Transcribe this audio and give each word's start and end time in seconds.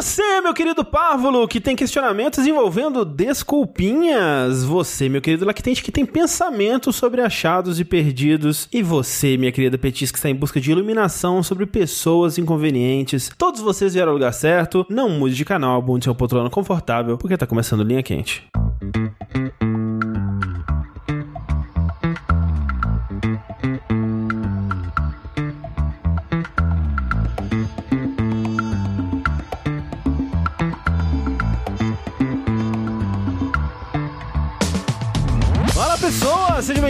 Você, 0.00 0.40
meu 0.40 0.54
querido 0.54 0.82
Pávolo, 0.82 1.46
que 1.46 1.60
tem 1.60 1.76
questionamentos 1.76 2.46
envolvendo 2.46 3.04
desculpinhas. 3.04 4.64
Você, 4.64 5.10
meu 5.10 5.20
querido 5.20 5.44
Lactente, 5.44 5.82
que 5.82 5.92
tem 5.92 6.06
pensamentos 6.06 6.96
sobre 6.96 7.20
achados 7.20 7.78
e 7.78 7.84
perdidos. 7.84 8.66
E 8.72 8.82
você, 8.82 9.36
minha 9.36 9.52
querida 9.52 9.76
Petis, 9.76 10.10
que 10.10 10.16
está 10.16 10.30
em 10.30 10.34
busca 10.34 10.58
de 10.58 10.70
iluminação 10.70 11.42
sobre 11.42 11.66
pessoas 11.66 12.38
inconvenientes. 12.38 13.30
Todos 13.36 13.60
vocês 13.60 13.92
vieram 13.92 14.12
ao 14.12 14.16
lugar 14.16 14.32
certo. 14.32 14.86
Não 14.88 15.10
mude 15.10 15.34
de 15.34 15.44
canal, 15.44 15.76
abunde 15.76 16.04
seu 16.04 16.14
poltrona 16.14 16.48
confortável, 16.48 17.18
porque 17.18 17.36
tá 17.36 17.46
começando 17.46 17.84
linha 17.84 18.02
quente. 18.02 18.42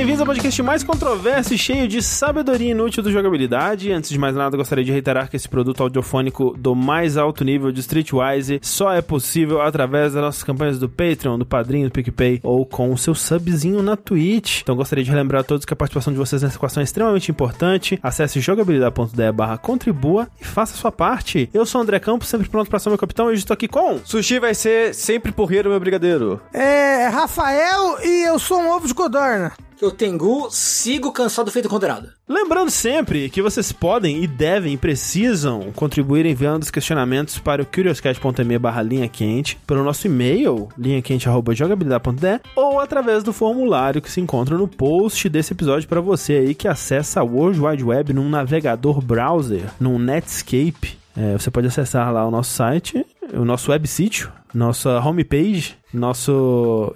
Bem-vindos 0.01 0.23
ao 0.23 0.27
podcast 0.27 0.63
mais 0.63 0.83
controverso 0.83 1.53
e 1.53 1.59
cheio 1.59 1.87
de 1.87 2.01
sabedoria 2.01 2.71
inútil 2.71 3.03
do 3.03 3.13
jogabilidade. 3.13 3.93
Antes 3.93 4.09
de 4.09 4.19
mais 4.19 4.35
nada, 4.35 4.57
gostaria 4.57 4.83
de 4.83 4.91
reiterar 4.91 5.29
que 5.29 5.37
esse 5.37 5.47
produto 5.47 5.83
audiofônico 5.83 6.57
do 6.57 6.75
mais 6.75 7.19
alto 7.19 7.45
nível 7.45 7.71
de 7.71 7.81
Streetwise 7.81 8.61
só 8.63 8.95
é 8.95 9.03
possível 9.03 9.61
através 9.61 10.15
das 10.15 10.23
nossas 10.23 10.43
campanhas 10.43 10.79
do 10.79 10.89
Patreon, 10.89 11.39
do 11.39 11.45
Padrinho, 11.45 11.87
do 11.87 11.93
PicPay 11.93 12.41
ou 12.43 12.65
com 12.65 12.91
o 12.91 12.97
seu 12.97 13.15
subzinho 13.15 13.83
na 13.83 13.95
Twitch. 13.95 14.63
Então 14.63 14.75
gostaria 14.75 15.05
de 15.05 15.11
relembrar 15.11 15.43
a 15.43 15.45
todos 15.45 15.67
que 15.67 15.75
a 15.75 15.77
participação 15.77 16.15
de 16.15 16.19
vocês 16.19 16.41
nessa 16.41 16.57
equação 16.57 16.81
é 16.81 16.85
extremamente 16.85 17.31
importante. 17.31 18.01
Acesse 18.03 18.41
jogabilidade.de 18.41 19.33
barra 19.33 19.59
contribua 19.59 20.29
e 20.41 20.45
faça 20.47 20.73
a 20.73 20.79
sua 20.79 20.91
parte. 20.91 21.51
Eu 21.53 21.67
sou 21.67 21.79
o 21.79 21.85
André 21.85 21.98
Campos, 21.98 22.27
sempre 22.27 22.48
pronto 22.48 22.71
para 22.71 22.79
ser 22.79 22.89
meu 22.89 22.97
capitão 22.97 23.27
e 23.27 23.33
hoje 23.33 23.41
estou 23.41 23.53
aqui 23.53 23.69
com... 23.69 24.01
Sushi 24.03 24.39
vai 24.39 24.55
ser 24.55 24.95
sempre 24.95 25.31
porreiro, 25.31 25.69
meu 25.69 25.79
brigadeiro. 25.79 26.41
É, 26.55 27.09
Rafael 27.09 27.98
e 28.03 28.27
eu 28.27 28.39
sou 28.39 28.62
um 28.62 28.70
ovo 28.70 28.89
de 28.89 28.95
codorna. 28.95 29.53
Eu 29.81 29.91
Tengu, 29.91 30.48
sigo 30.50 31.11
cansado 31.11 31.50
feito 31.50 31.67
condenado. 31.67 32.11
Lembrando 32.28 32.70
sempre 32.70 33.31
que 33.31 33.41
vocês 33.41 33.73
podem 33.73 34.23
e 34.23 34.27
devem 34.27 34.75
e 34.75 34.77
precisam 34.77 35.73
contribuir 35.75 36.27
enviando 36.27 36.62
os 36.62 36.70
questionamentos 36.70 37.39
para 37.39 37.62
o 37.62 37.67
curioscat.me 37.67 38.58
barra 38.58 38.83
linha 38.83 39.08
quente, 39.08 39.56
pelo 39.67 39.83
nosso 39.83 40.06
e-mail, 40.06 40.69
linhaquente.jogabilidade.de 40.77 42.41
ou 42.55 42.78
através 42.78 43.23
do 43.23 43.33
formulário 43.33 44.03
que 44.03 44.11
se 44.11 44.20
encontra 44.20 44.58
no 44.58 44.69
post 44.69 45.27
desse 45.31 45.55
episódio 45.55 45.89
para 45.89 46.03
você 46.03 46.34
aí 46.34 46.55
que 46.55 46.69
acessa 46.69 47.20
a 47.20 47.25
World 47.25 47.58
Wide 47.58 47.84
Web 47.84 48.12
num 48.12 48.28
navegador 48.28 49.01
browser, 49.01 49.64
num 49.81 49.98
Netscape. 49.98 50.98
É, 51.17 51.33
você 51.33 51.51
pode 51.51 51.69
acessar 51.69 52.12
lá 52.12 52.27
o 52.27 52.31
nosso 52.31 52.53
site, 52.53 53.05
o 53.33 53.47
nosso 53.47 53.70
web 53.70 53.89
sítio, 53.89 54.31
nossa 54.53 55.01
homepage, 55.01 55.75
nosso 55.92 56.92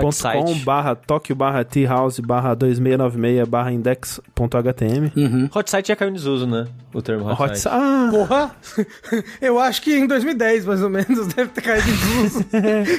geocities.com 0.00 0.64
barra 0.64 0.94
Tokyo 0.94 1.34
barra 1.36 1.64
T-House 1.64 2.20
barra 2.20 2.54
2696 2.54 3.48
barra 3.48 3.72
index.htm 3.72 5.12
Uhum. 5.16 5.48
Hot 5.54 5.70
site 5.70 5.88
já 5.88 5.96
caiu 5.96 6.10
em 6.10 6.14
desuso, 6.14 6.46
né? 6.46 6.66
O 6.92 7.02
termo 7.02 7.26
hot, 7.30 7.42
Hot 7.42 7.58
site. 7.58 7.74
Ah, 7.74 8.08
Porra! 8.10 8.50
Eu 9.42 9.58
acho 9.58 9.82
que 9.82 9.94
em 9.94 10.06
2010, 10.06 10.64
mais 10.64 10.82
ou 10.82 10.88
menos, 10.88 11.26
deve 11.34 11.50
ter 11.50 11.60
caído 11.60 11.86
em 11.90 12.24
uso. 12.24 12.44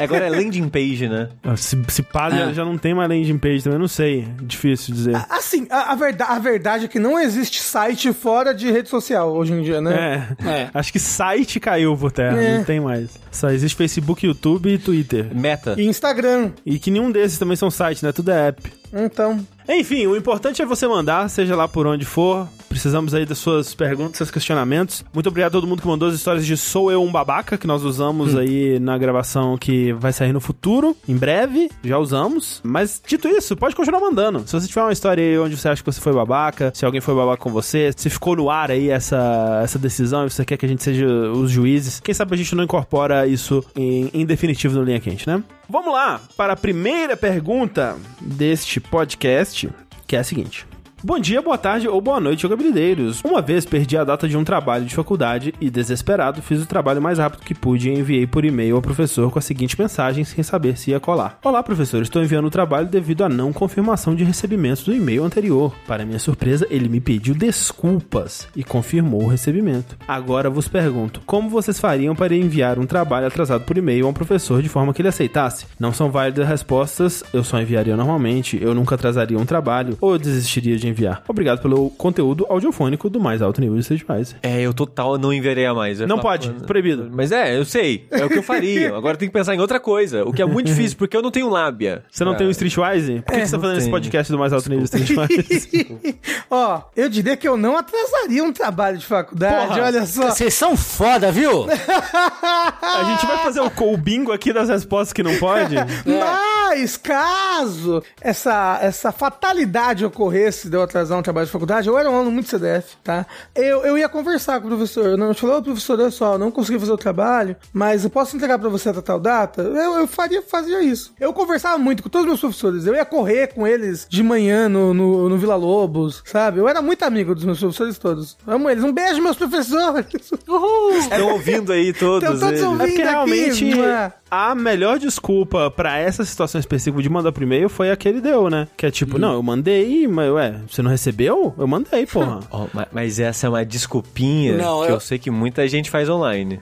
Agora 0.01 0.25
é 0.25 0.29
landing 0.29 0.69
page, 0.69 1.07
né? 1.07 1.29
se, 1.57 1.77
se 1.87 2.03
pá, 2.03 2.29
já, 2.29 2.49
É. 2.49 2.53
já 2.53 2.63
não 2.63 2.77
tem 2.77 2.93
mais 2.93 3.09
landing 3.09 3.37
page 3.39 3.63
também, 3.63 3.79
não 3.79 3.87
sei. 3.87 4.27
Difícil 4.43 4.93
dizer. 4.93 5.15
Assim, 5.29 5.65
a, 5.71 5.91
a, 5.91 5.95
verda 5.95 6.25
a 6.25 6.37
verdade 6.39 6.85
é 6.85 6.87
que 6.87 6.99
não 6.99 7.19
existe 7.19 7.61
site 7.61 8.13
fora 8.13 8.53
de 8.53 8.71
rede 8.71 8.89
social 8.89 9.33
hoje 9.33 9.53
em 9.53 9.61
dia, 9.63 9.81
né? 9.81 10.27
É. 10.45 10.47
É. 10.49 10.69
Acho 10.73 10.91
que 10.91 10.99
site 10.99 11.59
caiu 11.59 11.97
por 11.97 12.11
terra, 12.11 12.39
É. 12.41 12.57
não 12.57 12.63
tem 12.63 12.79
mais. 12.79 13.17
Só 13.31 13.49
existe 13.49 13.75
Facebook, 13.75 14.25
YouTube 14.25 14.69
e 14.71 14.77
Twitter. 14.77 15.27
Meta. 15.35 15.75
E 15.77 15.85
Instagram. 15.85 16.51
E 16.65 16.77
que 16.77 16.88
nenhum 16.89 17.11
desses 17.11 17.37
também 17.37 17.55
são 17.55 17.69
sites, 17.69 18.01
né? 18.01 18.11
Tudo 18.11 18.31
é 18.31 18.47
app. 18.49 18.71
Então, 18.93 19.45
Enfim, 19.67 20.07
o 20.07 20.15
importante 20.15 20.61
é 20.61 20.65
você 20.65 20.87
mandar, 20.87 21.29
seja 21.29 21.55
lá 21.55 21.67
por 21.67 21.85
onde 21.85 22.05
for. 22.05 22.47
Precisamos 22.69 23.13
aí 23.13 23.25
das 23.25 23.39
suas 23.39 23.73
perguntas, 23.73 24.17
seus 24.17 24.31
questionamentos. 24.31 25.03
Muito 25.13 25.27
obrigado 25.27 25.49
a 25.49 25.59
todo 25.59 25.67
mundo 25.67 25.81
que 25.81 25.87
mandou 25.87 26.07
as 26.07 26.15
histórias 26.15 26.45
de 26.45 26.55
Sou 26.55 26.91
Eu 26.91 27.03
um 27.03 27.11
Babaca, 27.11 27.57
que 27.57 27.67
nós 27.67 27.83
usamos 27.83 28.37
aí 28.37 28.79
na 28.79 28.97
gravação 28.97 29.57
que 29.57 29.91
vai 29.93 30.13
sair 30.13 30.31
no 30.31 30.39
futuro, 30.39 30.95
em 31.07 31.15
breve, 31.15 31.69
já 31.83 31.97
usamos. 31.97 32.61
Mas, 32.63 33.01
dito 33.05 33.27
isso, 33.27 33.57
pode 33.57 33.75
continuar 33.75 33.99
mandando. 33.99 34.47
Se 34.47 34.53
você 34.53 34.67
tiver 34.67 34.81
uma 34.81 34.93
história 34.93 35.23
aí 35.23 35.37
onde 35.39 35.57
você 35.57 35.67
acha 35.67 35.83
que 35.83 35.91
você 35.91 35.99
foi 35.99 36.13
babaca, 36.13 36.71
se 36.73 36.85
alguém 36.85 37.01
foi 37.01 37.15
babaca 37.15 37.41
com 37.41 37.49
você, 37.49 37.91
se 37.95 38.09
ficou 38.09 38.35
no 38.35 38.49
ar 38.49 38.71
aí 38.71 38.89
essa, 38.89 39.61
essa 39.63 39.79
decisão 39.79 40.25
e 40.25 40.29
você 40.29 40.45
quer 40.45 40.57
que 40.57 40.65
a 40.65 40.69
gente 40.69 40.83
seja 40.83 41.07
os 41.07 41.51
juízes, 41.51 41.99
quem 41.99 42.13
sabe 42.13 42.35
a 42.35 42.37
gente 42.37 42.55
não 42.55 42.63
incorpora 42.63 43.27
isso 43.27 43.63
em, 43.75 44.09
em 44.13 44.25
definitivo 44.25 44.77
no 44.77 44.83
Linha 44.83 44.99
Quente, 44.99 45.27
né? 45.27 45.43
Vamos 45.67 45.91
lá 45.91 46.21
para 46.37 46.53
a 46.53 46.55
primeira 46.55 47.17
pergunta 47.17 47.97
deste 48.21 48.79
podcast, 48.79 49.69
que 50.07 50.15
é 50.15 50.19
a 50.19 50.23
seguinte. 50.23 50.68
Bom 51.01 51.17
dia, 51.17 51.41
boa 51.41 51.57
tarde 51.57 51.87
ou 51.87 52.01
boa 52.01 52.19
noite, 52.19 52.41
jogabilideiros. 52.41 53.23
Uma 53.23 53.41
vez 53.41 53.63
perdi 53.63 53.95
a 53.95 54.03
data 54.03 54.27
de 54.27 54.35
um 54.35 54.43
trabalho 54.43 54.83
de 54.83 54.93
faculdade 54.93 55.53
e, 55.61 55.69
desesperado, 55.69 56.41
fiz 56.41 56.61
o 56.61 56.65
trabalho 56.65 57.01
mais 57.01 57.17
rápido 57.17 57.45
que 57.45 57.55
pude 57.55 57.89
e 57.89 57.97
enviei 57.97 58.27
por 58.27 58.43
e-mail 58.43 58.75
ao 58.75 58.81
professor 58.81 59.31
com 59.31 59.39
a 59.39 59.41
seguinte 59.41 59.79
mensagem 59.79 60.25
sem 60.25 60.43
saber 60.43 60.77
se 60.77 60.91
ia 60.91 60.99
colar. 60.99 61.39
Olá, 61.41 61.63
professor, 61.63 62.01
estou 62.01 62.21
enviando 62.21 62.47
o 62.47 62.51
trabalho 62.51 62.85
devido 62.85 63.23
à 63.23 63.29
não 63.29 63.53
confirmação 63.53 64.13
de 64.13 64.25
recebimento 64.25 64.83
do 64.83 64.93
e-mail 64.93 65.23
anterior. 65.23 65.73
Para 65.87 66.03
minha 66.05 66.19
surpresa, 66.19 66.67
ele 66.69 66.89
me 66.89 66.99
pediu 66.99 67.33
desculpas 67.33 68.49
e 68.53 68.61
confirmou 68.61 69.23
o 69.23 69.27
recebimento. 69.27 69.95
Agora 70.05 70.49
vos 70.49 70.67
pergunto, 70.67 71.21
como 71.25 71.49
vocês 71.49 71.79
fariam 71.79 72.13
para 72.13 72.35
enviar 72.35 72.77
um 72.77 72.85
trabalho 72.85 73.27
atrasado 73.27 73.63
por 73.63 73.77
e-mail 73.77 74.05
a 74.05 74.09
um 74.09 74.13
professor 74.13 74.61
de 74.61 74.67
forma 74.67 74.93
que 74.93 75.01
ele 75.01 75.07
aceitasse? 75.07 75.65
Não 75.79 75.93
são 75.93 76.11
válidas 76.11 76.45
respostas, 76.45 77.23
eu 77.33 77.41
só 77.41 77.57
enviaria 77.61 77.95
normalmente, 77.95 78.61
eu 78.61 78.75
nunca 78.75 78.95
atrasaria 78.95 79.39
um 79.39 79.45
trabalho 79.45 79.97
ou 80.01 80.11
eu 80.11 80.19
desistiria 80.19 80.75
de 80.75 80.88
enviar. 80.89 81.23
Obrigado 81.27 81.61
pelo 81.61 81.89
conteúdo 81.91 82.45
audiofônico 82.49 83.09
do 83.09 83.19
mais 83.19 83.41
alto 83.41 83.61
nível 83.61 83.75
de 83.75 83.81
Streetwise. 83.81 84.35
É, 84.43 84.61
eu 84.61 84.73
total 84.73 85.17
não 85.17 85.31
enviaria 85.33 85.73
mais. 85.73 85.99
Eu 85.99 86.07
Não 86.07 86.19
pode, 86.19 86.49
"Pô, 86.49 86.65
proibido. 86.65 87.09
Mas 87.11 87.31
é, 87.31 87.57
eu 87.57 87.65
sei. 87.65 88.07
É 88.11 88.23
o 88.25 88.29
que 88.29 88.37
eu 88.37 88.43
faria. 88.43 88.95
Agora 88.97 89.17
tem 89.17 89.27
que 89.27 89.33
pensar 89.33 89.55
em 89.55 89.59
outra 89.59 89.79
coisa. 89.79 90.23
O 90.25 90.33
que 90.33 90.41
é 90.41 90.45
muito 90.45 90.67
difícil, 90.67 90.97
porque 90.97 91.15
eu 91.15 91.21
não 91.21 91.31
tenho 91.31 91.49
lábia. 91.49 92.03
Você 92.11 92.23
não 92.25 92.33
É. 92.33 92.35
tem 92.35 92.47
o 92.47 92.51
Streetwise? 92.51 93.21
Por 93.21 93.33
que, 93.33 93.39
que 93.41 93.45
você 93.47 93.55
tá 93.55 93.59
fazendo 93.61 93.77
esse 93.77 93.85
tenho. 93.85 93.91
podcast 93.95 94.31
do 94.31 94.39
mais 94.39 94.53
alto 94.53 94.69
nível 94.69 94.85
de 94.85 94.95
Streetwise? 94.95 95.99
ó, 96.49 96.81
eu 96.95 97.09
diria 97.09 97.35
que 97.37 97.47
eu 97.47 97.57
não 97.57 97.77
atrasaria 97.77 98.43
um 98.43 98.51
trabalho 98.51 98.97
de 98.97 99.05
faculdade, 99.05 99.67
Porra. 99.67 99.83
olha 99.85 100.05
só. 100.05 100.29
Vocês 100.29 100.53
são 100.53 100.75
foda, 100.77 101.31
viu? 101.31 101.65
A 101.69 103.03
gente 103.11 103.25
vai 103.25 103.37
fazer 103.43 103.61
o, 103.61 103.71
o 103.93 103.97
bingo 103.97 104.31
aqui 104.31 104.51
das 104.53 104.69
respostas 104.69 105.13
que 105.13 105.23
não 105.23 105.35
pode? 105.37 105.75
Mas, 106.05 106.97
caso 106.97 108.03
essa, 108.21 108.79
essa 108.81 109.11
fatalidade 109.11 110.05
ocorresse 110.05 110.69
de 110.69 110.77
eu 110.79 110.83
atrasar 110.83 111.17
um 111.17 111.21
trabalho 111.21 111.45
de 111.45 111.51
faculdade, 111.51 111.87
eu 111.87 111.97
era 111.97 112.09
um 112.09 112.15
aluno 112.15 112.31
muito 112.31 112.49
CDF, 112.49 112.95
tá? 113.03 113.25
Eu, 113.55 113.83
eu 113.85 113.97
ia 113.97 114.09
conversar 114.09 114.59
com 114.59 114.67
o 114.67 114.69
professor. 114.69 115.05
Eu 115.05 115.17
não 115.17 115.33
falei, 115.33 115.55
ô 115.57 115.61
professor, 115.61 115.99
olha 115.99 116.11
só, 116.11 116.33
eu 116.33 116.39
não 116.39 116.51
consegui 116.51 116.79
fazer 116.79 116.91
o 116.91 116.97
trabalho, 116.97 117.55
mas 117.73 118.03
eu 118.03 118.09
posso 118.09 118.35
entregar 118.35 118.57
pra 118.57 118.69
você 118.69 118.89
até 118.89 119.01
tal 119.01 119.19
data? 119.19 119.61
Eu, 119.61 119.99
eu 119.99 120.07
faria, 120.07 120.41
fazia 120.41 120.81
isso. 120.81 121.13
Eu 121.19 121.33
conversava 121.33 121.77
muito 121.77 122.01
com 122.03 122.09
todos 122.09 122.23
os 122.25 122.27
meus 122.29 122.39
professores. 122.39 122.85
Eu 122.85 122.95
ia 122.95 123.05
correr 123.05 123.47
com 123.47 123.67
eles 123.67 124.07
de 124.09 124.23
manhã 124.23 124.67
no, 124.69 124.93
no, 124.93 125.29
no 125.29 125.37
Vila 125.37 125.55
Lobos, 125.55 126.21
sabe? 126.25 126.59
Eu 126.59 126.67
era 126.67 126.81
muito 126.81 127.03
amigo 127.03 127.35
dos 127.35 127.43
meus 127.45 127.59
professores 127.59 127.97
todos. 127.97 128.37
Amo 128.47 128.69
eles. 128.69 128.83
Um 128.83 128.91
beijo, 128.91 129.21
meus 129.21 129.37
professores. 129.37 130.31
Uhul. 130.47 130.97
Estão 130.99 131.31
ouvindo 131.33 131.71
aí 131.71 131.93
todos 131.93 132.23
Estão 132.23 132.39
todos 132.39 132.59
eles. 132.59 132.63
ouvindo. 132.63 132.83
É 132.83 132.87
porque 132.87 133.01
aqui, 133.01 133.11
realmente 133.11 133.75
mano. 133.75 134.13
a 134.29 134.55
melhor 134.55 134.97
desculpa 134.99 135.69
pra 135.71 135.97
essa 135.97 136.23
situação 136.23 136.59
específica 136.59 137.01
de 137.01 137.09
mandar 137.09 137.31
pro 137.31 137.43
e-mail 137.43 137.69
foi 137.69 137.91
a 137.91 137.95
que 137.95 138.07
ele 138.07 138.21
deu, 138.21 138.49
né? 138.49 138.67
Que 138.77 138.85
é 138.85 138.91
tipo, 138.91 139.17
não, 139.17 139.33
eu 139.33 139.43
mandei, 139.43 140.07
mas 140.07 140.31
ué, 140.31 140.61
você 140.69 140.81
não 140.81 140.91
recebeu? 140.91 141.53
Eu 141.57 141.67
mandei, 141.67 142.05
porra. 142.05 142.39
Ma- 142.73 142.87
mas 142.91 143.19
essa 143.19 143.47
é 143.47 143.49
uma 143.49 143.65
desculpinha 143.65 144.57
Não, 144.57 144.81
que 144.81 144.87
eu... 144.91 144.93
eu- 144.95 144.99
sei 144.99 145.17
que 145.17 145.31
muita 145.31 145.67
gente 145.67 145.89
faz 145.89 146.07
online. 146.09 146.59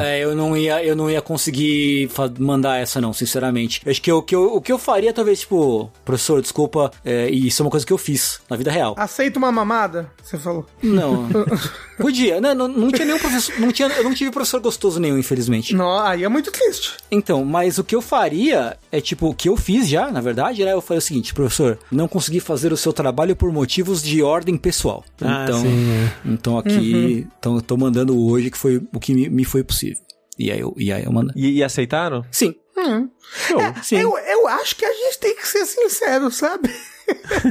É. 0.00 0.18
É, 0.18 0.24
eu 0.24 0.34
não 0.34 0.56
ia, 0.56 0.82
eu 0.84 0.96
não 0.96 1.10
ia 1.10 1.20
conseguir 1.22 2.08
mandar 2.38 2.78
essa 2.78 3.00
não, 3.00 3.12
sinceramente. 3.12 3.80
Eu 3.84 3.90
acho 3.90 4.02
que 4.02 4.10
eu- 4.10 4.18
o 4.18 4.22
que 4.22 4.34
eu, 4.34 4.54
o 4.56 4.60
que 4.60 4.72
eu 4.72 4.78
faria, 4.78 5.12
talvez, 5.12 5.40
tipo, 5.40 5.90
professor, 6.04 6.40
desculpa, 6.42 6.90
é, 7.04 7.28
e 7.30 7.46
isso 7.46 7.62
é 7.62 7.64
uma 7.64 7.70
coisa 7.70 7.86
que 7.86 7.92
eu 7.92 7.98
fiz 7.98 8.40
na 8.50 8.56
vida 8.56 8.70
real. 8.70 8.94
Aceita 8.98 9.38
uma 9.38 9.52
mamada? 9.52 10.10
Você 10.22 10.38
falou. 10.38 10.66
Não. 10.82 11.28
Podia. 11.98 12.40
Não, 12.40 12.54
não, 12.54 12.68
não 12.68 12.90
tinha 12.90 13.04
nenhum 13.06 13.18
professor. 13.18 13.58
Não 13.58 13.72
tinha, 13.72 13.88
eu 13.88 14.04
não 14.04 14.12
tive 14.14 14.30
professor 14.30 14.60
gostoso 14.60 15.00
nenhum, 15.00 15.18
infelizmente. 15.18 15.74
Não, 15.74 15.98
aí 15.98 16.24
é 16.24 16.28
muito 16.28 16.50
triste. 16.50 16.94
Então, 17.10 17.44
mas 17.44 17.78
o 17.78 17.84
que 17.84 17.94
eu 17.94 18.02
faria 18.02 18.76
é 18.90 19.00
tipo, 19.00 19.28
o 19.28 19.34
que 19.34 19.48
eu 19.48 19.56
fiz 19.56 19.88
já, 19.88 20.10
na 20.10 20.20
verdade, 20.20 20.62
era 20.62 20.72
eu 20.72 20.80
falei 20.80 20.98
o 20.98 21.02
seguinte, 21.02 21.32
professor, 21.32 21.78
não 21.90 22.08
consegui 22.08 22.40
fazer 22.40 22.72
o 22.72 22.76
seu 22.76 22.92
trabalho 22.92 23.35
por 23.36 23.52
motivos 23.52 24.02
de 24.02 24.22
ordem 24.22 24.56
pessoal. 24.56 25.04
Ah, 25.20 25.44
então, 25.46 25.60
sim, 25.62 25.90
é. 25.90 26.12
então 26.32 26.58
aqui, 26.58 27.26
então 27.38 27.54
eu 27.56 27.62
tô 27.62 27.76
mandando 27.76 28.18
hoje 28.18 28.50
que 28.50 28.58
foi 28.58 28.82
o 28.92 28.98
que 28.98 29.14
me, 29.14 29.28
me 29.28 29.44
foi 29.44 29.62
possível. 29.62 30.02
E 30.38 30.50
aí 30.50 30.60
eu, 30.60 30.74
e 30.76 30.92
aí 30.92 31.04
eu 31.04 31.12
mando. 31.12 31.32
E, 31.36 31.52
e 31.58 31.64
aceitaram? 31.64 32.24
Sim. 32.30 32.54
Hum. 32.76 33.08
Sim. 33.82 33.96
Eu, 33.96 34.18
eu 34.18 34.46
acho 34.48 34.76
que 34.76 34.84
a 34.84 34.92
gente 34.92 35.18
tem 35.18 35.34
que 35.34 35.48
ser 35.48 35.64
sincero, 35.64 36.30
sabe? 36.30 36.68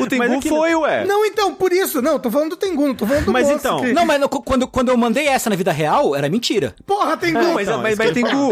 O 0.00 0.06
Tengu 0.06 0.26
Mas 0.28 0.44
foi, 0.44 0.74
ué. 0.74 1.04
Não, 1.04 1.24
então, 1.24 1.54
por 1.54 1.72
isso. 1.72 2.02
Não, 2.02 2.18
tô 2.18 2.28
falando 2.30 2.50
do 2.50 2.56
Tengu, 2.56 2.88
não 2.88 2.94
tô 2.94 3.06
falando 3.06 3.26
do 3.26 3.32
Mas 3.32 3.46
moço 3.46 3.58
então- 3.58 3.80
que- 3.80 3.92
Não, 3.92 4.04
mas 4.04 4.20
no- 4.20 4.28
quando, 4.28 4.66
quando 4.66 4.88
eu 4.88 4.96
mandei 4.96 5.28
essa 5.28 5.48
na 5.48 5.54
vida 5.56 5.70
real, 5.70 6.14
era 6.14 6.28
mentira. 6.28 6.74
Porra, 6.84 7.16
Tengu! 7.16 7.38
Não, 7.40 7.54
mas, 7.54 7.68
então, 7.68 7.80
mas, 7.80 7.96
mas 7.96 8.08
eu 8.08 8.14
Tengu, 8.14 8.50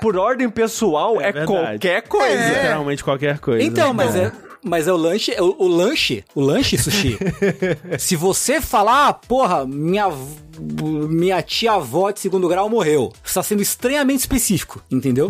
por 0.00 0.16
ordem 0.16 0.48
pessoal, 0.48 1.20
É 1.20 1.28
é, 1.28 1.44
qualquer 1.44 2.02
coisa. 2.08 2.26
É. 2.34 2.48
Literalmente 2.62 3.04
qualquer 3.04 3.38
coisa. 3.38 3.62
Então, 3.62 3.92
mas 3.92 4.16
é. 4.16 4.32
Mas 4.62 4.86
é 4.86 4.92
o 4.92 4.96
lanche, 4.96 5.32
é 5.32 5.40
o, 5.40 5.54
o 5.58 5.66
lanche, 5.66 6.24
o 6.34 6.40
lanche 6.40 6.76
sushi. 6.76 7.18
Se 7.98 8.14
você 8.14 8.60
falar, 8.60 9.08
ah, 9.08 9.12
porra, 9.12 9.66
minha, 9.66 10.08
minha 10.58 11.40
tia-avó 11.42 12.10
de 12.10 12.20
segundo 12.20 12.48
grau 12.48 12.68
morreu, 12.68 13.12
você 13.22 13.30
está 13.30 13.42
sendo 13.42 13.62
extremamente 13.62 14.20
específico, 14.20 14.82
entendeu? 14.90 15.28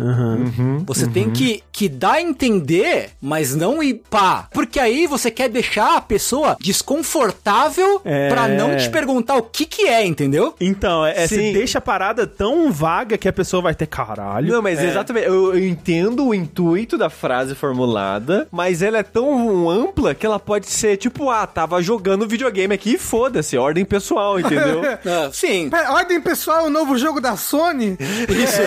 Você 0.85 1.07
tem 1.07 1.29
que, 1.29 1.63
que 1.71 1.87
dar 1.89 2.13
a 2.13 2.21
entender, 2.21 3.09
mas 3.21 3.55
não 3.55 3.81
ir 3.81 4.01
pá. 4.09 4.47
Porque 4.53 4.79
aí 4.79 5.07
você 5.07 5.29
quer 5.31 5.49
deixar 5.49 5.97
a 5.97 6.01
pessoa 6.01 6.55
desconfortável 6.59 8.01
É. 8.03 8.29
pra 8.29 8.47
não 8.47 8.75
te 8.77 8.89
perguntar 8.89 9.35
o 9.35 9.43
que 9.43 9.65
que 9.65 9.87
é, 9.87 10.05
entendeu? 10.05 10.55
Então, 10.59 11.05
é, 11.05 11.23
é, 11.23 11.27
você 11.27 11.51
deixa 11.53 11.77
a 11.77 11.81
parada 11.81 12.25
tão 12.27 12.71
vaga 12.71 13.17
que 13.17 13.27
a 13.27 13.33
pessoa 13.33 13.61
vai 13.61 13.75
ter 13.75 13.87
caralho. 13.87 14.51
Não, 14.51 14.61
mas 14.61 14.81
exatamente, 14.81 15.27
eu, 15.27 15.53
eu 15.55 15.67
entendo 15.67 16.25
o 16.27 16.33
intuito 16.33 16.97
da 16.97 17.09
frase 17.09 17.55
formulada, 17.55 18.47
mas 18.51 18.81
ela 18.81 18.97
é 18.99 19.03
tão 19.03 19.69
ampla 19.69 20.13
que 20.15 20.25
ela 20.25 20.39
pode 20.39 20.67
ser 20.67 20.97
tipo, 20.97 21.29
ah, 21.29 21.45
tava 21.47 21.81
jogando 21.81 22.27
videogame 22.27 22.73
aqui 22.73 22.93
e 22.93 22.97
foda-se, 22.97 23.57
ordem 23.57 23.85
pessoal, 23.85 24.39
entendeu? 24.39 24.81
Sim. 25.31 25.69
Pera, 25.69 25.91
Ordem 25.93 26.21
pessoal, 26.21 26.65
é 26.65 26.67
o 26.67 26.69
novo 26.69 26.97
jogo 26.97 27.19
da 27.19 27.35
Sony? 27.35 27.97
Isso. 27.99 28.61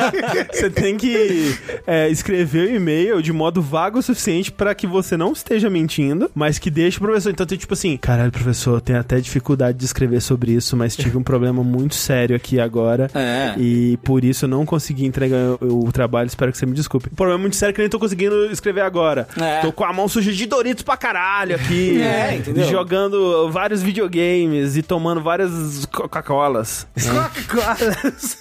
Você 0.52 0.70
tem 0.70 0.96
que 0.96 1.54
é, 1.86 2.08
escrever 2.08 2.68
o 2.68 2.76
e-mail 2.76 3.22
de 3.22 3.32
modo 3.32 3.62
vago 3.62 3.98
o 3.98 4.02
suficiente 4.02 4.50
pra 4.50 4.74
que 4.74 4.86
você 4.86 5.16
não 5.16 5.32
esteja 5.32 5.70
mentindo, 5.70 6.30
mas 6.34 6.58
que 6.58 6.70
deixe 6.70 6.98
o 6.98 7.00
professor. 7.00 7.30
Então 7.30 7.46
tem 7.46 7.58
tipo 7.58 7.74
assim, 7.74 7.96
caralho, 7.96 8.32
professor, 8.32 8.76
eu 8.76 8.80
tenho 8.80 8.98
até 8.98 9.20
dificuldade 9.20 9.78
de 9.78 9.84
escrever 9.84 10.20
sobre 10.20 10.52
isso, 10.52 10.76
mas 10.76 10.96
tive 10.96 11.16
um 11.16 11.22
problema 11.22 11.62
muito 11.62 11.94
sério 11.94 12.34
aqui 12.34 12.60
agora. 12.60 13.10
É. 13.14 13.54
E 13.58 13.98
por 13.98 14.24
isso 14.24 14.44
eu 14.44 14.48
não 14.48 14.64
consegui 14.64 15.04
entregar 15.04 15.56
o, 15.60 15.86
o 15.86 15.92
trabalho, 15.92 16.28
espero 16.28 16.52
que 16.52 16.58
você 16.58 16.66
me 16.66 16.72
desculpe. 16.72 17.08
Um 17.12 17.16
problema 17.16 17.40
muito 17.40 17.56
sério 17.56 17.74
que 17.74 17.80
eu 17.80 17.84
nem 17.84 17.90
tô 17.90 17.98
conseguindo 17.98 18.46
escrever 18.46 18.82
agora. 18.82 19.28
É. 19.40 19.60
Tô 19.60 19.72
com 19.72 19.84
a 19.84 19.92
mão 19.92 20.08
suja 20.08 20.32
de 20.32 20.46
Doritos 20.46 20.82
pra 20.82 20.96
caralho 20.96 21.56
aqui. 21.56 22.00
É, 22.02 22.36
entendeu? 22.36 22.68
Jogando 22.68 23.50
vários 23.50 23.82
videogames 23.82 24.76
e 24.76 24.82
tomando 24.82 25.20
várias 25.20 25.84
Coca-Colas. 25.92 26.86
Coca-Cola. 26.94 27.76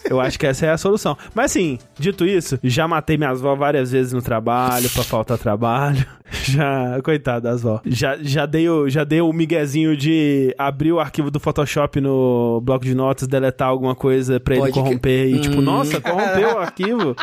Eu 0.09 0.19
acho 0.21 0.37
que 0.39 0.45
essa 0.47 0.65
é 0.65 0.69
a 0.71 0.77
solução. 0.77 1.17
Mas 1.33 1.51
assim, 1.51 1.77
dito 1.97 2.25
isso, 2.25 2.59
já 2.63 2.87
matei 2.87 3.17
minhas 3.17 3.39
avó 3.39 3.55
várias 3.55 3.91
vezes 3.91 4.13
no 4.13 4.21
trabalho, 4.21 4.89
pra 4.89 5.03
faltar 5.03 5.37
trabalho. 5.37 6.05
Já, 6.43 7.01
coitado 7.03 7.41
das 7.41 7.63
vó. 7.63 7.81
Já, 7.83 8.15
já, 8.21 8.45
dei 8.45 8.69
o, 8.69 8.87
já 8.87 9.03
dei 9.03 9.19
o 9.19 9.33
miguezinho 9.33 9.97
de 9.97 10.53
abrir 10.59 10.91
o 10.91 10.99
arquivo 10.99 11.31
do 11.31 11.39
Photoshop 11.39 11.99
no 11.99 12.61
bloco 12.63 12.85
de 12.85 12.93
notas, 12.93 13.27
deletar 13.27 13.67
alguma 13.67 13.95
coisa 13.95 14.39
pra 14.39 14.53
ele 14.53 14.61
Pode 14.61 14.73
que- 14.73 14.79
corromper. 14.79 15.27
E 15.27 15.41
tipo, 15.41 15.59
nossa, 15.59 15.99
corrompeu 15.99 16.53
o 16.53 16.59
arquivo. 16.61 17.15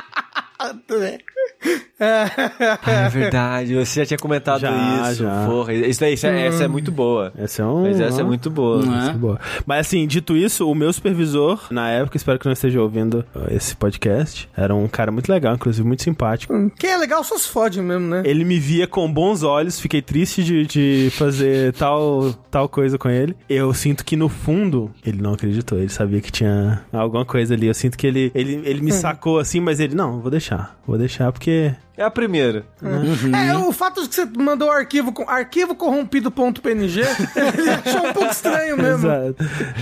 É 1.99 3.09
verdade, 3.09 3.75
você 3.75 4.01
já 4.01 4.07
tinha 4.07 4.19
comentado 4.19 4.61
Já, 4.61 5.11
isso. 5.11 5.23
já. 5.23 5.47
Porra, 5.47 5.73
isso 5.73 6.01
daí, 6.01 6.15
isso 6.15 6.27
é- 6.27 6.47
essa 6.47 6.65
é 6.65 6.69
muito 6.69 6.93
boa. 6.93 7.33
Essa 7.39 7.63
é 7.63 7.65
um. 7.65 7.83
Mas 7.83 8.01
essa 8.01 8.21
é 8.21 8.25
muito 8.25 8.51
boa. 8.51 8.83
Não 8.85 8.95
é? 8.95 8.99
Essa 8.99 9.11
é 9.11 9.15
boa. 9.15 9.41
Mas 9.65 9.87
assim, 9.87 10.07
dito 10.07 10.37
isso, 10.37 10.69
o 10.71 10.75
meu 10.75 10.93
supervisor, 10.93 11.67
na 11.71 11.89
época, 11.91 12.17
espero 12.17 12.39
que 12.39 12.47
não 12.47 12.53
esteja 12.53 12.81
ouvindo 12.81 13.25
esse 13.51 13.75
podcast, 13.75 14.49
era 14.57 14.75
um 14.75 14.87
cara 14.89 15.11
muito 15.11 15.31
legal, 15.31 15.55
inclusive 15.55 15.87
muito 15.87 16.03
simpático. 16.03 16.53
Quem 16.79 16.91
é 16.91 16.97
legal 16.97 17.25
só 17.25 17.37
se 17.39 17.49
fode 17.49 17.81
mesmo, 17.81 18.07
né? 18.09 18.23
Ele 18.25 18.45
me 18.45 18.59
via 18.59 18.87
com 18.87 19.11
bons 19.11 19.43
olhos, 19.43 19.81
fiquei 19.81 20.03
triste 20.03 20.45
de, 20.45 20.67
de 20.67 21.09
fazer 21.13 21.73
tal, 21.79 22.33
tal 22.51 22.69
coisa 22.69 22.99
com 22.99 23.09
ele. 23.09 23.35
Eu 23.49 23.73
sinto 23.73 24.05
que 24.05 24.17
no 24.17 24.29
fundo, 24.29 24.91
ele 25.05 25.21
não 25.23 25.33
acreditou, 25.35 25.79
ele 25.79 25.89
sabia 25.89 26.21
que 26.21 26.31
tinha 26.31 26.83
alguma 26.93 27.25
coisa 27.25 27.55
ali. 27.55 27.67
Eu 27.67 27.75
sinto 27.75 27.97
que 27.97 28.07
ele, 28.07 28.31
ele, 28.35 28.61
ele 28.65 28.81
me 28.83 28.93
sacou 28.93 29.39
assim, 29.39 29.61
mas 29.61 29.81
ele, 29.81 29.95
não, 29.95 30.21
vou 30.21 30.31
deixar, 30.31 30.77
vou 30.87 30.99
deixar 30.99 31.33
porque. 31.39 31.75
É 31.99 32.03
a 32.05 32.11
primeira. 32.11 32.67
É, 33.49 33.57
o 33.57 33.73
fato 33.73 34.03
de 34.03 34.09
que 34.11 34.15
você 34.15 34.27
mandou 34.37 34.69
o 34.69 34.71
arquivo 34.71 35.13
com 35.13 35.29
arquivo 35.31 35.75
corrompido.png, 35.75 37.01
ele 37.01 37.71
achou 37.71 38.07
um 38.09 38.13
pouco 38.13 38.31
estranho 38.31 38.77
mesmo. 38.77 39.09
Exato, 39.09 39.37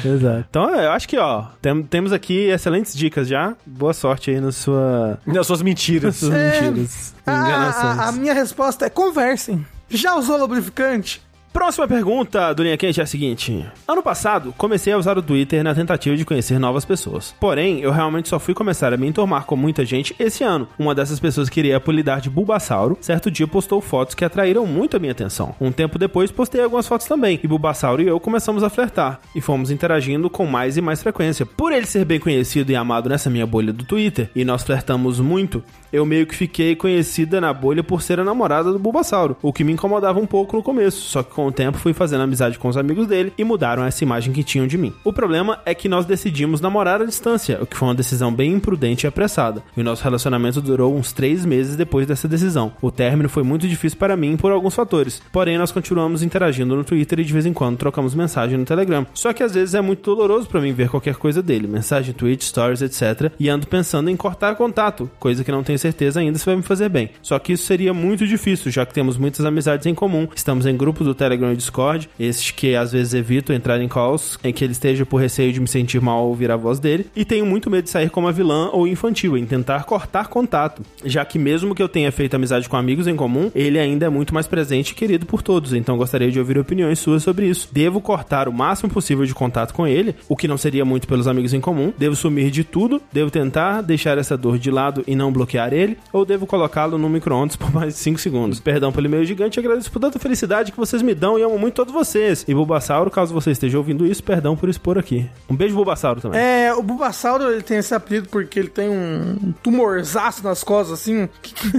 exato. 0.06 0.47
Então 0.49 0.71
eu 0.77 0.93
acho 0.93 1.09
que, 1.09 1.19
ó, 1.19 1.47
tem- 1.61 1.83
temos 1.83 2.12
aqui 2.12 2.49
excelentes 2.51 2.95
dicas 2.95 3.27
já. 3.27 3.55
Boa 3.67 3.93
sorte 3.93 4.31
aí 4.31 4.41
na 4.41 4.53
sua. 4.53 5.19
Nas 5.27 5.45
suas 5.47 5.61
mentiras. 5.62 6.15
suas 6.17 6.33
É. 6.35 6.61
mentiras. 6.71 7.15
A, 7.27 7.33
a- 7.33 8.09
a 8.09 8.12
minha 8.12 8.33
resposta 8.35 8.87
é 8.87 8.91
conversem. 8.91 9.67
Já 9.91 10.15
usou 10.15 10.37
lubrificante? 10.37 11.21
Próxima 11.55 11.87
pergunta 11.87 12.53
do 12.53 12.65
Linha 12.65 12.77
Quente 12.77 12.99
é 12.99 13.05
a 13.05 13.06
seguinte. 13.06 13.65
Ano 13.87 14.03
passado, 14.03 14.53
comecei 14.59 14.93
a 14.93 14.99
usar 14.99 15.17
o 15.17 15.23
Twitter 15.23 15.62
na 15.62 15.73
tentativa 15.73 16.17
de 16.17 16.25
conhecer 16.25 16.59
novas 16.59 16.85
pessoas. 16.85 17.33
Porém, 17.39 17.79
eu 17.79 17.93
realmente 17.93 18.29
só 18.29 18.41
fui 18.41 18.53
começar 18.53 18.93
a 18.93 18.97
me 18.97 19.06
enturmar 19.06 19.45
com 19.45 19.55
muita 19.55 19.85
gente 19.85 20.17
esse 20.19 20.43
ano. 20.43 20.67
Uma 20.77 20.97
dessas 20.97 21.21
pessoas 21.21 21.49
queria 21.49 21.77
apelidar 21.77 22.21
de 22.21 22.29
Bulbasauro, 22.29 22.99
certo 23.01 23.31
dia 23.31 23.47
postou 23.47 23.81
fotos 23.81 24.17
que 24.17 24.25
atraíram 24.25 24.67
muito 24.67 24.97
a 24.97 25.01
minha 25.01 25.12
atenção. 25.12 25.55
Um 25.61 25.71
tempo 25.71 25.97
depois, 25.97 26.33
postei 26.33 26.61
algumas 26.61 26.89
fotos 26.89 27.06
também, 27.06 27.39
e 27.41 27.47
Bulbasauro 27.47 28.03
e 28.03 28.09
eu 28.09 28.19
começamos 28.19 28.65
a 28.65 28.69
flertar, 28.69 29.21
e 29.33 29.41
fomos 29.41 29.71
interagindo 29.71 30.29
com 30.29 30.47
mais 30.47 30.77
e 30.77 30.81
mais 30.81 31.05
frequência. 31.05 31.47
Por 31.47 31.73
ele 31.73 31.87
ser 31.87 32.05
bem 32.05 32.19
conhecido 32.19 32.73
e 32.73 32.75
amado 32.75 33.09
nessa 33.09 33.31
minha 33.31 33.47
bolha 33.47 33.73
do 33.73 33.85
Twitter, 33.85 34.29
e 34.35 34.45
nós 34.45 34.65
flertamos 34.65 35.21
muito, 35.21 35.62
eu 35.93 36.05
meio 36.05 36.27
que 36.27 36.35
fiquei 36.35 36.75
conhecida 36.75 37.41
na 37.41 37.53
bolha 37.53 37.85
por 37.85 38.03
ser 38.03 38.19
a 38.19 38.25
namorada 38.25 38.73
do 38.73 38.79
Bulbasauro, 38.81 39.37
o 39.41 39.53
que 39.53 39.62
me 39.62 39.73
incomodava 39.73 40.19
um 40.19 40.27
pouco 40.27 40.56
no 40.56 40.62
começo, 40.62 41.01
só 41.03 41.23
que 41.23 41.33
com 41.33 41.44
o 41.46 41.52
tempo 41.52 41.79
fui 41.79 41.93
fazendo 41.93 42.23
amizade 42.23 42.58
com 42.58 42.69
os 42.69 42.76
amigos 42.76 43.06
dele 43.06 43.32
e 43.37 43.44
mudaram 43.44 43.85
essa 43.85 44.05
imagem 44.05 44.32
que 44.32 44.44
tinham 44.44 44.67
de 44.67 44.79
mim. 44.79 44.93
O 45.02 45.12
problema 45.12 45.61
é 45.64 45.75
que 45.75 45.88
nós 45.88 46.06
decidimos 46.06 46.61
namorar 46.61 47.00
à 47.00 47.05
distância, 47.05 47.58
o 47.61 47.67
que 47.67 47.76
foi 47.76 47.88
uma 47.88 47.94
decisão 47.94 48.32
bem 48.32 48.52
imprudente 48.52 49.06
e 49.06 49.08
apressada, 49.08 49.62
e 49.76 49.81
o 49.81 49.85
nosso 49.85 50.02
relacionamento 50.02 50.61
durou 50.61 50.94
uns 50.94 51.12
três 51.12 51.44
meses 51.44 51.76
depois 51.76 52.06
dessa 52.06 52.29
decisão. 52.29 52.73
O 52.81 52.91
término 52.91 53.29
foi 53.29 53.43
muito 53.43 53.69
difícil 53.69 53.99
para 53.99 54.17
mim 54.17 54.37
por 54.37 54.52
alguns 54.52 54.75
fatores, 54.75 55.23
porém 55.32 55.58
nós 55.58 55.73
continuamos 55.73 56.23
interagindo 56.23 56.76
no 56.76 56.85
Twitter 56.85 57.20
e 57.20 57.25
de 57.25 57.32
vez 57.32 57.46
em 57.46 57.52
quando 57.52 57.76
trocamos 57.76 58.14
mensagem 58.14 58.58
no 58.58 58.64
Telegram. 58.64 59.06
Só 59.14 59.32
que 59.32 59.43
às 59.43 59.55
vezes 59.55 59.75
é 59.75 59.81
muito 59.81 60.02
doloroso 60.02 60.49
para 60.49 60.61
mim 60.61 60.73
ver 60.73 60.88
qualquer 60.88 61.17
coisa 61.17 61.43
dele, 61.43 61.67
mensagem, 61.67 62.14
tweet, 62.14 62.44
stories, 62.44 62.82
etc, 62.82 63.32
e 63.38 63.49
ando 63.49 63.67
pensando 63.67 64.11
em 64.11 64.17
cortar 64.17 64.55
contato, 64.55 65.11
coisa 65.19 65.44
que 65.44 65.52
não 65.52 65.62
tenho 65.62 65.79
certeza 65.79 66.20
ainda 66.20 66.38
se 66.38 66.46
vai 66.46 66.56
me 66.56 66.62
fazer 66.62 66.88
bem. 66.88 67.11
Só 67.23 67.38
que 67.38 67.52
isso 67.52 67.64
seria 67.64 67.93
muito 67.93 68.26
difícil, 68.26 68.70
já 68.70 68.87
que 68.87 68.94
temos 68.94 69.17
muitas 69.17 69.44
amizades 69.44 69.87
em 69.87 69.94
comum, 69.94 70.29
estamos 70.35 70.67
em 70.67 70.76
grupos 70.76 71.06
do 71.06 71.14
Telegram 71.14 71.33
e 71.34 71.56
Discord, 71.56 72.08
esses 72.19 72.50
que 72.50 72.75
às 72.75 72.92
vezes 72.92 73.14
evito 73.14 73.52
entrar 73.52 73.81
em 73.81 73.88
calls 73.88 74.38
em 74.42 74.52
que 74.52 74.64
ele 74.64 74.72
esteja 74.72 75.04
por 75.04 75.19
receio 75.19 75.52
de 75.52 75.60
me 75.60 75.69
sentir 75.69 76.00
mal 76.00 76.19
ao 76.19 76.28
ouvir 76.28 76.50
a 76.50 76.56
voz 76.56 76.78
dele, 76.78 77.06
e 77.14 77.25
tenho 77.25 77.46
muito 77.46 77.70
medo 77.70 77.84
de 77.84 77.90
sair 77.90 78.10
como 78.10 78.28
a 78.28 78.32
vilã 78.32 78.70
ou 78.72 78.86
infantil, 78.86 79.36
em 79.36 79.46
tentar 79.46 79.84
cortar 79.84 80.29
contato, 80.29 80.82
já 81.05 81.24
que 81.24 81.38
mesmo 81.38 81.74
que 81.74 81.82
eu 81.82 81.88
tenha 81.88 82.10
feito 82.12 82.34
amizade 82.34 82.69
com 82.69 82.76
amigos 82.76 83.06
em 83.06 83.17
comum, 83.17 83.50
ele 83.55 83.79
ainda 83.79 84.06
é 84.06 84.08
muito 84.08 84.34
mais 84.34 84.46
presente 84.46 84.91
e 84.91 84.94
querido 84.94 85.26
por 85.26 85.43
todos, 85.43 85.72
então 85.72 85.96
gostaria 85.96 86.31
de 86.31 86.38
ouvir 86.38 86.58
opiniões 86.58 86.98
suas 86.98 87.22
sobre 87.22 87.46
isso. 87.46 87.69
Devo 87.72 88.00
cortar 88.00 88.48
o 88.48 88.53
máximo 88.53 88.93
possível 88.93 89.24
de 89.24 89.34
contato 89.34 89.72
com 89.72 89.86
ele, 89.86 90.14
o 90.29 90.36
que 90.36 90.48
não 90.48 90.56
seria 90.56 90.84
muito 90.84 91.08
pelos 91.08 91.26
amigos 91.26 91.53
em 91.53 91.60
comum, 91.60 91.93
devo 91.96 92.14
sumir 92.14 92.50
de 92.50 92.64
tudo, 92.64 93.00
devo 93.12 93.31
tentar 93.31 93.81
deixar 93.81 94.19
essa 94.19 94.36
dor 94.36 94.58
de 94.58 94.70
lado 94.70 95.03
e 95.06 95.17
não 95.17 95.32
bloquear 95.32 95.72
ele, 95.72 95.96
ou 96.12 96.24
devo 96.24 96.46
colocá-lo 96.46 96.98
no 96.98 97.08
micro-ondas 97.08 97.56
por 97.56 97.72
mais 97.72 97.94
de 97.94 98.00
5 98.00 98.20
segundos. 98.20 98.60
Perdão 98.60 98.93
pelo 98.93 99.06
e-mail 99.06 99.24
gigante, 99.24 99.58
agradeço 99.58 99.91
por 99.91 100.00
tanta 100.00 100.19
felicidade 100.19 100.72
que 100.72 100.79
vocês 100.79 101.03
me 101.03 101.14
dão 101.14 101.23
e 101.38 101.43
amo 101.43 101.58
muito 101.58 101.74
todos 101.74 101.93
vocês. 101.93 102.44
E 102.46 102.54
Bulbasauro, 102.54 103.10
caso 103.10 103.32
você 103.32 103.50
esteja 103.50 103.78
ouvindo 103.78 104.06
isso, 104.06 104.22
perdão 104.22 104.54
por 104.56 104.69
expor 104.69 104.98
aqui. 104.98 105.26
Um 105.48 105.56
beijo, 105.56 105.74
Bulbasauro, 105.74 106.20
também. 106.20 106.40
É, 106.40 106.72
o 106.74 106.82
Bulbasauro 106.82 107.50
ele 107.50 107.62
tem 107.62 107.78
esse 107.78 107.94
apelido 107.94 108.28
porque 108.28 108.58
ele 108.58 108.69
tem 108.69 108.88
um 108.90 109.52
tumorzaço 109.62 110.44
nas 110.44 110.62
costas, 110.62 111.00
assim. 111.00 111.28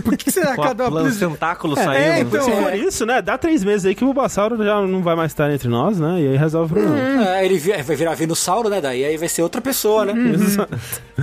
Por 0.04 0.18
que 0.18 0.32
será 0.32 0.56
que 0.56 0.62
cada 0.62 0.90
plano 0.90 1.08
apelido? 1.08 1.30
tentáculo 1.30 1.78
É, 1.80 1.84
saindo. 1.84 2.28
então, 2.28 2.44
Se 2.44 2.52
é. 2.52 2.62
for 2.64 2.76
isso, 2.76 3.06
né? 3.06 3.22
Dá 3.22 3.38
três 3.38 3.64
meses 3.64 3.86
aí 3.86 3.94
que 3.96 4.04
o 4.04 4.08
Bulbasauro 4.08 4.58
já 4.64 4.82
não 4.82 5.02
vai 5.04 5.16
mais 5.16 5.32
estar 5.32 5.52
entre 5.52 5.68
nós, 5.68 6.00
né? 6.00 6.22
E 6.22 6.28
aí 6.30 6.38
resolve 6.38 6.74
o 6.74 6.82
problema. 6.84 7.30
É, 7.38 7.46
ele 7.46 7.58
vi- 7.58 7.72
vai 7.84 7.96
virar 7.96 8.16
Venusauro, 8.16 8.70
né? 8.70 8.82
Daí 8.82 9.06
aí 9.06 9.18
vai 9.18 9.28
ser 9.30 9.42
outra 9.44 9.62
pessoa, 9.62 10.06
né? 10.06 10.14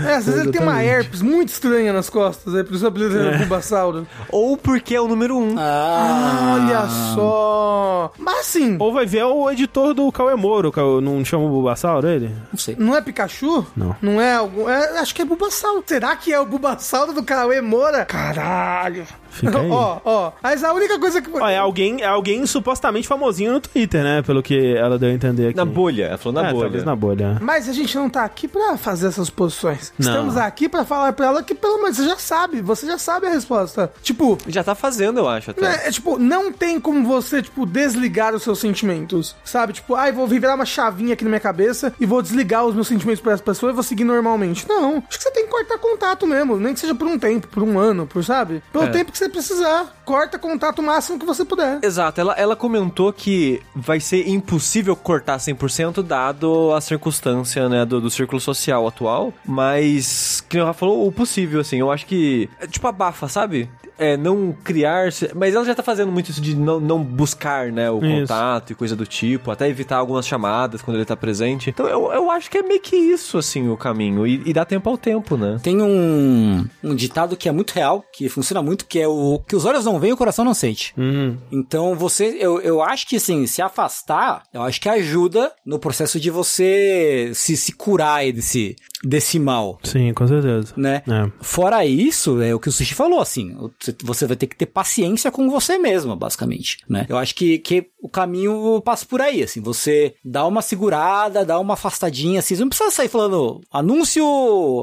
É, 0.06 0.14
às 0.14 0.26
vezes 0.26 0.40
ele 0.42 0.52
tem 0.52 0.60
uma 0.62 0.82
herpes 0.82 1.20
muito 1.22 1.48
estranha 1.48 1.92
nas 1.92 2.08
costas, 2.08 2.54
é 2.54 2.62
por 2.62 2.74
isso 2.74 2.84
o 2.84 2.88
apelido 2.88 3.18
é 3.18 3.38
Bulbasauro. 3.38 4.06
Ou 4.30 4.56
porque 4.56 4.94
é 4.94 5.00
o 5.00 5.08
número 5.08 5.36
um. 5.36 5.54
Ah, 5.58 6.54
Olha 6.54 6.88
só. 7.14 8.11
Mas 8.18 8.38
assim, 8.40 8.76
Ou 8.78 8.92
vai 8.92 9.06
ver 9.06 9.24
o 9.24 9.50
editor 9.50 9.94
do 9.94 10.10
Cauê 10.12 10.34
Moro, 10.34 10.72
não 11.00 11.24
chama 11.24 11.44
o 11.44 11.48
Bulbasauro 11.48 12.06
ele? 12.08 12.34
não 12.52 12.58
sei. 12.58 12.76
não 12.78 12.96
é 12.96 13.00
Pikachu? 13.00 13.66
Não. 13.76 13.96
Não 14.02 14.20
é 14.20 14.34
algum. 14.34 14.68
é, 14.68 14.98
acho 14.98 15.14
que 15.14 15.22
é 15.22 15.24
Bulbasauro. 15.24 15.82
Será 15.86 16.14
que 16.16 16.32
é 16.32 16.38
o 16.38 16.46
Bulbasauro 16.46 17.12
do 17.12 17.22
Cauê 17.22 17.60
Moura? 17.60 18.04
Caralho. 18.04 19.06
Fica 19.32 19.58
aí. 19.60 19.68
Ó, 19.72 20.00
ó. 20.04 20.32
Mas 20.42 20.62
a 20.62 20.72
única 20.72 20.98
coisa 20.98 21.20
que. 21.22 21.30
Ó, 21.32 21.48
é 21.48 21.56
alguém, 21.56 22.02
é 22.02 22.06
alguém 22.06 22.44
supostamente 22.46 23.08
famosinho 23.08 23.52
no 23.52 23.60
Twitter, 23.60 24.02
né? 24.02 24.22
Pelo 24.22 24.42
que 24.42 24.76
ela 24.76 24.98
deu 24.98 25.08
a 25.08 25.12
entender 25.12 25.48
aqui. 25.48 25.56
Na 25.56 25.64
bolha, 25.64 26.04
ela 26.04 26.18
falou 26.18 26.40
na 26.42 26.48
é, 26.48 26.52
bolha. 26.52 26.62
talvez 26.64 26.84
na 26.84 26.94
bolha. 26.96 27.38
Mas 27.40 27.68
a 27.68 27.72
gente 27.72 27.96
não 27.96 28.08
tá 28.10 28.24
aqui 28.24 28.46
pra 28.46 28.76
fazer 28.76 29.08
essas 29.08 29.30
posições. 29.30 29.92
Não. 29.98 30.08
Estamos 30.10 30.36
aqui 30.36 30.68
pra 30.68 30.84
falar 30.84 31.12
pra 31.14 31.26
ela 31.26 31.42
que 31.42 31.54
pelo 31.54 31.78
menos 31.82 31.96
você 31.96 32.04
já 32.04 32.16
sabe, 32.16 32.60
você 32.60 32.86
já 32.86 32.98
sabe 32.98 33.26
a 33.26 33.30
resposta. 33.30 33.90
Tipo, 34.02 34.36
Já 34.46 34.62
tá 34.62 34.74
fazendo, 34.74 35.18
eu 35.20 35.28
acho, 35.28 35.50
até. 35.50 35.64
É, 35.64 35.88
é, 35.88 35.90
tipo, 35.90 36.18
não 36.18 36.52
tem 36.52 36.78
como 36.78 37.06
você, 37.06 37.42
tipo, 37.42 37.64
desligar 37.64 38.34
os 38.34 38.42
seus 38.42 38.58
sentimentos. 38.58 39.34
Sabe? 39.44 39.72
Tipo, 39.72 39.94
ai, 39.94 40.12
vou 40.12 40.26
virar 40.26 40.54
uma 40.54 40.64
chavinha 40.66 41.14
aqui 41.14 41.24
na 41.24 41.30
minha 41.30 41.40
cabeça 41.40 41.92
e 42.00 42.04
vou 42.06 42.20
desligar 42.20 42.64
os 42.66 42.74
meus 42.74 42.88
sentimentos 42.88 43.20
pra 43.20 43.32
essa 43.32 43.42
pessoa 43.42 43.70
e 43.70 43.74
vou 43.74 43.82
seguir 43.82 44.04
normalmente. 44.04 44.68
Não. 44.68 44.96
Acho 45.08 45.18
que 45.18 45.22
você 45.24 45.30
tem 45.30 45.44
que 45.44 45.50
cortar 45.50 45.78
contato 45.78 46.26
mesmo. 46.26 46.56
Nem 46.58 46.74
que 46.74 46.80
seja 46.80 46.94
por 46.94 47.06
um 47.06 47.18
tempo, 47.18 47.48
por 47.48 47.62
um 47.62 47.78
ano, 47.78 48.06
por, 48.06 48.22
sabe? 48.24 48.62
Pelo 48.72 48.84
É. 48.84 48.88
tempo 48.88 49.12
que 49.12 49.18
você 49.22 49.28
precisar. 49.28 49.94
Corta 50.04 50.38
contato 50.38 50.82
máximo 50.82 51.18
que 51.18 51.26
você 51.26 51.44
puder. 51.44 51.78
Exato, 51.82 52.20
ela, 52.20 52.34
ela 52.34 52.56
comentou 52.56 53.12
que 53.12 53.62
vai 53.74 54.00
ser 54.00 54.28
impossível 54.28 54.96
cortar 54.96 55.38
100% 55.38 56.02
dado 56.02 56.72
a 56.72 56.80
circunstância, 56.80 57.68
né, 57.68 57.84
do, 57.84 58.00
do 58.00 58.10
círculo 58.10 58.40
social 58.40 58.86
atual, 58.86 59.32
mas, 59.44 60.44
que 60.48 60.58
ela 60.58 60.72
falou, 60.72 61.06
o 61.06 61.12
possível, 61.12 61.60
assim, 61.60 61.78
eu 61.78 61.90
acho 61.90 62.06
que, 62.06 62.48
é, 62.58 62.66
tipo, 62.66 62.86
abafa, 62.86 63.28
sabe? 63.28 63.70
É, 64.02 64.16
não 64.16 64.52
criar, 64.64 65.08
mas 65.34 65.54
ela 65.54 65.64
já 65.64 65.74
tá 65.74 65.82
fazendo 65.82 66.10
muito 66.10 66.30
isso 66.30 66.40
de 66.40 66.56
não, 66.56 66.80
não 66.80 67.02
buscar, 67.02 67.70
né, 67.70 67.90
o 67.90 68.04
Isso. 68.04 68.20
contato 68.20 68.72
e 68.72 68.74
coisa 68.74 68.96
do 68.96 69.06
tipo, 69.06 69.50
até 69.50 69.68
evitar 69.68 69.98
algumas 69.98 70.26
chamadas 70.26 70.82
quando 70.82 70.96
ele 70.96 71.04
tá 71.04 71.16
presente. 71.16 71.70
Então 71.70 71.86
eu, 71.86 72.12
eu 72.12 72.30
acho 72.30 72.50
que 72.50 72.58
é 72.58 72.62
meio 72.62 72.80
que 72.80 72.96
isso, 72.96 73.38
assim, 73.38 73.68
o 73.68 73.76
caminho, 73.76 74.26
e, 74.26 74.42
e 74.44 74.52
dá 74.52 74.64
tempo 74.64 74.90
ao 74.90 74.98
tempo, 74.98 75.36
né? 75.36 75.58
Tem 75.62 75.80
um, 75.80 76.66
um 76.82 76.94
ditado 76.94 77.36
que 77.36 77.48
é 77.48 77.52
muito 77.52 77.70
real, 77.72 78.04
que 78.12 78.28
funciona 78.28 78.60
muito, 78.62 78.86
que 78.86 78.98
é 78.98 79.06
o 79.06 79.40
que 79.46 79.54
os 79.54 79.64
olhos 79.64 79.84
não 79.84 80.00
veem, 80.00 80.12
o 80.12 80.16
coração 80.16 80.44
não 80.44 80.54
sente. 80.54 80.92
Hum, 80.98 81.36
Então 81.50 81.94
você, 81.94 82.36
eu, 82.40 82.60
eu 82.60 82.82
acho 82.82 83.06
que 83.06 83.16
assim, 83.16 83.46
se 83.46 83.62
afastar, 83.62 84.42
eu 84.52 84.62
acho 84.62 84.80
que 84.80 84.88
ajuda 84.88 85.52
no 85.64 85.78
processo 85.78 86.18
de 86.18 86.30
você 86.30 87.30
se, 87.34 87.56
se 87.56 87.72
curar 87.72 88.16
aí 88.16 88.32
desse, 88.32 88.74
desse 88.76 88.91
mal. 89.38 89.78
sim, 89.82 90.12
com 90.12 90.26
certeza. 90.26 90.72
Né? 90.76 91.02
É. 91.08 91.30
Fora 91.40 91.84
isso, 91.84 92.40
é 92.40 92.54
o 92.54 92.60
que 92.60 92.68
o 92.68 92.72
Sushi 92.72 92.94
falou, 92.94 93.20
assim, 93.20 93.54
você- 93.80 93.94
você 94.02 94.26
vai 94.26 94.36
ter 94.36 94.46
que 94.46 94.56
ter 94.56 94.66
paciência 94.66 95.30
com 95.30 95.50
você 95.50 95.78
mesmo, 95.78 96.14
basicamente, 96.16 96.78
né? 96.88 97.06
Eu 97.08 97.18
acho 97.18 97.34
que, 97.34 97.58
que 97.58 97.86
o 98.02 98.08
caminho 98.08 98.82
passa 98.84 99.06
por 99.06 99.20
aí, 99.20 99.44
assim, 99.44 99.60
você 99.60 100.14
dá 100.24 100.44
uma 100.44 100.60
segurada, 100.60 101.44
dá 101.44 101.58
uma 101.60 101.74
afastadinha, 101.74 102.40
assim, 102.40 102.56
você 102.56 102.62
não 102.62 102.68
precisa 102.68 102.90
sair 102.90 103.08
falando 103.08 103.60
anúncio 103.72 104.24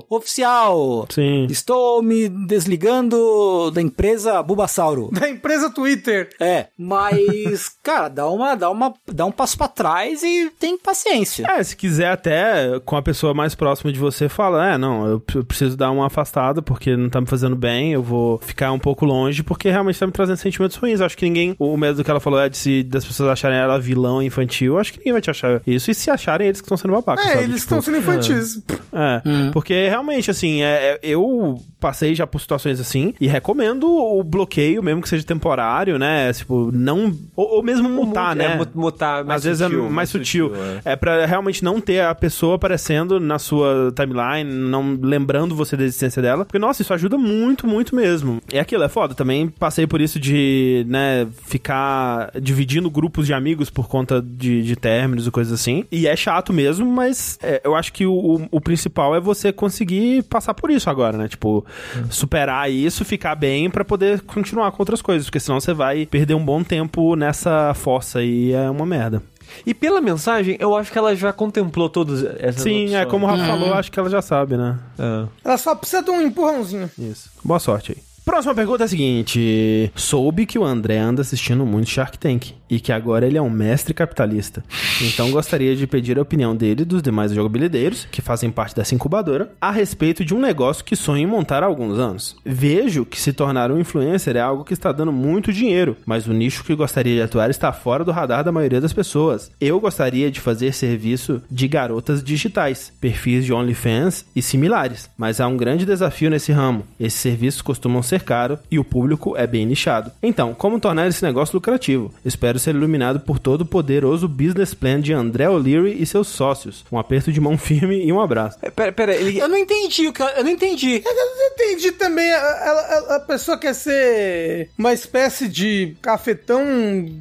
oficial, 0.09 1.05
Sim. 1.09 1.45
estou 1.49 2.01
me 2.01 2.29
desligando 2.29 3.69
da 3.71 3.81
empresa 3.81 4.41
Bulbasauro. 4.41 5.09
Da 5.11 5.29
empresa 5.29 5.69
Twitter. 5.69 6.29
É, 6.39 6.67
mas, 6.77 7.69
cara, 7.83 8.07
dá 8.07 8.29
uma, 8.29 8.55
dá 8.55 8.69
uma, 8.69 8.93
dá 9.05 9.25
um 9.25 9.31
passo 9.31 9.57
pra 9.57 9.67
trás 9.67 10.23
e 10.23 10.49
tem 10.57 10.77
paciência. 10.77 11.45
É, 11.45 11.61
se 11.61 11.75
quiser 11.75 12.11
até 12.11 12.79
com 12.85 12.95
a 12.95 13.01
pessoa 13.01 13.33
mais 13.33 13.53
próxima 13.53 13.91
de 13.91 13.99
você, 13.99 14.29
fala, 14.29 14.73
é, 14.73 14.77
não, 14.77 15.05
eu 15.07 15.19
preciso 15.43 15.75
dar 15.75 15.91
uma 15.91 16.07
afastada 16.07 16.61
porque 16.61 16.95
não 16.95 17.09
tá 17.09 17.19
me 17.19 17.27
fazendo 17.27 17.55
bem, 17.55 17.91
eu 17.91 18.01
vou 18.01 18.37
ficar 18.37 18.71
um 18.71 18.79
pouco 18.79 19.05
longe 19.05 19.43
porque 19.43 19.69
realmente 19.69 19.99
tá 19.99 20.05
me 20.05 20.13
trazendo 20.13 20.37
sentimentos 20.37 20.77
ruins. 20.77 21.01
Eu 21.01 21.05
acho 21.05 21.17
que 21.17 21.25
ninguém, 21.25 21.53
o 21.59 21.75
medo 21.75 22.01
que 22.01 22.09
ela 22.09 22.21
falou 22.21 22.39
é 22.39 22.47
de 22.47 22.57
se, 22.57 22.83
das 22.83 23.08
pessoas 23.09 23.29
acharem 23.29 23.57
ela 23.57 23.77
vilão 23.79 24.21
infantil, 24.23 24.73
eu 24.73 24.79
acho 24.79 24.93
que 24.93 24.99
ninguém 24.99 25.13
vai 25.13 25.21
te 25.21 25.29
achar 25.29 25.61
isso. 25.67 25.91
E 25.91 25.93
se 25.95 26.09
acharem, 26.09 26.47
eles 26.47 26.61
que 26.61 26.65
estão 26.65 26.77
sendo 26.77 26.93
babacas, 26.93 27.25
É, 27.25 27.29
sabe? 27.29 27.43
eles 27.43 27.61
Tipo, 27.61 27.75
estão 27.75 27.81
sendo 27.81 27.97
infantis. 27.97 28.61
É, 28.93 29.21
porque 29.51 29.87
realmente, 29.87 30.31
assim, 30.31 30.61
é, 30.61 30.93
é- 30.93 30.99
eu 31.03 31.61
passei 31.79 32.13
já 32.15 32.27
por 32.27 32.39
situações 32.41 32.79
assim 32.79 33.13
e 33.19 33.27
recomendo 33.27 33.87
o 33.89 34.23
bloqueio, 34.23 34.83
mesmo 34.83 35.01
que 35.01 35.09
seja 35.09 35.23
temporário, 35.23 35.97
né? 35.97 36.31
Tipo, 36.33 36.69
não. 36.73 37.13
Ou, 37.35 37.55
ou 37.57 37.63
mesmo 37.63 37.87
mutar, 37.89 38.35
É, 38.35 38.35
né? 38.35 38.55
mu- 38.55 38.81
mutar 38.81 39.23
mais 39.23 39.37
Às 39.39 39.43
vezes 39.45 39.63
sutil, 39.65 39.85
é 39.85 39.89
mais 39.89 40.09
sutil. 40.09 40.51
É. 40.85 40.95
pra 40.95 41.25
realmente 41.25 41.63
não 41.63 41.79
ter 41.81 42.01
a 42.01 42.13
pessoa 42.13 42.55
aparecendo 42.55 43.19
na 43.19 43.39
sua 43.39 43.93
timeline, 43.95 44.43
não 44.51 44.97
lembrando 45.01 45.55
você 45.55 45.75
da 45.77 45.83
existência 45.83 46.21
dela. 46.21 46.45
Porque, 46.45 46.59
nossa, 46.59 46.81
isso 46.81 46.93
ajuda 46.93 47.17
muito, 47.17 47.65
muito 47.67 47.95
mesmo. 47.95 48.41
É 48.51 48.59
aquilo, 48.59 48.83
é 48.83 48.89
foda. 48.89 49.13
Também 49.15 49.47
passei 49.47 49.87
por 49.87 50.01
isso 50.01 50.19
de, 50.19 50.85
né, 50.87 51.27
ficar 51.63 52.31
dividindo 52.41 52.89
grupos 52.89 53.25
de 53.27 53.33
amigos 53.33 53.69
por 53.69 53.87
conta 53.87 54.21
de, 54.21 54.63
de 54.63 54.75
términos 54.75 55.27
e 55.27 55.31
coisas 55.31 55.53
assim. 55.53 55.85
E 55.91 56.07
é 56.07 56.15
chato 56.15 56.51
mesmo, 56.53 56.85
mas 56.85 57.37
é, 57.41 57.61
eu 57.63 57.75
acho 57.75 57.91
que 57.93 58.05
o, 58.05 58.13
o, 58.13 58.47
o 58.51 58.61
principal 58.61 59.15
é 59.15 59.19
você 59.19 59.51
conseguir 59.51 60.23
passar 60.23 60.53
por 60.53 60.69
isso 60.71 60.89
agora, 60.89 61.17
né? 61.17 61.27
Tipo, 61.27 61.65
superar 62.09 62.71
isso, 62.71 63.05
ficar 63.05 63.35
bem 63.35 63.69
pra 63.69 63.85
poder 63.85 64.21
continuar 64.21 64.71
com 64.71 64.81
outras 64.81 65.01
coisas. 65.01 65.27
Porque 65.27 65.39
senão 65.39 65.59
você 65.59 65.73
vai 65.73 66.05
perder 66.05 66.33
um 66.33 66.43
bom 66.43 66.63
tempo 66.63 67.15
nessa 67.15 67.73
fossa 67.73 68.21
e 68.23 68.51
é 68.51 68.69
uma 68.69 68.85
merda. 68.85 69.21
E 69.65 69.73
pela 69.73 69.99
mensagem, 69.99 70.57
eu 70.59 70.75
acho 70.75 70.91
que 70.91 70.97
ela 70.97 71.15
já 71.15 71.33
contemplou 71.33 71.89
todas 71.89 72.23
essas 72.39 72.61
Sim, 72.61 72.93
é 72.93 72.99
opções. 72.99 73.05
como 73.07 73.25
o 73.25 73.29
Rafa 73.29 73.45
falou, 73.45 73.73
acho 73.73 73.91
que 73.91 73.99
ela 73.99 74.09
já 74.09 74.21
sabe, 74.21 74.55
né? 74.55 74.77
É. 74.97 75.25
Ela 75.43 75.57
só 75.57 75.73
precisa 75.73 76.03
de 76.03 76.11
um 76.11 76.21
empurrãozinho. 76.21 76.89
Isso. 76.97 77.31
Boa 77.43 77.59
sorte 77.59 77.93
aí. 77.93 78.09
Próxima 78.23 78.53
pergunta 78.53 78.83
é 78.83 78.85
a 78.85 78.87
seguinte: 78.87 79.91
Soube 79.95 80.45
que 80.45 80.59
o 80.59 80.63
André 80.63 80.97
anda 80.99 81.21
assistindo 81.23 81.65
muito 81.65 81.89
Shark 81.89 82.17
Tank 82.19 82.51
e 82.69 82.79
que 82.79 82.91
agora 82.91 83.25
ele 83.25 83.37
é 83.37 83.41
um 83.41 83.49
mestre 83.49 83.93
capitalista. 83.93 84.63
Então 85.01 85.31
gostaria 85.31 85.75
de 85.75 85.87
pedir 85.87 86.17
a 86.19 86.21
opinião 86.21 86.55
dele 86.55 86.83
e 86.83 86.85
dos 86.85 87.01
demais 87.01 87.31
jogabilideiros, 87.31 88.07
que 88.11 88.21
fazem 88.21 88.51
parte 88.51 88.75
dessa 88.75 88.93
incubadora, 88.93 89.51
a 89.59 89.71
respeito 89.71 90.23
de 90.23 90.33
um 90.33 90.39
negócio 90.39 90.83
que 90.83 90.95
sonho 90.95 91.23
em 91.23 91.25
montar 91.25 91.63
há 91.63 91.65
alguns 91.65 91.97
anos. 91.97 92.35
Vejo 92.45 93.05
que 93.05 93.19
se 93.19 93.33
tornar 93.33 93.71
um 93.71 93.79
influencer 93.79 94.35
é 94.35 94.41
algo 94.41 94.63
que 94.63 94.73
está 94.73 94.91
dando 94.91 95.11
muito 95.11 95.51
dinheiro, 95.51 95.97
mas 96.05 96.27
o 96.27 96.33
nicho 96.33 96.63
que 96.63 96.75
gostaria 96.75 97.15
de 97.15 97.21
atuar 97.21 97.49
está 97.49 97.71
fora 97.71 98.03
do 98.03 98.11
radar 98.11 98.43
da 98.43 98.51
maioria 98.51 98.81
das 98.81 98.93
pessoas. 98.93 99.51
Eu 99.59 99.79
gostaria 99.79 100.29
de 100.29 100.39
fazer 100.39 100.73
serviço 100.73 101.41
de 101.49 101.67
garotas 101.67 102.23
digitais, 102.23 102.91
perfis 102.99 103.45
de 103.45 103.53
OnlyFans 103.53 104.25
e 104.35 104.41
similares, 104.41 105.09
mas 105.17 105.39
há 105.39 105.47
um 105.47 105.57
grande 105.57 105.85
desafio 105.85 106.29
nesse 106.29 106.51
ramo. 106.51 106.85
Esses 106.99 107.19
serviços 107.19 107.61
costumam 107.61 108.03
ser 108.03 108.21
caros 108.21 108.59
e 108.69 108.77
o 108.77 108.83
público 108.83 109.35
é 109.35 109.47
bem 109.47 109.65
nichado. 109.65 110.11
Então, 110.21 110.53
como 110.53 110.79
tornar 110.79 111.07
esse 111.07 111.23
negócio 111.23 111.55
lucrativo? 111.55 112.13
Espero 112.23 112.58
ser 112.59 112.75
iluminado 112.75 113.19
por 113.21 113.39
todo 113.39 113.61
o 113.61 113.65
poderoso 113.65 114.27
business 114.27 114.73
plan 114.73 114.99
de 115.01 115.13
André 115.13 115.49
O'Leary 115.49 116.01
e 116.01 116.05
seus 116.05 116.27
sócios. 116.27 116.83
Um 116.91 116.99
aperto 116.99 117.31
de 117.31 117.39
mão 117.41 117.57
firme 117.57 118.05
e 118.05 118.11
um 118.11 118.19
abraço. 118.21 118.57
É, 118.61 118.69
Pera, 118.69 118.91
pera, 118.91 119.15
ele... 119.15 119.37
Eu 119.39 119.47
não 119.47 119.57
entendi 119.57 120.07
o 120.07 120.13
que 120.13 120.21
eu 120.21 120.43
não 120.43 120.51
entendi. 120.51 121.01
Eu 121.05 121.15
não 121.15 121.47
entendi 121.53 121.91
também. 121.93 122.29
A, 122.31 122.37
a- 122.39 123.15
a- 123.15 123.19
pessoa 123.19 123.57
quer 123.57 123.73
ser 123.75 124.69
uma 124.77 124.91
espécie 124.93 125.47
de 125.47 125.95
cafetão 126.01 126.63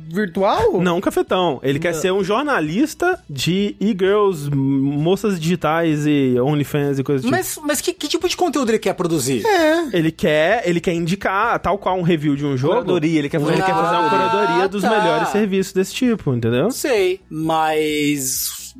virtual? 0.09 0.81
Não 0.81 0.99
um 0.99 1.01
cafetão. 1.01 1.61
Ele 1.63 1.79
quer 1.79 1.95
ser 1.95 2.13
um 2.13 2.23
jornalista 2.25 3.19
de 3.29 3.77
e-girls, 3.81 4.51
moças 4.51 5.39
digitais 5.39 6.07
e 6.07 6.37
OnlyFans 6.41 6.99
e 6.99 7.05
coisas 7.05 7.23
do 7.23 7.27
tipo. 7.27 7.37
Mas, 7.37 7.59
mas 7.63 7.81
que, 7.81 7.93
que 7.93 8.09
tipo 8.09 8.29
de 8.29 8.37
conteúdo 8.37 8.71
ele 8.71 8.79
quer 8.79 8.95
produzir? 8.95 9.45
É. 9.47 9.89
Ele 9.93 10.11
quer, 10.11 10.63
ele 10.69 10.81
quer 10.81 10.93
indicar, 10.95 11.59
tal 11.61 11.79
qual 11.79 11.97
um 11.99 12.03
review 12.03 12.35
de 12.37 12.45
um 12.47 12.57
jogo. 12.57 12.75
Curadoria, 12.75 13.19
ele 13.19 13.29
quer 13.29 13.41
fazer- 13.41 13.53
Ele 13.53 13.63
quer 13.63 13.75
fazer 13.75 13.97
uma 13.97 14.07
Ah, 14.07 14.11
curadoria 14.11 14.69
dos 14.69 14.83
tá. 14.83 14.91
melhores 14.91 15.28
serviços 15.33 15.73
desse 15.73 15.95
tipo, 15.95 16.35
entendeu? 16.35 16.71
Sei, 16.71 17.21
mas. 17.31 18.75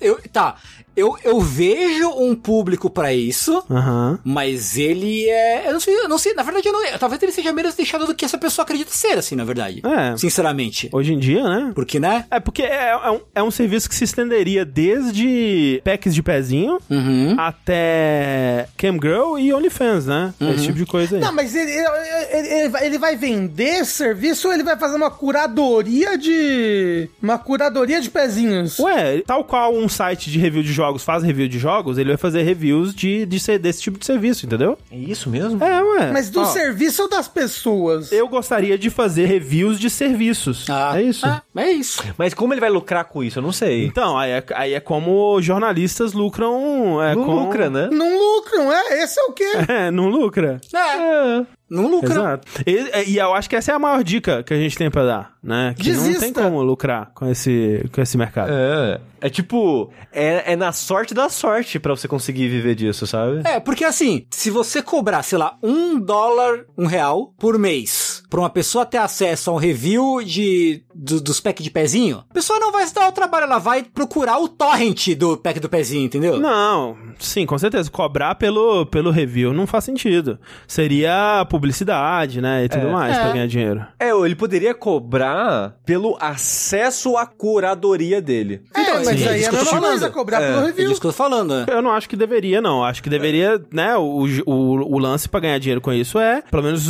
Eu, 0.00 0.20
tá, 0.32 0.56
eu, 0.96 1.16
eu 1.24 1.40
vejo 1.40 2.08
um 2.10 2.34
público 2.34 2.88
pra 2.90 3.12
isso. 3.12 3.62
Aham. 3.70 4.18
Mas 4.24 4.76
ele 4.76 5.28
é. 5.28 5.68
Eu 5.68 5.72
não 5.72 5.80
sei, 5.80 5.94
eu 5.98 6.08
não 6.08 6.18
sei. 6.18 6.34
Na 6.34 6.42
verdade, 6.42 6.68
eu 6.68 6.72
não, 6.72 6.98
talvez 6.98 7.22
ele 7.22 7.32
seja 7.32 7.52
menos 7.52 7.74
deixado 7.74 8.06
do 8.06 8.14
que 8.14 8.24
essa 8.24 8.38
pessoa 8.38 8.64
acredita 8.64 8.90
ser, 8.92 9.18
assim, 9.18 9.34
na 9.34 9.44
verdade. 9.44 9.82
É. 9.84 10.16
Sinceramente. 10.16 10.88
Hoje 10.92 11.12
em 11.14 11.18
dia, 11.18 11.42
né? 11.42 11.72
Porque, 11.74 11.98
né? 12.00 12.24
É 12.30 12.38
porque 12.40 12.62
é, 12.62 12.90
é 12.90 13.10
um, 13.10 13.20
é 13.36 13.42
um 13.42 13.50
serviço 13.50 13.88
que 13.88 13.94
se 13.94 14.04
estenderia 14.04 14.64
desde 14.64 15.80
packs 15.84 16.14
de 16.14 16.22
pezinho 16.22 16.78
Uhum. 16.90 17.36
até 17.38 18.66
Camgirl 18.76 19.38
e 19.38 19.52
OnlyFans, 19.52 20.06
né? 20.06 20.34
Esse 20.54 20.64
tipo 20.66 20.78
de 20.78 20.86
coisa 20.86 21.16
aí. 21.16 21.22
Não, 21.22 21.32
mas 21.32 21.54
ele, 21.54 21.70
ele, 21.70 22.48
ele 22.48 22.68
vai- 22.68 22.86
ele 22.86 22.98
vai 22.98 23.16
vender 23.16 23.80
esse 23.80 23.92
serviço 23.92 24.48
ou 24.48 24.54
ele 24.54 24.62
vai 24.62 24.76
fazer 24.78 24.96
uma 24.96 25.10
curadoria 25.10 26.16
de. 26.18 27.08
Uma 27.22 27.38
curadoria 27.38 28.00
de 28.00 28.10
pezinhos? 28.10 28.78
Ué, 28.78 29.22
tal 29.26 29.44
qual 29.44 29.74
um 29.74 29.88
site 29.88 30.30
de 30.30 30.38
review 30.38 30.62
de 30.62 30.72
jogos 30.72 30.81
faz 31.04 31.22
review 31.22 31.48
de 31.48 31.58
jogos, 31.58 31.98
ele 31.98 32.08
vai 32.10 32.16
fazer 32.16 32.42
reviews 32.42 32.94
de, 32.94 33.26
de 33.26 33.40
ser 33.40 33.58
desse 33.58 33.82
tipo 33.82 33.98
de 33.98 34.06
serviço, 34.06 34.46
entendeu? 34.46 34.78
É 34.90 34.96
isso 34.96 35.28
mesmo? 35.30 35.62
É, 35.62 35.82
ué. 35.82 36.12
Mas 36.12 36.30
do 36.30 36.40
Ó, 36.40 36.44
serviço 36.44 37.02
ou 37.02 37.08
das 37.08 37.28
pessoas? 37.28 38.12
Eu 38.12 38.28
gostaria 38.28 38.78
de 38.78 38.90
fazer 38.90 39.26
reviews 39.26 39.78
de 39.78 39.88
serviços. 39.90 40.66
é 40.94 41.02
isso. 41.02 41.26
Ah, 41.26 41.42
é 41.56 41.70
isso. 41.70 42.02
Mas 42.16 42.34
como 42.34 42.52
ele 42.52 42.60
vai 42.60 42.70
lucrar 42.70 43.04
com 43.04 43.22
isso? 43.22 43.38
Eu 43.38 43.42
não 43.42 43.52
sei. 43.52 43.86
Então, 43.86 44.18
aí 44.18 44.30
é, 44.30 44.44
aí 44.54 44.74
é 44.74 44.80
como 44.80 45.40
jornalistas 45.40 46.12
lucram. 46.12 47.02
É 47.02 47.14
não 47.14 47.24
com... 47.24 47.34
lucra, 47.34 47.70
né? 47.70 47.88
Não 47.92 48.18
lucram, 48.18 48.72
é? 48.72 49.02
Esse 49.02 49.20
é 49.20 49.24
o 49.24 49.32
quê? 49.32 49.52
É, 49.72 49.90
não 49.90 50.08
lucra. 50.08 50.60
É. 50.74 51.46
Não 51.72 51.90
lucra. 51.90 52.12
Exato. 52.12 52.46
E, 52.66 53.12
e 53.12 53.18
eu 53.18 53.32
acho 53.32 53.48
que 53.48 53.56
essa 53.56 53.72
é 53.72 53.74
a 53.74 53.78
maior 53.78 54.04
dica 54.04 54.42
que 54.42 54.52
a 54.52 54.58
gente 54.58 54.76
tem 54.76 54.90
pra 54.90 55.06
dar, 55.06 55.32
né? 55.42 55.74
Que 55.78 55.90
não 55.92 56.02
tem 56.02 56.12
Desista. 56.12 56.42
como 56.42 56.62
lucrar 56.62 57.10
com 57.14 57.26
esse, 57.30 57.82
com 57.90 58.02
esse 58.02 58.18
mercado. 58.18 58.52
É. 58.52 59.00
É 59.22 59.30
tipo, 59.30 59.90
é, 60.12 60.52
é 60.52 60.56
na 60.56 60.72
sorte 60.72 61.14
da 61.14 61.28
sorte 61.28 61.78
pra 61.78 61.94
você 61.94 62.08
conseguir 62.08 62.48
viver 62.48 62.74
disso, 62.74 63.06
sabe? 63.06 63.40
É, 63.44 63.58
porque 63.60 63.84
assim, 63.84 64.26
se 64.30 64.50
você 64.50 64.82
cobrar, 64.82 65.22
sei 65.22 65.38
lá, 65.38 65.56
um 65.62 65.98
dólar, 65.98 66.64
um 66.76 66.86
real 66.86 67.32
por 67.38 67.56
mês 67.56 68.11
pra 68.32 68.40
uma 68.40 68.48
pessoa 68.50 68.86
ter 68.86 68.96
acesso 68.96 69.50
a 69.50 69.52
um 69.52 69.56
review 69.56 70.22
de, 70.24 70.82
do- 70.94 71.20
dos 71.20 71.38
packs 71.38 71.62
de 71.62 71.70
pezinho, 71.70 72.24
a 72.30 72.32
pessoa 72.32 72.58
não 72.58 72.72
vai 72.72 72.86
se 72.86 72.94
dar 72.94 73.06
o 73.06 73.12
trabalho, 73.12 73.44
ela 73.44 73.58
vai 73.58 73.82
procurar 73.82 74.38
o 74.38 74.48
torrent 74.48 75.08
do 75.14 75.36
pack 75.36 75.60
do 75.60 75.68
pezinho, 75.68 76.06
entendeu? 76.06 76.38
Não, 76.40 76.96
sim, 77.18 77.44
com 77.44 77.58
certeza. 77.58 77.90
Cobrar 77.90 78.34
pelo, 78.36 78.86
pelo 78.86 79.10
review 79.10 79.52
não 79.52 79.66
faz 79.66 79.84
sentido. 79.84 80.38
Seria 80.66 81.46
publicidade, 81.50 82.40
né? 82.40 82.64
E 82.64 82.68
tudo 82.70 82.88
mais 82.88 83.16
É. 83.16 83.20
pra 83.20 83.32
ganhar 83.32 83.46
dinheiro. 83.46 83.84
É, 84.00 84.10
ele 84.10 84.34
poderia 84.34 84.74
cobrar 84.74 85.76
pelo 85.84 86.16
acesso 86.18 87.16
à 87.18 87.26
curadoria 87.26 88.22
dele. 88.22 88.62
É, 88.74 88.94
mas 89.04 89.08
sim, 89.20 89.28
aí 89.28 89.40
isso 89.40 89.44
é 89.44 89.48
a 89.48 89.50
que 89.50 89.56
eu 89.56 89.58
tô 89.58 89.64
mesma 89.64 89.80
coisa, 89.80 89.98
falando. 89.98 90.12
cobrar 90.14 90.42
É, 90.42 90.46
pelo 90.52 90.62
É 90.62 90.66
review. 90.68 90.88
disso 90.88 91.00
que 91.00 91.06
eu 91.06 91.10
tô 91.12 91.16
falando, 91.16 91.54
né? 91.54 91.66
Eu 91.68 91.82
não 91.82 91.90
acho 91.92 92.08
que 92.08 92.16
deveria, 92.16 92.60
não. 92.62 92.82
Acho 92.82 93.02
que 93.02 93.10
deveria, 93.10 93.62
né? 93.72 93.94
O, 93.96 94.24
o, 94.46 94.94
o 94.94 94.98
lance 94.98 95.28
pra 95.28 95.40
ganhar 95.40 95.58
dinheiro 95.58 95.80
com 95.82 95.92
isso 95.92 96.18
é, 96.18 96.42
pelo 96.50 96.62
menos, 96.62 96.86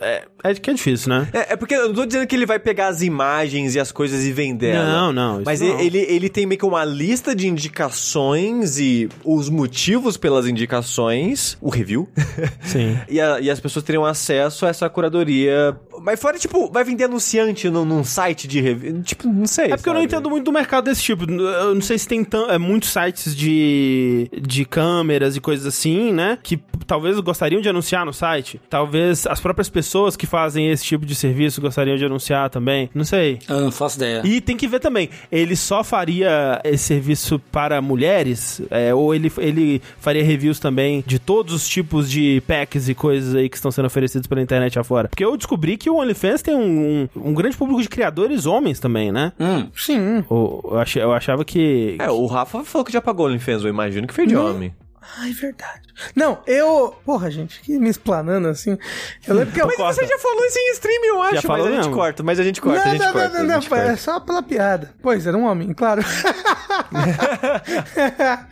é, 0.00 0.24
é 0.42 0.54
que 0.54 0.68
é 0.70 0.72
difícil, 0.80 1.08
né? 1.10 1.28
É, 1.32 1.52
é 1.52 1.56
porque 1.56 1.74
eu 1.74 1.88
não 1.88 1.94
tô 1.94 2.06
dizendo 2.06 2.26
que 2.26 2.34
ele 2.34 2.46
vai 2.46 2.58
pegar 2.58 2.88
as 2.88 3.02
imagens 3.02 3.74
e 3.74 3.80
as 3.80 3.92
coisas 3.92 4.24
e 4.24 4.32
vender. 4.32 4.74
Não, 4.74 5.12
não, 5.12 5.42
Mas 5.44 5.60
não. 5.60 5.78
Ele, 5.78 5.98
ele 5.98 6.28
tem 6.28 6.46
meio 6.46 6.58
que 6.58 6.64
uma 6.66 6.84
lista 6.84 7.34
de 7.34 7.46
indicações 7.46 8.78
e 8.78 9.08
os 9.24 9.48
motivos 9.48 10.16
pelas 10.16 10.46
indicações, 10.46 11.56
o 11.60 11.68
review, 11.70 12.08
Sim. 12.62 12.98
e, 13.08 13.20
a- 13.20 13.40
e 13.40 13.50
as 13.50 13.60
pessoas 13.60 13.84
teriam 13.84 14.04
acesso 14.04 14.66
a 14.66 14.68
essa 14.70 14.88
curadoria. 14.88 15.76
Mas 16.02 16.18
fora, 16.20 16.38
tipo, 16.38 16.70
vai 16.72 16.82
vender 16.82 17.04
anunciante 17.04 17.68
num, 17.68 17.84
num 17.84 18.02
site 18.02 18.48
de 18.48 18.60
review. 18.60 19.02
Tipo, 19.02 19.28
não 19.28 19.46
sei. 19.46 19.66
É 19.66 19.76
porque 19.76 19.88
eu 19.88 19.92
não 19.92 20.00
sabe? 20.00 20.14
entendo 20.14 20.30
muito 20.30 20.44
do 20.44 20.52
mercado 20.52 20.84
desse 20.86 21.02
tipo. 21.02 21.30
Eu 21.30 21.74
não 21.74 21.82
sei 21.82 21.98
se 21.98 22.08
tem 22.08 22.24
tão, 22.24 22.50
é, 22.50 22.56
muitos 22.56 22.90
sites 22.90 23.36
de, 23.36 24.30
de 24.40 24.64
câmeras 24.64 25.36
e 25.36 25.40
coisas 25.40 25.66
assim, 25.66 26.10
né? 26.12 26.38
Que 26.42 26.58
talvez 26.86 27.18
gostariam 27.20 27.60
de 27.60 27.68
anunciar 27.68 28.06
no 28.06 28.12
site. 28.14 28.58
Talvez 28.70 29.26
as 29.26 29.40
próprias 29.40 29.68
pessoas 29.68 30.16
que 30.16 30.26
fazem 30.26 30.69
esse 30.70 30.84
tipo 30.84 31.04
de 31.06 31.14
serviço 31.14 31.60
gostariam 31.60 31.96
de 31.96 32.04
anunciar 32.04 32.48
também. 32.50 32.88
Não 32.94 33.04
sei. 33.04 33.38
Eu 33.48 33.60
não 33.60 33.70
faço 33.72 33.96
ideia. 33.96 34.22
E 34.24 34.40
tem 34.40 34.56
que 34.56 34.66
ver 34.68 34.80
também, 34.80 35.08
ele 35.30 35.56
só 35.56 35.82
faria 35.84 36.60
esse 36.64 36.84
serviço 36.84 37.38
para 37.50 37.80
mulheres? 37.80 38.60
É, 38.70 38.94
ou 38.94 39.14
ele, 39.14 39.30
ele 39.38 39.82
faria 40.00 40.22
reviews 40.24 40.58
também 40.58 41.02
de 41.06 41.18
todos 41.18 41.54
os 41.54 41.68
tipos 41.68 42.10
de 42.10 42.42
packs 42.46 42.88
e 42.88 42.94
coisas 42.94 43.34
aí 43.34 43.48
que 43.48 43.56
estão 43.56 43.70
sendo 43.70 43.86
oferecidos 43.86 44.26
pela 44.26 44.40
internet 44.42 44.78
afora? 44.78 45.08
Porque 45.08 45.24
eu 45.24 45.36
descobri 45.36 45.76
que 45.76 45.88
o 45.90 45.96
OnlyFans 45.96 46.42
tem 46.42 46.54
um, 46.54 47.08
um, 47.14 47.30
um 47.30 47.34
grande 47.34 47.56
público 47.56 47.80
de 47.82 47.88
criadores 47.88 48.46
homens 48.46 48.78
também, 48.80 49.12
né? 49.12 49.32
Hum. 49.38 49.68
Sim. 49.76 50.24
O- 50.28 50.60
Eu, 50.72 50.78
achei- 50.78 51.02
eu 51.02 51.12
achava 51.12 51.44
que. 51.44 51.96
É, 51.98 52.10
o 52.10 52.26
Rafa 52.26 52.64
falou 52.64 52.84
que 52.84 52.92
já 52.92 53.00
pagou 53.00 53.26
o 53.26 53.28
OnlyFans, 53.28 53.62
eu 53.62 53.68
imagino 53.70 54.06
que 54.06 54.14
foi 54.14 54.26
de 54.26 54.36
homem. 54.36 54.72
Ai, 55.18 55.32
verdade. 55.32 55.80
Não, 56.14 56.38
eu. 56.46 56.94
Porra, 57.04 57.30
gente, 57.30 57.60
que 57.60 57.78
me 57.78 57.88
explanando 57.88 58.48
assim. 58.48 58.78
Eu 59.26 59.34
lembro 59.34 59.52
que 59.52 59.60
eu. 59.60 59.66
Mas 59.66 59.96
você 59.96 60.06
já 60.06 60.18
falou 60.18 60.44
isso 60.46 60.58
em 60.58 60.72
stream, 60.72 61.04
eu 61.04 61.22
acho, 61.22 61.42
falou 61.42 61.64
mas 61.64 61.66
a 61.66 61.76
gente 61.76 61.84
mesmo. 61.86 61.94
corta, 61.94 62.22
mas 62.22 62.40
a 62.40 62.42
gente 62.42 62.60
corta, 62.60 62.80
a 62.80 62.84
não, 62.84 62.92
gente 62.92 63.04
não, 63.04 63.12
corta. 63.12 63.28
não, 63.28 63.40
a 63.40 63.42
não, 63.42 63.60
gente 63.60 63.70
não, 63.70 63.76
é 63.76 63.80
corta. 63.82 63.96
só 63.96 64.20
pela 64.20 64.42
piada. 64.42 64.94
Pois, 65.02 65.26
era 65.26 65.36
um 65.36 65.44
homem, 65.44 65.72
claro. 65.72 66.02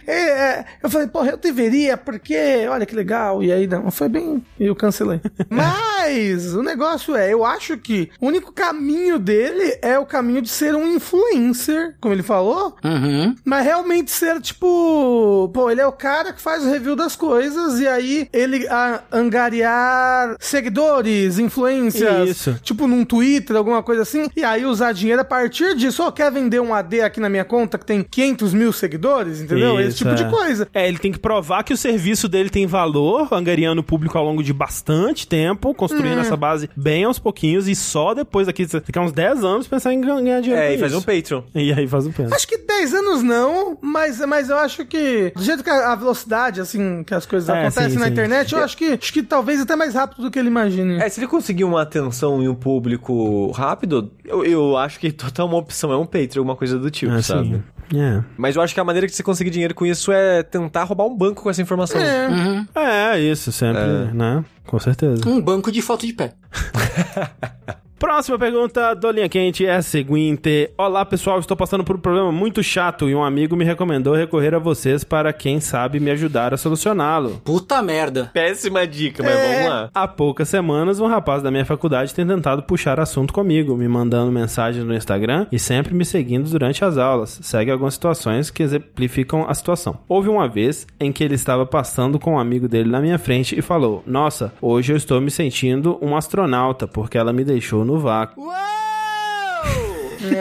É, 0.07 0.13
é, 0.13 0.65
eu 0.83 0.89
falei, 0.89 1.07
porra, 1.07 1.31
eu 1.31 1.37
deveria, 1.37 1.97
porque 1.97 2.67
olha 2.71 2.87
que 2.87 2.95
legal. 2.95 3.43
E 3.43 3.53
aí, 3.53 3.67
não, 3.67 3.91
foi 3.91 4.09
bem. 4.09 4.45
E 4.59 4.65
eu 4.67 4.75
cancelei. 4.75 5.21
Mas 5.51 6.55
o 6.55 6.63
negócio 6.63 7.15
é, 7.17 7.33
eu 7.33 7.45
acho 7.45 7.77
que 7.77 8.11
o 8.21 8.27
único 8.27 8.53
caminho 8.53 9.19
dele 9.19 9.79
é 9.83 9.99
o 9.99 10.07
caminho 10.07 10.41
de 10.41 10.49
ser 10.49 10.75
um 10.75 10.87
influencer, 10.87 11.97
como 12.01 12.15
ele 12.15 12.23
falou. 12.23 12.77
Uhum. 12.85 13.35
Mas 13.45 13.65
realmente 13.65 14.11
ser 14.11 14.41
tipo. 14.41 15.51
Pô, 15.53 15.71
ele 15.71 15.81
é 15.81 15.87
o 15.87 15.93
cara 15.93 16.33
que 16.33 16.41
faz 16.49 16.65
o 16.65 16.71
review 16.71 16.97
das 16.97 17.15
coisas 17.15 17.79
e 17.79 17.87
aí 17.87 18.27
ele 18.33 18.67
a, 18.69 19.03
angariar 19.13 20.35
seguidores, 20.41 21.39
influências. 21.39 22.31
Isso. 22.31 22.59
Tipo 22.63 22.87
num 22.87 23.05
Twitter, 23.05 23.55
alguma 23.55 23.83
coisa 23.83 24.01
assim. 24.01 24.31
E 24.35 24.43
aí 24.43 24.65
usar 24.65 24.93
dinheiro 24.93 25.21
a 25.21 25.25
partir 25.25 25.77
disso. 25.77 26.03
Ó, 26.03 26.11
quer 26.11 26.33
vender 26.33 26.59
um 26.61 26.73
AD 26.73 27.03
aqui 27.03 27.21
na 27.21 27.29
minha 27.29 27.45
conta 27.45 27.77
que 27.77 27.85
tem 27.85 28.03
500 28.03 28.55
mil 28.55 28.73
seguidores, 28.73 29.43
entendeu? 29.43 29.79
Esse 29.79 29.89
Isso, 29.89 29.99
tipo 29.99 30.11
é. 30.11 30.15
de 30.15 30.25
coisa. 30.25 30.69
É, 30.73 30.89
ele 30.89 30.99
tem 30.99 31.13
que 31.13 31.19
provar 31.19 31.63
que 31.65 31.75
o 31.75 31.77
serviço 31.77 32.29
dele 32.29 32.49
tem 32.49 32.67
valor, 32.67 33.29
angariando 33.31 33.83
o 33.83 33.85
público 33.85 34.17
ao 34.17 34.25
longo 34.25 34.43
de 34.43 34.55
bastante 34.55 35.27
tempo, 35.27 35.75
construindo 35.75 36.21
essa 36.21 36.37
base 36.37 36.71
bem 36.75 37.05
aos 37.05 37.19
pouquinhos, 37.19 37.69
e 37.69 37.75
só 37.75 38.15
depois 38.15 38.47
daqui, 38.47 38.67
a 38.97 39.01
uns 39.01 39.13
10 39.13 39.45
anos 39.45 39.69
pensar 39.69 39.93
em 39.93 40.01
ganhar 40.01 40.41
dinheiro 40.41 40.63
É, 40.63 40.69
com 40.69 40.75
e 40.75 40.79
faz 40.79 40.95
um. 40.95 41.03
Patreon. 41.03 41.43
E 41.55 41.73
aí 41.73 41.87
faz 41.87 42.07
um 42.07 42.13
pênalti. 42.13 42.35
Acho 42.35 42.49
que 42.49 42.57
10 42.57 42.95
anos 42.95 43.23
não, 43.23 43.77
mas, 43.83 44.19
mas 44.21 44.49
eu 44.49 44.57
acho 44.57 44.87
que, 44.87 45.31
do 45.37 45.43
jeito 45.43 45.63
que 45.63 45.71
a, 45.71 45.93
a 45.93 45.95
velocidade, 46.29 46.61
assim, 46.61 47.03
que 47.03 47.15
as 47.15 47.25
coisas 47.27 47.49
É, 47.49 47.61
acontecem 47.61 47.91
sim, 47.91 47.99
na 47.99 48.07
sim. 48.07 48.13
internet, 48.13 48.53
eu 48.53 48.63
acho 48.63 48.77
que, 48.77 48.85
acho 48.93 49.13
que 49.13 49.23
talvez 49.23 49.61
até 49.61 49.75
mais 49.75 49.95
rápido 49.95 50.23
do 50.23 50.31
que 50.31 50.39
ele 50.39 50.49
imagine. 50.49 50.99
É, 51.03 51.09
se 51.09 51.19
ele 51.21 51.27
conseguir 51.27 51.65
uma 51.65 51.83
atenção 51.83 52.43
e 52.43 52.49
um 52.49 52.55
público 52.55 53.51
rápido, 53.53 54.11
eu, 54.25 54.45
eu 54.45 54.77
acho 54.77 55.01
que 55.01 55.11
total 55.13 55.47
uma 55.49 55.57
opção 55.57 55.91
é 55.93 55.97
um 55.97 56.05
Patreon, 56.07 56.41
alguma 56.43 56.57
coisa 56.57 56.79
do 56.79 56.91
tipo, 56.91 57.13
Ah, 57.13 57.23
sabe? 57.23 57.49
sim. 57.49 57.63
É. 57.95 58.23
Mas 58.37 58.57
eu 58.57 58.63
acho 58.63 58.75
que 58.75 58.81
a 58.81 58.85
maneira 58.85 59.07
de 59.07 59.13
você 59.15 59.23
conseguir 59.23 59.51
dinheiro 59.51 59.75
com 59.75 59.87
isso 59.87 60.13
é 60.13 60.43
tentar 60.43 60.85
roubar 60.85 61.05
um 61.07 61.17
banco 61.17 61.43
com 61.43 61.51
essa 61.51 61.63
informação. 61.63 62.01
É. 62.01 62.29
Uhum. 62.29 62.67
É, 62.75 63.19
isso, 63.21 63.51
sempre, 63.53 63.83
né? 64.15 64.45
Com 64.67 64.79
certeza. 64.79 65.27
Um 65.29 65.41
banco 65.41 65.73
de 65.73 65.81
foto 65.81 66.07
de 66.07 66.13
pé. 66.13 66.35
Próxima 67.99 68.39
pergunta 68.39 68.95
do 68.95 69.11
Linha 69.11 69.29
Quente 69.29 69.67
é 69.67 69.75
a 69.75 69.83
seguinte: 69.83 70.71
Olá 70.79 71.05
pessoal, 71.05 71.41
estou 71.41 71.57
passando 71.57 71.83
por 71.83 71.97
um 71.97 71.99
problema 71.99 72.31
muito 72.31 72.63
chato 72.63 73.09
e 73.09 73.15
um 73.15 73.25
amigo 73.25 73.57
me 73.57 73.65
recomendou 73.65 74.15
recorrer 74.15 74.55
a 74.55 74.61
vocês 74.61 75.03
para, 75.03 75.33
quem 75.33 75.59
sabe, 75.59 75.99
me 75.99 76.09
ajudar 76.13 76.55
a 76.55 76.57
solucioná-lo. 76.57 77.41
Puta 77.45 77.83
merda. 77.83 78.31
Péssima 78.33 78.87
dica, 78.87 79.21
mas 79.21 79.33
É. 79.35 79.53
vamos 79.53 79.69
lá. 79.71 79.91
Há 79.93 80.07
poucas 80.07 80.49
semanas, 80.49 81.01
um 81.01 81.09
rapaz 81.09 81.43
da 81.43 81.51
minha 81.51 81.65
faculdade 81.65 82.15
tem 82.15 82.25
tentado 82.25 82.63
puxar 82.63 83.01
assunto 83.01 83.33
comigo, 83.33 83.77
me 83.77 83.89
mandando 83.89 84.31
mensagens 84.31 84.85
no 84.85 84.95
Instagram 84.95 85.49
e 85.51 85.59
sempre 85.59 85.93
me 85.93 86.05
seguindo 86.05 86.49
durante 86.49 86.85
as 86.85 86.97
aulas. 86.97 87.41
Segue 87.43 87.73
algumas 87.79 87.95
situações 87.95 88.51
que 88.51 88.63
exemplificam 88.63 89.47
a 89.49 89.55
situação. 89.55 89.99
Houve 90.09 90.29
uma 90.29 90.49
vez 90.49 90.87
em 90.99 91.13
que 91.13 91.23
ele 91.23 91.35
estava 91.35 91.65
passando 91.65 92.19
com 92.19 92.35
um 92.35 92.39
amigo 92.39 92.69
dele 92.69 92.91
na 92.91 93.01
minha 93.01 93.19
frente 93.19 93.57
e 93.57 93.63
falou: 93.63 94.03
Nossa, 94.07 94.53
hoje 94.61 94.93
eu 94.93 94.97
estou 94.97 95.21
me 95.21 95.31
sentindo 95.31 95.97
um 96.03 96.17
astronauta 96.17 96.87
porque 96.87 97.17
ela 97.17 97.33
me 97.33 97.45
deixou 97.45 97.85
no 97.85 97.99
vácuo. 97.99 98.43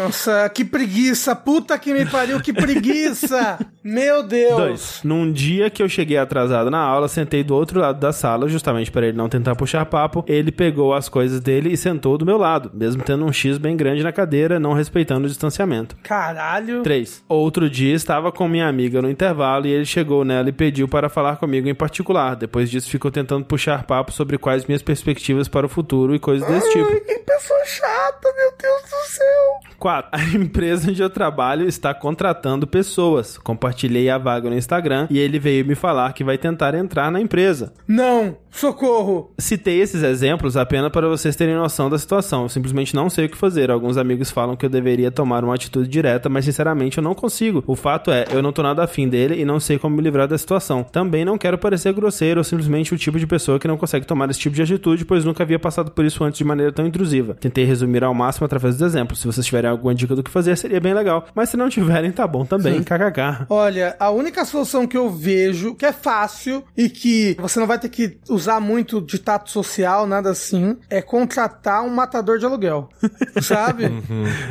Nossa, 0.08 0.48
que 0.50 0.64
preguiça. 0.64 1.36
Puta 1.36 1.78
que 1.78 1.94
me 1.94 2.06
pariu, 2.06 2.40
que 2.40 2.54
preguiça. 2.54 3.60
Meu 3.84 4.24
Deus. 4.24 4.56
Dois. 4.56 5.00
Num 5.04 5.32
dia 5.32 5.70
que 5.70 5.84
eu 5.84 5.90
cheguei 5.90 6.18
atrasado 6.18 6.72
na 6.72 6.80
aula, 6.80 7.10
sentei 7.10 7.44
do 7.44 7.54
outro 7.54 7.80
lado 7.82 8.00
da 8.00 8.14
sala, 8.14 8.48
justamente 8.48 8.90
para 8.90 9.08
ele 9.08 9.18
não 9.18 9.28
tentar 9.28 9.56
puxar 9.56 9.86
papo. 9.86 10.24
Ele 10.26 10.52
pegou 10.52 10.94
as 10.94 11.10
coisas 11.10 11.42
dele 11.42 11.74
e 11.74 11.78
sentou 11.78 12.18
do 12.18 12.26
meu 12.26 12.38
lado, 12.38 12.72
mesmo 12.74 13.04
tendo 13.04 13.26
um 13.26 13.34
X 13.34 13.58
bem 13.58 13.76
grande 13.76 14.02
na 14.02 14.14
cadeira, 14.14 14.60
não 14.60 14.74
respeitando 14.74 15.26
o 15.26 15.30
distanciamento. 15.30 15.96
Caralho. 16.04 16.84
3. 16.84 17.24
Outro 17.28 17.70
dia 17.70 17.94
estava 17.94 18.32
com 18.32 18.48
minha 18.48 18.68
amiga 18.68 19.02
no 19.02 19.10
intervalo 19.10 19.68
e 19.68 19.72
ele 19.72 19.86
chegou 19.86 20.24
nela 20.24 20.48
e 20.48 20.54
pediu 20.54 20.88
para 20.88 21.10
falar 21.10 21.36
comigo 21.36 21.68
em 21.68 21.76
particular. 21.76 22.36
Depois 22.36 22.70
disso, 22.70 22.90
ficou 22.90 23.12
tentando 23.12 23.46
puxar 23.46 23.84
papo 23.84 24.12
sobre 24.14 24.38
quais 24.38 24.66
minhas 24.66 24.82
perspectivas 24.82 25.50
para 25.50 25.66
o 25.66 25.70
futuro 25.70 26.16
e 26.16 26.20
coisas 26.20 26.48
desse 26.48 26.72
tipo. 26.72 26.90
Ai, 26.90 27.00
que 27.02 27.20
pessoa 27.20 27.66
chata, 27.66 28.34
meu 28.38 28.54
Deus 28.58 28.82
do 28.84 29.12
céu. 29.12 29.60
4. 29.98 30.10
A 30.12 30.38
empresa 30.38 30.90
onde 30.90 31.02
eu 31.02 31.10
trabalho 31.10 31.68
está 31.68 31.94
contratando 31.94 32.68
pessoas. 32.68 33.38
Compartilhei 33.38 34.10
a 34.10 34.18
vaga 34.18 34.50
no 34.50 34.56
Instagram 34.56 35.08
e 35.10 35.18
ele 35.18 35.40
veio 35.40 35.66
me 35.66 35.76
falar 35.76 36.14
que 36.14 36.24
vai 36.24 36.38
tentar 36.38 36.76
entrar 36.76 37.12
na 37.12 37.20
empresa. 37.20 37.74
Não, 37.88 38.38
socorro. 38.52 39.32
Citei 39.38 39.80
esses 39.80 40.04
exemplos 40.04 40.58
apenas 40.58 40.92
para 40.92 41.08
vocês 41.08 41.36
terem 41.36 41.56
noção 41.56 41.90
da 41.90 41.98
situação. 41.98 42.44
Eu 42.44 42.50
simplesmente 42.50 42.96
não 42.96 43.10
sei 43.10 43.26
o 43.26 43.30
que 43.30 43.38
fazer. 43.38 43.72
Alguns 43.72 43.98
amigos 43.98 44.32
falam 44.32 44.56
que 44.56 44.66
eu 44.66 44.70
deveria 44.70 45.12
tomar 45.12 45.44
uma 45.44 45.56
atitude 45.56 45.88
direta, 45.88 46.30
mas 46.30 46.46
sinceramente 46.46 46.98
eu 46.98 47.04
não 47.04 47.16
consigo. 47.16 47.64
O 47.68 47.76
fato 47.76 48.12
é, 48.12 48.26
eu 48.32 48.42
não 48.42 48.52
tô 48.52 48.62
nada 48.62 48.84
afim 48.84 49.08
dele 49.08 49.40
e 49.40 49.46
não 49.46 49.60
sei 49.60 49.78
como 49.78 49.96
me 49.96 50.02
livrar 50.02 50.28
da 50.28 50.38
situação. 50.38 50.84
Também 50.84 51.24
não 51.24 51.38
quero 51.38 51.58
parecer 51.58 51.94
grosseiro 51.94 52.40
ou 52.40 52.44
simplesmente 52.44 52.94
o 52.94 52.98
tipo 52.98 53.20
de 53.20 53.28
pessoa 53.28 53.60
que 53.60 53.68
não 53.68 53.78
consegue 53.78 54.06
tomar 54.06 54.30
esse 54.30 54.40
tipo 54.40 54.56
de 54.56 54.62
atitude, 54.62 55.06
pois 55.06 55.24
nunca 55.24 55.44
havia 55.44 55.60
passado 55.60 55.92
por 55.92 56.06
isso 56.06 56.24
antes 56.24 56.38
de 56.38 56.44
maneira 56.44 56.72
tão 56.72 56.86
intrusiva. 56.86 57.36
Tentei 57.36 57.66
resumir 57.66 58.04
ao 58.04 58.14
máximo 58.14 58.46
através 58.46 58.78
dos 58.78 58.88
exemplos. 58.88 59.20
Se 59.20 59.28
vocês 59.28 59.46
tiverem 59.46 59.70
algum 59.70 59.87
alguma 59.88 59.96
dica 59.96 60.16
do 60.16 60.24
que 60.24 60.30
fazer, 60.32 60.58
seria 60.58 60.80
bem 60.80 60.94
legal. 60.94 61.26
Mas 61.34 61.50
se 61.50 61.58
não 61.58 61.70
tiverem, 61.70 62.12
tá 62.12 62.28
bom 62.28 62.46
também, 62.46 62.82
kkk. 62.84 63.46
Olha, 63.50 63.96
a 64.00 64.10
única 64.10 64.44
solução 64.46 64.86
que 64.86 64.98
eu 64.98 65.10
vejo, 65.10 65.76
que 65.76 65.86
é 65.86 65.94
fácil 65.94 66.64
e 66.76 66.90
que 66.90 67.36
você 67.40 67.60
não 67.60 67.68
vai 67.68 67.80
ter 67.80 67.90
que 67.90 68.18
usar 68.30 68.60
muito 68.60 69.02
de 69.02 69.20
tato 69.20 69.50
social, 69.50 70.06
nada 70.06 70.32
assim, 70.32 70.78
é 70.90 71.02
contratar 71.02 71.84
um 71.84 71.90
matador 71.90 72.38
de 72.38 72.46
aluguel. 72.46 72.90
Sabe? 73.42 73.86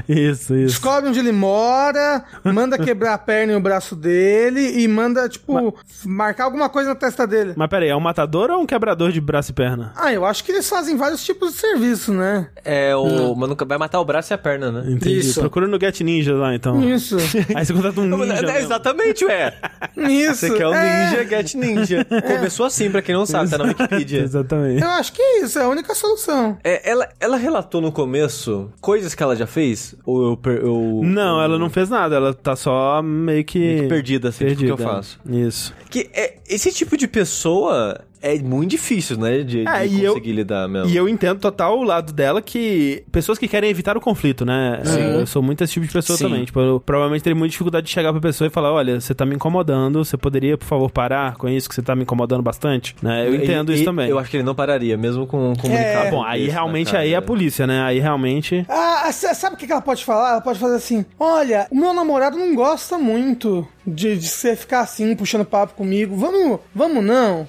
Isso, 0.08 0.54
isso. 0.54 0.66
Descobre 0.76 1.10
onde 1.10 1.18
ele 1.18 1.32
mora, 1.32 2.24
manda 2.44 2.78
quebrar 2.78 3.14
a 3.14 3.18
perna 3.18 3.52
e 3.52 3.56
o 3.56 3.60
braço 3.60 3.94
dele 3.94 4.80
e 4.80 4.88
manda, 4.88 5.28
tipo, 5.28 5.76
marcar 6.04 6.44
alguma 6.44 6.68
coisa 6.68 6.90
na 6.90 6.94
testa 6.94 7.26
dele. 7.26 7.54
Mas 7.56 7.68
peraí, 7.68 7.88
é 7.88 7.96
um 7.96 8.00
matador 8.00 8.50
ou 8.50 8.60
um 8.60 8.66
quebrador 8.66 9.12
de 9.12 9.20
braço 9.20 9.50
e 9.50 9.54
perna? 9.54 9.92
Ah, 9.96 10.12
eu 10.12 10.24
acho 10.24 10.44
que 10.44 10.52
eles 10.52 10.68
fazem 10.68 10.96
vários 10.96 11.24
tipos 11.24 11.52
de 11.52 11.58
serviço, 11.58 12.12
né? 12.12 12.48
É, 12.64 12.94
o. 12.94 13.34
Mas 13.34 13.48
nunca 13.48 13.64
vai 13.64 13.78
matar 13.78 14.00
o 14.00 14.04
braço 14.04 14.32
e 14.32 14.34
a 14.34 14.38
perna, 14.38 14.70
né? 14.70 14.80
Entendi. 14.90 15.15
Isso. 15.18 15.40
Procura 15.40 15.66
no 15.66 15.78
Get 15.80 16.00
Ninja 16.00 16.34
lá, 16.34 16.54
então. 16.54 16.82
Isso. 16.82 17.16
Aí 17.54 17.64
você 17.64 17.72
contrata 17.72 18.00
um 18.00 18.06
ninja. 18.06 18.52
É, 18.52 18.60
exatamente, 18.60 19.24
ué. 19.24 19.54
Isso. 19.96 20.46
Você 20.46 20.54
quer 20.56 20.66
o 20.66 20.74
é. 20.74 21.10
Ninja 21.10 21.28
Get 21.28 21.54
Ninja. 21.54 22.04
Começou 22.26 22.66
assim, 22.66 22.90
pra 22.90 23.02
quem 23.02 23.14
não 23.14 23.26
sabe, 23.26 23.50
tá 23.50 23.58
na 23.58 23.64
Wikipedia. 23.64 24.22
Exatamente. 24.22 24.82
Eu 24.82 24.90
acho 24.90 25.12
que 25.12 25.22
é 25.22 25.42
isso, 25.42 25.58
é 25.58 25.64
a 25.64 25.68
única 25.68 25.94
solução. 25.94 26.58
É, 26.62 26.88
ela, 26.88 27.08
ela 27.20 27.36
relatou 27.36 27.80
no 27.80 27.92
começo 27.92 28.70
coisas 28.80 29.14
que 29.14 29.22
ela 29.22 29.36
já 29.36 29.46
fez? 29.46 29.94
Ou 30.04 30.38
eu. 30.44 30.52
eu 30.52 31.00
Não, 31.04 31.42
ela 31.42 31.58
não 31.58 31.70
fez 31.70 31.88
nada, 31.88 32.16
ela 32.16 32.34
tá 32.34 32.56
só 32.56 33.02
meio 33.02 33.44
que. 33.44 33.58
Meio 33.58 33.82
que 33.82 33.88
perdida, 33.88 34.28
assim, 34.28 34.46
tipo, 34.46 34.62
o 34.62 34.64
que 34.64 34.70
eu 34.70 34.76
faço. 34.76 35.18
Isso. 35.28 35.74
Que 35.90 36.10
é, 36.12 36.38
esse 36.48 36.72
tipo 36.72 36.96
de 36.96 37.06
pessoa 37.06 38.00
é 38.22 38.38
muito 38.38 38.70
difícil, 38.70 39.16
né? 39.18 39.38
De, 39.38 39.44
de 39.64 39.68
É, 39.68 39.86
e 39.86 40.02
eu- 40.04 40.12
conseguir 40.14 40.32
lidar 40.32 40.68
mesmo. 40.68 40.88
E 40.90 40.96
eu 40.96 41.08
entendo 41.08 41.38
total 41.40 41.78
o 41.78 41.82
lado 41.82 42.12
dela 42.12 42.40
que. 42.42 43.04
Pessoas 43.12 43.38
que 43.38 43.46
querem 43.48 43.70
evitar 43.70 43.96
o 43.96 44.00
conflito, 44.00 44.44
né? 44.44 44.80
Eu 45.18 45.26
sou 45.26 45.42
muito 45.42 45.62
esse 45.64 45.72
tipo 45.74 45.86
de 45.86 45.92
pessoa 45.92 46.16
Sim. 46.16 46.24
também. 46.24 46.44
Tipo, 46.44 46.60
eu 46.60 46.80
provavelmente 46.80 47.22
teria 47.22 47.36
muita 47.36 47.50
dificuldade 47.50 47.86
de 47.86 47.92
chegar 47.92 48.12
pra 48.12 48.20
pessoa 48.20 48.48
e 48.48 48.50
falar: 48.50 48.72
olha, 48.72 49.00
você 49.00 49.14
tá 49.14 49.24
me 49.26 49.34
incomodando, 49.34 50.04
você 50.04 50.16
poderia, 50.16 50.56
por 50.56 50.66
favor, 50.66 50.90
parar 50.90 51.36
com 51.36 51.48
isso, 51.48 51.68
que 51.68 51.74
você 51.74 51.82
tá 51.82 51.94
me 51.94 52.02
incomodando 52.02 52.42
bastante, 52.42 52.94
né? 53.02 53.26
Eu 53.26 53.34
entendo 53.34 53.70
E- 53.72 53.74
isso 53.74 53.82
e 53.82 53.86
também. 53.86 54.08
Eu 54.08 54.18
acho 54.18 54.30
que 54.30 54.36
ele 54.36 54.44
não 54.44 54.54
pararia, 54.54 54.96
mesmo 54.96 55.26
com 55.26 55.50
um 55.52 55.54
comunicado. 55.56 56.06
É. 56.06 56.10
Bom, 56.10 56.22
aí 56.22 56.40
desse 56.42 56.48
na 56.48 56.60
realmente 56.60 56.96
aí 56.96 57.12
é 57.12 57.16
a 57.16 57.22
polícia, 57.22 57.66
né? 57.66 57.80
Aí 57.82 57.98
realmente. 57.98 58.64
Ah, 58.68 59.10
sabe 59.12 59.54
o 59.54 59.58
que 59.58 59.70
ela 59.70 59.80
pode 59.82 60.04
falar? 60.04 60.30
Ela 60.32 60.40
pode 60.40 60.58
fazer 60.58 60.76
assim: 60.76 61.04
Olha, 61.18 61.66
o 61.70 61.76
meu 61.76 61.92
namorado 61.94 62.36
não 62.38 62.54
gosta 62.54 62.98
muito 62.98 63.66
de, 63.86 64.16
de 64.16 64.26
você 64.28 64.56
ficar 64.56 64.80
assim, 64.80 65.14
puxando 65.14 65.44
papo 65.44 65.74
comigo. 65.74 66.16
Vamos, 66.16 66.60
vamos 66.74 67.04
não. 67.04 67.46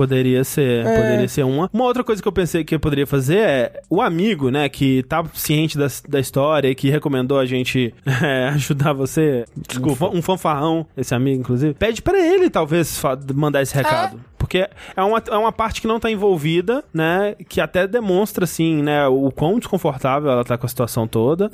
Poderia 0.00 0.42
ser, 0.44 0.82
poderia 0.82 1.28
ser 1.28 1.42
uma. 1.42 1.68
Uma 1.70 1.84
outra 1.84 2.02
coisa 2.02 2.22
que 2.22 2.26
eu 2.26 2.32
pensei 2.32 2.64
que 2.64 2.74
eu 2.74 2.80
poderia 2.80 3.06
fazer 3.06 3.36
é 3.36 3.82
o 3.90 4.00
amigo, 4.00 4.50
né, 4.50 4.66
que 4.66 5.02
tá 5.02 5.22
ciente 5.34 5.76
da, 5.76 5.88
da 6.08 6.18
história 6.18 6.68
e 6.68 6.74
que 6.74 6.88
recomendou 6.88 7.38
a 7.38 7.44
gente 7.44 7.92
é, 8.22 8.48
ajudar 8.48 8.94
você. 8.94 9.44
Desculpa. 9.68 10.08
Um, 10.08 10.22
fanfarrão, 10.22 10.86
esse 10.96 11.14
amigo, 11.14 11.40
inclusive. 11.40 11.74
Pede 11.74 12.00
pra 12.00 12.18
ele, 12.18 12.48
talvez, 12.48 12.98
mandar 13.34 13.60
esse 13.60 13.74
recado. 13.74 14.18
Porque 14.50 14.68
é 14.96 15.02
uma, 15.04 15.22
é 15.28 15.36
uma 15.36 15.52
parte 15.52 15.80
que 15.80 15.86
não 15.86 16.00
tá 16.00 16.10
envolvida, 16.10 16.82
né? 16.92 17.36
Que 17.48 17.60
até 17.60 17.86
demonstra, 17.86 18.42
assim, 18.42 18.82
né? 18.82 19.06
O 19.06 19.30
quão 19.30 19.60
desconfortável 19.60 20.28
ela 20.28 20.44
tá 20.44 20.58
com 20.58 20.66
a 20.66 20.68
situação 20.68 21.06
toda. 21.06 21.48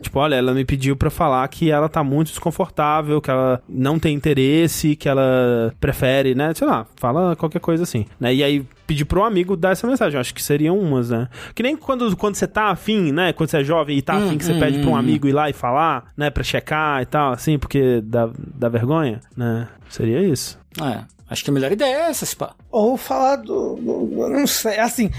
Tipo, 0.00 0.20
olha, 0.20 0.36
ela 0.36 0.54
me 0.54 0.64
pediu 0.64 0.94
pra 0.94 1.10
falar 1.10 1.48
que 1.48 1.68
ela 1.68 1.88
tá 1.88 2.04
muito 2.04 2.28
desconfortável, 2.28 3.20
que 3.20 3.28
ela 3.28 3.60
não 3.68 3.98
tem 3.98 4.14
interesse, 4.14 4.94
que 4.94 5.08
ela 5.08 5.74
prefere, 5.80 6.36
né? 6.36 6.54
Sei 6.54 6.64
lá, 6.64 6.86
fala 6.94 7.34
qualquer 7.34 7.58
coisa 7.58 7.82
assim, 7.82 8.06
né? 8.20 8.32
E 8.32 8.44
aí 8.44 8.64
pedir 8.86 9.04
pro 9.04 9.24
amigo 9.24 9.56
dar 9.56 9.72
essa 9.72 9.84
mensagem. 9.88 10.14
Eu 10.14 10.20
acho 10.20 10.32
que 10.32 10.40
seriam 10.40 10.78
umas, 10.78 11.10
né? 11.10 11.26
Que 11.56 11.62
nem 11.64 11.76
quando, 11.76 12.16
quando 12.16 12.36
você 12.36 12.46
tá 12.46 12.66
afim, 12.66 13.10
né? 13.10 13.32
Quando 13.32 13.50
você 13.50 13.58
é 13.58 13.64
jovem 13.64 13.98
e 13.98 14.02
tá 14.02 14.14
afim, 14.14 14.38
que 14.38 14.44
você 14.44 14.54
pede 14.54 14.78
pra 14.78 14.90
um 14.90 14.96
amigo 14.96 15.26
ir 15.26 15.32
lá 15.32 15.50
e 15.50 15.52
falar, 15.52 16.12
né? 16.16 16.30
Pra 16.30 16.44
checar 16.44 17.02
e 17.02 17.06
tal, 17.06 17.32
assim, 17.32 17.58
porque 17.58 18.00
dá, 18.00 18.30
dá 18.54 18.68
vergonha, 18.68 19.20
né? 19.36 19.66
Seria 19.88 20.22
isso. 20.22 20.56
É, 20.80 21.00
acho 21.28 21.44
que 21.44 21.50
a 21.50 21.52
melhor 21.52 21.70
ideia 21.72 21.94
é 21.96 22.10
essa, 22.10 22.24
se 22.26 22.34
pá. 22.36 22.54
Ou 22.70 22.96
falar 22.96 23.36
do. 23.36 23.76
do- 23.76 24.28
não 24.28 24.46
sei, 24.46 24.78
assim. 24.78 25.10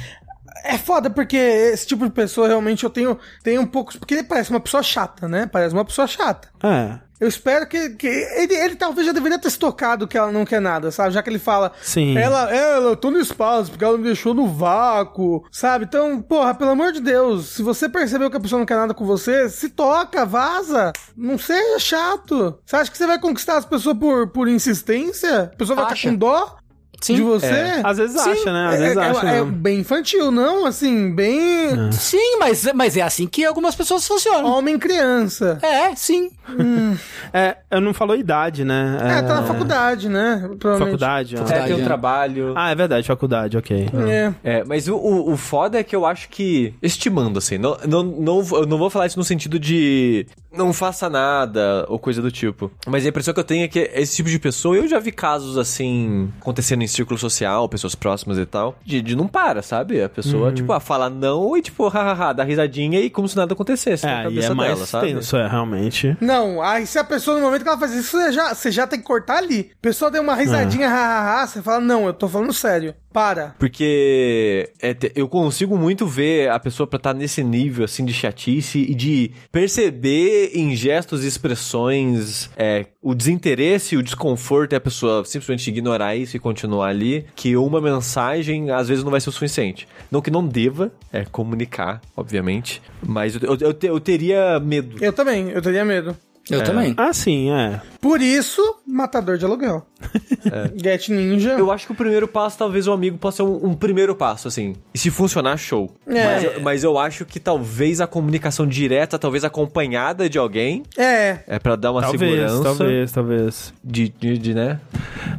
É 0.64 0.78
foda 0.78 1.10
porque 1.10 1.38
esse 1.38 1.88
tipo 1.88 2.04
de 2.06 2.12
pessoa 2.12 2.48
realmente 2.48 2.84
eu 2.84 2.90
tenho, 2.90 3.18
tenho 3.44 3.62
um 3.62 3.66
pouco. 3.68 3.98
Porque 3.98 4.14
ele 4.16 4.24
parece 4.24 4.50
uma 4.50 4.60
pessoa 4.60 4.84
chata, 4.84 5.28
né? 5.28 5.46
Parece 5.46 5.74
uma 5.74 5.86
pessoa 5.86 6.06
chata. 6.08 6.50
É. 6.62 7.00
Eu 7.20 7.28
espero 7.28 7.68
que. 7.68 7.90
que 7.92 8.08
ele, 8.08 8.54
ele 8.54 8.76
talvez 8.76 9.06
já 9.06 9.12
deveria 9.14 9.38
ter 9.38 9.50
se 9.50 9.60
tocado 9.60 10.08
que 10.08 10.18
ela 10.18 10.32
não 10.32 10.46
quer 10.46 10.62
nada, 10.62 10.90
sabe? 10.92 11.12
Já 11.14 11.22
que 11.22 11.30
ele 11.30 11.40
fala. 11.40 11.72
Sim. 11.82 12.18
Ela, 12.18 12.54
ela, 12.54 12.90
eu 12.90 12.96
tô 12.96 13.12
no 13.12 13.20
espaço 13.20 13.72
porque 13.72 13.84
ela 13.84 13.98
me 13.98 14.04
deixou 14.06 14.34
no 14.34 14.48
vácuo, 14.48 15.44
sabe? 15.52 15.86
Então, 15.86 16.22
porra, 16.22 16.54
pelo 16.54 16.72
amor 16.72 16.92
de 16.92 17.02
Deus, 17.02 17.48
se 17.48 17.62
você 17.62 17.90
percebeu 17.90 18.30
que 18.30 18.38
a 18.38 18.40
pessoa 18.40 18.60
não 18.60 18.66
quer 18.66 18.78
nada 18.78 18.94
com 18.94 19.06
você, 19.06 19.50
se 19.50 19.70
toca, 19.70 20.26
vaza. 20.26 20.94
Não 21.16 21.38
seja 21.38 21.80
chato. 21.80 22.58
Você 22.66 22.76
acha 22.76 22.92
que 22.92 22.98
você 22.98 23.08
vai 23.08 23.20
conquistar 23.20 23.58
as 23.58 23.66
pessoas 23.66 23.98
por, 23.98 24.28
por 24.30 24.48
insistência? 24.48 25.52
A 25.54 25.58
pessoa 25.58 25.76
vai 25.76 25.86
Acha. 25.86 25.96
ficar 25.96 26.10
com 26.12 26.16
dó 26.18 26.59
Sim. 27.02 27.16
de 27.16 27.22
você? 27.22 27.46
É. 27.46 27.82
Às 27.84 27.98
vezes 27.98 28.22
Sim, 28.22 28.32
acha, 28.32 28.54
né? 28.54 28.68
Às 28.68 28.76
é- 28.76 28.78
vezes 28.78 28.98
é, 28.98 29.02
acha. 29.02 29.28
é 29.28 29.32
mesmo. 29.32 29.52
bem 29.52 29.80
infantil, 29.80 30.32
não? 30.32 30.66
Assim, 30.66 31.14
bem 31.14 31.92
Sim, 31.92 32.38
mas, 32.40 32.70
mas 32.74 32.98
é 32.98 33.02
assim 33.02 33.28
que 33.28 33.46
algumas 33.46 33.76
pessoas 33.76 34.08
funcionam. 34.08 34.46
homem 34.46 34.78
criança. 34.78 35.60
É, 35.62 35.96
sim. 35.96 36.30
É, 37.32 37.58
eu 37.70 37.80
não 37.80 37.94
falou 37.94 38.16
idade, 38.16 38.66
né? 38.66 38.98
É, 39.02 39.22
tá 39.22 39.36
na 39.36 39.44
faculdade, 39.44 40.10
né? 40.10 40.50
Provavelmente. 40.60 41.00
Faculdade. 41.00 41.36
ó. 41.38 41.42
É, 41.54 41.68
tem 41.68 41.76
um 41.76 41.82
é. 41.82 41.84
trabalho. 41.84 42.54
Ah, 42.56 42.72
é 42.72 42.76
verdade, 42.76 43.06
faculdade, 43.06 43.56
ok. 43.56 43.88
É. 44.10 44.34
É, 44.44 44.64
mas 44.64 44.88
o, 44.88 44.96
o, 44.96 45.34
o 45.34 45.38
foda 45.38 45.80
é 45.80 45.84
que 45.84 45.96
eu 45.96 46.08
acho 46.08 46.28
que. 46.30 46.74
Estimando, 46.82 47.38
assim. 47.38 47.60
Não, 47.60 47.78
não, 47.88 48.04
não, 48.04 48.48
eu 48.54 48.66
não 48.66 48.80
vou 48.80 48.90
falar 48.90 49.06
isso 49.06 49.20
no 49.20 49.24
sentido 49.24 49.60
de. 49.60 50.26
Não 50.52 50.74
faça 50.74 51.10
nada 51.10 51.86
ou 51.88 52.00
coisa 52.00 52.22
do 52.22 52.32
tipo. 52.32 52.72
Mas 52.88 53.06
a 53.06 53.10
impressão 53.10 53.34
que 53.34 53.40
eu 53.40 53.44
tenho 53.44 53.66
é 53.66 53.68
que 53.68 53.80
esse 53.94 54.16
tipo 54.16 54.30
de 54.30 54.40
pessoa. 54.40 54.76
Eu 54.76 54.88
já 54.88 55.00
vi 55.00 55.12
casos 55.12 55.58
assim. 55.58 56.32
Acontecendo 56.42 56.82
em 56.84 56.88
círculo 56.88 57.20
social, 57.20 57.70
pessoas 57.70 57.94
próximas 57.96 58.38
e 58.38 58.46
tal. 58.46 58.76
De, 58.84 59.02
de 59.02 59.16
não 59.16 59.28
para, 59.28 59.62
sabe? 59.62 60.02
A 60.02 60.10
pessoa, 60.10 60.52
tipo, 60.52 60.72
ah, 60.74 60.80
fala 60.80 61.10
não 61.10 61.56
e, 61.56 61.62
tipo, 61.62 61.88
hahaha, 61.88 62.34
dá 62.34 62.44
risadinha 62.44 63.00
e 63.00 63.10
como 63.10 63.28
se 63.28 63.38
nada 63.38 63.54
acontecesse 63.54 64.06
na 64.06 64.12
É, 64.12 64.22
e 64.22 64.24
cabeça 64.24 64.52
é 64.52 64.54
mais 64.56 64.74
dela, 64.74 64.86
sabe? 64.86 65.14
tenso, 65.14 65.38
é, 65.38 65.48
realmente. 65.48 66.18
Não, 66.20 66.62
aí 66.62 66.86
se 66.88 66.98
a 66.98 67.04
pessoa, 67.04 67.38
no 67.38 67.46
momento 67.46 67.62
que 67.64 67.70
ela 67.70 67.78
faz 67.78 67.94
isso, 67.94 68.18
você 68.18 68.32
já, 68.32 68.54
você 68.54 68.72
já 68.72 68.88
tem 68.88 69.00
que 69.00 69.06
cortar 69.06 69.38
ali. 69.38 69.72
A 69.74 69.82
pessoa 69.82 70.10
deu 70.10 70.22
uma 70.22 70.36
risadinha, 70.36 70.86
É. 70.86 70.90
hahaha, 70.90 71.48
você 71.48 71.62
fala, 71.62 71.80
não, 71.80 72.08
eu 72.08 72.14
tô 72.14 72.28
falando 72.28 72.54
sério. 72.54 72.94
Para. 73.12 73.56
Porque 73.58 74.72
é, 74.82 74.96
eu 75.16 75.28
consigo 75.28 75.78
muito 75.78 76.06
ver 76.06 76.50
a 76.50 76.60
pessoa 76.60 76.86
pra 76.86 76.98
estar 76.98 77.14
nesse 77.14 77.44
nível, 77.44 77.86
assim, 77.86 78.06
de 78.06 78.14
chatice 78.14 78.80
e 78.80 78.94
de 78.94 79.32
perceber 79.52 80.52
em 80.54 80.76
gestos 80.76 81.24
e 81.24 81.28
expressões 81.28 82.50
é, 82.56 82.86
o 83.02 83.16
desinteresse 83.16 83.96
e 83.96 83.98
o 83.98 84.04
desconforto 84.04 84.74
e 84.74 84.76
a 84.76 84.82
pessoa 84.82 85.26
simplesmente 85.26 85.70
ignorar 85.70 86.16
isso 86.16 86.38
e 86.38 86.40
continuar 86.40 86.88
ali, 86.90 87.26
que 87.36 87.56
uma 87.58 87.82
mensagem 87.82 88.70
às 88.70 88.88
vezes 88.88 89.04
não 89.04 89.12
vai 89.12 89.20
ser 89.20 89.30
o 89.30 89.34
suficiente. 89.34 89.88
Não 90.12 90.22
que 90.22 90.30
não 90.30 90.46
deva 90.46 90.92
é, 91.12 91.26
comunicar, 91.26 92.02
obviamente, 92.16 92.82
mas 93.02 93.36
eu, 93.36 93.56
eu, 93.56 93.74
eu 93.82 93.90
eu 93.90 94.00
teria 94.00 94.60
medo. 94.60 95.04
Eu 95.04 95.12
também, 95.12 95.50
eu 95.50 95.62
teria 95.62 95.84
medo. 95.84 96.16
Eu 96.50 96.64
também. 96.64 96.94
Ah, 96.98 97.14
sim, 97.14 97.52
é. 97.52 97.82
Por 98.02 98.22
isso, 98.22 98.62
matador 98.88 99.38
de 99.38 99.46
aluguel. 99.46 99.86
Get 100.82 101.10
Ninja. 101.10 101.52
Eu 101.52 101.72
acho 101.72 101.86
que 101.86 101.92
o 101.92 101.96
primeiro 101.96 102.28
passo, 102.28 102.58
talvez 102.58 102.88
o 102.88 102.94
amigo 102.94 103.18
possa 103.18 103.38
ser 103.38 103.44
um, 103.44 103.68
um 103.68 103.74
primeiro 103.74 104.16
passo, 104.16 104.48
assim. 104.48 104.76
E 104.94 104.98
se 104.98 105.12
funcionar, 105.12 105.58
show. 105.58 105.92
É. 106.08 106.24
Mas, 106.26 106.44
eu, 106.44 106.62
mas 106.62 106.84
eu 106.84 106.98
acho 106.98 107.26
que 107.26 107.40
talvez 107.40 108.00
a 108.00 108.08
comunicação 108.08 108.66
direta, 108.66 109.20
talvez 109.20 109.44
acompanhada 109.44 110.30
de 110.30 110.38
alguém, 110.38 110.84
É. 110.98 111.40
é 111.48 111.60
pra 111.60 111.76
dar 111.76 111.92
uma 111.92 112.02
Talvez, 112.02 112.32
segurança. 112.32 112.64
talvez, 112.64 113.12
talvez. 113.12 113.74
De, 113.84 114.10
de, 114.10 114.38
de, 114.38 114.54
né? 114.54 114.80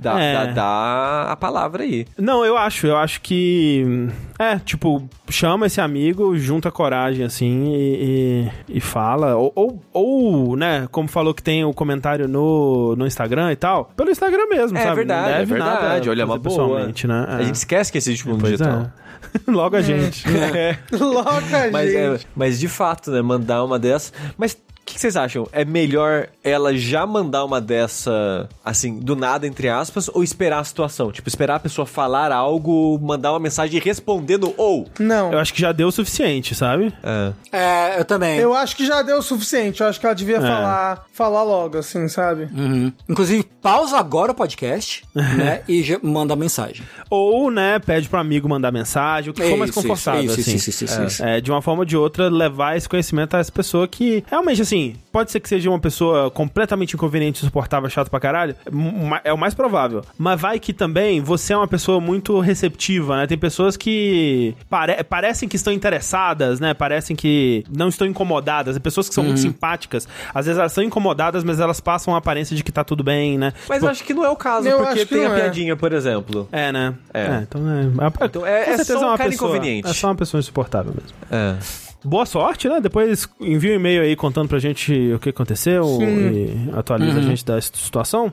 Dar 0.00 0.20
É. 0.20 0.32
dar- 0.34 0.54
dar 0.54 1.26
a 1.32 1.36
palavra 1.36 1.82
aí. 1.82 2.06
Não, 2.18 2.44
eu 2.44 2.56
acho, 2.56 2.86
eu 2.86 2.96
acho 2.96 3.20
que. 3.22 4.08
É, 4.38 4.58
tipo, 4.58 5.06
chama 5.28 5.66
esse 5.66 5.80
amigo, 5.80 6.36
junta 6.38 6.70
coragem, 6.70 7.24
assim, 7.24 7.72
e, 7.74 8.48
e, 8.68 8.76
e 8.76 8.80
fala. 8.80 9.36
Ou, 9.36 9.52
ou, 9.54 9.82
ou, 9.92 10.56
né, 10.56 10.86
como 11.00 11.08
falou 11.08 11.32
que 11.34 11.42
tem 11.42 11.64
o 11.64 11.72
comentário 11.72 12.28
no, 12.28 12.94
no 12.96 13.06
Instagram 13.06 13.52
e 13.52 13.56
tal, 13.56 13.86
pelo 13.96 14.10
Instagram 14.10 14.46
mesmo, 14.48 14.76
É 14.78 14.82
sabe? 14.82 14.96
verdade, 14.96 15.28
Não 15.28 15.34
é 15.36 15.44
verdade. 15.44 15.82
nada 15.82 16.10
Olha, 16.10 16.22
é 16.22 16.24
uma 16.24 16.34
fazer 16.36 16.48
boa. 16.48 16.66
pessoalmente, 16.68 17.06
né? 17.06 17.26
A 17.28 17.42
gente 17.42 17.54
esquece 17.56 17.90
que 17.90 17.98
existe 17.98 18.26
mundo 18.28 18.40
Pois 18.40 18.52
digital. 18.52 18.82
é. 18.82 19.10
Logo 19.50 19.76
a 19.76 19.80
gente. 19.82 20.24
É. 20.56 20.76
Louca, 20.96 21.70
Mas, 21.72 21.90
gente. 21.92 22.24
é, 22.24 22.28
mas 22.34 22.58
de 22.58 22.68
fato, 22.68 23.10
né? 23.10 23.22
Mandar 23.22 23.62
uma 23.64 23.78
dessas. 23.78 24.12
Mas 24.36 24.56
que, 24.90 24.94
que 24.94 25.00
vocês 25.00 25.16
acham? 25.16 25.48
É 25.52 25.64
melhor 25.64 26.28
ela 26.42 26.76
já 26.76 27.06
mandar 27.06 27.44
uma 27.44 27.60
dessa, 27.60 28.48
assim, 28.64 28.98
do 28.98 29.14
nada, 29.14 29.46
entre 29.46 29.68
aspas, 29.68 30.10
ou 30.12 30.22
esperar 30.22 30.58
a 30.58 30.64
situação? 30.64 31.12
Tipo, 31.12 31.28
esperar 31.28 31.56
a 31.56 31.60
pessoa 31.60 31.86
falar 31.86 32.32
algo, 32.32 32.98
mandar 33.00 33.32
uma 33.32 33.38
mensagem 33.38 33.80
respondendo 33.80 34.52
ou. 34.56 34.88
Não. 34.98 35.32
Eu 35.32 35.38
acho 35.38 35.54
que 35.54 35.60
já 35.60 35.72
deu 35.72 35.88
o 35.88 35.92
suficiente, 35.92 36.54
sabe? 36.54 36.92
É. 37.02 37.32
É, 37.52 38.00
eu 38.00 38.04
também. 38.04 38.38
Eu 38.38 38.54
acho 38.54 38.76
que 38.76 38.84
já 38.86 39.02
deu 39.02 39.18
o 39.18 39.22
suficiente. 39.22 39.80
Eu 39.80 39.88
acho 39.88 40.00
que 40.00 40.06
ela 40.06 40.14
devia 40.14 40.40
falar, 40.40 41.04
falar 41.12 41.42
logo, 41.42 41.78
assim, 41.78 42.08
sabe? 42.08 42.48
Uhum. 42.52 42.92
Inclusive, 43.08 43.44
pausa 43.62 43.98
agora 43.98 44.32
o 44.32 44.34
podcast, 44.34 45.04
né? 45.14 45.62
E 45.68 45.82
já 45.82 45.98
manda 46.02 46.34
a 46.34 46.36
mensagem. 46.36 46.82
Ou, 47.08 47.50
né, 47.50 47.78
pede 47.78 48.08
pro 48.08 48.18
amigo 48.18 48.48
mandar 48.48 48.72
mensagem, 48.72 49.30
o 49.30 49.34
que 49.34 49.42
for 49.42 49.56
mais 49.56 49.70
Isso, 49.70 49.80
confortável, 49.80 50.24
isso, 50.24 50.40
assim. 50.40 50.54
isso, 50.56 50.70
isso, 50.70 50.84
isso, 50.84 51.02
isso. 51.02 51.24
É, 51.24 51.40
de 51.40 51.50
uma 51.50 51.62
forma 51.62 51.80
ou 51.80 51.84
de 51.84 51.96
outra, 51.96 52.28
levar 52.28 52.76
esse 52.76 52.88
conhecimento 52.88 53.36
a 53.36 53.40
essa 53.40 53.52
pessoa 53.52 53.86
que, 53.86 54.24
realmente, 54.26 54.62
assim, 54.62 54.79
pode 55.12 55.30
ser 55.30 55.40
que 55.40 55.48
seja 55.48 55.68
uma 55.70 55.78
pessoa 55.78 56.30
completamente 56.30 56.94
inconveniente, 56.94 57.42
insuportável, 57.42 57.88
chato 57.90 58.08
pra 58.10 58.20
caralho, 58.20 58.54
ma- 58.70 59.20
é 59.24 59.32
o 59.32 59.38
mais 59.38 59.54
provável. 59.54 60.02
Mas 60.18 60.40
vai 60.40 60.58
que 60.60 60.72
também 60.72 61.20
você 61.20 61.52
é 61.52 61.56
uma 61.56 61.68
pessoa 61.68 62.00
muito 62.00 62.38
receptiva, 62.40 63.16
né? 63.16 63.26
Tem 63.26 63.36
pessoas 63.38 63.76
que 63.76 64.54
pare- 64.68 65.02
parecem 65.04 65.48
que 65.48 65.56
estão 65.56 65.72
interessadas, 65.72 66.60
né? 66.60 66.74
Parecem 66.74 67.14
que 67.16 67.64
não 67.74 67.88
estão 67.88 68.06
incomodadas. 68.06 68.74
Tem 68.74 68.82
pessoas 68.82 69.08
que 69.08 69.14
são 69.14 69.22
Uhum. 69.22 69.28
muito 69.30 69.40
simpáticas. 69.40 70.06
Às 70.34 70.46
vezes 70.46 70.58
elas 70.58 70.72
são 70.72 70.82
incomodadas, 70.84 71.42
mas 71.44 71.60
elas 71.60 71.80
passam 71.80 72.14
a 72.14 72.18
aparência 72.18 72.54
de 72.56 72.62
que 72.64 72.72
tá 72.72 72.84
tudo 72.84 73.02
bem, 73.02 73.36
né? 73.38 73.52
Mas 73.68 73.76
Tipo, 73.78 73.86
eu 73.86 73.90
acho 73.90 74.04
que 74.04 74.14
não 74.14 74.24
é 74.24 74.30
o 74.30 74.36
caso, 74.36 74.68
Eu 74.68 74.78
porque 74.78 74.92
acho 75.00 75.06
que 75.06 75.14
tem 75.14 75.26
a 75.26 75.30
é. 75.30 75.34
piadinha, 75.34 75.76
por 75.76 75.92
exemplo. 75.92 76.48
É, 76.52 76.70
né? 76.72 76.94
É. 77.12 77.40
então 77.42 77.60
é. 77.70 77.82
Então 78.24 78.46
é- 78.46 78.64
com 78.64 78.70
é 78.70 78.76
certeza 78.76 78.98
só 78.98 79.04
um 79.06 79.08
uma 79.08 79.18
cara 79.18 79.30
pessoa- 79.30 79.50
inconveniente. 79.50 79.88
É 79.88 79.92
só 79.92 80.08
uma 80.08 80.14
pessoa 80.16 80.38
insuportável 80.38 80.92
mesmo. 80.94 81.16
É. 81.30 81.56
Boa 82.04 82.24
sorte, 82.24 82.68
né? 82.68 82.80
Depois 82.80 83.28
envia 83.40 83.72
um 83.72 83.76
e-mail 83.76 84.02
aí 84.02 84.16
contando 84.16 84.48
pra 84.48 84.58
gente 84.58 85.12
o 85.12 85.18
que 85.18 85.28
aconteceu 85.28 85.98
e 86.00 86.70
atualiza 86.76 87.18
a 87.18 87.22
gente 87.22 87.44
da 87.44 87.60
situação. 87.60 88.32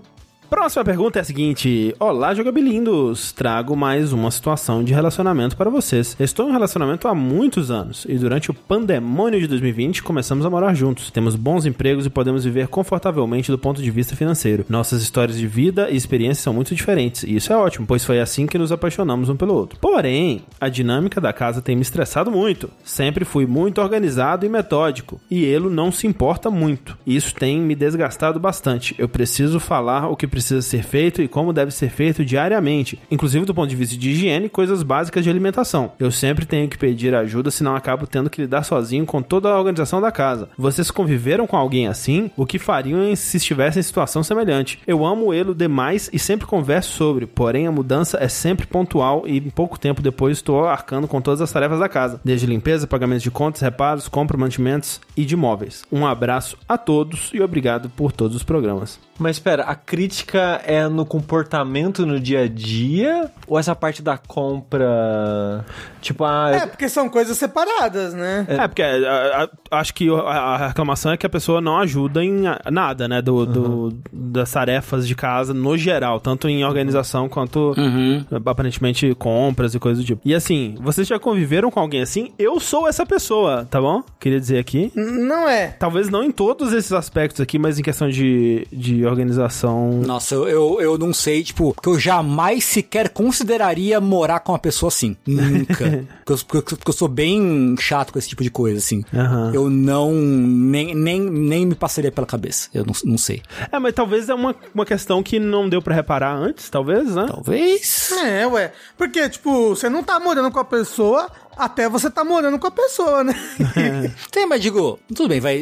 Próxima 0.49 0.85
pergunta 0.85 1.19
é 1.19 1.21
a 1.21 1.25
seguinte: 1.25 1.93
Olá, 1.99 2.33
jogabilindos! 2.33 3.33
Trago 3.33 3.75
mais 3.75 4.13
uma 4.13 4.31
situação 4.31 4.81
de 4.81 4.93
relacionamento 4.93 5.57
para 5.57 5.69
vocês. 5.69 6.15
Estou 6.17 6.45
em 6.45 6.49
um 6.49 6.53
relacionamento 6.53 7.05
há 7.05 7.13
muitos 7.13 7.69
anos 7.69 8.05
e 8.07 8.17
durante 8.17 8.49
o 8.49 8.53
pandemônio 8.53 9.41
de 9.41 9.47
2020 9.47 10.01
começamos 10.01 10.45
a 10.45 10.49
morar 10.49 10.73
juntos. 10.73 11.11
Temos 11.11 11.35
bons 11.35 11.65
empregos 11.65 12.05
e 12.05 12.09
podemos 12.09 12.45
viver 12.45 12.69
confortavelmente 12.69 13.51
do 13.51 13.57
ponto 13.57 13.81
de 13.81 13.91
vista 13.91 14.15
financeiro. 14.15 14.65
Nossas 14.69 15.01
histórias 15.01 15.37
de 15.37 15.45
vida 15.45 15.89
e 15.89 15.97
experiências 15.97 16.39
são 16.39 16.53
muito 16.53 16.73
diferentes 16.73 17.23
e 17.23 17.35
isso 17.35 17.51
é 17.51 17.57
ótimo, 17.57 17.85
pois 17.85 18.05
foi 18.05 18.21
assim 18.21 18.47
que 18.47 18.57
nos 18.57 18.71
apaixonamos 18.71 19.27
um 19.27 19.35
pelo 19.35 19.53
outro. 19.53 19.77
Porém, 19.81 20.43
a 20.61 20.69
dinâmica 20.69 21.19
da 21.19 21.33
casa 21.33 21.61
tem 21.61 21.75
me 21.75 21.81
estressado 21.81 22.31
muito. 22.31 22.69
Sempre 22.85 23.25
fui 23.25 23.45
muito 23.45 23.81
organizado 23.81 24.45
e 24.45 24.49
metódico 24.49 25.19
e 25.29 25.43
ele 25.43 25.67
não 25.67 25.91
se 25.91 26.07
importa 26.07 26.49
muito. 26.49 26.97
Isso 27.05 27.35
tem 27.35 27.59
me 27.59 27.75
desgastado 27.75 28.39
bastante. 28.39 28.95
Eu 28.97 29.09
preciso 29.09 29.59
falar 29.59 30.07
o 30.07 30.15
que 30.15 30.36
precisa 30.37 30.61
ser 30.61 30.83
feito 30.83 31.19
e 31.19 31.27
como 31.27 31.51
deve 31.51 31.71
ser 31.71 31.89
feito 31.89 32.23
diariamente, 32.23 32.99
inclusive 33.09 33.43
do 33.43 33.55
ponto 33.55 33.67
de 33.67 33.75
vista 33.75 33.97
de 33.97 34.11
higiene 34.11 34.45
e 34.45 34.49
coisas 34.49 34.83
básicas 34.83 35.23
de 35.23 35.29
alimentação. 35.31 35.93
Eu 35.99 36.11
sempre 36.11 36.45
tenho 36.45 36.69
que 36.69 36.77
pedir 36.77 37.15
ajuda, 37.15 37.49
senão 37.49 37.75
acabo 37.75 38.05
tendo 38.05 38.29
que 38.29 38.41
lidar 38.41 38.63
sozinho 38.63 39.03
com 39.03 39.19
toda 39.21 39.49
a 39.49 39.57
organização 39.57 39.99
da 39.99 40.11
casa. 40.11 40.49
Vocês 40.55 40.91
conviveram 40.91 41.47
com 41.47 41.57
alguém 41.57 41.87
assim? 41.87 42.29
O 42.37 42.45
que 42.45 42.59
fariam 42.59 43.15
se 43.15 43.37
estivessem 43.37 43.79
em 43.79 43.83
situação 43.83 44.21
semelhante? 44.21 44.79
Eu 44.85 45.03
amo 45.03 45.33
ele 45.33 45.55
demais 45.55 46.07
e 46.13 46.19
sempre 46.19 46.45
converso 46.45 46.93
sobre, 46.93 47.25
porém 47.25 47.65
a 47.65 47.71
mudança 47.71 48.19
é 48.21 48.27
sempre 48.27 48.67
pontual 48.67 49.23
e 49.25 49.41
pouco 49.41 49.79
tempo 49.79 50.03
depois 50.03 50.37
estou 50.37 50.67
arcando 50.67 51.07
com 51.07 51.19
todas 51.19 51.41
as 51.41 51.51
tarefas 51.51 51.79
da 51.79 51.89
casa, 51.89 52.21
desde 52.23 52.45
limpeza, 52.45 52.85
pagamentos 52.85 53.23
de 53.23 53.31
contas, 53.31 53.61
reparos, 53.61 54.07
compra, 54.07 54.37
mantimentos 54.37 55.01
e 55.15 55.25
de 55.25 55.35
móveis. 55.35 55.83
Um 55.91 56.05
abraço 56.05 56.57
a 56.69 56.77
todos 56.77 57.31
e 57.33 57.41
obrigado 57.41 57.89
por 57.89 58.11
todos 58.11 58.35
os 58.35 58.43
programas. 58.43 59.06
Mas 59.19 59.37
espera, 59.37 59.63
a 59.63 59.73
crítica 59.75 60.61
é 60.65 60.87
no 60.87 61.05
comportamento 61.05 62.05
no 62.05 62.19
dia 62.19 62.41
a 62.41 62.47
dia? 62.47 63.31
Ou 63.47 63.57
essa 63.57 63.75
parte 63.75 64.01
da 64.01 64.17
compra. 64.17 65.65
Tipo, 66.01 66.23
ah. 66.23 66.51
É, 66.53 66.65
porque 66.67 66.87
são 66.87 67.09
coisas 67.09 67.37
separadas, 67.37 68.13
né? 68.13 68.45
É, 68.47 68.67
porque 68.67 68.81
a- 68.81 69.49
a- 69.71 69.79
acho 69.79 69.93
que 69.93 70.07
a, 70.09 70.13
a 70.21 70.67
reclamação 70.67 71.11
é 71.11 71.17
que 71.17 71.25
a 71.25 71.29
pessoa 71.29 71.59
não 71.59 71.77
ajuda 71.79 72.23
em 72.23 72.47
a- 72.47 72.59
nada, 72.71 73.07
né? 73.07 73.21
Do, 73.21 73.45
do- 73.45 73.97
das 74.13 74.51
tarefas 74.51 75.07
de 75.07 75.15
casa 75.15 75.53
no 75.53 75.77
geral, 75.77 76.19
tanto 76.19 76.47
em 76.47 76.63
organização 76.63 77.27
quanto 77.27 77.73
Uhum. 77.77 78.23
aparentemente 78.45 79.13
compras 79.15 79.73
e 79.75 79.79
coisas 79.79 80.03
do 80.03 80.05
tipo. 80.07 80.21
E 80.23 80.33
assim, 80.33 80.75
vocês 80.79 81.07
já 81.07 81.19
conviveram 81.19 81.69
com 81.71 81.79
alguém 81.79 82.01
assim? 82.01 82.31
Eu 82.37 82.59
sou 82.59 82.87
essa 82.87 83.05
pessoa, 83.05 83.67
tá 83.69 83.81
bom? 83.81 84.03
Queria 84.19 84.39
dizer 84.39 84.59
aqui. 84.59 84.91
Não 84.95 85.49
é. 85.49 85.67
Talvez 85.79 86.09
não 86.09 86.23
em 86.23 86.31
todos 86.31 86.71
esses 86.73 86.91
aspectos 86.93 87.41
aqui, 87.41 87.57
mas 87.59 87.79
em 87.79 87.83
questão 87.83 88.09
de, 88.09 88.67
de 88.71 89.05
organização. 89.09 90.01
Nossa, 90.05 90.35
eu, 90.35 90.47
eu, 90.47 90.81
eu 90.81 90.97
não 90.97 91.13
sei, 91.13 91.43
tipo, 91.43 91.75
que 91.81 91.87
eu 91.89 91.99
jamais 91.99 92.63
sequer 92.63 93.09
consideraria 93.09 93.99
morar 94.01 94.39
com 94.39 94.51
uma 94.51 94.59
pessoa 94.59 94.87
assim. 94.89 95.15
Nunca. 95.25 96.05
porque, 96.25 96.33
eu, 96.33 96.37
porque 96.47 96.57
eu- 96.73 96.77
porque 96.77 96.89
eu 96.89 96.93
sou 96.93 97.07
bem 97.07 97.75
chato 97.79 98.11
com 98.13 98.19
esse 98.19 98.29
tipo 98.29 98.43
de 98.43 98.49
coisa, 98.49 98.77
assim. 98.77 99.03
Aham. 99.13 99.51
Eu 99.53 99.69
não. 99.69 100.11
Nem, 100.11 100.93
nem, 100.95 101.19
nem 101.21 101.65
me 101.65 101.75
passaria 101.75 102.11
pela 102.11 102.27
cabeça. 102.27 102.69
Eu 102.73 102.85
não, 102.85 102.93
não 103.05 103.17
sei. 103.17 103.41
É, 103.71 103.79
mas 103.79 103.93
talvez 103.93 104.29
é 104.29 104.33
uma, 104.33 104.55
uma 104.73 104.85
questão 104.85 105.21
que 105.23 105.39
não 105.39 105.67
deu 105.69 105.81
pra 105.81 105.95
reparar 105.95 106.35
antes, 106.35 106.69
talvez, 106.69 107.15
né? 107.15 107.25
Talvez. 107.27 108.11
É, 108.23 108.45
ué. 108.47 108.71
Porque, 108.97 109.29
tipo, 109.29 109.69
você 109.69 109.89
não 109.89 110.03
tá 110.03 110.19
morando 110.19 110.51
com 110.51 110.59
a 110.59 110.65
pessoa 110.65 111.27
até 111.57 111.87
você 111.89 112.09
tá 112.09 112.23
morando 112.23 112.57
com 112.59 112.67
a 112.67 112.71
pessoa, 112.71 113.23
né? 113.23 113.33
Tem, 114.31 114.45
mas 114.45 114.61
digo, 114.61 114.99
tudo 115.13 115.29
bem, 115.29 115.39
vai. 115.39 115.57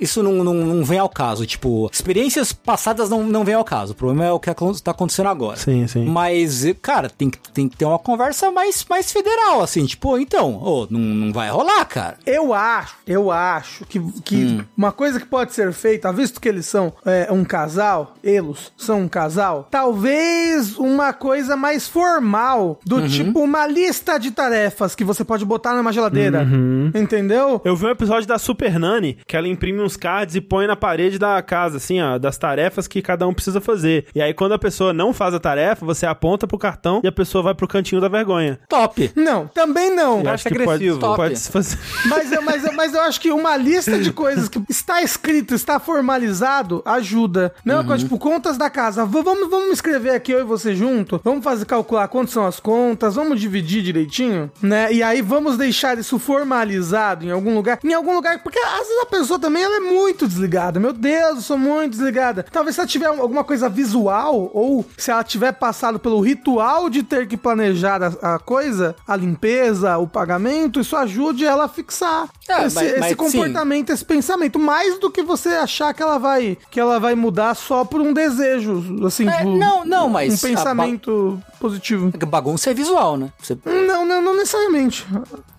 Isso 0.00 0.22
não, 0.22 0.32
não, 0.44 0.54
não 0.54 0.84
vem 0.84 0.98
ao 0.98 1.08
caso. 1.08 1.46
Tipo, 1.46 1.88
experiências 1.92 2.52
passadas 2.52 3.08
não, 3.10 3.22
não 3.24 3.44
vem 3.44 3.54
ao 3.54 3.64
caso. 3.64 3.92
O 3.92 3.96
problema 3.96 4.24
é 4.26 4.32
o 4.32 4.40
que 4.40 4.52
tá 4.82 4.90
acontecendo 4.90 5.28
agora. 5.28 5.56
Sim, 5.56 5.86
sim. 5.86 6.04
Mas, 6.06 6.64
cara, 6.82 7.08
tem, 7.08 7.30
que- 7.30 7.38
tem 7.52 7.68
que 7.68 7.76
ter 7.76 7.84
uma 7.84 7.98
conversa 7.98 8.50
mais, 8.50 8.84
mais 8.88 9.10
federal, 9.12 9.62
assim. 9.62 9.84
Tipo, 9.86 10.18
então, 10.18 10.54
ô, 10.62 10.86
não, 10.90 11.00
não 11.00 11.32
vai 11.32 11.50
rolar, 11.50 11.84
cara. 11.84 12.18
Eu 12.26 12.52
acho, 12.52 12.96
eu 13.06 13.30
acho 13.30 13.84
que, 13.86 14.00
que 14.24 14.36
Hum. 14.36 14.64
uma 14.76 14.92
coisa 14.92 15.18
que 15.20 15.26
pode 15.26 15.52
ser 15.54 15.72
feita, 15.72 16.12
visto 16.12 16.40
que 16.40 16.48
eles 16.48 16.66
são 16.66 16.92
é, 17.04 17.28
um 17.32 17.44
casal, 17.44 18.14
eles 18.22 18.72
são 18.76 19.02
um 19.02 19.08
casal, 19.08 19.66
talvez 19.70 20.76
uma 20.78 21.12
coisa 21.12 21.56
mais 21.56 21.86
formal, 21.88 22.78
do 22.84 22.96
Uhum. 22.96 23.08
tipo 23.08 23.40
uma 23.40 23.66
lista 23.66 24.18
de 24.18 24.30
tarefas 24.30 24.94
que 24.96 25.04
você 25.04 25.24
pode 25.24 25.44
botar 25.44 25.74
numa 25.74 25.92
geladeira. 25.92 26.42
Uhum. 26.42 26.90
Entendeu? 26.94 27.60
Eu 27.64 27.76
vi 27.76 27.86
um 27.86 27.90
episódio 27.90 28.26
da 28.26 28.38
Super 28.38 28.78
Nani, 28.78 29.18
que 29.26 29.36
ela 29.36 29.46
imprime 29.48 29.80
uns 29.80 29.96
cards 29.96 30.34
e 30.34 30.40
põe 30.40 30.66
na 30.66 30.76
parede 30.76 31.18
da 31.18 31.40
casa, 31.42 31.76
assim, 31.76 32.00
ó, 32.00 32.18
das 32.18 32.36
tarefas 32.38 32.88
que 32.88 33.02
cada 33.02 33.26
um 33.26 33.34
precisa 33.34 33.60
fazer. 33.60 34.06
E 34.14 34.20
aí, 34.22 34.32
quando 34.34 34.52
a 34.52 34.58
pessoa 34.58 34.92
não 34.92 35.12
faz 35.12 35.34
a 35.34 35.38
tarefa, 35.40 35.84
você 35.84 36.06
aponta 36.06 36.46
pro 36.46 36.58
cartão 36.58 37.00
e 37.04 37.06
a 37.08 37.12
pessoa 37.12 37.42
vai 37.42 37.54
pro 37.54 37.68
cantinho 37.68 38.00
da 38.00 38.08
vergonha. 38.08 38.58
Top. 38.68 39.10
Não, 39.14 39.46
também 39.48 39.94
não. 39.94 40.20
Eu 40.22 40.30
acho 40.30 40.44
que 40.48 40.54
agressivo. 40.54 40.98
Pode, 40.98 41.00
Top. 41.00 41.16
pode 41.16 41.36
se 41.38 41.50
fazer. 41.52 41.78
Mas, 42.08 42.32
eu- 42.32 42.42
mas, 42.42 42.64
eu- 42.64 42.72
mas 42.72 42.94
eu 42.94 43.00
acho 43.02 43.20
que 43.20 43.30
uma 43.32 43.56
lista 43.56 43.98
de 43.98 44.12
coisas 44.12 44.48
que 44.48 44.60
está 44.68 45.02
escrito, 45.02 45.54
está 45.54 45.78
formalizado, 45.80 46.82
ajuda. 46.84 47.52
Não, 47.64 47.80
Uhum. 47.86 47.96
tipo, 47.96 48.18
contas 48.18 48.56
da 48.56 48.70
casa. 48.70 49.04
V- 49.04 49.22
Vamos, 49.26 49.50
vamos 49.50 49.72
escrever 49.72 50.10
aqui 50.10 50.30
eu 50.32 50.40
e 50.40 50.44
você 50.44 50.74
junto. 50.74 51.20
Vamos 51.24 51.42
fazer 51.42 51.64
calcular 51.64 52.06
quantas 52.08 52.30
são 52.32 52.46
as 52.46 52.60
contas. 52.60 53.16
Vamos 53.16 53.40
dividir 53.40 53.82
direitinho, 53.82 54.50
né? 54.62 54.85
E 54.92 55.02
aí 55.02 55.20
vamos 55.22 55.56
deixar 55.56 55.98
isso 55.98 56.18
formalizado 56.18 57.24
em 57.24 57.30
algum 57.30 57.54
lugar. 57.54 57.78
Em 57.84 57.92
algum 57.92 58.14
lugar, 58.14 58.42
porque 58.42 58.58
às 58.58 58.86
vezes 58.86 59.02
a 59.02 59.06
pessoa 59.06 59.38
também 59.38 59.62
ela 59.62 59.76
é 59.76 59.80
muito 59.80 60.26
desligada. 60.26 60.78
Meu 60.80 60.92
Deus, 60.92 61.36
eu 61.36 61.42
sou 61.42 61.58
muito 61.58 61.92
desligada. 61.92 62.44
Talvez 62.50 62.74
se 62.74 62.80
ela 62.80 62.88
tiver 62.88 63.06
alguma 63.06 63.44
coisa 63.44 63.68
visual 63.68 64.50
ou 64.52 64.84
se 64.96 65.10
ela 65.10 65.24
tiver 65.24 65.52
passado 65.52 65.98
pelo 65.98 66.20
ritual 66.20 66.88
de 66.88 67.02
ter 67.02 67.26
que 67.26 67.36
planejar 67.36 68.02
a, 68.02 68.34
a 68.34 68.38
coisa, 68.38 68.94
a 69.06 69.16
limpeza, 69.16 69.96
o 69.98 70.06
pagamento, 70.06 70.80
isso 70.80 70.96
ajude 70.96 71.44
ela 71.44 71.64
a 71.64 71.68
fixar 71.68 72.28
É, 72.48 72.66
esse, 72.66 72.74
mas- 72.76 72.90
esse 72.90 73.00
mas, 73.00 73.14
comportamento, 73.14 73.90
esse 73.90 74.04
pensamento, 74.04 74.58
mais 74.58 74.98
do 74.98 75.10
que 75.10 75.22
você 75.22 75.50
achar 75.50 75.92
que 75.94 76.02
ela 76.02 76.18
vai 76.18 76.56
que 76.70 76.78
ela 76.80 76.98
vai 76.98 77.14
mudar 77.14 77.54
só 77.54 77.84
por 77.84 78.00
um 78.00 78.12
desejo, 78.12 79.04
assim, 79.06 79.28
É, 79.28 79.38
tipo, 79.38 79.56
não, 79.56 79.84
não, 79.84 80.08
mas 80.08 80.34
um 80.34 80.48
pensamento 80.48 81.42
positivo. 81.58 82.12
A 82.20 82.26
bagunça 82.26 82.70
é 82.70 82.74
visual, 82.74 83.16
né? 83.16 83.30
Você... 83.40 83.56
Não, 83.64 84.04
não, 84.04 84.20
não 84.22 84.36
necessariamente. 84.36 84.75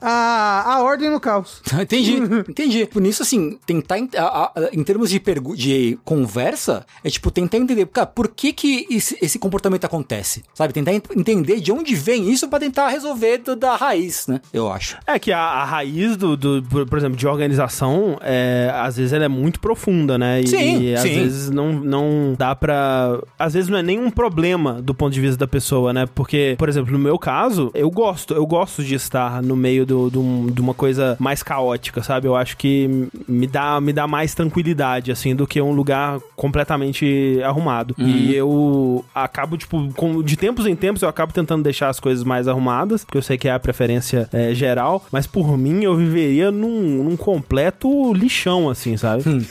A, 0.02 0.74
a 0.76 0.84
ordem 0.84 1.10
no 1.10 1.20
caos. 1.20 1.62
entendi, 1.82 2.16
entendi. 2.48 2.86
Por 2.86 3.06
isso, 3.06 3.24
assim, 3.24 3.58
tentar, 3.66 3.98
en- 4.00 4.10
a- 4.18 4.52
a- 4.56 4.70
em 4.74 4.84
termos 4.84 5.10
de, 5.10 5.20
de 5.56 6.00
conversa, 6.04 6.86
é 7.04 7.10
tipo, 7.10 7.32
tentar 7.32 7.58
entender, 7.58 7.86
cara, 7.88 8.08
por 8.08 8.28
que 8.30 8.54
que 8.54 8.86
esse, 8.90 9.18
esse 9.22 9.40
comportamento 9.40 9.86
acontece? 9.86 10.44
Sabe? 10.54 10.74
Tentar 10.74 10.94
ent- 10.94 11.10
entender 11.16 11.60
de 11.60 11.72
onde 11.72 11.96
vem 11.96 12.30
isso 12.32 12.48
pra 12.48 12.60
tentar 12.60 12.90
resolver 12.90 13.40
do- 13.40 13.56
da 13.56 13.76
raiz, 13.76 14.28
né? 14.28 14.40
Eu 14.54 14.72
acho. 14.72 14.98
É 15.08 15.18
que 15.18 15.32
a, 15.32 15.40
a 15.40 15.66
raiz 15.66 16.16
do, 16.18 16.38
do- 16.38 16.64
por, 16.64 16.86
por 16.86 16.98
exemplo, 16.98 17.18
de 17.18 17.28
organização, 17.28 18.18
é, 18.22 18.72
às 18.74 18.98
vezes 18.98 19.14
ela 19.14 19.26
é 19.26 19.30
muito 19.30 19.60
profunda, 19.60 20.18
né? 20.18 20.42
E, 20.42 20.48
Sim, 20.48 20.82
e 20.82 20.94
às 20.94 21.02
sim. 21.02 21.14
vezes 21.16 21.50
não, 21.50 21.74
não 21.74 22.36
dá 22.38 22.56
pra. 22.56 23.20
Às 23.38 23.54
vezes 23.54 23.70
não 23.70 23.78
é 23.78 23.84
nenhum 23.84 24.10
problema 24.12 24.82
do 24.82 24.94
ponto 24.94 25.14
de 25.14 25.22
vista 25.22 25.38
da 25.38 25.48
pessoa, 25.48 25.92
né? 25.94 26.06
Porque, 26.14 26.56
por 26.58 26.70
exemplo, 26.70 26.92
no 26.92 27.00
meu 27.00 27.18
caso, 27.18 27.72
eu 27.74 27.90
gosto. 27.90 28.34
eu 28.34 28.46
gosto 28.46 28.84
de 28.84 28.96
estar 29.08 29.42
no 29.42 29.56
meio 29.56 29.86
do, 29.86 30.10
do- 30.10 30.52
de 30.52 30.62
uma 30.62 30.74
coisa 30.74 31.16
mais 31.20 31.42
caótica, 31.44 32.04
sabe? 32.04 32.28
Eu 32.28 32.36
acho 32.36 32.56
que 32.58 33.08
me 33.28 33.48
dá, 33.48 33.80
me 33.82 33.92
dá 33.94 34.08
mais 34.08 34.34
tranquilidade, 34.34 35.12
assim, 35.12 35.36
do 35.36 35.48
que 35.48 35.62
um 35.62 35.72
lugar 35.72 36.20
completamente 36.36 37.40
arrumado. 37.44 37.96
E 37.98 38.34
eu 38.36 39.04
acabo, 39.14 39.58
tipo, 39.58 39.92
com- 39.94 40.22
de 40.22 40.36
tempos 40.38 40.66
em 40.66 40.76
tempos, 40.76 41.02
eu 41.02 41.10
acabo 41.10 41.34
tentando 41.34 41.64
deixar 41.64 41.90
as 41.90 42.00
coisas 42.00 42.24
mais 42.24 42.48
arrumadas, 42.48 43.04
porque 43.04 43.18
eu 43.18 43.22
sei 43.22 43.38
que 43.38 43.48
é 43.48 43.52
a 43.54 43.60
preferência 43.60 44.30
é, 44.32 44.54
geral, 44.54 45.04
mas 45.12 45.26
por 45.28 45.58
mim 45.58 45.84
eu 45.84 45.96
viveria 45.96 46.52
num, 46.52 47.04
num 47.04 47.18
completo 47.18 48.14
lixão, 48.14 48.70
assim, 48.70 48.98
sabe? 48.98 49.24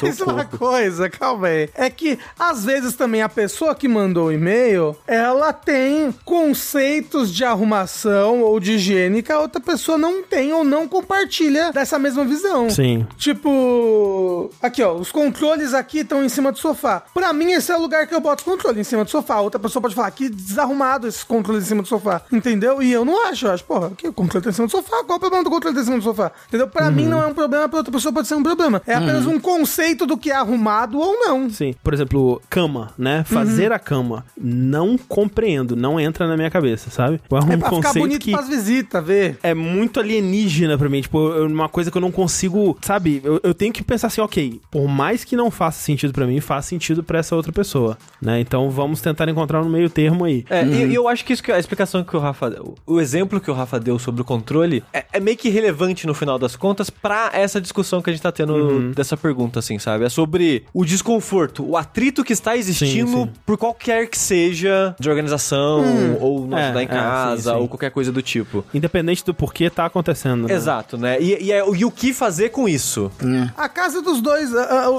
Mas 0.00 0.20
uma 0.20 0.44
coisa, 0.44 1.08
calma 1.10 1.46
aí. 1.48 1.68
É 1.74 1.90
que, 1.90 2.18
às 2.38 2.64
vezes, 2.64 2.94
também 2.94 3.22
a 3.22 3.28
pessoa 3.28 3.74
que 3.74 3.86
mandou 3.88 4.26
o 4.28 4.32
e-mail, 4.32 4.96
ela 5.06 5.52
tem 5.52 6.12
conceitos 6.24 7.32
de 7.34 7.44
arrumação 7.62 8.42
ou 8.42 8.58
de 8.58 8.72
higiene 8.72 9.22
que 9.22 9.32
a 9.32 9.38
outra 9.38 9.60
pessoa 9.60 9.96
não 9.96 10.22
tem 10.22 10.52
ou 10.52 10.64
não 10.64 10.88
compartilha 10.88 11.72
dessa 11.72 11.98
mesma 11.98 12.24
visão. 12.24 12.68
Sim. 12.68 13.06
Tipo, 13.16 14.50
aqui 14.60 14.82
ó, 14.82 14.94
os 14.94 15.12
controles 15.12 15.72
aqui 15.72 16.00
estão 16.00 16.24
em 16.24 16.28
cima 16.28 16.50
do 16.50 16.58
sofá. 16.58 17.02
Pra 17.14 17.32
mim, 17.32 17.52
esse 17.52 17.70
é 17.70 17.76
o 17.76 17.80
lugar 17.80 18.06
que 18.06 18.14
eu 18.14 18.20
boto 18.20 18.42
o 18.42 18.44
controle, 18.44 18.80
em 18.80 18.84
cima 18.84 19.04
do 19.04 19.10
sofá. 19.10 19.40
Outra 19.40 19.60
pessoa 19.60 19.80
pode 19.80 19.94
falar 19.94 20.10
que 20.10 20.28
desarrumado 20.28 21.06
esses 21.06 21.22
controles 21.22 21.64
em 21.64 21.68
cima 21.68 21.82
do 21.82 21.88
sofá. 21.88 22.22
Entendeu? 22.32 22.82
E 22.82 22.92
eu 22.92 23.04
não 23.04 23.26
acho. 23.28 23.46
Eu 23.46 23.52
acho, 23.52 23.64
porra, 23.64 23.88
aqui 23.88 24.08
o 24.08 24.12
controle 24.12 24.44
tá 24.44 24.50
em 24.50 24.52
cima 24.52 24.66
do 24.66 24.70
sofá. 24.70 25.04
Qual 25.04 25.16
o 25.16 25.20
problema 25.20 25.44
do 25.44 25.50
controle 25.50 25.74
tá 25.74 25.80
em 25.80 25.84
cima 25.84 25.98
do 25.98 26.04
sofá? 26.04 26.32
Entendeu? 26.48 26.68
Pra 26.68 26.90
mim 26.90 27.06
não 27.06 27.22
é 27.22 27.26
um 27.26 27.34
problema, 27.34 27.68
pra 27.68 27.78
outra 27.78 27.92
pessoa 27.92 28.12
pode 28.12 28.26
ser 28.26 28.34
um 28.34 28.42
problema. 28.42 28.82
É 28.86 28.94
apenas 28.94 29.26
um 29.26 29.38
conceito 29.38 30.06
do 30.06 30.16
que 30.16 30.30
é 30.30 30.34
arrumado 30.34 30.98
ou 30.98 31.18
não. 31.18 31.48
Sim. 31.48 31.74
Por 31.82 31.94
exemplo, 31.94 32.42
cama, 32.50 32.92
né? 32.98 33.24
Fazer 33.24 33.72
a 33.72 33.78
cama. 33.78 34.24
Não 34.36 34.96
compreendo, 34.96 35.76
não 35.76 36.00
entra 36.00 36.26
na 36.26 36.36
minha 36.36 36.50
cabeça, 36.50 36.90
sabe? 36.90 37.20
É 37.52 37.56
um 37.56 37.58
É 37.58 37.60
pra 37.60 37.70
ficar 37.70 37.82
conceito 37.88 38.04
bonito 38.04 38.20
que 38.22 38.32
pras 38.32 38.48
visitas, 38.48 39.04
ver. 39.04 39.38
é 39.42 39.54
muito 39.54 40.00
alienígena 40.00 40.76
pra 40.78 40.88
mim. 40.88 41.00
Tipo, 41.00 41.32
é 41.34 41.42
uma 41.46 41.68
coisa 41.68 41.90
que 41.90 41.96
eu 41.96 42.00
não 42.02 42.12
consigo. 42.12 42.76
Sabe? 42.82 43.20
Eu, 43.24 43.40
eu 43.42 43.54
tenho 43.54 43.72
que 43.72 43.82
pensar 43.82 44.06
assim, 44.08 44.20
ok, 44.20 44.60
por 44.70 44.88
mais 44.88 45.24
que 45.24 45.36
não 45.36 45.50
faça 45.50 45.80
sentido 45.82 46.12
pra 46.12 46.26
mim, 46.26 46.40
faz 46.40 46.66
sentido 46.66 47.02
pra 47.02 47.18
essa 47.18 47.34
outra 47.36 47.52
pessoa, 47.52 47.96
né? 48.20 48.40
Então 48.40 48.70
vamos 48.70 49.00
tentar 49.00 49.28
encontrar 49.28 49.62
um 49.62 49.68
meio 49.68 49.88
termo 49.90 50.24
aí. 50.24 50.44
É, 50.50 50.64
e 50.64 50.92
e 50.92 50.94
eu 50.94 51.08
acho 51.08 51.24
que 51.24 51.32
isso 51.32 51.42
que 51.42 51.50
a 51.52 51.58
explicação 51.58 52.02
que 52.04 52.16
o 52.16 52.20
Rafa 52.20 52.50
deu, 52.50 52.74
o 52.86 53.00
exemplo 53.00 53.40
que 53.40 53.50
o 53.50 53.54
Rafa 53.54 53.78
deu 53.80 53.98
sobre 53.98 54.20
o 54.22 54.24
controle 54.24 54.82
é, 54.92 55.01
é 55.12 55.20
meio 55.20 55.36
que 55.36 55.48
relevante 55.48 56.06
no 56.06 56.14
final 56.14 56.38
das 56.38 56.56
contas 56.56 56.90
pra 56.90 57.30
essa 57.32 57.60
discussão 57.60 58.00
que 58.02 58.10
a 58.10 58.12
gente 58.12 58.22
tá 58.22 58.32
tendo 58.32 58.92
dessa 58.94 59.16
pergunta, 59.16 59.58
assim, 59.58 59.78
sabe? 59.78 60.04
É 60.04 60.08
sobre 60.08 60.64
o 60.72 60.84
desconforto, 60.84 61.64
o 61.68 61.76
atrito 61.76 62.24
que 62.24 62.32
está 62.32 62.56
existindo 62.56 63.10
Sim, 63.10 63.24
sim. 63.24 63.30
por 63.44 63.56
qualquer 63.58 64.08
que 64.08 64.18
seja 64.18 64.94
de 64.98 65.08
organização 65.08 65.84
ou 66.20 66.46
não 66.46 66.56
É, 66.58 66.64
ajudar 66.64 66.82
em 66.82 66.86
é, 66.86 66.88
casa 66.88 67.36
sim, 67.52 67.56
sim. 67.56 67.62
ou 67.62 67.68
qualquer 67.68 67.90
coisa 67.90 68.10
do 68.12 68.22
tipo. 68.22 68.64
Independente 68.72 69.24
do 69.24 69.34
porquê 69.34 69.68
tá 69.70 69.86
acontecendo. 69.86 70.46
né? 70.48 70.54
Exato, 70.54 70.96
né? 70.96 71.20
E, 71.20 71.44
e, 71.46 71.52
é- 71.52 71.64
e 71.76 71.84
o 71.84 71.90
que 71.90 72.12
fazer 72.12 72.50
com 72.50 72.68
isso? 72.68 73.10
A 73.56 73.68
casa 73.68 74.00
dos 74.02 74.20
dois, 74.20 74.50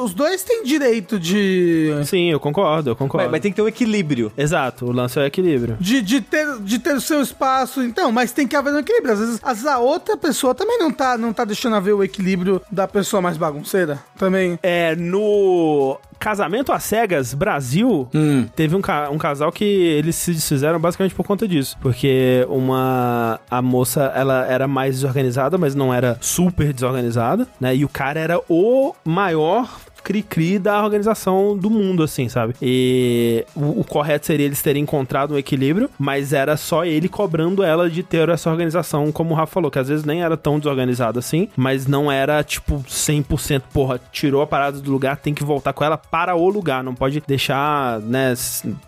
os 0.04 0.14
dois 0.14 0.44
têm 0.44 0.64
direito 0.64 1.20
de. 1.20 1.92
Sim, 2.06 2.30
eu 2.32 2.40
concordo, 2.40 2.92
eu 2.92 2.96
concordo. 2.96 3.26
Mas, 3.26 3.32
mas 3.34 3.42
tem 3.42 3.52
que 3.52 3.56
ter 3.56 3.62
um 3.62 3.68
equilíbrio. 3.68 4.32
Exato, 4.38 4.86
o 4.86 4.92
lance 4.92 5.18
é 5.18 5.24
o 5.24 5.26
equilíbrio. 5.26 5.78
De, 5.80 6.02
de, 6.02 6.22
ter, 6.22 6.60
de 6.60 6.80
ter 6.80 6.96
o 6.96 7.02
seu 7.02 7.22
espaço. 7.22 7.82
Então, 7.84 8.12
mas 8.12 8.32
tem 8.32 8.48
que 8.48 8.56
haver 8.56 8.74
um 8.74 8.80
equilíbrio. 8.80 9.14
Às 9.14 9.20
vezes, 9.20 9.40
às 9.42 9.54
vezes 9.58 9.66
a 9.68 9.80
outra 9.80 10.03
pessoa 10.18 10.54
também 10.54 10.78
não 10.78 10.92
tá, 10.92 11.18
não 11.18 11.32
tá 11.34 11.46
deixando 11.46 11.76
haver 11.76 11.94
o 11.94 12.04
equilíbrio 12.04 12.62
da 12.72 12.88
pessoa 12.88 13.22
mais 13.22 13.38
bagunceira. 13.38 14.00
Também. 14.18 14.60
É, 14.62 14.96
no 14.96 15.98
Casamento 16.20 16.72
às 16.72 16.84
Cegas 16.84 17.34
Brasil, 17.34 18.08
teve 18.56 18.76
um, 18.76 18.82
ca- 18.82 19.10
um 19.10 19.18
casal 19.18 19.52
que 19.52 19.64
eles 19.66 20.16
se 20.16 20.32
desfizeram 20.34 20.80
basicamente 20.80 21.14
por 21.16 21.26
conta 21.26 21.48
disso. 21.48 21.78
Porque 21.82 22.46
uma. 22.50 23.40
A 23.50 23.62
moça, 23.62 24.12
ela 24.16 24.46
era 24.46 24.68
mais 24.68 24.96
desorganizada, 24.96 25.58
mas 25.58 25.76
não 25.76 25.94
era 25.94 26.18
super 26.22 26.72
desorganizada, 26.74 27.48
né? 27.60 27.76
E 27.76 27.84
o 27.84 27.90
cara 27.90 28.20
era 28.20 28.40
o 28.50 28.94
maior 29.04 29.70
cri-cri 30.04 30.60
da 30.60 30.84
organização 30.84 31.58
do 31.58 31.70
mundo, 31.70 32.04
assim, 32.04 32.28
sabe? 32.30 32.54
E 32.62 33.46
o, 33.56 33.82
o 33.82 33.84
correto 33.84 34.26
seria 34.26 34.46
eles 34.46 34.62
terem 34.62 34.84
encontrado 34.84 35.34
um 35.34 35.38
equilíbrio, 35.38 35.90
mas 35.98 36.34
era 36.34 36.58
só 36.58 36.86
ele 36.86 37.08
cobrando 37.08 37.64
ela 37.64 37.90
de 37.90 38.04
ter 38.04 38.28
essa 38.30 38.50
organização, 38.50 39.12
como 39.12 39.32
o 39.32 39.34
Rafa 39.38 39.54
falou, 39.54 39.72
que 39.72 39.80
às 39.80 39.88
vezes 39.88 40.04
nem 40.06 40.24
era 40.24 40.36
tão 40.38 40.58
desorganizado 40.60 41.20
assim, 41.20 41.48
mas 41.56 41.88
não 41.88 42.12
era, 42.12 42.44
tipo, 42.44 42.84
100%, 42.88 43.62
porra, 43.74 44.00
tirou 44.12 44.42
a 44.42 44.48
parada 44.48 44.80
do 44.80 44.92
lugar, 44.92 45.18
tem 45.18 45.34
que 45.34 45.44
voltar 45.44 45.74
com 45.74 45.84
ela 45.84 45.98
para 45.98 46.36
o 46.36 46.50
lugar, 46.50 46.84
não 46.84 46.94
pode 46.96 47.22
deixar, 47.28 48.00
né, 48.02 48.34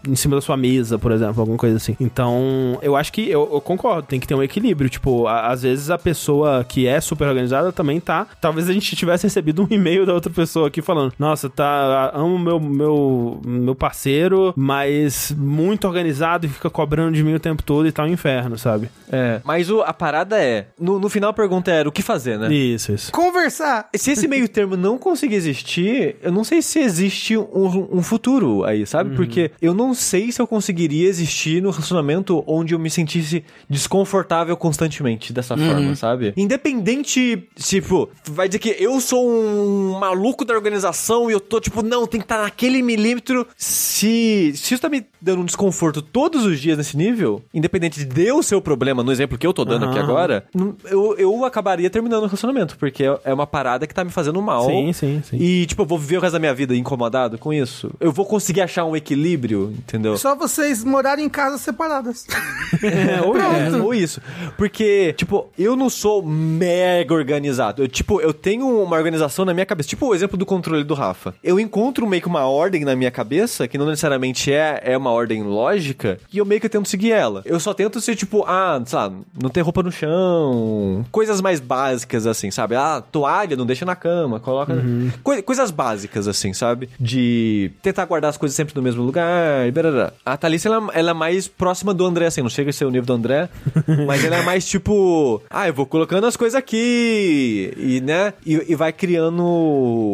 em 0.07 0.15
cima 0.15 0.35
da 0.35 0.41
sua 0.41 0.57
mesa, 0.57 0.97
por 0.97 1.11
exemplo, 1.11 1.39
alguma 1.39 1.57
coisa 1.57 1.77
assim. 1.77 1.95
Então, 1.99 2.77
eu 2.81 2.95
acho 2.95 3.11
que, 3.13 3.29
eu, 3.29 3.49
eu 3.53 3.61
concordo, 3.61 4.03
tem 4.07 4.19
que 4.19 4.27
ter 4.27 4.35
um 4.35 4.43
equilíbrio, 4.43 4.89
tipo, 4.89 5.27
a- 5.27 5.47
às 5.47 5.61
vezes 5.63 5.89
a 5.89 5.97
pessoa 5.97 6.63
que 6.63 6.87
é 6.87 6.99
super 6.99 7.27
organizada 7.27 7.71
também 7.71 7.99
tá, 7.99 8.27
talvez 8.41 8.69
a 8.69 8.73
gente 8.73 8.95
tivesse 8.95 9.23
recebido 9.25 9.63
um 9.63 9.67
e-mail 9.69 10.05
da 10.05 10.13
outra 10.13 10.31
pessoa 10.31 10.67
aqui 10.67 10.81
falando, 10.81 11.04
nossa, 11.17 11.49
tá, 11.49 12.11
amo 12.13 12.37
meu, 12.39 12.59
meu, 12.59 13.41
meu 13.45 13.75
parceiro, 13.75 14.53
mas 14.55 15.33
muito 15.37 15.87
organizado 15.87 16.45
e 16.45 16.49
fica 16.49 16.69
cobrando 16.69 17.15
de 17.15 17.23
mim 17.23 17.33
o 17.33 17.39
tempo 17.39 17.63
todo 17.63 17.87
e 17.87 17.91
tá 17.91 18.03
um 18.03 18.07
inferno, 18.07 18.57
sabe? 18.57 18.89
É. 19.11 19.41
Mas 19.43 19.69
o- 19.69 19.81
a 19.81 19.93
parada 19.93 20.37
é. 20.41 20.67
No, 20.79 20.99
no 20.99 21.09
final 21.09 21.29
a 21.29 21.33
pergunta 21.33 21.71
era 21.71 21.87
o 21.87 21.91
que 21.91 22.01
fazer, 22.01 22.37
né? 22.39 22.53
Isso, 22.53 22.91
isso. 22.91 23.11
Conversar. 23.11 23.89
Se 23.95 24.11
esse 24.11 24.27
meio 24.27 24.47
termo 24.47 24.75
não 24.75 24.97
conseguir 24.97 25.35
existir, 25.35 26.15
eu 26.21 26.31
não 26.31 26.43
sei 26.43 26.61
se 26.61 26.79
existe 26.79 27.37
um, 27.37 27.87
um 27.91 28.01
futuro 28.03 28.63
aí, 28.63 28.85
sabe? 28.85 29.15
Porque 29.15 29.51
eu 29.61 29.73
não 29.73 29.93
sei 29.93 30.31
se 30.31 30.41
eu 30.41 30.47
conseguiria 30.47 31.07
existir 31.07 31.61
no 31.61 31.69
relacionamento 31.69 32.43
onde 32.47 32.73
eu 32.73 32.79
me 32.79 32.89
sentisse 32.89 33.43
desconfortável 33.69 34.55
constantemente 34.57 35.31
dessa 35.33 35.55
forma, 35.57 35.95
sabe? 35.95 36.33
Independente, 36.35 37.47
tipo, 37.55 38.09
vai 38.25 38.47
dizer 38.47 38.59
que 38.59 38.75
eu 38.79 38.99
sou 38.99 39.27
um 39.29 39.97
maluco 39.99 40.43
da 40.43 40.53
organização 40.53 40.94
e 41.29 41.33
eu 41.33 41.39
tô, 41.39 41.59
tipo, 41.59 41.81
não, 41.81 42.07
tem 42.07 42.19
que 42.19 42.25
estar 42.25 42.41
naquele 42.41 42.81
milímetro. 42.81 43.45
Se, 43.57 44.53
se 44.55 44.73
isso 44.73 44.81
tá 44.81 44.89
me 44.89 45.05
dando 45.21 45.41
um 45.41 45.45
desconforto 45.45 46.01
todos 46.01 46.45
os 46.45 46.59
dias 46.59 46.77
nesse 46.77 46.95
nível, 46.97 47.41
independente 47.53 48.03
de 48.03 48.21
eu 48.25 48.41
ser 48.43 48.55
o 48.55 48.61
problema, 48.61 49.03
no 49.03 49.11
exemplo 49.11 49.37
que 49.37 49.45
eu 49.45 49.53
tô 49.53 49.65
dando 49.65 49.85
aqui 49.85 49.97
Aham. 49.99 50.03
agora, 50.09 50.45
eu, 50.85 51.15
eu 51.17 51.45
acabaria 51.45 51.89
terminando 51.89 52.23
o 52.23 52.25
relacionamento, 52.27 52.77
porque 52.77 53.03
é- 53.03 53.19
é 53.25 53.33
uma 53.33 53.47
parada 53.47 53.85
que 53.87 53.93
tá 53.93 54.03
me 54.03 54.11
fazendo 54.11 54.41
mal. 54.41 54.65
Sim, 54.65 54.93
sim, 54.93 55.21
sim. 55.29 55.37
E, 55.37 55.65
tipo, 55.65 55.81
eu 55.81 55.85
vou 55.85 55.97
viver 55.99 56.17
o 56.17 56.21
resto 56.21 56.33
da 56.33 56.39
minha 56.39 56.53
vida 56.53 56.75
incomodado 56.75 57.37
com 57.37 57.53
isso. 57.53 57.91
Eu 57.99 58.11
vou 58.11 58.25
conseguir 58.25 58.61
achar 58.61 58.85
um 58.85 58.95
equilíbrio, 58.95 59.73
entendeu? 59.77 60.17
Só 60.17 60.35
vocês 60.35 60.83
morarem 60.83 61.25
em 61.25 61.29
casas 61.29 61.61
separadas. 61.61 62.25
É, 62.83 63.21
ou, 63.21 63.35
é, 63.37 63.71
ou 63.81 63.93
isso. 63.93 64.21
Porque, 64.57 65.13
tipo, 65.13 65.49
eu 65.57 65.75
não 65.75 65.89
sou 65.89 66.21
mega 66.23 67.13
organizado. 67.13 67.81
Eu, 67.83 67.87
tipo, 67.87 68.19
eu 68.21 68.33
tenho 68.33 68.67
uma 68.83 68.95
organização 68.95 69.45
na 69.45 69.53
minha 69.53 69.65
cabeça. 69.65 69.89
Tipo 69.89 70.07
o 70.07 70.15
exemplo 70.15 70.37
do 70.37 70.45
controle 70.45 70.83
do 70.85 70.93
Rafa. 70.93 71.33
Eu 71.43 71.59
encontro 71.59 72.07
meio 72.07 72.21
que 72.21 72.27
uma 72.27 72.45
ordem 72.47 72.83
na 72.85 72.95
minha 72.95 73.11
cabeça, 73.11 73.67
que 73.67 73.77
não 73.77 73.85
necessariamente 73.85 74.51
é, 74.51 74.81
é 74.83 74.97
uma 74.97 75.11
ordem 75.11 75.43
lógica, 75.43 76.17
e 76.31 76.37
eu 76.37 76.45
meio 76.45 76.61
que 76.61 76.69
tento 76.69 76.87
seguir 76.87 77.11
ela. 77.11 77.41
Eu 77.45 77.59
só 77.59 77.73
tento 77.73 77.99
ser, 78.01 78.15
tipo, 78.15 78.43
ah, 78.47 78.81
sei 78.85 78.97
lá, 78.99 79.11
não 79.41 79.49
ter 79.49 79.61
roupa 79.61 79.81
no 79.83 79.91
chão. 79.91 81.05
Coisas 81.11 81.41
mais 81.41 81.59
básicas, 81.59 82.27
assim, 82.27 82.51
sabe? 82.51 82.75
Ah, 82.75 83.01
toalha, 83.11 83.55
não 83.55 83.65
deixa 83.65 83.85
na 83.85 83.95
cama, 83.95 84.39
coloca. 84.39 84.75
Coi- 85.23 85.41
coisas 85.41 85.71
básicas, 85.71 86.27
assim, 86.27 86.53
sabe? 86.53 86.89
De 86.99 87.71
tentar 87.81 88.05
guardar 88.05 88.29
as 88.29 88.37
coisas 88.37 88.55
sempre 88.55 88.75
no 88.75 88.81
mesmo 88.81 89.03
lugar. 89.03 89.67
E 89.67 89.71
barará. 89.71 90.13
a 90.25 90.37
Thalissa, 90.37 90.69
ela, 90.69 90.89
ela 90.93 91.11
é 91.11 91.13
mais 91.13 91.47
próxima 91.47 91.93
do 91.93 92.05
André, 92.05 92.25
assim, 92.27 92.41
não 92.41 92.49
chega 92.49 92.69
a 92.69 92.73
ser 92.73 92.85
o 92.85 92.89
nível 92.91 93.05
do 93.05 93.13
André, 93.13 93.49
mas 94.07 94.23
ela 94.23 94.37
é 94.37 94.41
mais 94.43 94.65
tipo, 94.67 95.41
ah, 95.49 95.67
eu 95.67 95.73
vou 95.73 95.85
colocando 95.85 96.25
as 96.27 96.35
coisas 96.37 96.55
aqui, 96.55 97.73
e 97.77 98.01
né? 98.01 98.33
E, 98.45 98.71
e 98.71 98.75
vai 98.75 98.91
criando 98.91 99.43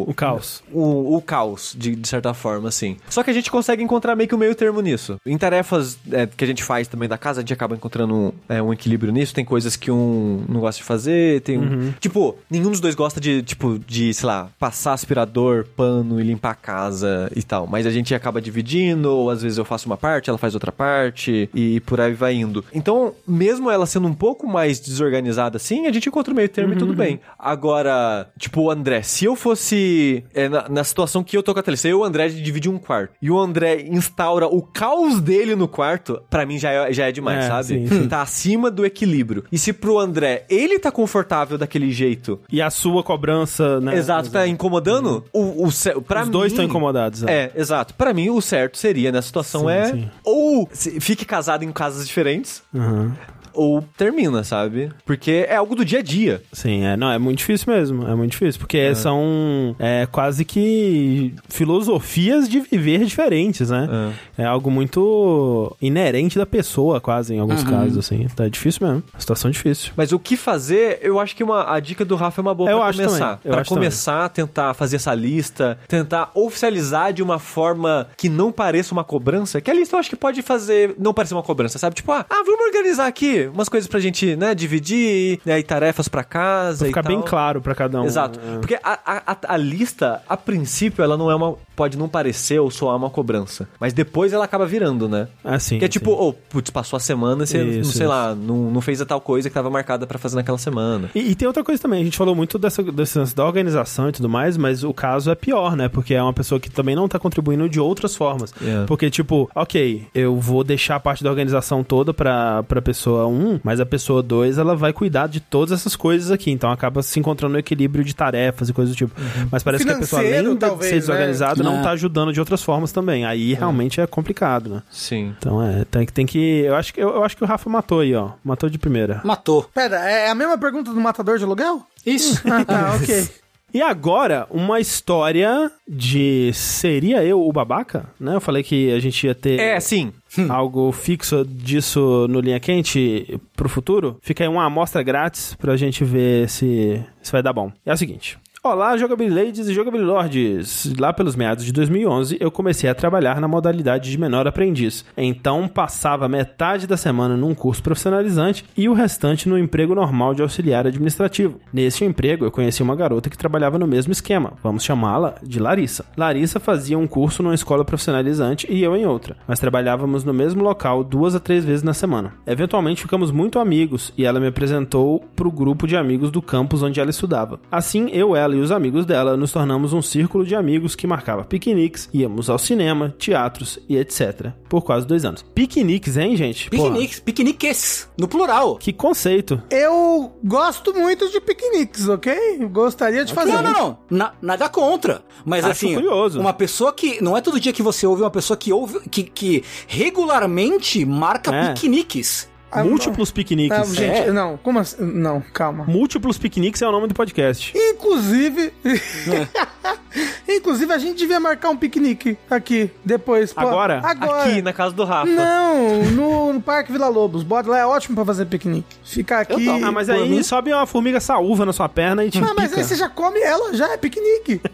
O 0.07 0.13
caos. 0.15 0.60
O, 0.71 1.15
o 1.15 1.21
caos, 1.21 1.75
de, 1.77 1.95
de 1.95 2.07
certa 2.07 2.33
forma, 2.33 2.69
assim. 2.69 2.97
Só 3.09 3.23
que 3.23 3.29
a 3.29 3.33
gente 3.33 3.51
consegue 3.51 3.83
encontrar 3.83 4.15
meio 4.15 4.27
que 4.27 4.35
o 4.35 4.37
meio 4.37 4.55
termo 4.55 4.81
nisso. 4.81 5.17
Em 5.25 5.37
tarefas 5.37 5.97
é, 6.11 6.27
que 6.27 6.43
a 6.43 6.47
gente 6.47 6.63
faz 6.63 6.87
também 6.87 7.07
da 7.07 7.17
casa, 7.17 7.39
a 7.39 7.41
gente 7.41 7.53
acaba 7.53 7.75
encontrando 7.75 8.13
um, 8.13 8.31
é, 8.49 8.61
um 8.61 8.73
equilíbrio 8.73 9.11
nisso. 9.11 9.33
Tem 9.33 9.45
coisas 9.45 9.75
que 9.75 9.91
um 9.91 10.43
não 10.47 10.59
gosta 10.59 10.79
de 10.79 10.83
fazer, 10.83 11.41
tem 11.41 11.57
um... 11.57 11.91
Tipo, 11.99 12.37
nenhum 12.49 12.71
dos 12.71 12.79
dois 12.79 12.95
gosta 12.95 13.19
de, 13.19 13.41
tipo, 13.43 13.79
de, 13.79 14.13
sei 14.13 14.27
lá, 14.27 14.49
passar 14.59 14.93
aspirador, 14.93 15.65
pano 15.75 16.19
e 16.19 16.23
limpar 16.23 16.51
a 16.51 16.55
casa 16.55 17.31
e 17.35 17.43
tal. 17.43 17.67
Mas 17.67 17.85
a 17.85 17.91
gente 17.91 18.13
acaba 18.13 18.41
dividindo, 18.41 19.09
ou 19.09 19.29
às 19.29 19.41
vezes 19.41 19.57
eu 19.57 19.65
faço 19.65 19.87
uma 19.87 19.97
parte, 19.97 20.29
ela 20.29 20.37
faz 20.37 20.53
outra 20.53 20.71
parte, 20.71 21.49
e 21.53 21.79
por 21.81 21.99
aí 21.99 22.13
vai 22.13 22.33
indo. 22.33 22.63
Então, 22.73 23.13
mesmo 23.27 23.69
ela 23.69 23.85
sendo 23.85 24.07
um 24.07 24.13
pouco 24.13 24.47
mais 24.47 24.79
desorganizada 24.79 25.57
assim, 25.57 25.87
a 25.87 25.91
gente 25.91 26.09
encontra 26.09 26.33
o 26.33 26.35
meio 26.35 26.49
termo 26.49 26.73
e 26.73 26.77
tudo 26.77 26.93
bem. 26.93 27.19
Agora, 27.37 28.27
tipo, 28.37 28.61
o 28.61 28.71
André, 28.71 29.01
se 29.01 29.25
eu 29.25 29.35
fosse 29.35 30.23
é, 30.33 30.49
na, 30.51 30.69
na 30.69 30.83
situação 30.83 31.23
que 31.23 31.35
eu 31.35 31.41
tô 31.41 31.53
com 31.53 31.59
a 31.59 31.63
Thalissa, 31.63 31.87
eu 31.87 31.97
e 31.97 32.01
o 32.01 32.03
André 32.03 32.27
dividimos 32.29 32.77
um 32.77 32.79
quarto. 32.79 33.13
E 33.21 33.31
o 33.31 33.39
André 33.39 33.81
instaura 33.89 34.45
o 34.47 34.61
caos 34.61 35.19
dele 35.19 35.55
no 35.55 35.67
quarto, 35.67 36.21
pra 36.29 36.45
mim 36.45 36.59
já 36.59 36.71
é, 36.71 36.93
já 36.93 37.07
é 37.07 37.11
demais, 37.11 37.45
É, 37.45 37.47
sabe? 37.47 37.63
sim, 37.65 37.87
sim. 37.87 38.07
Tá 38.07 38.21
acima 38.21 38.69
do 38.69 38.85
equilíbrio. 38.85 39.43
E 39.51 39.57
se 39.57 39.73
pro 39.73 39.97
André 39.97 40.45
ele 40.49 40.77
tá 40.77 40.91
confortável 40.91 41.57
daquele 41.57 41.91
jeito, 41.91 42.39
E 42.51 42.61
a 42.61 42.69
sua 42.69 43.03
cobrança, 43.03 43.79
né? 43.79 43.95
exato, 43.95 44.29
tá 44.29 44.47
incomodando, 44.47 45.23
o, 45.33 45.65
o, 45.65 45.71
cer- 45.71 45.99
pra 46.01 46.23
Os 46.23 46.29
dois 46.29 46.51
mim- 46.51 46.55
estão 46.55 46.65
incomodados. 46.65 47.21
né? 47.23 47.31
É, 47.33 47.51
exato. 47.55 47.93
Pra 47.93 48.13
mim, 48.13 48.29
o 48.29 48.41
certo 48.41 48.77
seria, 48.77 49.11
nessa 49.11 49.27
situação, 49.27 49.61
Sim, 49.61 49.69
é 49.71 49.85
sim. 49.85 50.09
ou 50.23 50.69
se- 50.73 50.99
fique 50.99 51.25
casado 51.25 51.63
em 51.63 51.71
casas 51.71 52.05
diferentes, 52.07 52.61
Uhum. 52.73 53.11
Ou 53.53 53.81
termina, 53.97 54.43
sabe? 54.43 54.91
Porque 55.05 55.45
é 55.47 55.55
algo 55.55 55.75
do 55.75 55.85
dia 55.85 55.99
a 55.99 56.01
dia. 56.01 56.41
Sim, 56.51 56.85
é, 56.85 56.97
não, 56.97 57.11
é 57.11 57.17
muito 57.17 57.39
difícil 57.39 57.73
mesmo, 57.73 58.07
é 58.07 58.15
muito 58.15 58.31
difícil, 58.31 58.59
porque 58.59 58.93
são 58.95 59.75
é, 59.79 60.07
quase 60.11 60.45
que 60.45 61.33
filosofias 61.49 62.47
de 62.47 62.59
viver 62.59 63.05
diferentes, 63.05 63.69
né? 63.69 64.13
É. 64.37 64.45
algo 64.45 64.69
muito 64.71 65.75
inerente 65.81 66.37
da 66.37 66.45
pessoa, 66.45 66.99
quase, 66.99 67.33
em 67.33 67.39
alguns 67.39 67.63
casos, 67.63 67.97
assim, 67.97 68.27
tá 68.35 68.47
difícil 68.47 68.87
mesmo, 68.87 69.03
situação 69.17 69.49
difícil. 69.51 69.91
Mas 69.95 70.11
o 70.11 70.19
que 70.19 70.35
fazer, 70.35 70.99
eu 71.01 71.19
acho 71.19 71.35
que 71.35 71.43
uma, 71.43 71.73
a 71.73 71.79
dica 71.79 72.03
do 72.03 72.15
Rafa 72.15 72.41
é 72.41 72.43
uma 72.43 72.53
boa 72.53 72.69
Eu 72.69 72.77
pra 72.79 72.87
acho 72.87 72.99
começar. 72.99 73.19
também, 73.19 73.39
eu 73.45 73.51
pra 73.51 73.61
acho 73.61 73.69
começar 73.69 74.25
a 74.25 74.29
tentar 74.29 74.73
fazer 74.73 74.95
essa 74.97 75.13
lista, 75.13 75.77
tentar 75.87 76.31
oficializar 76.33 77.13
de 77.13 77.21
uma 77.21 77.39
forma 77.39 78.07
que 78.17 78.29
não 78.29 78.51
pareça 78.51 78.93
uma 78.93 79.03
cobrança, 79.03 79.61
que 79.61 79.69
a 79.69 79.73
lista 79.73 79.95
eu 79.95 79.99
acho 79.99 80.09
que 80.09 80.15
pode 80.15 80.41
fazer 80.41 80.95
não 80.97 81.13
parecer 81.13 81.33
uma 81.33 81.43
cobrança, 81.43 81.77
sabe? 81.77 81.95
Tipo, 81.95 82.11
ah, 82.11 82.25
ah, 82.29 82.43
vamos 82.45 82.65
organizar 82.65 83.07
aqui 83.07 83.40
umas 83.47 83.69
coisas 83.69 83.87
pra 83.87 83.99
gente, 83.99 84.35
né, 84.35 84.53
dividir, 84.55 85.39
né, 85.45 85.59
e 85.59 85.63
tarefas 85.63 86.07
pra 86.07 86.23
casa 86.23 86.79
Pra 86.79 86.87
e 86.87 86.89
ficar 86.89 87.03
tal. 87.03 87.11
bem 87.15 87.21
claro 87.21 87.61
pra 87.61 87.73
cada 87.75 88.01
um. 88.01 88.05
Exato. 88.05 88.39
Porque 88.59 88.75
a, 88.83 88.99
a- 89.05 89.37
a 89.47 89.57
lista, 89.57 90.21
a 90.27 90.35
princípio, 90.37 91.03
ela 91.03 91.17
não 91.17 91.29
é 91.31 91.35
uma. 91.35 91.55
Pode 91.81 91.97
não 91.97 92.07
parecer 92.07 92.59
ou 92.59 92.69
soar 92.69 92.95
uma 92.95 93.09
cobrança. 93.09 93.67
Mas 93.79 93.91
depois 93.91 94.31
ela 94.33 94.45
acaba 94.45 94.67
virando, 94.67 95.09
né? 95.09 95.27
Assim, 95.43 95.79
que 95.79 95.85
é 95.85 95.87
tipo, 95.87 96.11
sim. 96.11 96.17
oh, 96.19 96.31
putz, 96.31 96.69
passou 96.69 96.95
a 96.95 96.99
semana 96.99 97.43
e 97.43 97.47
você, 97.47 97.57
não 97.57 97.71
Isso, 97.71 97.93
sei 97.93 98.01
isso. 98.01 98.07
lá, 98.07 98.35
não, 98.35 98.69
não 98.69 98.81
fez 98.81 99.01
a 99.01 99.05
tal 99.05 99.19
coisa 99.19 99.49
que 99.49 99.53
tava 99.55 99.67
marcada 99.67 100.05
pra 100.05 100.19
fazer 100.19 100.35
naquela 100.35 100.59
semana. 100.59 101.09
E, 101.15 101.31
e 101.31 101.33
tem 101.33 101.47
outra 101.47 101.63
coisa 101.63 101.81
também, 101.81 102.01
a 102.01 102.03
gente 102.03 102.15
falou 102.17 102.35
muito 102.35 102.59
dessa, 102.59 102.83
desse 102.83 103.17
lance 103.17 103.35
da 103.35 103.43
organização 103.43 104.09
e 104.09 104.11
tudo 104.11 104.29
mais, 104.29 104.57
mas 104.57 104.83
o 104.83 104.93
caso 104.93 105.31
é 105.31 105.33
pior, 105.33 105.75
né? 105.75 105.89
Porque 105.89 106.13
é 106.13 106.21
uma 106.21 106.33
pessoa 106.33 106.59
que 106.59 106.69
também 106.69 106.95
não 106.95 107.07
tá 107.07 107.17
contribuindo 107.17 107.67
de 107.67 107.79
outras 107.79 108.15
formas. 108.15 108.53
É. 108.61 108.85
Porque, 108.85 109.09
tipo, 109.09 109.49
ok, 109.55 110.05
eu 110.13 110.35
vou 110.37 110.63
deixar 110.63 110.97
a 110.97 110.99
parte 110.99 111.23
da 111.23 111.31
organização 111.31 111.83
toda 111.83 112.13
pra, 112.13 112.61
pra 112.61 112.79
pessoa 112.79 113.25
1, 113.25 113.61
mas 113.63 113.79
a 113.79 113.87
pessoa 113.87 114.21
2, 114.21 114.59
ela 114.59 114.75
vai 114.75 114.93
cuidar 114.93 115.25
de 115.25 115.39
todas 115.39 115.71
essas 115.71 115.95
coisas 115.95 116.29
aqui. 116.29 116.51
Então 116.51 116.69
acaba 116.69 117.01
se 117.01 117.19
encontrando 117.19 117.53
no 117.53 117.59
equilíbrio 117.59 118.03
de 118.05 118.15
tarefas 118.15 118.69
e 118.69 118.73
coisas 118.73 118.93
do 118.93 118.97
tipo. 118.97 119.19
Mas 119.51 119.63
parece 119.63 119.83
que 119.83 119.91
a 119.91 119.97
pessoa, 119.97 120.19
além 120.21 120.31
Financeiro, 120.31 120.53
de 120.53 120.59
talvez, 120.59 120.89
ser 120.89 120.95
né? 120.95 120.99
desorganizada, 120.99 121.63
não 121.71 121.79
É. 121.79 121.83
tá 121.83 121.91
ajudando 121.91 122.31
de 122.33 122.39
outras 122.39 122.61
formas 122.63 122.91
também. 122.91 123.25
Aí 123.25 123.53
realmente 123.53 123.99
é 124.01 124.07
complicado, 124.07 124.69
né? 124.69 124.83
Sim. 124.89 125.35
Então 125.37 125.61
é, 125.63 125.85
tem, 125.85 126.05
que- 126.05 126.13
tem 126.13 126.25
que. 126.25 126.59
Eu 126.61 126.75
acho 126.75 126.93
que, 126.93 127.01
eu, 127.01 127.09
eu 127.09 127.23
acho 127.23 127.35
que 127.37 127.43
o 127.43 127.47
Rafa 127.47 127.69
matou 127.69 127.99
aí, 128.01 128.13
ó. 128.15 128.31
Matou 128.43 128.69
de 128.69 128.77
primeira. 128.77 129.21
Matou. 129.23 129.63
Pera, 129.73 129.97
é 130.09 130.29
a 130.29 130.35
mesma 130.35 130.57
pergunta 130.57 130.93
do 130.93 130.99
matador 130.99 131.37
de 131.37 131.43
aluguel? 131.43 131.81
Isso. 132.05 132.41
Ah, 132.51 132.65
tá, 132.65 132.93
ok. 133.01 133.29
E 133.73 133.81
agora, 133.81 134.45
uma 134.51 134.81
história 134.81 135.71
de 135.87 136.51
seria 136.53 137.23
eu 137.23 137.41
o 137.41 137.53
babaca, 137.53 138.05
né? 138.19 138.35
Eu 138.35 138.41
falei 138.41 138.63
que 138.63 138.91
a 138.91 138.99
gente 138.99 139.25
ia 139.25 139.33
ter 139.33 139.57
É, 139.61 139.79
sim. 139.79 140.11
algo 140.49 140.91
fixo 140.91 141.45
disso 141.45 142.27
no 142.29 142.41
Linha 142.41 142.59
Quente 142.59 143.39
pro 143.55 143.69
futuro. 143.69 144.17
Fica 144.21 144.43
aí 144.43 144.47
uma 144.49 144.65
amostra 144.65 145.01
grátis 145.01 145.55
pra 145.55 145.77
gente 145.77 146.03
ver 146.03 146.49
se, 146.49 147.01
se 147.21 147.31
vai 147.31 147.41
dar 147.41 147.53
bom. 147.53 147.71
É 147.85 147.93
o 147.93 147.97
seguinte. 147.97 148.37
Olá, 148.63 148.95
Jogabililadies 148.95 149.67
e 149.67 149.73
Jogabililords! 149.73 150.93
Lá 150.99 151.11
pelos 151.11 151.35
meados 151.35 151.65
de 151.65 151.71
2011, 151.71 152.37
eu 152.39 152.51
comecei 152.51 152.87
a 152.87 152.93
trabalhar 152.93 153.41
na 153.41 153.47
modalidade 153.47 154.11
de 154.11 154.19
menor 154.19 154.45
aprendiz. 154.45 155.03
Então, 155.17 155.67
passava 155.67 156.29
metade 156.29 156.85
da 156.85 156.95
semana 156.95 157.35
num 157.35 157.55
curso 157.55 157.81
profissionalizante 157.81 158.63
e 158.77 158.87
o 158.87 158.93
restante 158.93 159.49
no 159.49 159.57
emprego 159.57 159.95
normal 159.95 160.35
de 160.35 160.43
auxiliar 160.43 160.85
administrativo. 160.85 161.59
Nesse 161.73 162.05
emprego, 162.05 162.45
eu 162.45 162.51
conheci 162.51 162.83
uma 162.83 162.95
garota 162.95 163.31
que 163.31 163.37
trabalhava 163.37 163.79
no 163.79 163.87
mesmo 163.87 164.11
esquema. 164.11 164.53
Vamos 164.61 164.83
chamá-la 164.83 165.33
de 165.41 165.59
Larissa. 165.59 166.05
Larissa 166.15 166.59
fazia 166.59 166.99
um 166.99 167.07
curso 167.07 167.41
numa 167.41 167.55
escola 167.55 167.83
profissionalizante 167.83 168.71
e 168.71 168.83
eu 168.83 168.95
em 168.95 169.07
outra, 169.07 169.37
mas 169.47 169.57
trabalhávamos 169.57 170.23
no 170.23 170.35
mesmo 170.35 170.61
local 170.63 171.03
duas 171.03 171.33
a 171.33 171.39
três 171.39 171.65
vezes 171.65 171.81
na 171.81 171.95
semana. 171.95 172.35
Eventualmente 172.45 173.01
ficamos 173.01 173.31
muito 173.31 173.57
amigos 173.57 174.13
e 174.15 174.23
ela 174.23 174.39
me 174.39 174.45
apresentou 174.45 175.19
pro 175.35 175.49
grupo 175.49 175.87
de 175.87 175.97
amigos 175.97 176.29
do 176.29 176.43
campus 176.43 176.83
onde 176.83 176.99
ela 176.99 177.09
estudava. 177.09 177.59
Assim, 177.71 178.07
eu, 178.11 178.35
ela 178.35 178.50
e 178.55 178.59
os 178.59 178.71
amigos 178.71 179.05
dela 179.05 179.35
nos 179.37 179.51
tornamos 179.51 179.93
um 179.93 180.01
círculo 180.01 180.45
de 180.45 180.55
amigos 180.55 180.95
que 180.95 181.05
marcava 181.07 181.43
piqueniques, 181.43 182.09
íamos 182.13 182.49
ao 182.49 182.57
cinema, 182.59 183.13
teatros 183.17 183.79
e 183.89 183.97
etc. 183.97 184.51
Por 184.69 184.81
quase 184.83 185.05
dois 185.05 185.25
anos. 185.25 185.43
Piqueniques, 185.53 186.17
hein, 186.17 186.35
gente? 186.35 186.69
Porra, 186.69 186.89
Piqueniques, 186.89 187.19
piqueniques, 187.19 188.09
no 188.17 188.27
plural. 188.27 188.77
que 188.77 188.93
conceito. 188.93 189.61
Eu 189.69 190.31
gosto 190.43 190.93
muito 190.93 191.29
de 191.29 191.39
piqueniques, 191.41 192.07
ok? 192.07 192.33
Gostaria 192.71 193.25
de 193.25 193.33
fazer. 193.33 193.51
Não, 193.51 193.61
não, 193.63 193.71
não. 193.73 193.97
Na- 194.09 194.33
nada 194.41 194.69
contra. 194.69 195.21
Mas 195.45 195.63
Acho 195.65 195.71
assim, 195.71 195.93
curioso. 195.95 196.39
uma 196.39 196.53
pessoa 196.53 196.93
que. 196.93 197.21
Não 197.23 197.35
é 197.35 197.41
todo 197.41 197.59
dia 197.59 197.73
que 197.73 197.81
você 197.83 198.05
ouve 198.07 198.21
uma 198.21 198.31
pessoa 198.31 198.55
que 198.57 198.71
ouve. 198.71 198.99
que, 199.09 199.23
que 199.23 199.63
regularmente 199.87 201.03
marca 201.05 201.53
É. 201.53 201.73
piqueniques. 201.73 202.49
Ah, 202.71 202.83
Múltiplos 202.83 203.31
piqueniques. 203.31 203.77
Ah, 203.77 203.83
gente, 203.83 204.29
É. 204.29 204.31
não, 204.31 204.55
como 204.57 204.79
assim? 204.79 205.03
Não, 205.03 205.41
calma. 205.41 205.83
Múltiplos 205.85 206.37
piqueniques 206.37 206.81
é 206.81 206.87
o 206.87 206.91
nome 206.91 207.07
do 207.07 207.13
podcast. 207.13 207.73
Inclusive. 207.75 208.71
Inclusive, 210.47 210.91
a 210.91 210.97
gente 210.97 211.17
devia 211.17 211.39
marcar 211.39 211.69
um 211.69 211.77
piquenique 211.77 212.37
aqui, 212.49 212.91
depois. 213.05 213.53
Pô, 213.53 213.61
Agora? 213.61 214.01
Agora. 214.03 214.43
Aqui, 214.43 214.61
na 214.61 214.73
casa 214.73 214.93
do 214.93 215.03
Rafa. 215.05 215.31
Não, 215.31 216.03
no, 216.11 216.53
no 216.53 216.61
Parque 216.61 216.91
Vila 216.91 217.07
Lobos. 217.07 217.43
Bora 217.43 217.67
lá, 217.69 217.79
é 217.79 217.85
ótimo 217.85 218.15
pra 218.15 218.25
fazer 218.25 218.45
piquenique. 218.45 218.87
Ficar 219.03 219.39
aqui. 219.41 219.67
Ah, 219.83 219.91
mas 219.91 220.09
aí 220.09 220.27
mim. 220.29 220.43
sobe 220.43 220.73
uma 220.73 220.85
formiga 220.85 221.19
saúva 221.19 221.65
na 221.65 221.71
sua 221.73 221.87
perna 221.87 222.25
e 222.25 222.29
te 222.29 222.39
Ah, 222.39 222.53
mas 222.55 222.73
aí 222.73 222.83
você 222.83 222.95
já 222.95 223.07
come 223.09 223.39
ela, 223.39 223.73
já 223.73 223.89
é 223.93 223.97
piquenique. 223.97 224.61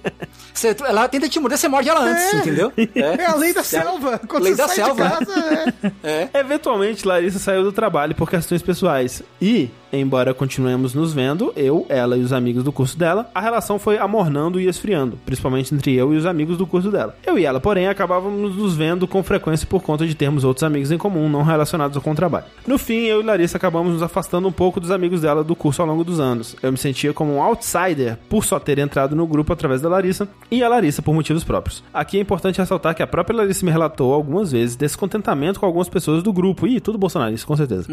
Você, 0.57 0.75
ela 0.88 1.07
tenta 1.07 1.29
te 1.29 1.39
morder, 1.39 1.55
você 1.55 1.67
morde 1.67 1.88
ela 1.88 1.99
antes, 2.01 2.33
É. 2.33 2.38
entendeu? 2.38 2.73
É 2.95 3.25
a 3.27 3.35
lei 3.35 3.53
da 3.53 3.61
selva. 3.63 4.19
Quando 4.27 4.41
Lei 4.41 4.53
você 4.55 4.61
da 4.63 4.67
sai 4.67 4.75
selva. 4.77 5.03
de 5.03 5.09
casa, 5.11 5.73
é. 6.03 6.29
É. 6.33 6.39
Eventualmente, 6.39 7.07
Larissa 7.07 7.38
saiu 7.38 7.61
do 7.61 7.71
trabalho 7.71 8.15
por 8.15 8.27
questões 8.27 8.63
pessoais. 8.63 9.21
E, 9.39 9.69
embora 9.91 10.33
continuemos 10.33 10.93
nos 10.93 11.13
vendo, 11.13 11.53
eu, 11.55 11.85
ela 11.89 12.17
e 12.17 12.21
os 12.21 12.33
amigos 12.33 12.63
do 12.63 12.71
curso 12.71 12.97
dela, 12.97 13.29
a 13.33 13.41
relação 13.41 13.79
foi 13.79 13.97
amornando 13.97 14.59
e 14.59 14.67
esfriando, 14.67 15.17
principalmente 15.25 15.73
entre 15.73 15.93
eu 15.95 16.13
e 16.13 16.17
os 16.17 16.25
amigos 16.25 16.57
do 16.57 16.67
curso 16.67 16.91
dela. 16.91 17.15
Eu 17.25 17.38
e 17.38 17.45
ela, 17.45 17.59
porém, 17.59 17.88
acabávamos 17.88 18.55
nos 18.55 18.75
vendo 18.75 19.07
com 19.07 19.23
frequência 19.23 19.67
por 19.67 19.81
conta 19.81 20.05
de 20.05 20.15
termos 20.15 20.43
outros 20.43 20.63
amigos 20.63 20.91
em 20.91 20.97
comum 20.97 21.29
não 21.29 21.43
relacionados 21.43 22.01
com 22.01 22.11
o 22.11 22.15
trabalho. 22.15 22.45
No 22.65 22.77
fim, 22.77 23.05
eu 23.05 23.21
e 23.21 23.23
Larissa 23.23 23.57
acabamos 23.57 23.93
nos 23.93 24.01
afastando 24.01 24.47
um 24.47 24.51
pouco 24.51 24.79
dos 24.79 24.91
amigos 24.91 25.21
dela 25.21 25.43
do 25.43 25.55
curso 25.55 25.81
ao 25.81 25.88
longo 25.88 26.03
dos 26.03 26.19
anos. 26.19 26.55
Eu 26.61 26.71
me 26.71 26.77
sentia 26.77 27.13
como 27.13 27.35
um 27.35 27.41
outsider 27.41 28.17
por 28.29 28.43
só 28.43 28.59
ter 28.59 28.79
entrado 28.79 29.15
no 29.15 29.25
grupo 29.27 29.53
através 29.53 29.81
da 29.81 29.89
Larissa 29.89 30.27
e 30.49 30.63
a 30.63 30.69
Larissa 30.69 31.01
por 31.01 31.13
motivos 31.13 31.43
próprios. 31.43 31.83
Aqui 31.93 32.17
é 32.17 32.21
importante 32.21 32.59
ressaltar 32.59 32.95
que 32.95 33.03
a 33.03 33.07
própria 33.07 33.38
Larissa 33.38 33.65
me 33.65 33.71
relatou 33.71 34.13
algumas 34.13 34.51
vezes 34.51 34.75
descontentamento 34.75 35.59
com 35.59 35.65
algumas 35.65 35.89
pessoas 35.89 36.23
do 36.23 36.33
grupo, 36.33 36.67
e 36.67 36.79
tudo 36.79 36.97
bolsonarista, 36.97 37.45
com 37.45 37.55
certeza, 37.55 37.88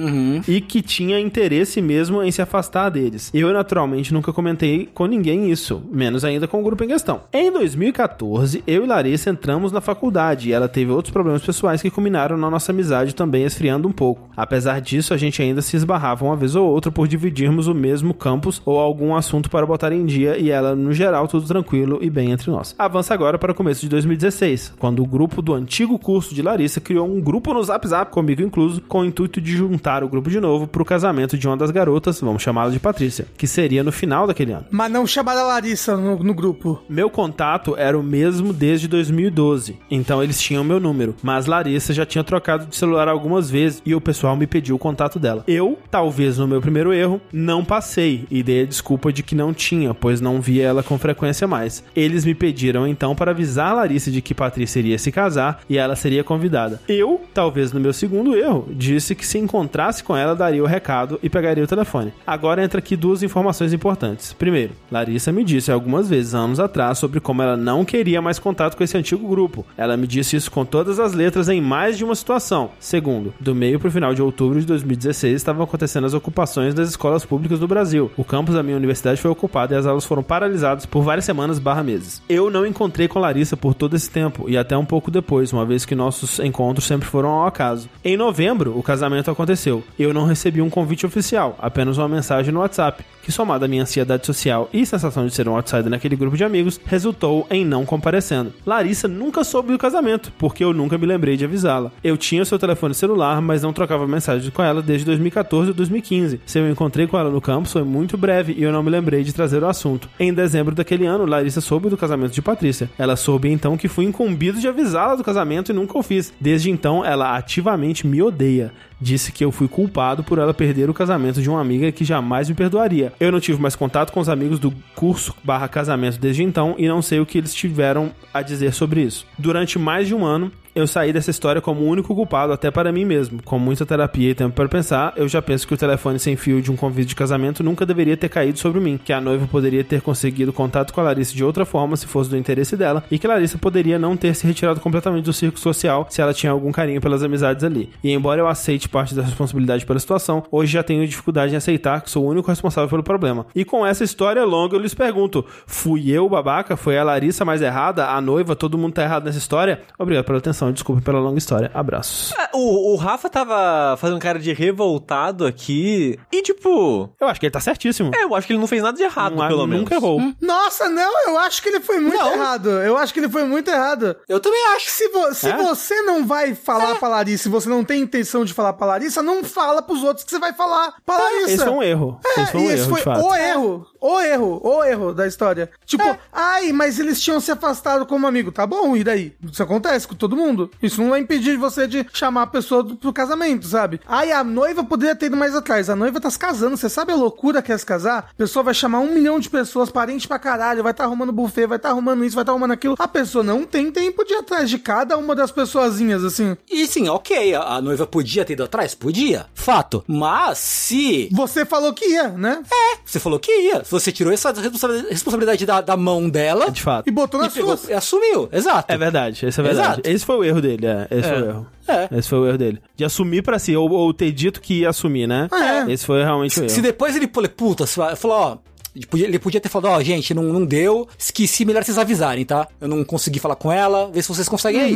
e 0.49 0.61
que 0.61 0.83
tinha 0.83 1.19
interesse 1.19 1.81
mesmo 1.85 2.23
em 2.23 2.31
se 2.31 2.43
afastar 2.43 2.89
deles. 2.89 3.31
Eu, 3.33 3.53
naturalmente, 3.53 4.13
nunca 4.13 4.33
comentei 4.33 4.89
com 4.93 5.07
ninguém 5.07 5.51
isso, 5.51 5.83
menos 5.91 6.25
ainda 6.25 6.49
com 6.49 6.61
o 6.61 6.65
grupo 6.65 6.83
em 6.83 6.89
questão. 6.89 7.21
Em 7.33 7.53
2014, 7.53 8.65
eu 8.67 8.85
e 8.85 8.87
Larissa 8.87 9.31
entramos 9.31 9.71
na 9.71 9.81
faculdade 9.81 10.49
e 10.49 10.53
ela 10.53 10.69
teve 10.69 10.91
outros 10.91 11.13
problemas 11.13 11.43
pessoais 11.43 11.83
que 11.83 11.91
culminaram 11.91 12.37
na 12.37 12.51
nossa 12.51 12.73
amizade 12.73 13.15
também 13.15 13.45
esfriando 13.45 13.87
um 13.87 13.93
pouco. 13.93 14.31
Apesar 14.37 14.81
disso, 14.81 15.15
a 15.15 15.17
gente 15.17 15.41
ainda 15.43 15.63
se 15.63 15.77
esbarrava 15.77 16.25
uma 16.25 16.37
vez 16.37 16.57
ou 16.57 16.69
outra 16.69 16.91
por 16.91 17.07
dividirmos 17.07 17.67
o 17.67 17.75
mesmo 17.75 18.15
campus 18.15 18.61
ou 18.65 18.79
algum 18.79 19.15
assunto 19.15 19.51
para 19.51 19.67
botar 19.67 19.93
em 19.93 20.07
dia 20.07 20.39
e 20.39 20.51
ela, 20.51 20.75
no 20.75 20.93
geral, 20.93 21.29
tudo 21.29 21.47
tranquilo 21.47 21.99
e 22.01 22.09
bem 22.09 22.31
entre 22.31 22.51
nós. 22.51 22.75
Avança 22.79 23.13
agora 23.13 23.39
para 23.39 23.53
o 23.53 23.55
começo 23.55 23.83
de 23.83 23.89
2016, 23.89 24.75
quando 24.79 25.03
o 25.03 25.07
grupo 25.07 25.43
do 25.43 25.53
antigo 25.53 25.99
curso 25.99 26.35
de 26.35 26.43
Larissa 26.43 26.81
criou 26.81 27.09
um 27.09 27.21
grupo 27.21 27.53
no 27.53 27.63
Zap, 27.63 27.85
comigo 28.11 28.43
incluso, 28.43 28.81
com 28.83 29.01
o 29.01 29.05
intuito 29.05 29.41
de 29.41 29.53
juntar 29.53 30.03
o 30.03 30.09
grupo 30.09 30.31
de 30.31 30.41
novo 30.41 30.67
pro 30.67 30.85
casamento 30.85 31.37
de 31.37 31.47
uma 31.47 31.57
das 31.57 31.71
garotas, 31.75 32.21
vamos 32.21 32.43
chamá-la 32.43 32.71
de 32.71 32.81
Patrícia, 32.81 33.27
que 33.37 33.47
seria 33.47 33.85
no 33.85 33.93
final 33.93 34.27
daquele 34.27 34.53
ano. 34.53 34.67
Mas 34.71 34.91
não 34.91 35.07
chamar 35.07 35.37
a 35.37 35.43
Larissa 35.43 35.97
no, 35.97 36.19
no 36.19 36.33
grupo. 36.33 36.83
Meu 36.89 37.11
contato 37.11 37.75
era 37.77 37.99
o 37.99 38.03
mesmo 38.03 38.53
desde 38.53 38.89
2012, 38.89 39.79
então 39.91 40.23
eles 40.23 40.41
tinham 40.41 40.65
meu 40.65 40.81
número, 40.81 41.15
mas 41.23 41.47
Larissa 41.47 41.93
já 41.93 42.07
tinha 42.07 42.25
trocado 42.25 42.67
de 42.67 42.77
celular 42.77 43.09
algumas 43.09 43.51
vezes 43.51 43.83
e 43.85 43.95
o 43.95 44.01
pessoal 44.01 44.37
me 44.37 44.47
pediu 44.47 44.77
o 44.77 44.79
contato 44.79 45.19
dela. 45.19 45.45
Eu, 45.47 45.79
talvez 45.91 46.39
no 46.39 46.47
meu 46.47 46.61
primeiro 46.61 46.93
erro, 46.93 47.21
não 47.33 47.65
passei 47.65 48.27
e 48.31 48.43
dei 48.43 48.63
a 48.63 48.67
desculpa 48.67 49.13
de 49.13 49.23
que 49.23 49.35
não 49.35 49.53
tinha, 49.53 49.93
pois 49.93 50.21
não 50.21 50.41
via 50.41 50.65
ela 50.65 50.83
com 50.83 50.99
frequência 50.99 51.47
mais. 51.47 51.85
Eles 51.95 52.25
me 52.25 52.35
pediram 52.35 52.87
então 52.87 53.15
para 53.15 53.33
avisar 53.33 53.75
Larissa 53.75 54.11
de 54.11 54.23
que 54.23 54.35
Patrícia 54.35 54.79
iria 54.79 54.99
se 54.99 55.11
casar 55.11 55.61
e 55.69 55.77
ela 55.77 55.97
seria 55.97 56.25
convidada. 56.25 56.81
Eu, 56.89 57.21
talvez 57.33 57.73
no 57.73 57.81
meu 57.81 57.93
segundo 57.93 58.37
erro, 58.37 58.69
disse 58.71 59.15
que 59.15 59.27
se 59.27 59.39
encontrasse 59.39 60.05
com 60.05 60.17
ela 60.17 60.35
daria 60.35 60.63
o 60.63 60.67
recado 60.67 61.19
e 61.23 61.29
pegaria 61.29 61.64
o 61.65 61.69
telefone. 61.69 62.13
Agora 62.27 62.63
entra 62.63 62.79
aqui 62.79 62.97
duas 62.97 63.23
informações 63.23 63.73
importantes. 63.73 64.33
Primeiro, 64.33 64.73
Larissa 64.91 65.33
me 65.33 65.45
disse 65.45 65.73
algumas 65.73 66.09
vezes, 66.09 66.35
anos 66.35 66.61
atrás, 66.61 66.99
sobre 66.99 67.21
como 67.21 67.43
ela 67.43 67.57
não 67.57 67.85
queria 67.85 68.23
mais 68.23 68.39
contato 68.39 68.77
com 68.77 68.85
esse 68.85 68.97
antigo 68.97 69.27
grupo. 69.29 69.65
Ela 69.77 69.97
me 69.97 70.07
disse 70.07 70.37
isso 70.37 70.51
com 70.51 70.65
todas 70.65 70.99
as 70.99 71.13
letras 71.15 71.49
em 71.49 71.61
mais 71.61 71.97
de 71.97 72.05
uma 72.05 72.15
situação. 72.15 72.71
Segundo, 72.79 73.35
do 73.41 73.55
meio 73.55 73.79
pro 73.79 73.91
final 73.91 74.15
de 74.15 74.23
outubro 74.23 74.61
de 74.61 74.67
2016 74.67 75.35
estavam 75.35 75.65
acontecendo 75.65 76.07
as 76.07 76.15
ocupações 76.15 76.75
das 76.75 76.89
escolas 76.89 77.25
públicas 77.25 77.59
do 77.59 77.69
Brasil. 77.69 78.11
O 78.17 78.25
campus 78.25 78.55
da 78.55 78.63
minha 78.63 78.77
universidade 78.77 79.21
foi 79.21 79.31
ocupado 79.31 79.75
e 79.75 79.77
as 79.77 79.87
aulas 79.87 80.05
foram 80.05 80.23
paralisadas 80.23 80.87
por 80.87 81.03
várias 81.03 81.25
semanas 81.25 81.59
barra 81.59 81.83
meses. 81.83 82.23
Eu 82.29 82.51
não 82.51 82.67
encontrei 82.67 83.09
com 83.09 83.19
Larissa 83.19 83.57
por 83.57 83.75
todo 83.75 83.97
esse 83.97 84.11
tempo 84.11 84.49
e 84.49 84.57
até 84.57 84.77
um 84.77 84.85
pouco 84.85 85.11
depois, 85.11 85.53
uma 85.53 85.65
vez 85.65 85.85
que 85.85 85.95
nossos 85.95 86.39
encontros 86.39 86.87
sempre 86.87 87.09
foram 87.09 87.31
ao 87.31 87.47
acaso. 87.47 87.89
Em 88.05 88.17
novembro, 88.17 88.79
o 88.79 88.83
casamento 88.83 89.31
aconteceu. 89.31 89.83
Eu 89.99 90.13
não 90.13 90.27
recebi 90.27 90.61
um 90.61 90.71
convite 90.71 91.07
oficial, 91.07 91.54
apenas 91.59 91.99
uma 91.99 92.09
mensagem 92.09 92.53
no 92.53 92.61
WhatsApp, 92.61 93.05
que 93.25 93.33
somada 93.33 93.65
à 93.65 93.69
minha 93.69 93.83
ansiedade 93.83 94.27
social 94.27 94.69
e 94.73 94.85
sensação 94.85 95.27
de 95.27 95.35
ser 95.35 95.49
um 95.49 95.57
outsider 95.57 95.91
naquele 95.91 96.15
grupo 96.15 96.37
de 96.37 96.45
amigos, 96.45 96.81
resultou 96.85 97.47
em 97.51 97.65
não 97.65 97.85
comparecendo. 97.85 98.53
Larissa 98.67 99.09
nunca 99.09 99.43
soube 99.43 99.73
do 99.73 99.79
casamento, 99.79 100.33
porque 100.39 100.63
eu 100.63 100.73
nunca 100.73 100.99
me 100.99 101.07
lembrei 101.07 101.37
de 101.37 101.45
avisá-la. 101.45 101.91
Eu 102.03 102.17
tinha 102.17 102.45
seu 102.45 102.59
telefone 102.59 102.95
celular, 102.95 103.41
mas 103.41 103.63
não 103.63 103.73
trocava 103.73 104.07
mensagens 104.07 104.53
com 104.53 104.63
ela 104.63 104.83
desde 104.83 105.07
2014 105.07 105.71
ou 105.71 105.75
2015. 105.75 106.41
Se 106.45 106.59
eu 106.59 106.71
encontrei 106.71 107.07
com 107.07 107.19
ela 107.19 107.31
no 107.31 107.41
campus, 107.41 107.73
foi 107.73 107.83
muito 107.83 108.17
breve 108.17 108.55
e 108.57 108.63
eu 108.63 108.73
não 108.73 108.83
me 108.83 108.91
lembrei 108.91 109.25
de 109.25 109.33
trazer 109.33 109.63
o 109.63 109.67
assunto. 109.67 110.09
Em 110.21 110.33
dezembro 110.33 110.75
daquele 110.75 111.07
ano, 111.07 111.25
Larissa 111.25 111.61
soube 111.61 111.89
do 111.89 111.97
casamento 111.97 112.33
de 112.33 112.43
Patrícia. 112.43 112.91
Ela 112.99 113.17
soube 113.17 113.51
então 113.51 113.77
que 113.77 113.89
fui 113.89 114.05
incumbido 114.05 114.61
de 114.61 114.69
avisá-la 114.69 115.17
do 115.17 115.25
casamento 115.25 115.73
e 115.73 115.75
nunca 115.75 115.99
o 115.99 116.03
fiz. 116.03 116.33
Desde 116.41 116.71
então, 116.71 117.05
ela 117.05 117.37
ativamente 117.37 118.07
me 118.07 118.23
odeia. 118.23 118.73
Disse 119.01 119.33
que 119.33 119.45
eu 119.45 119.51
fui 119.51 119.69
culpado 119.69 120.23
por 120.23 120.39
ela 120.39 120.55
perder 120.55 120.89
o 120.89 120.95
casamento 120.95 121.43
de 121.43 121.51
uma 121.51 121.61
amiga 121.61 121.91
que 121.93 122.05
jamais 122.05 122.49
me 122.49 122.55
perdoaria. 122.55 123.13
Eu 123.19 123.33
não 123.33 123.41
tive 123.41 123.61
mais 123.61 123.77
contato 123.77 124.13
com 124.13 124.21
os 124.21 124.29
amigos 124.29 124.59
do 124.59 124.73
curso 124.95 125.35
barra 125.43 125.69
casamento 125.69 126.19
desde 126.19 126.43
então 126.43 126.75
e 126.79 126.89
não 126.89 127.03
sei 127.03 127.21
o 127.21 127.27
que 127.27 127.39
eles 127.39 127.55
tiveram 127.55 128.13
a 128.33 128.43
dizer 128.43 128.73
sobre 128.73 129.03
isso. 129.03 129.27
Durante 129.39 129.79
mais 129.79 130.07
de 130.07 130.15
um 130.15 130.25
ano, 130.25 130.51
eu 130.75 130.87
saí 130.87 131.13
dessa 131.13 131.31
história 131.31 131.61
como 131.61 131.83
o 131.83 131.87
único 131.87 132.15
culpado, 132.15 132.53
até 132.53 132.71
para 132.71 132.91
mim 132.91 133.05
mesmo. 133.05 133.43
Com 133.43 133.59
muita 133.59 133.87
terapia 133.87 134.31
e 134.31 134.35
tempo 134.35 134.55
para 134.55 134.69
pensar, 134.69 135.13
eu 135.17 135.29
já 135.29 135.41
penso 135.41 135.67
que 135.67 135.75
o 135.75 135.77
telefone 135.77 136.19
sem 136.19 136.37
fio 136.37 136.61
de 136.61 136.71
um 136.71 136.77
convite 136.77 137.09
de 137.09 137.15
casamento 137.15 137.63
nunca 137.63 137.87
deveria 137.87 138.17
ter 138.17 138.29
caído 138.29 138.59
sobre 138.59 138.81
mim, 138.81 138.99
que 139.03 139.13
a 139.13 139.21
noiva 139.21 139.47
poderia 139.47 139.85
ter 139.85 140.01
conseguido 140.01 140.53
contato 140.53 140.93
com 140.93 141.01
a 141.01 141.05
Larissa 141.05 141.35
de 141.35 141.45
outra 141.45 141.65
forma 141.65 141.97
se 141.97 142.07
fosse 142.07 142.31
do 142.31 142.37
interesse 142.37 142.77
dela, 142.77 143.05
e 143.11 143.19
que 143.19 143.27
Larissa 143.27 143.59
poderia 143.59 143.99
não 143.99 144.17
ter 144.17 144.35
se 144.35 144.47
retirado 144.47 144.81
completamente 144.81 145.25
do 145.25 145.33
círculo 145.33 145.63
social 145.63 146.07
se 146.11 146.21
ela 146.21 146.35
tinha 146.35 146.51
algum 146.51 146.73
carinho 146.73 147.01
pelas 147.01 147.23
amizades 147.23 147.63
ali. 147.63 147.91
E 148.03 148.11
embora 148.13 148.41
eu 148.41 148.49
aceite 148.49 148.89
parte 148.89 149.15
da 149.15 149.23
responsabilidade 149.23 149.87
pela 149.87 149.99
situação, 149.99 150.43
hoje 150.51 150.73
já 150.73 150.83
tenho 150.83 151.07
dificuldade 151.07 151.55
em 151.55 151.57
aceitar 151.57 152.01
que 152.01 152.11
sou 152.11 152.25
o 152.25 152.29
único 152.29 152.49
responsável 152.49 152.89
pelo 152.89 153.03
problema. 153.03 153.47
E 153.55 153.65
com 153.65 153.87
essa 153.87 154.03
história 154.03 154.45
longa, 154.45 154.77
eu 154.77 154.81
lhes 154.81 154.95
pergunto: 154.95 155.45
fui 155.67 156.11
eu, 156.11 156.29
babaca? 156.29 156.77
Foi 156.77 156.99
a 156.99 157.05
Larissa 157.05 157.45
mais 157.45 157.63
errada? 157.63 158.09
A 158.09 158.21
noiva? 158.21 158.57
Todo 158.57 158.79
mundo 158.79 158.95
tá 158.95 159.03
errado 159.03 159.25
nessa 159.25 159.39
história? 159.39 159.83
Obrigado 159.99 160.25
pela 160.25 160.39
atenção, 160.39 160.64
desculpa 160.73 161.01
pela 161.03 161.19
longa 161.21 161.39
história. 161.39 161.71
Abraços. 161.75 162.33
É, 162.39 162.49
O, 162.53 162.93
o 162.93 162.97
Rafa 162.97 163.29
tava 163.31 163.97
fazendo 163.97 164.19
cara 164.21 164.39
de 164.39 164.53
revoltado 164.53 165.47
aqui. 165.47 166.19
E, 166.33 166.43
tipo. 166.43 167.11
Eu 167.21 167.29
acho 167.29 167.41
que 167.41 167.47
ele 167.47 167.51
tá 167.53 167.61
certíssimo. 167.61 168.11
É, 168.15 168.25
eu 168.25 168.35
acho 168.35 168.47
que 168.47 168.53
ele 168.53 168.61
não 168.61 168.67
fez 168.67 168.83
nada 168.83 168.97
de 168.97 169.03
errado, 169.03 169.35
Não- 169.37 169.49
pelo 169.49 169.67
menos. 169.67 169.83
nunca 169.85 169.95
errou. 169.95 170.21
Nossa, 170.41 170.89
não, 170.89 171.13
eu 171.29 171.39
acho 171.39 171.63
que 171.63 171.69
ele 171.69 171.81
foi 171.81 171.99
muito 171.99 172.17
Não. 172.17 172.33
errado. 172.35 172.69
Eu 172.71 172.97
acho 172.97 173.13
que 173.13 173.21
ele 173.21 173.29
foi 173.29 173.45
muito 173.45 173.71
errado. 173.71 174.17
Eu 174.29 174.41
também 174.41 174.61
acho. 174.77 174.91
Se, 174.91 175.09
vo- 175.09 175.35
se 175.35 175.49
É? 175.49 175.57
você 175.57 176.03
não 176.03 176.27
vai 176.27 176.55
falar 176.55 176.95
pra 176.97 177.09
Larissa, 177.09 177.45
se 177.45 177.49
você 177.49 177.69
não 177.69 177.85
tem 177.85 178.03
intenção 178.03 178.45
de 178.45 178.53
falar 178.53 178.73
pra 178.75 178.87
Larissa, 178.87 179.23
não 179.23 179.43
fala 179.45 179.83
pros 179.83 180.03
outros 180.03 180.25
que 180.25 180.31
você 180.31 180.39
vai 180.39 180.53
falar 180.53 180.95
pra 181.05 181.17
Larissa. 181.19 181.51
Esse 181.53 181.65
foi 181.65 181.73
um 181.73 181.83
erro. 181.83 182.21
É, 182.25 182.43
esse 182.43 182.53
foi 182.53 182.61
um 182.61 182.65
e 182.65 182.67
esse 182.73 182.83
erro, 182.83 182.89
foi 182.91 182.99
de 182.99 183.05
fato. 183.05 183.25
o 183.27 183.35
erro, 183.35 183.87
o 184.07 184.21
erro, 184.21 184.61
o 184.63 184.85
erro 184.85 185.15
da 185.15 185.27
história. 185.27 185.71
Tipo, 185.87 186.05
É. 186.05 186.19
ai, 186.33 186.73
mas 186.73 186.99
eles 186.99 187.21
tinham 187.21 187.41
se 187.41 187.51
afastado 187.51 188.05
como 188.05 188.27
amigo. 188.27 188.53
Tá 188.53 188.67
bom, 188.67 188.95
e 188.97 189.03
daí? 189.03 189.33
Isso 189.51 189.63
acontece 189.63 190.07
com 190.07 190.15
todo 190.15 190.37
mundo. 190.37 190.71
Isso 190.83 191.01
não 191.03 191.11
vai 191.11 191.21
impedir 191.21 191.57
você 191.57 191.87
de 191.87 192.07
chamar 192.13 192.43
a 192.43 192.47
pessoa 192.47 192.83
do, 192.83 192.97
pro 192.97 193.13
casamento, 193.13 193.67
sabe? 193.67 194.01
Ai, 194.07 194.31
a 194.31 194.45
noiva 194.45 194.85
poderia 194.85 195.17
ter 195.17 195.27
ido 195.27 195.37
mais 195.37 195.55
atrás. 195.55 195.89
A 195.89 195.97
noiva 195.97 196.21
tá 196.21 196.31
se 196.31 196.39
casando. 196.39 196.77
Você 196.77 196.89
sabe 196.89 197.13
a 197.13 197.17
loucura 197.17 197.63
que 197.63 197.73
é 197.73 197.79
se 197.79 197.87
casar? 197.87 198.29
A 198.31 198.35
pessoa 198.37 198.63
vai 198.63 198.75
chamar 198.75 198.99
um 199.01 199.13
milhão 199.13 199.41
de 199.41 199.49
pessoas, 199.49 199.91
parente 199.91 200.29
pra 200.29 200.39
caralho, 200.39 200.83
vai 200.83 200.93
tá 200.93 201.05
arrumando 201.05 201.33
buffet, 201.33 201.67
vai 201.67 201.79
tá 201.79 201.89
arrumando 201.89 202.25
isso, 202.25 202.37
vai 202.37 202.45
tá 202.45 202.53
arrumando 202.53 202.73
aquilo. 202.73 202.97
A 202.99 203.09
pessoa 203.09 203.43
não 203.43 203.65
tem 203.65 203.91
tempo 203.91 204.25
de 204.25 204.35
ir 204.35 204.37
atrás 204.37 204.69
de 204.69 204.79
cada 204.79 205.17
uma 205.17 205.35
das 205.35 205.51
pessoazinhas, 205.51 206.23
assim. 206.25 206.57
E 206.71 206.87
sim, 206.87 207.09
ok, 207.09 207.55
a, 207.55 207.77
a 207.77 207.81
noiva 207.81 208.07
podia 208.07 208.45
ter 208.45 208.53
ido 208.53 208.65
atrás? 208.65 208.95
Podia. 208.95 209.47
Fato. 209.55 210.05
Mas 210.07 210.59
se. 210.59 211.29
Você 211.33 211.65
falou 211.65 211.93
que 211.95 212.05
ia, 212.07 212.29
né? 212.29 212.63
É, 212.71 212.99
você 213.05 213.19
falou 213.19 213.39
que 213.39 213.51
ia. 213.51 213.83
Você 214.01 214.13
tirou 214.13 214.33
essa 214.33 214.53
responsa- 214.53 215.07
responsabilidade 215.09 215.65
da, 215.67 215.81
da 215.81 215.97
mão 215.97 216.29
dela 216.29 216.71
De 216.71 216.83
fato. 216.83 217.09
E 217.09 217.11
botou 217.11 217.41
e, 217.41 217.45
nas 217.45 217.53
pegou, 217.55 217.77
suas. 217.77 217.91
e 217.91 217.93
assumiu. 217.93 218.49
Exato. 218.53 218.93
É 218.93 218.97
verdade, 218.99 219.47
esse 219.47 219.61
é 219.61 219.63
verdade. 219.63 219.89
Exato. 220.01 220.11
Esse 220.11 220.25
foi 220.25 220.37
o 220.37 220.45
erro 220.45 220.61
dele, 220.61 220.87
é. 220.87 221.09
Esse 221.11 221.29
foi 221.29 221.43
o 221.43 221.45
erro. 221.47 221.67
É. 221.87 222.09
Esse 222.19 222.29
foi 222.29 222.39
o 222.39 222.47
erro 222.47 222.59
dele. 222.59 222.81
De 222.97 223.05
assumir 223.05 223.43
pra 223.43 223.59
si, 223.59 223.77
ou, 223.77 223.91
ou 223.91 224.13
ter 224.15 224.33
dito 224.33 224.61
que 224.61 224.81
ia 224.81 224.89
assumir, 224.91 225.27
né? 225.27 225.49
É. 225.53 225.93
Esse 225.93 226.05
foi 226.07 226.23
realmente 226.23 226.59
o 226.59 226.63
erro. 226.63 226.71
Se 226.71 226.81
depois 226.81 227.15
ele 227.17 227.27
puta, 227.27 227.87
falou, 227.87 228.37
ó. 228.37 228.59
Ele 228.95 229.39
podia, 229.41 229.61
ter 229.61 229.69
falado, 229.69 229.93
ó, 229.93 230.03
gente, 230.03 230.33
não, 230.33 230.45
não 230.45 230.65
deu. 230.65 231.09
Esqueci, 231.19 231.65
melhor 231.65 231.83
vocês 231.83 231.99
avisarem, 231.99 232.45
tá? 232.45 232.69
Eu 232.81 232.87
não 232.87 233.03
consegui 233.03 233.41
falar 233.41 233.57
com 233.57 233.73
ela, 233.73 234.09
vê 234.13 234.23
se 234.23 234.29
vocês 234.29 234.49
conseguem 234.49 234.81
aí. 234.81 234.95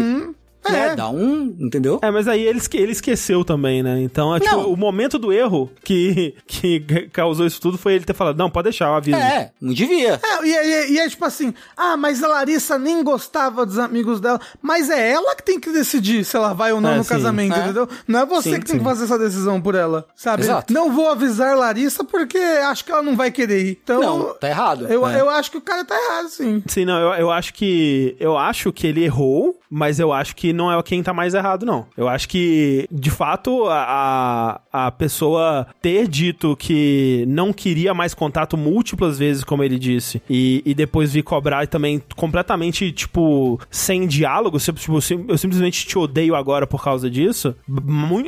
Né? 0.71 0.89
É. 0.89 0.97
Dá 0.97 1.09
um. 1.09 1.57
Entendeu? 1.61 1.99
É, 2.03 2.11
mas 2.11 2.27
aí 2.29 2.43
ele, 2.43 2.59
esque- 2.59 2.77
ele 2.77 2.93
esqueceu 2.93 3.45
também, 3.45 3.83
né? 3.83 4.01
Então, 4.03 4.35
é, 4.35 4.41
tipo, 4.41 4.57
o 4.57 4.77
momento 4.77 5.19
do 5.19 5.33
erro 5.33 5.71
que, 5.85 6.35
que 6.47 6.81
causou 7.12 7.47
isso 7.47 7.61
tudo 7.61 7.77
foi 7.79 7.95
ele 7.95 8.05
ter 8.05 8.14
falado, 8.14 8.37
não, 8.37 8.51
pode 8.51 8.64
deixar, 8.64 8.87
eu 8.89 8.95
aviso. 8.95 9.16
É, 9.16 9.51
não 9.61 9.73
devia. 9.73 10.21
É, 10.23 10.47
e, 10.47 10.51
e- 10.51 10.93
e 10.95 10.99
é 10.99 11.09
tipo 11.09 11.25
assim, 11.25 11.53
ah, 11.77 11.97
mas 11.97 12.23
a 12.23 12.29
Larissa 12.29 12.79
nem 12.79 13.03
gostava 13.03 13.64
dos 13.66 13.79
amigos 13.79 14.21
dela. 14.21 14.41
Mas 14.62 14.91
é 14.91 15.11
ela 15.12 15.35
que 15.37 15.43
tem 15.43 15.59
que 15.61 15.71
decidir 15.73 16.25
se 16.25 16.37
ela 16.37 16.53
vai 16.53 16.73
ou 16.73 16.81
não 16.81 16.91
É, 16.91 16.97
no 16.97 17.05
sim. 17.05 17.11
casamento, 17.11 17.55
É. 17.57 17.64
entendeu? 17.64 17.89
Não 18.07 18.21
é 18.21 18.27
você 18.27 18.55
Sim, 18.55 18.61
que 18.61 18.66
tem 18.66 18.79
que 18.79 18.85
fazer 18.85 19.05
essa 19.05 19.19
decisão 19.19 19.61
por 19.61 19.75
ela, 19.75 20.07
sabe? 20.14 20.43
Exato. 20.43 20.73
Não 20.73 20.93
vou 20.93 21.09
avisar 21.11 21.57
Larissa 21.57 22.05
porque 22.05 22.39
acho 22.39 22.85
que 22.85 22.93
ela 22.93 23.03
não 23.03 23.16
vai 23.16 23.31
querer 23.31 23.64
ir. 23.66 23.79
Então, 23.83 24.01
Não, 24.01 24.35
tá 24.35 24.49
errado. 24.49 24.87
Eu, 24.89 25.07
É. 25.07 25.21
eu 25.21 25.29
acho 25.31 25.51
que 25.51 25.59
o 25.59 25.61
cara 25.61 25.85
tá 25.85 25.95
errado, 25.97 26.29
sim. 26.29 26.62
Sim, 26.66 26.85
não, 26.85 26.99
eu, 26.99 27.12
eu 27.14 27.31
acho 27.31 27.53
que. 27.55 28.16
Eu 28.21 28.37
acho 28.37 28.73
que 28.73 28.87
ele 28.87 29.05
errou, 29.05 29.59
mas 29.71 29.99
eu 30.01 30.12
acho 30.12 30.35
que 30.37 30.53
não 30.59 30.72
é 30.72 30.82
quem 30.82 31.02
tá 31.02 31.14
mais 31.14 31.32
errado, 31.34 31.64
não. 31.64 31.86
Eu 31.96 32.09
acho 32.09 32.28
que, 32.28 32.86
de 32.90 33.11
fato, 33.11 33.64
a, 33.68 34.61
a 34.72 34.90
pessoa 34.90 35.66
ter 35.80 36.06
dito 36.09 36.56
que 36.56 37.24
não 37.28 37.52
queria 37.52 37.94
mais 37.94 38.12
contato 38.14 38.56
múltiplas 38.56 39.18
vezes, 39.18 39.44
como 39.44 39.62
ele 39.64 39.78
disse, 39.78 40.20
e, 40.28 40.62
e 40.66 40.74
depois 40.74 41.12
vir 41.12 41.22
cobrar 41.22 41.66
também 41.66 42.02
completamente, 42.16 42.90
tipo, 42.92 43.61
sem 43.70 44.06
diálogo, 44.06 44.59
tipo, 44.59 44.98
eu 45.28 45.38
simplesmente 45.38 45.86
te 45.86 45.96
odeio 45.98 46.34
agora 46.34 46.66
por 46.66 46.82
causa 46.82 47.09
disso, 47.09 47.54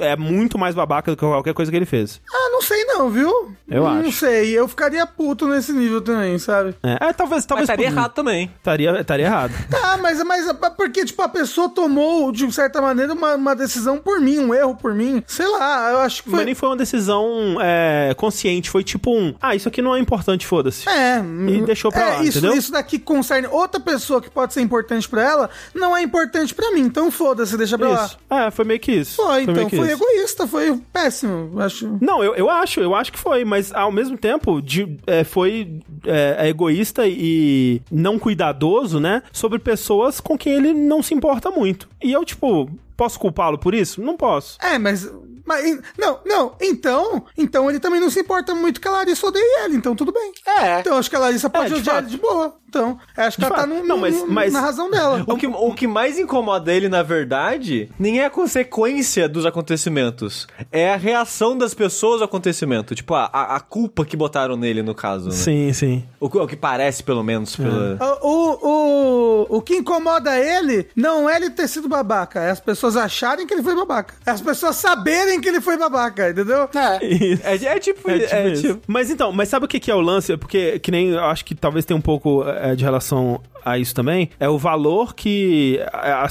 é 0.01 0.17
muito 0.17 0.59
mais 0.59 0.75
babaca 0.75 1.11
do 1.11 1.17
que 1.17 1.25
qualquer 1.25 1.55
coisa 1.55 1.71
que 1.71 1.77
ele 1.77 1.87
fez. 1.87 2.21
Ah, 2.33 2.49
não 2.53 2.63
sei 2.63 2.85
não, 2.85 3.11
viu? 3.11 3.53
Eu 3.69 3.85
não 3.85 4.01
acho. 4.01 4.13
sei, 4.13 4.51
eu 4.59 4.67
ficaria 4.69 5.07
puto 5.07 5.47
nesse 5.49 5.73
nível 5.73 6.01
também, 6.01 6.39
sabe? 6.39 6.75
É, 6.83 7.09
é, 7.09 7.13
talvez, 7.13 7.39
Mas 7.43 7.47
talvez. 7.47 7.69
estaria 7.69 7.87
por- 7.89 7.93
errado 7.97 8.13
também. 8.13 8.51
Estaria, 8.57 9.01
estaria 9.01 9.27
errado. 9.27 9.53
Tá, 9.71 9.99
mas, 10.01 10.23
mas 10.25 10.47
porque, 10.77 11.05
tipo, 11.05 11.23
a 11.23 11.29
pessoa 11.29 11.69
tomou, 11.69 12.10
de 12.33 12.51
certa 12.53 12.81
maneira, 12.81 13.13
uma, 13.13 13.35
uma 13.35 13.57
decisão 13.57 13.99
por 13.99 14.21
mim, 14.21 14.39
um 14.39 14.55
erro 14.55 14.75
por 14.75 14.95
mim. 14.95 15.23
Sei 15.27 15.47
lá, 15.47 15.91
eu 15.91 15.99
acho 15.99 16.23
que 16.23 16.31
Mas 16.31 16.39
foi. 16.39 16.45
nem 16.45 16.55
foi 16.55 16.69
uma 16.69 16.77
decisão 16.77 17.57
é, 17.61 18.15
consciente, 18.17 18.71
foi 18.71 18.83
tipo 18.85 19.15
um, 19.15 19.35
ah, 19.41 19.55
isso 19.55 19.69
aqui 19.69 19.81
não 19.83 19.95
é 19.95 19.99
importante, 19.99 20.47
foda-se. 20.47 20.89
É, 20.89 21.19
E 21.19 21.63
deixou 21.63 21.91
pra 21.91 22.01
é, 22.01 22.17
lá, 22.17 22.25
isso, 22.25 22.39
entendeu? 22.39 22.57
Isso 22.57 22.73
daqui 22.73 22.99
concerne 22.99 23.47
outra 23.49 23.81
pessoa 23.81 24.21
que 24.21 24.31
pode 24.31 24.53
ser 24.53 24.61
importante 24.61 25.09
pra 25.09 25.23
ela, 25.23 25.51
não 25.75 25.97
é 25.97 26.03
importante 26.03 26.55
pra 26.55 26.71
mim, 26.73 26.81
então 26.81 27.11
foda-se, 27.11 27.57
deixa 27.57 27.77
pra 27.79 27.89
lá. 27.89 28.05
Isso. 28.07 28.19
É, 28.29 28.51
foi 28.51 28.65
meio 28.65 28.81
que 28.81 28.93
isso. 28.93 29.17
Foi, 29.17 29.43
então 29.43 29.55
meio 29.55 29.69
que 29.69 29.77
foi 29.77 29.91
egoísta, 29.91 30.47
foi 30.47 30.81
péssimo, 30.93 31.51
eu 31.55 31.61
acho. 31.61 31.99
Não, 32.01 32.23
eu, 32.23 32.35
eu 32.35 32.51
acho, 32.51 32.81
eu 32.81 32.95
acho 32.95 33.13
que 33.13 33.19
foi, 33.19 33.45
mas 33.45 33.73
ao 33.73 33.93
mesmo 33.93 34.17
tempo 34.17 34.61
de, 34.61 34.97
é, 35.07 35.25
foi 35.25 35.81
é, 36.05 36.49
egoísta 36.49 37.07
e 37.07 37.81
não 37.91 38.19
cuidadoso, 38.19 38.99
né? 39.01 39.23
Sobre 39.33 39.59
pessoas 39.59 40.21
com 40.21 40.37
quem 40.37 40.53
ele 40.55 40.73
não 40.73 41.03
se 41.03 41.15
importa 41.15 41.51
muito. 41.51 41.89
E 42.03 42.13
eu, 42.13 42.25
tipo, 42.25 42.71
posso 42.97 43.19
culpá-lo 43.19 43.59
por 43.59 43.75
isso? 43.75 44.01
Não 44.01 44.17
posso. 44.17 44.59
É, 44.61 44.79
mas. 44.79 45.11
mas 45.45 45.81
não, 45.99 46.21
não, 46.25 46.55
então. 46.61 47.25
Então 47.37 47.71
ele 47.71 47.81
também 47.81 48.01
não 48.01 48.11
se 48.11 48.21
importa 48.21 48.55
muito 48.55 48.81
que 48.81 48.89
a 48.89 48.91
Larissa 48.91 49.27
odeie 49.27 49.65
ele, 49.65 49.77
então 49.77 49.97
tudo 49.97 50.13
bem. 50.13 50.33
É. 50.47 50.81
Então 50.81 50.99
acho 50.99 51.09
que 51.09 51.17
a 51.17 51.21
Larissa 51.21 51.49
pode 51.51 51.69
de 51.69 51.81
odiar 51.81 51.99
ele 51.99 52.09
de 52.09 52.19
boa. 52.19 52.60
Então, 52.71 52.97
acho 53.17 53.37
que 53.37 53.41
De 53.43 53.47
ela 53.49 53.57
tá 53.57 53.63
fato. 53.63 53.75
no, 53.75 53.85
Não, 53.85 53.99
mas- 53.99 54.15
no- 54.17 54.29
mas- 54.29 54.53
na 54.53 54.61
razão 54.61 54.89
dela. 54.89 55.25
O 55.27 55.37
que, 55.37 55.45
o 55.49 55.75
que 55.75 55.89
mais 55.89 56.17
incomoda 56.21 56.73
ele, 56.73 56.89
na 56.89 57.03
verdade, 57.03 57.91
nem 57.99 58.21
é 58.21 58.27
a 58.27 58.31
consequência 58.31 59.29
dos 59.29 59.45
acontecimentos. 59.45 60.47
É 60.71 60.93
a 60.93 60.97
reação 60.97 61.59
das 61.59 61.75
pessoas 61.75 62.21
ao 62.23 62.27
acontecimento. 62.27 62.95
Tipo, 62.95 63.15
a, 63.15 63.25
a, 63.27 63.59
culpa 63.61 64.05
que 64.05 64.17
botaram 64.17 64.57
nele, 64.57 64.83
no 64.83 64.95
caso. 64.95 65.27
Né? 65.31 65.35
Sim, 65.35 65.73
sim. 65.73 66.05
O, 66.21 66.31
que- 66.31 66.39
o 66.39 66.47
que 66.47 66.55
parece, 66.57 67.03
pelo 67.03 67.25
menos, 67.25 67.57
pela... 67.57 67.99
O, 68.23 68.69
o, 68.69 69.57
o, 69.57 69.63
que 69.63 69.77
incomoda 69.77 70.39
ele 70.39 70.87
não 70.95 71.29
é 71.29 71.37
ele 71.37 71.51
ter 71.51 71.67
sido 71.69 71.89
babaca, 71.89 72.41
é 72.41 72.51
as 72.51 72.61
pessoas 72.61 72.97
acharem 72.97 73.47
que 73.47 73.53
ele 73.55 73.63
foi 73.65 73.75
babaca. 73.75 74.15
É 74.25 74.31
as 74.31 74.41
pessoas 74.41 74.77
saberem 74.77 75.41
que 75.41 75.49
ele 75.49 75.61
foi 75.61 75.77
babaca, 75.77 76.31
entendeu? 76.31 76.69
É. 76.75 77.05
Isso. 77.05 77.43
É, 77.45 77.55
é 77.55 77.79
tipo, 77.81 78.09
É, 78.11 78.17
é, 78.17 78.27
tipo 78.27 78.49
isso. 78.49 78.63
tipo- 78.75 78.81
Mas 78.87 79.11
então, 79.11 79.33
mas 79.33 79.49
sabe 79.49 79.65
o 79.65 79.69
que, 79.69 79.81
que 79.81 79.91
é 79.91 79.95
o 79.95 80.01
lance? 80.01 80.37
Porque, 80.37 80.79
que 80.79 80.91
nem 80.91 81.09
eu 81.11 81.25
acho 81.25 81.45
que 81.45 81.55
talvez 81.55 81.85
tenha 81.85 81.97
um 81.97 82.01
pouco 82.03 82.45
é, 82.49 82.60
de 82.77 82.85
relação 82.85 83.41
a 83.65 83.79
isso 83.79 83.95
também, 83.95 84.31
é 84.39 84.49
o 84.49 84.59
valor 84.59 85.15
que 85.15 85.79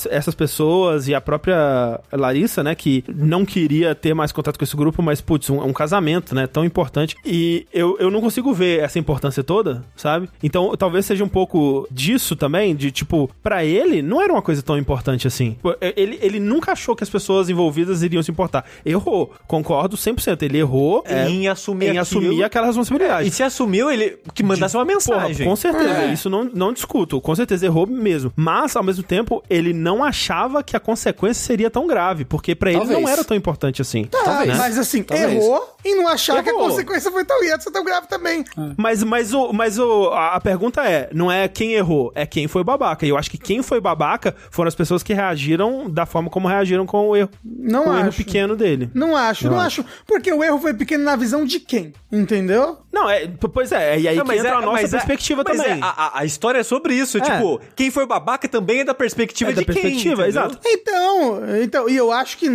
essas 0.10 0.36
pessoas 0.36 1.08
e 1.08 1.16
a 1.16 1.22
própria 1.22 2.00
Larissa, 2.12 2.64
né, 2.64 2.76
que 2.76 3.04
não 3.08 3.46
queria 3.46 3.94
ter 3.96 4.14
mais 4.14 4.32
contato 4.32 4.58
com 4.58 4.64
esse 4.64 4.76
grupo, 4.76 5.02
mas, 5.02 5.22
putz, 5.22 5.50
um, 5.50 5.62
um 5.64 5.74
casamento, 5.74 6.34
né, 6.36 6.48
tão 6.48 6.64
importante. 6.66 7.16
E 7.26 7.66
eu, 7.74 7.98
eu 8.00 8.10
não 8.12 8.22
consigo 8.22 8.54
ver 8.54 8.80
essa 8.82 9.00
importância 9.00 9.44
toda, 9.44 9.84
sabe? 9.96 10.30
Então, 10.44 10.76
talvez 10.78 11.06
seja 11.06 11.24
um 11.24 11.30
pouco 11.30 11.88
disso 11.92 12.36
também, 12.36 12.76
de 12.76 12.92
tipo, 12.92 13.30
pra 13.42 13.64
ele, 13.66 14.02
não 14.02 14.22
era 14.22 14.32
uma 14.32 14.42
coisa 14.42 14.62
tão 14.62 14.78
importante 14.78 15.28
assim. 15.28 15.58
Ele, 15.96 16.18
ele 16.22 16.40
nunca 16.40 16.72
achou 16.72 16.96
que 16.96 17.04
as 17.04 17.10
pessoas 17.10 17.50
envolvidas 17.50 18.04
iriam 18.04 18.22
se 18.24 18.32
importar. 18.32 18.66
Errou, 18.86 19.34
concordo 19.48 19.96
100%. 19.98 20.42
Ele 20.44 20.58
errou 20.60 21.04
é, 21.06 21.28
em 21.30 21.48
assumir 21.48 21.86
em 21.86 21.98
aquilo. 21.98 22.02
assumir 22.02 22.44
aquela 22.44 22.68
responsabilidade. 22.68 23.28
E 23.28 23.32
se 23.32 23.44
assumiu, 23.44 23.90
ele 23.92 24.18
que 24.34 24.44
mandasse 24.44 24.76
uma 24.76 24.86
mensagem. 24.86 25.36
Porra, 25.38 25.50
com 25.50 25.56
certeza, 25.56 25.90
É. 26.04 26.14
isso 26.14 26.30
não, 26.30 26.44
não 26.46 26.74
discuto. 26.74 27.19
Com 27.22 27.36
certeza 27.36 27.66
errou 27.66 27.86
mesmo. 27.88 28.32
Mas, 28.36 28.76
ao 28.76 28.84
mesmo 28.84 29.04
tempo, 29.04 29.44
ele 29.50 29.74
não 29.74 30.04
achava 30.04 30.64
que 30.64 30.76
a 30.76 30.80
consequência 30.80 31.44
seria 31.46 31.70
tão 31.70 31.88
grave, 31.88 32.26
porque 32.26 32.56
pra 32.56 32.70
ele 32.70 32.80
Talvez. 32.80 33.02
não 33.02 33.10
era 33.10 33.24
tão 33.24 33.36
importante 33.36 33.82
assim. 33.82 34.08
Ah, 34.26 34.46
né? 34.46 34.56
mas 34.56 34.78
assim, 34.78 35.04
Talvez. 35.04 35.32
errou 35.32 35.76
e 35.84 35.96
não 35.96 36.08
achar 36.08 36.44
que 36.44 36.50
a 36.50 36.54
Errou. 36.54 36.68
consequência 36.70 37.12
foi 37.12 37.24
tão, 37.26 37.44
ia 37.44 37.60
ser 37.60 37.72
tão 37.72 37.84
grave 37.84 38.08
também. 38.08 38.44
Mas, 38.78 39.04
mas, 39.04 39.34
o, 39.34 39.52
mas 39.54 39.78
o, 39.80 40.10
a, 40.14 40.40
pergunta 40.42 40.82
é: 40.86 41.10
não 41.14 41.32
é 41.32 41.48
quem 41.48 41.74
errou, 41.74 42.12
é 42.16 42.26
quem 42.26 42.48
foi 42.48 42.64
babaca. 42.64 43.06
E 43.06 43.10
eu 43.10 43.18
acho 43.18 43.30
que 43.32 43.38
quem 43.38 43.62
foi 43.64 43.80
babaca 43.80 44.36
foram 44.52 44.68
as 44.68 44.76
pessoas 44.76 45.02
que 45.04 45.14
reagiram 45.14 45.90
da 45.90 46.06
forma 46.06 46.30
como 46.30 46.48
reagiram 46.48 46.86
com 46.86 47.08
o 47.10 47.16
erro, 47.16 47.30
Não 47.44 47.84
com 47.86 47.90
o 47.92 47.98
erro 47.98 48.08
acho. 48.10 48.18
pequeno 48.18 48.56
dele. 48.56 48.90
Não 48.94 49.16
acho, 49.16 49.50
não, 49.50 49.60
acho. 49.60 49.84
Porque 50.06 50.32
o 50.32 50.44
erro 50.44 50.60
foi 50.60 50.74
pequeno 50.74 51.04
na 51.04 51.16
visão 51.16 51.46
de 51.46 51.60
quem? 51.60 51.94
Entendeu? 52.12 52.78
Não, 52.92 53.10
é, 53.10 53.28
pois 53.54 53.72
é, 53.72 54.00
e 54.00 54.08
aí 54.08 54.16
Não, 54.18 54.26
que 54.26 54.36
entra 54.36 54.58
a 54.58 54.62
nossa 54.62 54.82
mas 54.82 54.94
é- 54.94 54.98
perspectiva 54.98 55.44
mas 55.48 55.58
também. 55.58 55.80
é, 55.80 55.82
a, 55.82 55.88
a- 55.88 56.20
a 56.20 56.26
história 56.26 56.60
é 56.60 56.64
sobre 56.64 56.94
isso. 56.96 57.09
É. 57.18 57.22
Tipo, 57.22 57.60
quem 57.76 57.90
foi 57.92 58.06
babaca 58.06 58.48
também 58.48 58.82
é 58.82 58.84
da 58.84 58.94
perspectiva 58.94 59.52
É 59.52 59.54
da 59.54 59.62
de 59.62 59.66
quem. 59.66 59.74
perspectiva, 59.82 60.24
entendeu? 60.28 60.28
exato. 60.46 60.60
Então, 60.66 61.42
então, 61.62 61.90
e 61.90 61.96
eu 61.96 62.12
acho 62.12 62.38
que, 62.38 62.48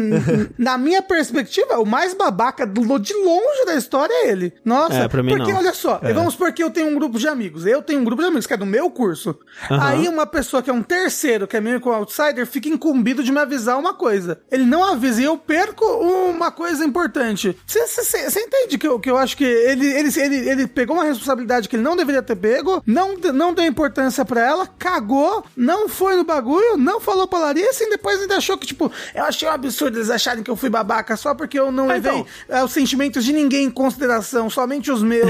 na 0.59 0.77
minha 0.79 1.03
perspectiva, 1.03 1.79
o 1.79 1.87
mais 1.87 2.15
babaca 2.15 2.67
do, 2.67 2.99
de 2.99 3.13
longe 3.15 3.65
da 3.67 3.75
história 3.75 4.13
é 4.13 4.29
ele. 4.31 4.53
Nossa, 4.65 4.95
É, 4.95 5.09
pra 5.09 5.23
mim 5.23 5.37
porque 5.37 5.53
não. 5.53 5.59
olha 5.59 5.73
só, 5.75 5.99
É. 6.03 6.13
vamos 6.13 6.33
supor 6.35 6.53
que 6.53 6.63
eu 6.63 6.71
tenho 6.71 6.89
um 6.89 6.95
grupo 6.95 7.19
de 7.19 7.27
amigos. 7.29 7.67
Eu 7.67 7.83
tenho 7.83 8.01
um 8.01 8.05
grupo 8.05 8.23
de 8.23 8.29
amigos 8.29 8.47
que 8.47 8.55
é 8.55 8.57
do 8.57 8.67
meu 8.67 8.91
curso. 8.91 9.37
Aí 9.69 10.09
uma 10.09 10.27
pessoa 10.27 10.63
que 10.63 10.71
é 10.71 10.73
um 10.73 10.83
terceiro, 10.83 11.47
que 11.47 11.57
é 11.57 11.61
meio 11.61 11.81
com 11.81 11.91
outsider, 11.91 12.47
fica 12.47 12.69
incumbido 12.69 13.23
de 13.23 13.33
me 13.33 13.39
avisar 13.39 13.79
uma 13.79 13.95
coisa. 13.95 14.41
Ele 14.51 14.65
não 14.65 14.85
avisa 14.85 15.21
e 15.21 15.25
eu 15.25 15.37
perco 15.37 15.85
uma 15.85 16.51
coisa 16.51 16.85
importante. 16.85 17.57
Você 17.67 18.41
entende 18.41 18.79
que 18.79 18.87
eu, 18.87 18.99
que 18.99 19.11
eu 19.11 19.17
acho 19.17 19.37
que 19.37 19.45
ele, 19.45 19.87
ele, 19.87 20.09
ele, 20.21 20.49
ele 20.51 20.67
pegou 20.67 20.97
uma 20.97 21.05
responsabilidade 21.05 21.69
que 21.69 21.77
ele 21.77 21.83
não 21.83 21.97
deveria 21.97 22.23
ter 22.23 22.37
pego, 22.37 22.83
não, 22.87 23.17
não 23.33 23.53
deu 23.55 23.65
importância 23.65 24.25
pra 24.25 24.44
ela, 24.45 24.67
cagou, 24.67 25.45
não 25.57 25.89
foi 25.89 26.17
no 26.17 26.25
bagulho, 26.25 26.77
não 26.77 27.01
falou 27.01 27.27
pra 27.27 27.39
Larissa 27.39 27.85
e 27.85 27.91
depois 27.91 28.21
ainda 28.21 28.37
achou 28.37 28.57
que, 28.59 28.67
tipo, 28.67 28.91
eu 29.15 29.25
achei 29.25 29.49
um 29.49 29.53
absurdo 29.53 29.99
eles 29.99 30.11
acharem 30.11 30.43
que 30.45 30.51
eu 30.51 30.57
fui 30.57 30.69
babaca 30.71 31.17
só 31.17 31.35
porque 31.35 31.59
eu 31.59 31.73
não 31.73 31.85
Ah, 31.91 31.95
levei 31.95 32.13
então. 32.13 32.27
é, 32.49 32.63
os 32.65 32.73
sentimentos 32.73 33.25
de 33.25 33.33
ninguém 33.33 33.65
em 33.65 33.71
consideração, 33.71 34.49
somente 34.51 34.91
os 34.91 35.03
meus. 35.03 35.25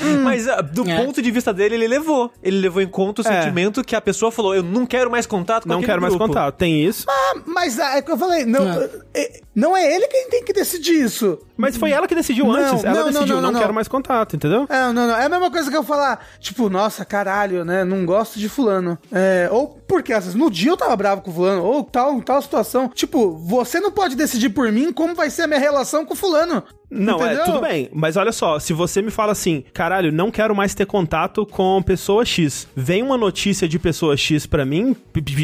Mas 0.22 0.48
ah, 0.48 0.62
do 0.62 0.88
É. 0.88 1.04
ponto 1.04 1.20
de 1.20 1.30
vista 1.30 1.52
dele, 1.52 1.74
ele 1.74 1.88
levou. 1.88 2.32
Ele 2.42 2.58
levou 2.58 2.80
em 2.80 2.86
conta 2.88 3.20
o 3.20 3.28
É. 3.28 3.42
sentimento 3.42 3.84
que 3.84 3.94
a 3.94 4.00
pessoa 4.00 4.32
falou: 4.32 4.54
Eu 4.54 4.62
não 4.62 4.86
quero 4.86 5.10
mais 5.10 5.26
contato 5.26 5.64
com 5.64 5.68
não 5.68 5.82
quero 5.82 6.00
mais 6.00 6.14
grupo." 6.14 6.28
contato. 6.28 6.54
Tem 6.56 6.82
isso. 6.84 7.04
Ah, 7.08 7.34
mas 7.44 7.78
ah, 7.78 7.96
é 7.96 8.02
que 8.02 8.10
eu 8.10 8.16
falei, 8.16 8.46
não, 8.46 8.66
é, 9.12 9.40
não 9.54 9.76
é 9.76 9.94
ele 9.94 10.06
quem 10.06 10.30
tem 10.30 10.44
que 10.44 10.52
decidir 10.54 10.94
isso. 11.04 11.38
Mas 11.54 11.76
foi 11.76 11.90
ela 11.90 12.08
que 12.08 12.14
decidiu 12.14 12.46
Não, 12.46 12.54
antes. 12.54 12.82
Ela 12.82 12.94
não, 12.94 13.00
não, 13.06 13.12
decidiu, 13.12 13.34
não, 13.34 13.42
não, 13.42 13.52
não, 13.52 13.58
quero 13.60 13.68
não. 13.72 13.74
mais 13.74 13.88
contato, 13.88 14.36
entendeu? 14.36 14.64
É, 14.70 14.90
não, 14.92 15.06
não. 15.06 15.16
É 15.16 15.26
a 15.26 15.28
mesma 15.28 15.50
coisa 15.50 15.70
que 15.70 15.76
eu 15.76 15.82
falar, 15.82 16.24
tipo, 16.38 16.70
nossa, 16.70 17.04
caralho, 17.04 17.62
né? 17.64 17.84
Não 17.84 18.06
gosto 18.06 18.38
de 18.38 18.48
fulano. 18.50 18.98
É, 19.10 19.48
ou 19.50 19.80
porque, 19.88 20.12
às 20.12 20.24
vezes, 20.24 20.38
no 20.38 20.50
dia 20.50 20.70
eu 20.70 20.76
tava 20.76 20.96
bravo 20.96 21.22
com 21.22 21.32
fulano, 21.32 21.64
ou 21.64 21.82
tal, 21.82 22.20
tal 22.20 22.42
situação. 22.42 22.88
Tipo, 22.88 23.32
você 23.38 23.80
não 23.80 23.90
pode 23.90 24.14
decidir 24.14 24.50
por 24.50 24.70
mim 24.70 24.92
como 24.92 25.14
vai 25.14 25.30
ser 25.30 25.42
a 25.42 25.46
minha 25.46 25.60
relação 25.60 26.04
com 26.04 26.14
fulano. 26.14 26.62
Não, 26.90 27.16
Entendeu? 27.16 27.42
é 27.42 27.44
tudo 27.44 27.60
bem. 27.60 27.88
Mas 27.92 28.16
olha 28.16 28.32
só, 28.32 28.58
se 28.58 28.72
você 28.72 29.00
me 29.00 29.10
fala 29.10 29.32
assim, 29.32 29.62
caralho, 29.72 30.10
não 30.12 30.30
quero 30.30 30.54
mais 30.56 30.74
ter 30.74 30.86
contato 30.86 31.46
com 31.46 31.80
pessoa 31.82 32.24
X. 32.24 32.66
Vem 32.74 33.02
uma 33.02 33.16
notícia 33.16 33.68
de 33.68 33.78
pessoa 33.78 34.16
X 34.16 34.44
pra 34.46 34.64
mim, 34.64 34.96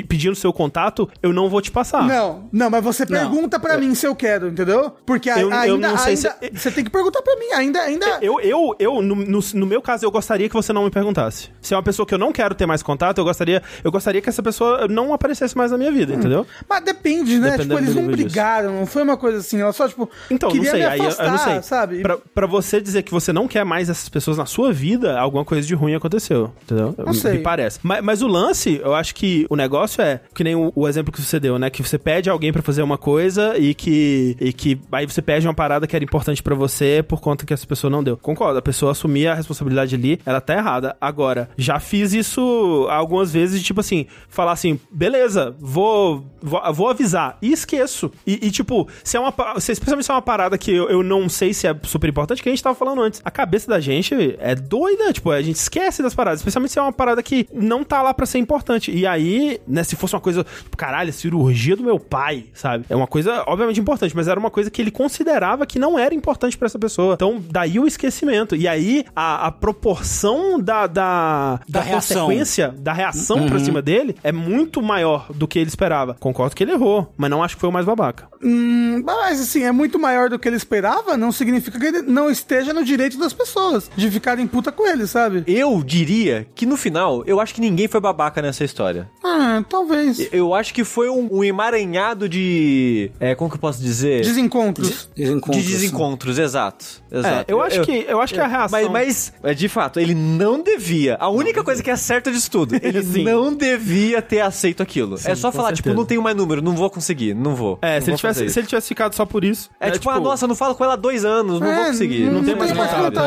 pedindo 0.09 0.34
seu 0.34 0.53
contato, 0.53 1.09
eu 1.22 1.32
não 1.32 1.49
vou 1.49 1.61
te 1.61 1.70
passar. 1.70 2.03
Não, 2.07 2.49
não, 2.53 2.68
mas 2.70 2.82
você 2.82 3.07
pergunta 3.07 3.59
pra 3.61 3.78
mim 3.78 3.94
se 3.94 4.07
eu 4.07 4.14
quero, 4.14 4.49
entendeu? 4.49 4.92
Porque 5.07 5.30
Eu- 5.30 5.38
eu 5.51 5.53
ainda, 5.53 5.88
não 5.88 5.99
sei 5.99 6.14
ainda 6.14 6.36
se- 6.40 6.51
você 6.53 6.70
tem 6.70 6.84
que 6.84 6.90
perguntar 6.90 7.22
pra 7.22 7.36
mim, 7.36 7.53
ainda, 7.55 7.80
ainda. 7.80 8.18
Eu, 8.20 8.40
eu, 8.40 8.74
eu 8.78 9.03
no, 9.03 9.14
no, 9.14 9.40
no 9.55 9.66
meu 9.66 9.80
caso, 9.80 10.05
eu 10.05 10.11
gostaria 10.11 10.49
que 10.49 10.55
você 10.55 10.72
não 10.72 10.84
me 10.84 10.90
perguntasse. 10.90 11.51
Se 11.61 11.74
é 11.74 11.76
uma 11.76 11.82
pessoa 11.82 12.07
que 12.07 12.14
eu 12.14 12.18
não 12.18 12.32
quero 12.32 12.55
ter 12.55 12.66
mais 12.66 12.82
contato, 12.82 13.18
eu 13.18 13.24
gostaria, 13.24 13.62
eu 13.84 13.92
gostaria 13.92 14.20
que 14.20 14.28
essa 14.28 14.42
pessoa 14.42 14.88
não 14.88 15.12
aparecesse 15.14 15.57
mais 15.57 15.70
na 15.70 15.78
minha 15.78 15.92
vida, 15.92 16.12
entendeu? 16.14 16.47
Mas 16.68 16.82
depende, 16.84 17.38
né? 17.38 17.53
Dependendo 17.53 17.76
tipo, 17.76 17.78
eles 17.84 17.94
não 17.94 18.03
disso. 18.12 18.16
brigaram, 18.16 18.72
não 18.80 18.86
foi 18.86 19.03
uma 19.03 19.16
coisa 19.16 19.38
assim, 19.38 19.61
ela 19.61 19.72
só, 19.72 19.86
tipo, 19.88 20.09
Então, 20.30 20.51
queria 20.51 20.64
não 20.64 20.70
sei, 20.70 20.80
me 20.80 20.86
aí 20.86 20.99
eu- 20.99 21.05
afastar, 21.05 21.24
eu, 21.26 21.30
não 21.30 21.36
sei. 21.39 21.62
sabe? 21.62 22.03
Pra, 22.03 22.18
pra 22.34 22.47
você 22.47 22.80
dizer 22.80 23.03
que 23.03 23.11
você 23.11 23.32
não 23.32 23.49
quer 23.49 23.64
mais 23.64 23.89
essas 23.89 24.09
pessoas 24.09 24.37
na 24.37 24.47
sua 24.47 24.72
vida, 24.72 25.18
alguma 25.18 25.45
coisa 25.45 25.66
de 25.66 25.74
ruim 25.74 25.95
aconteceu, 25.95 26.53
entendeu? 26.62 26.95
Não 26.99 27.14
sei. 27.14 27.34
Me 27.34 27.39
parece. 27.39 27.78
Mas, 27.82 28.03
mas 28.03 28.22
o 28.22 28.26
lance, 28.26 28.80
eu 28.82 28.95
acho 28.95 29.14
que 29.14 29.47
o 29.49 29.57
negócio 29.57 30.03
é, 30.03 30.20
que 30.34 30.45
nem 30.45 30.55
o, 30.55 30.72
o 30.74 30.89
exemplo 30.89 31.12
que 31.12 31.20
você 31.20 31.39
deu, 31.39 31.59
né? 31.59 31.70
Que 31.70 31.82
você 31.82 31.99
pede 31.99 32.30
alguém 32.30 32.53
pra 32.53 32.62
fazer 32.62 32.82
uma 32.82 32.99
coisa 32.99 33.57
e 33.57 33.74
que, 33.74 34.37
e 34.41 34.53
que 34.53 34.80
aí 34.93 35.07
você 35.07 35.22
pede 35.22 35.47
uma 35.47 35.55
parada 35.55 35.87
que 35.87 35.95
era 35.95 36.05
importante 36.05 36.43
pra 36.43 36.55
você 36.55 37.05
por 37.07 37.20
conta 37.20 37.45
que 37.45 37.53
essa 37.53 37.66
pessoa 37.66 37.91
não 37.91 38.03
deu. 38.03 38.16
Concordo, 38.16 38.59
a 38.59 38.62
pessoa 38.62 38.93
assumir 38.93 39.26
a 39.28 39.34
responsabilidade 39.34 39.95
ali, 39.95 40.20
ela 40.24 40.41
tá 40.41 40.55
errada. 40.55 40.97
Agora, 41.01 41.49
já 41.57 41.78
fiz 41.78 42.12
isso 42.12 42.87
algumas 42.91 43.32
vezes, 43.32 43.62
tipo 43.62 43.80
assim, 43.80 44.07
falar 44.28 44.53
assim, 44.53 44.78
beleza, 44.91 45.55
vou, 45.59 46.24
vou, 46.43 46.61
vou 46.72 46.89
avisar. 46.89 47.39
E 47.43 47.53
esqueço. 47.53 48.11
E, 48.26 48.47
e, 48.47 48.51
tipo, 48.51 48.89
se 49.05 49.16
é 49.16 49.20
uma. 49.20 49.32
Se, 49.61 49.72
especialmente 49.72 50.07
se 50.07 50.11
é 50.11 50.14
uma 50.14 50.22
parada 50.22 50.57
que 50.59 50.72
eu, 50.72 50.89
eu 50.89 51.03
não 51.03 51.26
sei 51.29 51.53
se 51.55 51.66
é 51.66 51.77
super 51.85 52.09
importante, 52.09 52.43
que 52.43 52.49
a 52.49 52.53
gente 52.53 52.62
tava 52.62 52.74
falando 52.74 53.03
antes. 53.03 53.20
A 53.24 53.31
cabeça 53.31 53.68
da 53.68 53.81
gente 53.81 54.14
é 54.39 54.55
doida, 54.55 55.12
tipo, 55.12 55.31
a 55.31 55.43
gente 55.43 55.57
esquece 55.57 56.03
das 56.03 56.14
paradas. 56.14 56.41
Especialmente 56.41 56.72
se 56.72 56.79
é 56.79 56.83
uma 56.83 56.93
parada 56.93 57.22
que 57.22 57.49
não 57.53 57.85
tá 57.85 58.03
lá 58.03 58.12
pra 58.14 58.27
ser 58.27 58.39
importante. 58.39 58.91
E 58.91 59.07
aí, 59.07 59.61
né, 59.66 59.83
se 59.85 59.97
fosse 59.97 60.14
uma 60.14 60.20
coisa, 60.20 60.45
tipo, 60.62 60.77
caralho, 60.77 61.12
cirurgia 61.12 61.77
do 61.77 61.83
meu 61.83 61.99
pai, 61.99 62.47
sabe? 62.55 62.85
É 62.89 62.97
uma 62.97 63.07
coisa, 63.07 63.45
obviamente, 63.47 63.81
importante, 63.81 64.14
mas 64.14 64.29
era 64.29 64.39
uma 64.39 64.51
coisa 64.51 64.70
que 64.70 64.81
ele 64.83 64.91
considerava 64.91 65.66
que 65.66 65.79
não 65.79 65.99
era 65.99 66.14
importante 66.14 66.57
pra 66.57 66.66
essa 66.66 66.79
pessoa. 66.79 67.14
Então, 67.14 67.43
daí 67.51 67.79
o 67.79 67.87
esquecimento. 67.87 68.55
E 68.57 68.66
aí, 68.68 69.05
a, 69.14 69.47
a 69.47 69.53
proporção 69.53 70.61
da, 70.61 70.87
da, 70.87 71.61
Da 71.68 71.81
reação. 71.81 72.27
consequência, 72.27 72.74
da 72.79 72.93
reação 72.93 73.47
pra 73.49 73.59
cima 73.59 73.81
dele, 73.81 74.16
é 74.22 74.33
muito 74.33 74.83
maior 74.83 75.27
do 75.33 75.47
que 75.49 75.59
ele 75.59 75.68
esperava. 75.68 76.14
Concordo 76.18 76.55
que 76.55 76.62
ele 76.64 76.72
errou, 76.72 77.12
mas 77.16 77.31
não 77.31 77.43
acho 77.43 77.55
que 77.55 77.61
foi 77.61 77.70
o 77.70 77.72
mais 77.72 77.87
babaca. 77.87 78.29
Hum, 78.43 79.03
mas 79.05 79.41
assim, 79.41 79.62
é 79.64 79.72
muito 79.72 79.99
maior 79.99 80.29
do 80.29 80.39
que 80.39 80.49
ele 80.49 80.57
esperava, 80.57 81.15
não 81.16 81.32
significa 81.32 81.78
que 81.78 81.86
ele 81.86 82.02
não 82.02 82.30
esteja 82.30 82.72
no 82.72 82.84
direito 82.84 83.18
das 83.18 83.32
pessoas 83.32 83.90
de 83.96 84.10
ficarem 84.10 84.46
puta 84.46 84.70
com 84.72 84.86
ele, 84.86 85.06
sabe? 85.06 85.44
Eu 85.46 85.82
diria 85.82 86.46
que 86.54 86.66
no 86.66 86.76
final, 86.76 87.22
eu 87.26 87.40
acho 87.40 87.54
que 87.54 87.60
ninguém 87.60 87.88
foi 87.88 88.00
babaca 88.00 88.40
nessa 88.42 88.64
história. 88.64 89.08
Ah, 89.24 89.64
talvez. 89.68 90.28
Eu 90.32 90.54
acho 90.54 90.72
que 90.72 90.84
foi 90.84 91.08
um, 91.08 91.28
um 91.30 91.44
emaranhado 91.44 92.28
de. 92.28 93.10
É, 93.20 93.34
como 93.34 93.50
que 93.50 93.56
eu 93.56 93.60
posso 93.60 93.82
dizer? 93.82 94.22
Desencontros. 94.22 95.08
Desencontros. 95.14 95.64
De 95.64 95.72
desencontros, 95.72 96.38
exato. 96.38 97.02
Exato. 97.20 97.44
É, 97.50 97.52
eu 97.52 97.60
acho 97.62 97.82
que, 97.82 98.04
eu 98.08 98.20
acho 98.20 98.34
que 98.34 98.40
a 98.40 98.46
reação... 98.46 98.80
Mas, 98.80 98.90
mas, 98.90 99.32
mas, 99.42 99.56
de 99.56 99.68
fato, 99.68 99.98
ele 100.00 100.14
não 100.14 100.62
devia. 100.62 101.16
A 101.20 101.28
única 101.28 101.62
coisa 101.64 101.82
que 101.82 101.90
é 101.90 101.96
certa 101.96 102.30
disso 102.30 102.50
tudo, 102.50 102.74
ele 102.82 103.02
Sim. 103.02 103.24
não 103.24 103.54
devia 103.54 104.20
ter 104.22 104.40
aceito 104.40 104.82
aquilo. 104.82 105.16
é 105.24 105.34
só 105.34 105.50
com 105.50 105.56
falar, 105.56 105.68
tipo, 105.72 105.84
certeza. 105.88 105.96
não 105.96 106.04
tenho 106.04 106.22
mais 106.22 106.36
número, 106.36 106.62
não 106.62 106.74
vou 106.74 106.90
conseguir, 106.90 107.34
não 107.34 107.54
vou. 107.54 107.78
É, 107.82 107.94
não 107.96 108.00
se 108.00 108.10
ele, 108.10 108.12
vou 108.12 108.18
fazer 108.18 108.38
tivesse, 108.40 108.54
se 108.54 108.60
ele 108.60 108.66
tivesse 108.66 108.88
ficado 108.88 109.14
só 109.14 109.24
por 109.26 109.44
isso... 109.44 109.70
É 109.80 109.86
né, 109.86 109.92
tipo, 109.92 110.08
ah, 110.10 110.20
nossa, 110.20 110.44
eu 110.44 110.48
não 110.48 110.54
falo 110.56 110.74
com 110.74 110.84
ela 110.84 110.94
há 110.94 110.96
dois 110.96 111.24
anos, 111.24 111.60
não 111.60 111.66
É, 111.70 111.76
vou 111.76 111.84
conseguir. 111.86 112.24
não 112.26 112.32
Não 112.34 112.44
tem 112.44 112.54
mais 112.56 112.72
contato. 112.72 113.18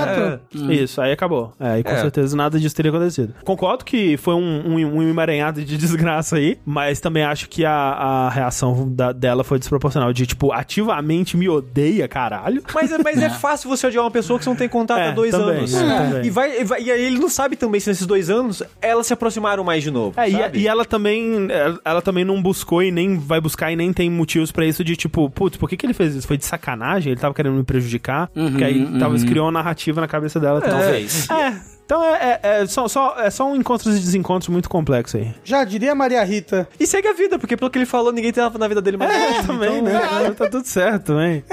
É. 0.60 0.74
Isso, 0.74 1.02
aí 1.02 1.12
acabou. 1.12 1.54
É, 1.60 1.80
e 1.80 1.84
com 1.84 1.90
É. 1.92 2.02
certeza 2.02 2.36
nada 2.36 2.60
disso 2.60 2.76
teria 2.76 2.92
acontecido. 2.92 3.34
Concordo 3.44 3.84
que 3.86 4.18
foi 4.18 4.34
um, 4.36 4.74
um, 4.76 4.98
um 4.98 5.10
emaranhado 5.10 5.64
de 5.64 5.78
desgraça 5.78 6.36
aí, 6.38 6.58
mas 6.66 7.00
também 7.00 7.24
acho 7.24 7.48
que 7.50 7.66
a, 7.66 7.72
a 7.72 8.30
reação 8.30 8.90
da- 8.92 9.12
dela 9.12 9.44
foi 9.44 9.60
desproporcional. 9.60 10.12
De, 10.14 10.26
tipo, 10.26 10.52
ativamente 10.52 11.36
me 11.38 11.48
odeia, 11.50 12.08
caralho. 12.08 12.62
Mas, 12.74 12.92
é- 12.92 12.98
mas 13.04 13.22
é 13.22 13.30
fácil 13.40 13.70
você 13.70 13.79
odiar 13.88 14.04
uma 14.04 14.12
pessoa 14.12 14.38
que 14.40 14.44
você 14.46 14.50
não 14.50 14.58
tem 14.58 14.68
contato 14.70 15.00
É, 15.00 15.10
há 15.10 15.12
dois 15.12 15.32
também, 15.32 15.58
anos. 15.60 15.74
é, 15.74 15.80
também. 15.98 16.26
E, 16.26 16.30
vai, 16.30 16.62
e 16.62 16.64
vai- 16.64 16.82
e 16.82 16.92
aí 16.92 17.02
ele 17.06 17.20
não 17.20 17.30
sabe 17.30 17.56
também 17.56 17.80
se 17.80 17.90
nesses 17.90 18.06
dois 18.06 18.30
anos 18.30 18.62
elas 18.82 19.08
se 19.08 19.14
aproximaram 19.14 19.64
mais 19.64 19.84
de 19.84 19.92
novo. 19.92 20.20
É, 20.20 20.28
e, 20.30 20.32
sabe? 20.32 20.60
e 20.60 20.68
ela 20.68 20.86
também 20.86 21.48
ela- 21.52 21.80
ela 21.86 22.02
também 22.02 22.24
não 22.26 22.42
buscou 22.42 22.82
e 22.84 22.92
nem 22.92 23.18
vai 23.18 23.40
buscar 23.42 23.72
e 23.72 23.76
nem 23.76 23.92
tem 23.94 24.10
motivos 24.10 24.52
pra 24.52 24.66
isso 24.66 24.84
de 24.84 24.96
tipo, 24.96 25.30
putz, 25.30 25.58
por 25.58 25.70
que, 25.70 25.78
que 25.78 25.86
ele 25.86 25.94
fez 25.94 26.16
isso? 26.16 26.28
Foi 26.28 26.38
de 26.38 26.46
sacanagem? 26.46 27.12
Ele 27.12 27.20
tava 27.22 27.34
querendo 27.34 27.56
me 27.56 27.64
prejudicar. 27.64 28.30
Uhum, 28.36 28.50
porque 28.50 28.64
aí 28.64 28.84
uhum. 28.84 29.00
talvez 29.00 29.24
criou 29.24 29.46
uma 29.46 29.52
narrativa 29.52 30.00
na 30.02 30.08
cabeça 30.08 30.40
dela. 30.40 30.62
também. 30.62 30.80
Talvez. 30.80 31.30
É, 31.30 31.54
então 31.86 32.04
é, 32.04 32.40
é, 32.44 32.62
é 32.62 32.66
só, 32.68 32.88
só- 32.88 33.16
é 33.20 33.30
só 33.30 33.50
um 33.50 33.56
encontros 33.56 33.96
e 33.98 34.00
desencontros 34.00 34.50
muito 34.50 34.70
complexo 34.70 35.18
aí. 35.18 35.34
Já 35.44 35.64
diria 35.64 35.96
Maria 35.96 36.24
Rita. 36.24 36.68
E 36.80 36.86
segue 36.86 37.08
a 37.08 37.14
vida, 37.14 37.40
porque 37.40 37.58
pelo 37.58 37.70
que 37.72 37.78
ele 37.80 37.86
falou, 37.86 38.12
ninguém 38.12 38.32
tava 38.32 38.58
na 38.60 38.68
vida 38.68 38.82
dele 38.82 38.98
mais. 38.98 39.12
É, 39.12 39.42
também, 39.44 39.82
né? 39.82 40.00
Tá 40.38 40.48
tudo 40.50 40.66
certo 40.66 41.06
também. 41.06 41.44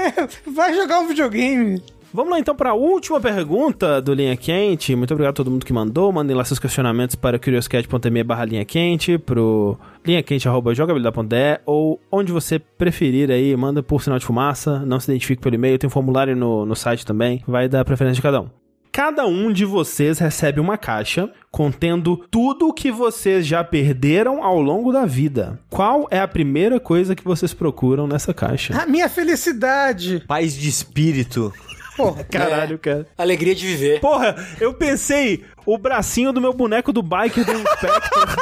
Vai 0.45 0.73
jogar 0.75 0.99
um 0.99 1.07
videogame. 1.07 1.81
Vamos 2.17 2.31
lá 2.31 2.39
então 2.39 2.55
para 2.55 2.71
a 2.71 2.73
última 2.73 3.21
pergunta 3.21 4.01
do 4.01 4.11
Linha 4.11 4.35
Quente. 4.35 4.95
Muito 4.95 5.13
obrigado 5.13 5.33
a 5.33 5.35
todo 5.35 5.51
mundo 5.51 5.63
que 5.63 5.71
mandou. 5.71 6.11
Mandem 6.11 6.35
lá 6.35 6.43
seus 6.43 6.57
questionamentos 6.57 7.15
para 7.15 7.37
curioscat.me 7.37 8.23
barra 8.23 8.43
linha 8.43 8.65
quente, 8.65 9.19
pro 9.19 9.77
linhaquente.jogabilidade.de 10.03 11.59
ou 11.63 12.01
onde 12.11 12.31
você 12.31 12.57
preferir 12.57 13.29
aí, 13.29 13.55
manda 13.55 13.83
por 13.83 14.01
sinal 14.01 14.17
de 14.17 14.25
fumaça, 14.25 14.79
não 14.79 14.99
se 14.99 15.11
identifique 15.11 15.43
pelo 15.43 15.53
e-mail, 15.53 15.77
tem 15.77 15.87
um 15.87 15.91
formulário 15.91 16.35
no, 16.35 16.65
no 16.65 16.75
site 16.75 17.05
também, 17.05 17.43
vai 17.47 17.69
dar 17.69 17.85
preferência 17.85 18.15
de 18.15 18.23
cada 18.23 18.41
um. 18.41 18.49
Cada 18.91 19.27
um 19.27 19.53
de 19.53 19.63
vocês 19.63 20.17
recebe 20.17 20.59
uma 20.59 20.75
caixa 20.75 21.31
contendo 21.51 22.17
tudo 22.31 22.67
o 22.67 22.73
que 22.73 22.91
vocês 22.91 23.45
já 23.45 23.63
perderam 23.63 24.43
ao 24.43 24.59
longo 24.59 24.91
da 24.91 25.05
vida. 25.05 25.59
Qual 25.69 26.07
é 26.09 26.19
a 26.19 26.27
primeira 26.27 26.79
coisa 26.79 27.13
que 27.13 27.23
vocês 27.23 27.53
procuram 27.53 28.07
nessa 28.07 28.33
caixa? 28.33 28.75
A 28.75 28.87
minha 28.87 29.07
felicidade. 29.07 30.23
Paz 30.27 30.55
de 30.55 30.67
espírito. 30.67 31.53
Porra. 31.97 32.23
Caralho, 32.29 32.77
cara. 32.79 33.05
Alegria 33.17 33.53
de 33.55 33.65
viver. 33.65 33.99
Porra, 33.99 34.35
eu 34.61 34.73
pensei 34.73 35.43
o 35.65 35.77
bracinho 35.77 36.31
do 36.31 36.39
meu 36.39 36.53
boneco 36.53 36.93
do 36.93 37.01
biker 37.03 37.43
do 37.43 37.51
Inspector. 37.53 38.37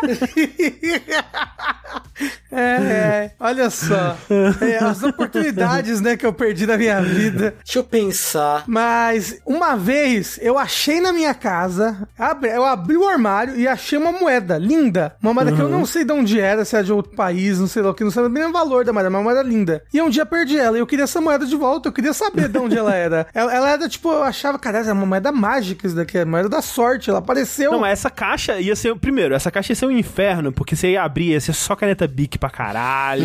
É, 2.52 2.60
é, 2.60 3.30
olha 3.40 3.70
só. 3.70 4.16
É, 4.60 4.76
as 4.84 5.02
oportunidades, 5.02 6.00
né, 6.00 6.16
que 6.16 6.26
eu 6.26 6.32
perdi 6.32 6.66
na 6.66 6.76
minha 6.76 7.00
vida. 7.00 7.54
Deixa 7.64 7.78
eu 7.78 7.84
pensar. 7.84 8.64
Mas 8.66 9.40
uma 9.46 9.76
vez 9.76 10.38
eu 10.42 10.58
achei 10.58 11.00
na 11.00 11.12
minha 11.12 11.32
casa, 11.32 12.06
abri- 12.18 12.50
eu 12.50 12.64
abri 12.64 12.96
o 12.96 13.08
armário 13.08 13.56
e 13.58 13.66
achei 13.66 13.96
uma 13.98 14.12
moeda 14.12 14.58
linda. 14.58 15.14
Uma 15.22 15.32
moeda 15.32 15.52
que 15.52 15.60
eu 15.60 15.68
não 15.68 15.86
sei 15.86 16.04
de 16.04 16.12
onde 16.12 16.38
era, 16.40 16.64
se 16.64 16.74
era 16.76 16.84
de 16.84 16.92
outro 16.92 17.12
país, 17.16 17.58
não 17.58 17.66
sei 17.66 17.82
lá 17.82 17.90
o 17.90 17.94
que, 17.94 18.04
não 18.04 18.10
sei 18.10 18.28
nem 18.28 18.44
o 18.46 18.52
valor 18.52 18.84
da 18.84 18.92
moeda, 18.92 19.08
mas 19.08 19.18
uma 19.20 19.24
moeda 19.32 19.42
linda. 19.48 19.82
E 19.92 20.00
um 20.02 20.10
dia 20.10 20.26
perdi 20.26 20.58
ela 20.58 20.76
e 20.76 20.80
eu 20.80 20.86
queria 20.86 21.04
essa 21.04 21.20
moeda 21.20 21.46
de 21.46 21.56
volta, 21.56 21.88
eu 21.88 21.92
queria 21.92 22.12
saber 22.12 22.48
de 22.48 22.58
onde 22.62 22.76
ela 22.76 22.94
era. 22.94 23.26
Ela, 23.34 23.54
ela 23.54 23.70
era 23.70 23.88
tipo, 23.88 24.10
eu 24.10 24.22
achava, 24.22 24.58
cara, 24.58 24.78
essa 24.78 24.90
é 24.90 24.92
uma 24.92 25.06
moeda 25.06 25.32
mágica 25.32 25.86
isso 25.86 25.96
daqui, 25.96 26.18
é 26.18 26.24
uma 26.24 26.32
moeda 26.32 26.48
da 26.48 26.60
sorte, 26.60 27.08
ela 27.08 27.20
apareceu. 27.20 27.72
Não, 27.72 27.86
essa 27.86 28.10
caixa 28.10 28.60
ia 28.60 28.74
ser. 28.76 28.94
Primeiro, 28.96 29.34
essa 29.34 29.50
caixa 29.50 29.72
ia 29.72 29.76
ser 29.76 29.86
um 29.86 29.90
inferno, 29.90 30.52
porque 30.52 30.76
você 30.76 30.92
ia 30.92 31.02
abrir, 31.02 31.30
ia 31.30 31.40
ser 31.40 31.52
só 31.52 31.74
caneta 31.74 32.06
Bic 32.06 32.38
pra 32.38 32.50
caralho. 32.50 33.24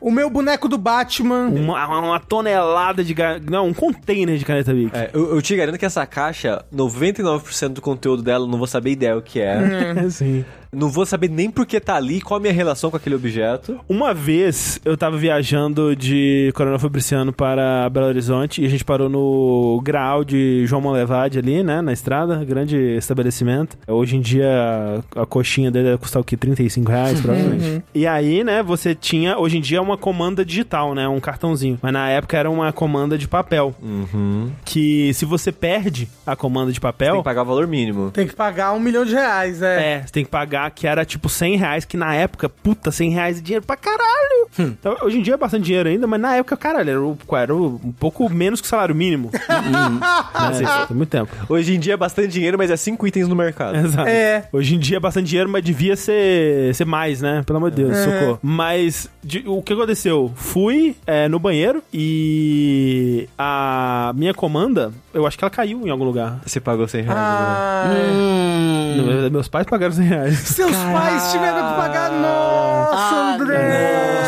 O 0.00 0.10
meu 0.10 0.30
boneco 0.30 0.68
do 0.68 0.78
Batman. 0.78 1.46
Uma, 1.48 1.86
uma 1.86 2.20
tonelada 2.20 3.04
de. 3.04 3.14
Não, 3.48 3.68
um 3.68 3.74
container 3.74 4.36
de 4.36 4.44
caneta 4.44 4.72
Bic. 4.72 4.96
É, 4.96 5.10
eu, 5.12 5.34
eu 5.34 5.42
te 5.42 5.54
garanto 5.56 5.78
que 5.78 5.86
essa 5.86 6.04
caixa, 6.06 6.64
99% 6.74 7.68
do 7.68 7.80
conteúdo 7.80 8.22
dela, 8.22 8.44
eu 8.44 8.48
não 8.48 8.58
vou 8.58 8.66
saber 8.66 8.92
ideia 8.92 9.16
o 9.16 9.22
que 9.22 9.40
é. 9.40 9.94
É, 10.04 10.08
sim. 10.10 10.44
Não 10.72 10.88
vou 10.88 11.06
saber 11.06 11.28
nem 11.30 11.50
por 11.50 11.66
que 11.66 11.80
tá 11.80 11.96
ali, 11.96 12.20
qual 12.20 12.38
a 12.38 12.40
minha 12.40 12.52
relação 12.52 12.90
com 12.90 12.96
aquele 12.96 13.14
objeto. 13.14 13.78
Uma 13.88 14.12
vez 14.12 14.80
eu 14.84 14.96
tava 14.96 15.16
viajando 15.16 15.94
de 15.96 16.50
Coronel 16.54 16.78
Fabriciano 16.78 17.32
para 17.32 17.88
Belo 17.90 18.06
Horizonte 18.06 18.62
e 18.62 18.66
a 18.66 18.68
gente 18.68 18.84
parou 18.84 19.08
no 19.08 19.80
Graal 19.82 20.24
de 20.24 20.64
João 20.66 20.82
Monlevade 20.82 21.38
ali, 21.38 21.62
né, 21.62 21.80
na 21.80 21.92
estrada, 21.92 22.44
grande 22.44 22.76
estabelecimento. 22.96 23.76
Hoje 23.86 24.16
em 24.16 24.20
dia 24.20 24.48
a 25.16 25.24
coxinha 25.26 25.70
dele 25.70 25.86
deve 25.86 25.98
custar 25.98 26.20
o 26.20 26.24
quê? 26.24 26.36
35 26.36 26.90
reais, 26.90 27.20
provavelmente. 27.20 27.82
E 27.94 28.06
aí, 28.06 28.44
né, 28.44 28.62
você 28.62 28.94
tinha, 28.94 29.38
hoje 29.38 29.58
em 29.58 29.60
dia 29.60 29.78
é 29.78 29.80
uma 29.80 29.96
comanda 29.96 30.44
digital, 30.44 30.94
né, 30.94 31.08
um 31.08 31.20
cartãozinho. 31.20 31.78
Mas 31.82 31.92
na 31.92 32.08
época 32.10 32.36
era 32.36 32.50
uma 32.50 32.72
comanda 32.72 33.16
de 33.16 33.26
papel, 33.26 33.74
Uhum. 33.82 34.50
que 34.64 35.12
se 35.14 35.24
você 35.24 35.50
perde 35.50 36.08
a 36.26 36.36
comanda 36.36 36.70
de 36.72 36.78
Tem 36.78 36.82
papel... 36.82 37.16
que 37.18 37.22
pagar 37.24 37.42
o 37.42 37.46
valor 37.46 37.66
mínimo. 37.66 38.10
Tem 38.10 38.26
que 38.26 38.34
pagar 38.36 38.72
um 38.72 38.80
milhão 38.80 39.04
de 39.04 39.14
reais, 39.14 39.62
é. 39.62 39.94
É, 39.94 40.02
você 40.06 40.12
tem 40.12 40.24
que 40.24 40.30
pagar 40.30 40.57
que 40.70 40.86
era 40.86 41.04
tipo 41.04 41.28
100 41.28 41.56
reais, 41.56 41.84
que 41.84 41.96
na 41.96 42.14
época, 42.14 42.48
puta, 42.48 42.90
100 42.90 43.10
reais 43.10 43.38
é 43.38 43.40
dinheiro 43.42 43.64
pra 43.66 43.76
caralho. 43.76 44.48
Então, 44.58 44.96
hoje 45.02 45.18
em 45.18 45.22
dia 45.22 45.34
é 45.34 45.36
bastante 45.36 45.64
dinheiro 45.64 45.88
ainda, 45.88 46.06
mas 46.06 46.20
na 46.20 46.36
época, 46.36 46.56
caralho, 46.56 46.90
era, 46.90 47.00
o- 47.02 47.18
era 47.36 47.54
um 47.54 47.92
pouco 47.98 48.28
menos 48.30 48.60
que 48.60 48.66
o 48.66 48.68
salário 48.70 48.94
mínimo. 48.94 49.30
é, 49.34 50.86
tem 50.86 50.96
muito 50.96 51.10
tempo. 51.10 51.30
Hoje 51.48 51.74
em 51.74 51.78
dia 51.80 51.94
é 51.94 51.96
bastante 51.96 52.28
dinheiro, 52.28 52.56
mas 52.58 52.70
é 52.70 52.76
5 52.76 53.06
itens 53.06 53.28
no 53.28 53.36
mercado. 53.36 53.76
Exato. 53.76 54.08
É. 54.08 54.48
Hoje 54.52 54.74
em 54.74 54.78
dia 54.78 54.96
é 54.96 55.00
bastante 55.00 55.26
dinheiro, 55.28 55.48
mas 55.50 55.62
devia 55.62 55.96
ser, 55.96 56.74
ser 56.74 56.84
mais, 56.84 57.20
né? 57.20 57.42
Pelo 57.46 57.58
amor 57.58 57.70
de 57.70 57.76
Deus, 57.84 57.96
socorro. 57.98 58.38
Mas 58.42 59.08
de- 59.22 59.44
o 59.46 59.62
que 59.62 59.72
aconteceu? 59.72 60.32
Fui 60.34 60.96
é, 61.06 61.28
no 61.28 61.38
banheiro 61.38 61.82
e 61.92 63.28
a 63.38 64.12
minha 64.16 64.32
comanda, 64.34 64.92
eu 65.12 65.26
acho 65.26 65.36
que 65.38 65.44
ela 65.44 65.50
caiu 65.50 65.86
em 65.86 65.90
algum 65.90 66.04
lugar. 66.04 66.40
Você 66.44 66.60
pagou 66.60 66.86
100 66.88 67.02
reais. 67.02 67.18
né? 67.18 67.24
Ah, 67.26 67.84
Não, 68.96 69.30
Meus 69.30 69.48
pais 69.48 69.66
pagaram 69.66 69.92
100 69.94 70.04
reais. 70.06 70.38
Seus 70.48 70.76
pais 70.76 71.30
tiveram 71.32 71.68
que 71.68 71.74
pagar. 71.76 72.10
Nossa, 72.10 72.94
Ah, 72.94 73.34
André! 73.34 74.18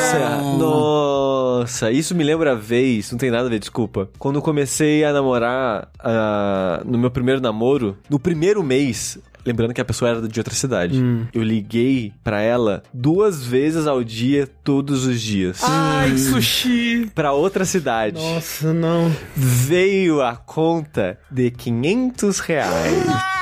Nossa, 0.59 1.61
nossa, 1.61 1.91
isso 1.91 2.15
me 2.15 2.25
lembra 2.25 2.53
a 2.53 2.55
vez, 2.55 3.11
não 3.13 3.19
tem 3.19 3.31
nada 3.31 3.47
a 3.47 3.51
ver, 3.51 3.59
desculpa. 3.59 4.09
Quando 4.19 4.37
eu 4.37 4.43
comecei 4.43 5.05
a 5.05 5.13
namorar, 5.13 5.89
ah, 5.99 6.83
no 6.85 6.99
meu 6.99 7.11
primeiro 7.11 7.41
namoro, 7.41 7.97
no 8.09 8.19
primeiro 8.19 8.63
mês, 8.63 9.19
lembrando 9.45 9.75
que 9.75 9.81
a 9.81 9.85
pessoa 9.85 10.11
era 10.11 10.29
de 10.29 10.41
outra 10.41 10.55
cidade, 10.55 11.03
eu 11.35 11.43
liguei 11.43 12.13
pra 12.25 12.41
ela 12.41 12.83
duas 12.93 13.45
vezes 13.45 13.87
ao 13.87 14.03
dia, 14.03 14.49
todos 14.65 15.05
os 15.07 15.21
dias. 15.21 15.61
Ai, 15.63 16.17
sushi. 16.17 17.11
Pra 17.15 17.33
outra 17.33 17.65
cidade. 17.65 18.21
Nossa, 18.21 18.73
não. 18.73 19.11
Veio 19.37 20.23
a 20.23 20.35
conta 20.37 21.19
de 21.31 21.51
500 21.51 22.39
reais. 22.41 23.40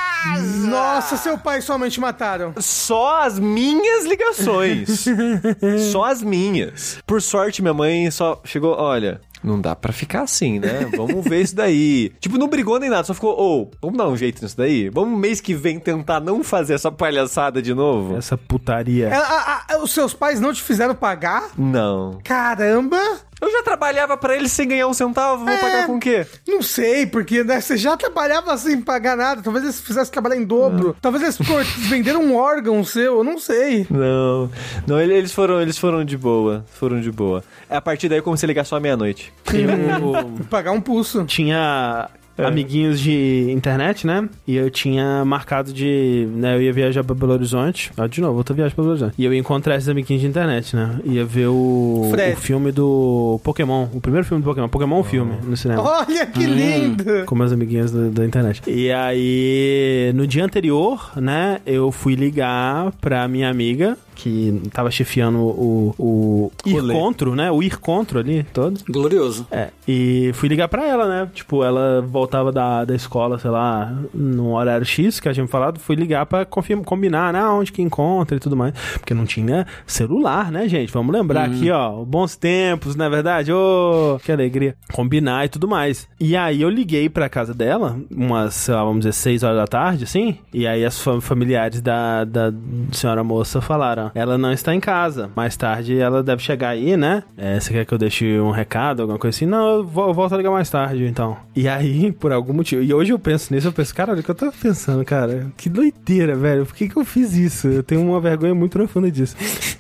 Nossa, 0.69 1.17
seu 1.17 1.39
pai 1.39 1.59
e 1.59 1.63
sua 1.63 1.79
mãe 1.79 1.89
te 1.91 2.01
mataram. 2.01 2.53
Só 2.59 3.23
as 3.23 3.39
minhas 3.39 4.05
ligações. 4.05 5.05
só 5.93 6.05
as 6.05 6.23
minhas. 6.23 6.99
Por 7.07 7.21
sorte, 7.23 7.63
minha 7.63 7.75
mãe 7.75 8.11
só 8.11 8.41
chegou, 8.45 8.75
olha. 8.77 9.21
Não 9.43 9.61
dá 9.61 9.77
pra 9.77 9.93
ficar 9.93 10.23
assim, 10.23 10.59
né? 10.59 10.89
Vamos 10.97 11.25
ver 11.25 11.41
isso 11.43 11.55
daí. 11.55 12.11
Tipo, 12.19 12.37
não 12.37 12.49
brigou 12.49 12.77
nem 12.81 12.91
nada, 12.91 13.05
só 13.05 13.15
ficou, 13.15 13.41
ô, 13.41 13.71
vamos 13.81 13.97
dar 13.97 14.09
um 14.09 14.17
jeito 14.17 14.43
nisso 14.43 14.57
daí? 14.57 14.89
Vamos 14.91 15.17
mês 15.17 15.41
que 15.41 15.55
vem 15.55 15.79
tentar 15.79 16.19
não 16.19 16.43
fazer 16.43 16.75
essa 16.75 16.91
palhaçada 16.91 17.63
de 17.63 17.73
novo? 17.73 18.17
Essa 18.17 18.37
putaria. 18.37 19.07
Ela- 19.09 19.25
a- 19.25 19.75
a- 19.75 19.79
os 19.79 19.93
seus 19.93 20.13
pais 20.13 20.41
não 20.41 20.53
te 20.53 20.61
fizeram 20.61 20.93
pagar? 20.95 21.51
Não. 21.57 22.19
Caramba! 22.25 22.99
Eu 23.41 23.51
já 23.53 23.63
trabalhava 23.63 24.17
pra 24.17 24.35
eles 24.37 24.51
sem 24.53 24.67
ganhar 24.67 24.89
um 24.89 24.93
centavo, 24.95 25.45
vou 25.45 25.55
É. 25.55 25.59
pagar 25.59 25.87
com 25.87 25.97
o 25.97 26.01
quê? 26.01 26.27
Não 26.47 26.61
sei, 26.61 27.07
porque 27.07 27.45
né, 27.45 27.61
você 27.61 27.77
já 27.77 27.97
trabalhava 27.97 28.57
sem 28.59 28.81
pagar 28.81 29.17
nada. 29.17 29.41
Talvez 29.43 29.65
eles 29.65 29.81
fizessem 29.81 30.13
trabalhar 30.13 30.37
em 30.37 30.45
dobro. 30.45 30.97
Talvez 31.01 31.23
eles 31.23 31.39
venderam 31.89 32.23
um 32.23 32.35
órgão 32.37 32.83
seu, 32.85 33.19
eu 33.19 33.25
não 33.25 33.39
sei. 33.39 33.87
Não. 33.91 34.51
Não, 34.87 35.01
ele- 35.01 35.15
eles 35.15 35.33
foram, 35.33 35.61
eles 35.61 35.79
foram 35.79 36.05
de 36.05 36.17
boa. 36.17 36.65
Foram 36.73 37.01
de 37.01 37.13
boa. 37.13 37.45
A 37.71 37.81
partir 37.81 38.09
daí 38.09 38.19
eu 38.19 38.23
comecei 38.23 38.47
a 38.47 38.49
ligar 38.49 38.65
só 38.65 38.77
à 38.77 38.81
meia-noite. 38.81 39.33
Eu 39.53 40.47
Pagar 40.51 40.73
um 40.73 40.81
pulso. 40.81 41.25
tinha 41.25 42.09
É. 42.39 42.45
amiguinhos 42.45 43.01
de 43.01 43.51
internet, 43.51 44.07
né? 44.07 44.29
E 44.47 44.57
eu 44.57 44.71
tinha 44.71 45.25
marcado 45.25 45.73
de. 45.73 46.29
Né, 46.35 46.57
eu 46.57 46.63
ia 46.63 46.73
viajar 46.73 47.03
pra 47.03 47.15
Belo 47.15 47.33
Horizonte. 47.33 47.91
Ah, 47.97 48.07
de 48.07 48.21
novo, 48.21 48.39
outra 48.39 48.55
viagem 48.55 48.75
pra 48.75 48.83
Belo 48.83 48.93
Horizonte. 48.93 49.15
E 49.19 49.25
eu 49.25 49.35
ia 49.35 49.41
encontrar 49.41 49.77
esses 49.77 49.89
amiguinhos 49.89 50.23
de 50.23 50.29
internet, 50.29 50.75
né? 50.77 51.01
Ia 51.05 51.25
ver 51.25 51.49
o, 51.49 52.13
o 52.13 52.37
filme 52.37 52.71
do 52.71 53.41
Pokémon. 53.43 53.89
O 53.93 54.01
primeiro 54.01 54.27
filme 54.27 54.43
do 54.43 54.47
Pokémon. 54.47 54.69
Pokémon 54.69 55.03
filme 55.03 55.35
no 55.43 55.57
cinema. 55.57 55.83
Olha 55.83 56.27
que 56.27 56.47
lindo! 56.47 57.05
Com 57.27 57.35
meus 57.35 57.53
amiguinhos 57.53 57.91
da, 57.91 58.09
da 58.09 58.25
internet. 58.25 58.63
E 58.67 58.91
aí, 58.93 60.13
no 60.15 60.27
dia 60.27 60.45
anterior, 60.45 61.11
né, 61.17 61.59
eu 61.67 61.91
fui 61.91 62.15
ligar 62.15 62.93
pra 63.01 63.27
minha 63.27 63.51
amiga, 63.51 63.97
que 64.19 64.61
tava 64.73 64.91
chefiando 64.91 65.39
o, 65.39 65.95
o 65.99 66.53
Rolê. 66.69 66.93
Ircontro, 66.93 67.35
né? 67.37 67.51
O 67.53 67.63
Ircontro 67.63 68.19
ali, 68.19 68.43
todo. 68.53 68.81
Glorioso. 68.89 69.47
É, 69.51 69.69
e 69.87 70.31
fui 70.35 70.49
ligar 70.49 70.67
pra 70.69 70.85
ela, 70.87 71.07
né? 71.09 71.31
Tipo, 71.33 71.63
ela 71.63 72.03
voltava 72.03 72.51
da, 72.51 72.85
da 72.85 72.95
escola, 72.95 73.39
sei 73.39 73.51
lá, 73.51 73.97
num 74.13 74.53
horário 74.55 74.85
X 74.85 75.21
que 75.21 75.29
a 75.29 75.33
gente 75.33 75.49
falado, 75.49 75.79
fui 75.79 75.95
ligar 75.95 76.27
pra 76.27 76.45
confirma, 76.45 76.83
combinar, 76.83 77.33
né? 77.33 77.43
Onde 77.45 77.71
que 77.73 77.81
encontra 77.81 78.37
e 78.37 78.41
tudo 78.41 78.57
mais. 78.57 78.75
Porque 78.99 79.15
não 79.15 79.25
tinha 79.25 79.67
celular, 79.87 80.51
né, 80.51 80.69
gente? 80.69 80.93
Vamos 80.93 81.15
lembrar 81.15 81.45
aqui, 81.45 81.71
ó, 81.71 82.05
bons 82.05 82.35
tempos, 82.37 82.97
não 82.97 83.05
é 83.05 83.11
verdade? 83.11 83.53
Ô, 83.53 84.19
que 84.25 84.33
alegria. 84.33 84.75
Combinar 84.93 85.45
e 85.45 85.49
tudo 85.49 85.69
mais. 85.69 86.09
E 86.19 86.37
aí 86.37 86.61
eu 86.63 86.69
liguei 86.69 87.09
pra 87.09 87.29
casa 87.29 87.55
dela, 87.55 87.99
umas, 88.11 88.55
sei 88.55 88.75
lá, 88.75 88.83
vamos 88.83 88.99
dizer, 89.01 89.13
seis 89.13 89.43
horas 89.43 89.59
da 89.59 89.67
tarde, 89.67 90.05
assim, 90.05 90.39
e 90.53 90.67
aí 90.67 90.85
as 90.85 91.01
fam- 91.01 91.21
familiares 91.21 91.81
da, 91.81 92.25
da 92.25 92.53
senhora 92.91 93.23
moça 93.23 93.61
falaram, 93.61 94.08
Ela, 94.15 94.29
ela 94.29 94.39
não 94.39 94.53
está 94.53 94.75
em 94.75 94.81
casa. 94.81 95.31
Mais 95.35 95.57
tarde 95.57 95.99
ela 95.99 96.23
deve 96.23 96.43
chegar 96.43 96.71
aí, 96.71 96.97
né? 96.97 97.23
É, 97.37 97.59
você 97.59 97.73
quer 97.73 97.85
que 97.85 97.93
eu 97.93 97.99
deixe 97.99 98.39
um 98.39 98.51
recado, 98.51 99.03
alguma 99.03 99.19
coisa 99.19 99.37
assim? 99.37 99.47
Não, 99.47 99.77
eu, 99.77 99.85
vou, 99.85 100.09
eu 100.09 100.15
volto 100.15 100.35
a 100.35 100.37
ligar 100.37 100.51
mais 100.51 100.69
tarde, 100.69 101.05
então. 101.05 101.37
E 101.57 101.69
aí, 101.69 102.13
por 102.13 102.33
algum 102.33 102.53
motivo. 102.53 102.83
E 102.83 102.93
hoje 102.93 103.13
eu 103.13 103.19
penso 103.19 103.53
nisso, 103.53 103.69
eu 103.69 103.73
penso, 103.73 103.95
cara, 103.95 104.13
olha 104.13 104.21
o 104.21 104.25
que 104.25 104.31
eu 104.31 104.35
tava 104.35 104.53
pensando, 104.53 105.05
cara. 105.05 105.47
Que 105.57 105.69
doideira, 105.69 106.37
velho. 106.37 106.67
Por 106.67 106.75
que, 106.75 106.89
que 106.89 106.97
eu 106.97 107.05
fiz 107.05 107.35
isso? 107.35 107.69
Eu 107.69 107.83
tenho 107.83 108.03
uma 108.03 108.21
vergonha 108.21 108.55
muito 108.55 108.73
profunda 108.73 109.11
disso. 109.11 109.37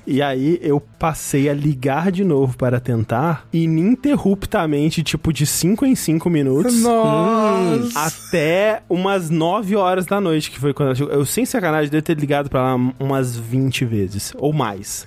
E 0.06 0.22
aí 0.22 0.58
eu 0.62 0.80
passei 0.80 1.50
a 1.50 1.52
ligar 1.52 2.10
de 2.10 2.24
novo 2.24 2.56
para 2.56 2.80
tentar, 2.80 3.46
ininterruptamente, 3.52 5.02
tipo, 5.02 5.32
de 5.32 5.44
5 5.44 5.84
em 5.84 5.94
5 5.94 6.30
minutos. 6.30 6.82
Nossa. 6.82 8.06
Até 8.06 8.82
umas 8.88 9.28
9 9.28 9.76
horas 9.76 10.06
da 10.06 10.18
noite, 10.20 10.50
que 10.50 10.58
foi 10.58 10.72
quando 10.72 10.88
ela 10.88 10.94
chegou. 10.94 11.12
Eu, 11.12 11.26
sem 11.26 11.44
sacanagem, 11.44 11.90
devo 11.90 12.02
ter 12.02 12.18
ligado 12.18 12.48
pra 12.48 12.62
lá 12.62 12.92
umas 12.98 13.36
20 13.36 13.84
vezes, 13.84 14.17
ou 14.36 14.52
mais. 14.52 15.06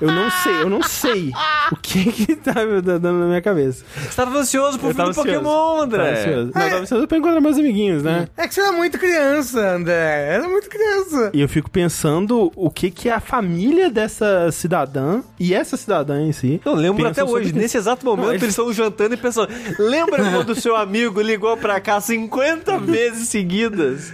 Eu 0.00 0.08
não 0.10 0.28
sei, 0.42 0.52
eu 0.62 0.68
não 0.68 0.82
sei 0.82 1.30
o 1.70 1.76
que 1.76 2.10
que 2.10 2.34
tá 2.36 2.52
dando 2.82 3.12
na 3.12 3.26
minha 3.26 3.40
cabeça. 3.40 3.84
Você 3.96 4.16
tava 4.16 4.38
ansioso 4.38 4.76
pro 4.78 4.88
Eu 4.88 4.90
fim 4.90 4.96
tava 4.96 5.10
do 5.10 5.14
Pokémon. 5.14 5.80
André. 5.82 5.98
Tava 6.04 6.18
ansioso. 6.18 6.52
Não, 6.54 6.62
eu 6.62 6.70
tava 6.70 6.82
ansioso 6.82 7.06
pra 7.08 7.18
encontrar 7.18 7.40
meus 7.40 7.58
amiguinhos, 7.58 8.02
né? 8.02 8.28
É 8.36 8.48
que 8.48 8.54
você 8.54 8.60
era 8.60 8.72
muito 8.72 8.98
criança, 8.98 9.60
André. 9.76 10.26
Era 10.34 10.48
muito 10.48 10.68
criança. 10.68 11.30
E 11.32 11.40
eu 11.40 11.48
fico 11.48 11.70
pensando 11.70 12.50
o 12.56 12.70
que 12.70 12.90
que 12.90 13.08
a 13.08 13.20
família 13.20 13.88
dessa 13.88 14.50
cidadã 14.50 15.22
e 15.38 15.54
essa 15.54 15.76
cidadã 15.76 16.20
em 16.20 16.32
si. 16.32 16.60
Eu 16.64 16.74
lembro 16.74 17.06
até 17.06 17.22
hoje, 17.22 17.50
isso. 17.50 17.56
nesse 17.56 17.76
exato 17.76 18.04
momento, 18.04 18.24
Não, 18.26 18.32
eles 18.32 18.42
eles- 18.42 18.52
estão 18.58 18.72
jantando 18.72 19.14
e 19.14 19.16
pensando. 19.16 19.48
Lembra 19.78 20.24
quando 20.30 20.50
o 20.50 20.60
seu 20.60 20.74
amigo 20.74 21.20
ligou 21.20 21.56
pra 21.56 21.80
cá 21.80 22.00
50 22.00 22.78
vezes 22.78 23.28
seguidas? 23.34 24.12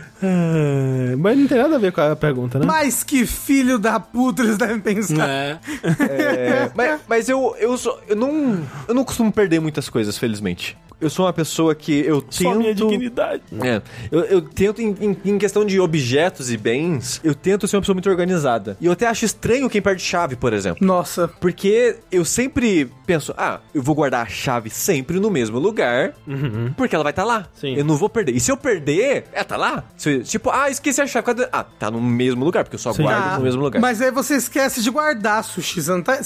Mas 1.19 1.39
não 1.39 1.47
tem 1.47 1.59
nada 1.59 1.77
a 1.77 1.79
ver 1.79 1.93
com 1.93 2.01
a 2.01 2.17
pergunta, 2.17 2.59
né? 2.59 2.67
Mas 2.67 3.03
que 3.03 3.27
filho 3.27 3.79
da 3.79 3.99
puta 3.99 4.43
eles 4.43 4.59
devem 4.59 4.81
pensar. 4.81 5.29
É. 5.29 5.59
É, 6.11 6.71
mas 6.75 7.01
mas 7.09 7.29
eu, 7.29 7.55
eu, 7.59 7.77
sou, 7.77 7.99
eu, 8.09 8.17
não, 8.17 8.63
eu 8.89 8.95
não 8.95 9.05
costumo 9.05 9.33
perder 9.33 9.61
muitas 9.61 9.89
coisas, 9.89 10.17
felizmente. 10.19 10.77
Eu 11.01 11.09
sou 11.09 11.25
uma 11.25 11.33
pessoa 11.33 11.75
que 11.75 12.01
eu 12.01 12.23
Só 12.29 12.55
minha 12.55 12.75
tento... 12.75 12.89
dignidade. 12.89 13.43
É, 13.63 13.81
eu, 14.13 14.21
eu 14.25 14.43
tento, 14.43 14.83
em, 14.83 14.95
em- 15.01 15.17
em 15.25 15.39
questão 15.39 15.65
de 15.65 15.81
objetos 15.81 16.51
e 16.51 16.57
bens, 16.57 17.21
eu 17.25 17.35
tento 17.35 17.67
ser 17.67 17.77
uma 17.77 17.83
pessoa 17.83 17.95
muito 17.95 18.11
organizada. 18.11 18.77
E 18.81 18.87
eu 18.87 18.93
até 18.93 19.07
acho 19.07 19.25
estranho 19.25 19.69
quem 19.71 19.81
perde 19.81 20.03
chave, 20.03 20.37
por 20.37 20.53
exemplo. 20.53 20.87
Nossa. 20.87 21.29
Porque 21.41 21.97
eu 22.13 22.25
sempre 22.25 22.91
penso, 23.07 23.33
ah, 23.39 23.61
eu 23.75 23.83
vou 23.83 23.95
guardar 23.95 24.27
a 24.27 24.29
chave 24.29 24.69
sempre 24.71 25.19
no 25.19 25.31
mesmo 25.31 25.59
lugar, 25.59 26.15
porque 26.77 26.95
ela 26.95 27.03
vai 27.05 27.13
estar 27.13 27.25
lá. 27.25 27.49
Sim. 27.55 27.75
Eu 27.77 27.85
não 27.85 27.97
vou 27.97 28.09
perder. 28.09 28.33
E 28.37 28.41
se 28.41 28.51
eu 28.53 28.57
perder, 28.57 29.25
ela 29.33 29.45
tá 29.45 29.57
lá. 29.57 29.85
Se 29.97 30.21
tipo, 30.21 30.51
ah, 30.51 30.69
esqueci 30.71 31.01
a 31.01 31.07
chave. 31.07 31.25
Cadê? 31.27 31.49
Ah, 31.53 31.65
tá 31.65 31.91
no 31.91 32.01
mesmo 32.01 32.45
lugar, 32.45 32.65
porque 32.65 32.77
eu 32.77 32.81
só 32.81 32.93
Sim. 32.93 33.03
guardo 33.05 33.35
Ah, 33.35 33.39
no 33.39 33.45
mesmo 33.45 33.63
lugar. 33.63 33.81
Mas 33.81 34.01
aí 34.03 34.11
você 34.11 34.35
esquece 34.37 34.83
de 34.83 34.91
guardar 34.91 35.43
sushi. 35.45 35.81
Você 35.83 35.91
não 35.91 36.03
tá... 36.03 36.19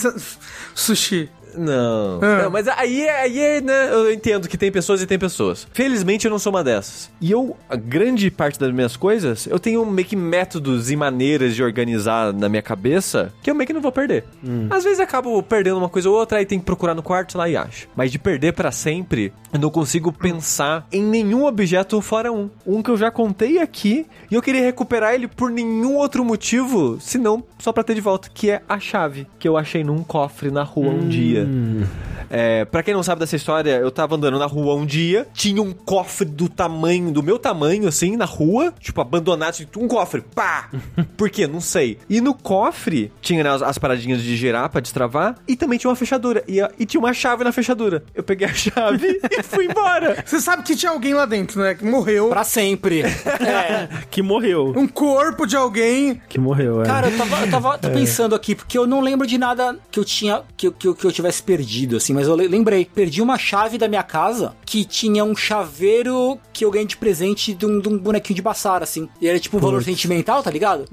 Sushi. 0.75 1.31
Não. 1.57 2.21
Ah. 2.23 2.43
Não, 2.45 2.51
mas 2.51 2.67
aí, 2.69 3.03
é- 3.03 3.21
aí 3.23 3.39
é, 3.41 3.61
né, 3.61 3.89
eu 3.93 4.13
entendo 4.13 4.49
que 4.49 4.57
tem 4.57 4.71
pessoas 4.73 5.03
e 5.03 5.07
tem 5.07 5.19
pessoas. 5.19 5.67
Felizmente 5.73 6.25
eu 6.27 6.31
não 6.31 6.39
sou 6.39 6.53
uma 6.53 6.63
dessas. 6.65 7.11
E 7.21 7.31
eu, 7.31 7.57
a 7.69 7.77
grande 7.77 8.31
parte 8.31 8.59
das 8.59 8.73
minhas 8.73 8.97
coisas, 8.97 9.47
eu 9.47 9.59
tenho 9.59 9.85
meio 9.87 10.07
que 10.07 10.17
métodos 10.17 10.91
e 10.91 10.97
maneiras 10.97 11.55
de 11.55 11.63
organizar 11.63 12.33
na 12.33 12.49
minha 12.49 12.63
cabeça 12.63 13.33
que 13.43 13.51
eu 13.51 13.55
meio 13.55 13.67
que 13.67 13.73
não 13.73 13.81
vou 13.81 13.93
perder. 13.93 14.25
Às 14.71 14.85
vezes 14.85 14.99
eu 14.99 15.05
acabo 15.05 15.43
perdendo 15.43 15.79
uma 15.79 15.89
coisa 15.89 16.09
ou 16.11 16.17
outra, 16.17 16.39
aí 16.39 16.47
tem 16.47 16.59
que 16.59 16.65
procurar 16.65 16.95
no 16.95 17.03
quarto 17.03 17.37
lá 17.39 17.49
e 17.49 17.57
acho. 17.57 17.89
Mas 17.97 18.11
de 18.13 18.19
perder 18.19 18.53
pra 18.53 18.71
sempre, 18.73 19.33
eu 19.53 19.59
não 19.61 19.71
consigo 19.71 20.13
pensar 20.13 20.87
em 20.93 21.03
nenhum 21.03 21.45
objeto 21.45 22.01
fora 22.01 22.33
um. 22.33 22.51
Um 22.67 22.83
que 22.83 22.91
eu 22.91 22.97
já 22.97 23.11
contei 23.11 23.59
aqui 23.59 24.07
e 24.31 24.35
eu 24.35 24.43
queria 24.43 24.63
recuperar 24.63 25.15
ele 25.15 25.29
por 25.29 25.51
nenhum 25.51 25.97
outro 25.97 26.25
motivo, 26.25 26.99
senão 27.01 27.43
só 27.59 27.73
pra 27.73 27.83
ter 27.85 27.95
de 27.95 28.01
volta, 28.01 28.29
que 28.33 28.51
é 28.51 28.63
a 28.69 28.79
chave 28.79 29.27
que 29.39 29.47
eu 29.49 29.57
achei 29.57 29.83
num 29.85 30.03
cofre 30.03 30.51
na 30.51 30.63
rua 30.63 30.89
um 30.91 31.09
dia. 31.09 31.44
É, 32.31 32.65
pra 32.65 32.83
quem 32.83 32.95
não 32.95 33.03
sabe 33.03 33.21
dessa 33.21 33.37
história, 33.37 33.73
eu 33.77 33.91
tava 33.91 34.17
andando 34.17 34.39
na 34.39 34.47
rua 34.47 34.75
um 34.75 34.87
dia, 34.87 35.27
tinha 35.35 35.61
um 35.63 35.73
cofre 35.73 36.25
do 36.27 36.49
tamanho, 36.49 37.13
do 37.13 37.23
meu 37.23 37.39
tamanho, 37.39 37.87
assim, 37.87 38.17
na 38.17 38.25
rua, 38.25 38.73
tipo, 38.81 39.01
abandonado, 39.01 39.51
assim, 39.51 39.67
um 39.77 39.87
cofre, 39.87 40.23
pá! 40.35 40.69
Por 41.17 41.29
quê? 41.31 41.47
Não 41.47 41.61
sei. 41.61 41.99
E 42.09 42.21
no 42.21 42.35
cofre 42.35 43.13
tinha 43.21 43.45
né, 43.45 43.51
as, 43.51 43.63
as 43.63 43.79
paradinhas 43.79 44.23
de 44.23 44.37
girar 44.37 44.69
pra 44.71 44.81
destravar, 44.81 45.37
e 45.47 45.55
também 45.55 45.79
tinha 45.79 45.91
uma 45.91 45.97
fechadura, 45.97 46.43
e, 46.49 46.59
e 46.79 46.87
tinha 46.87 46.99
uma 47.01 47.13
chave 47.13 47.45
na 47.45 47.53
fechadura. 47.53 48.03
Eu 48.15 48.23
peguei 48.23 48.47
a 48.49 48.53
chave 48.55 49.21
e 49.31 49.43
fui 49.43 49.67
embora. 49.67 50.23
Você 50.25 50.41
sabe 50.41 50.63
que 50.63 50.75
tinha 50.75 50.91
alguém 50.93 51.13
lá 51.15 51.27
dentro, 51.27 51.61
né? 51.61 51.75
Que 51.75 51.85
morreu. 51.85 52.29
Pra 52.31 52.45
sempre. 52.45 53.03
É. 53.45 53.89
Que 54.11 54.23
morreu. 54.23 54.73
Um 54.77 54.87
corpo 54.87 55.47
de 55.47 55.57
alguém. 55.57 56.21
Que 56.29 56.39
morreu, 56.39 56.83
é. 56.83 56.87
Cara, 56.87 57.09
eu 57.11 57.17
tava, 57.19 57.41
eu 57.45 57.51
tava 57.51 57.79
tô 57.79 57.91
pensando 57.91 58.35
aqui, 58.35 58.55
porque 58.55 58.77
eu 58.79 58.87
não 58.87 59.01
lembro 59.01 59.27
de 59.27 59.37
nada 59.37 59.77
que 59.91 59.99
eu 60.01 60.05
tinha, 60.05 60.43
que, 60.57 60.71
que, 60.71 60.89
eu- 60.89 60.95
que 60.95 61.05
eu 61.05 61.13
tivesse 61.13 61.34
perdido, 61.43 61.97
assim, 61.97 62.13
mas 62.13 62.27
eu 62.29 62.37
le- 62.37 62.49
lembrei. 62.49 62.85
Perdi 62.85 63.21
uma 63.23 63.37
chave 63.39 63.77
da 63.79 63.89
minha 63.89 64.03
casa 64.03 64.55
que 64.65 64.85
tinha 64.85 65.25
um 65.25 65.35
chaveiro 65.37 66.39
que 66.53 66.65
eu 66.65 66.71
ganhei 66.71 66.87
de 66.87 66.97
presente 66.97 67.55
de 67.55 67.67
um, 67.67 67.81
de 67.81 67.89
um 67.89 67.99
bonequinho 67.99 68.37
de 68.37 68.43
Bassara, 68.43 68.85
assim. 68.85 69.09
E 69.21 69.29
era 69.29 69.39
tipo 69.39 69.57
um 69.57 69.61
valor 69.61 69.83
sentimental, 69.83 70.43
tá 70.43 70.51
ligado? 70.51 70.85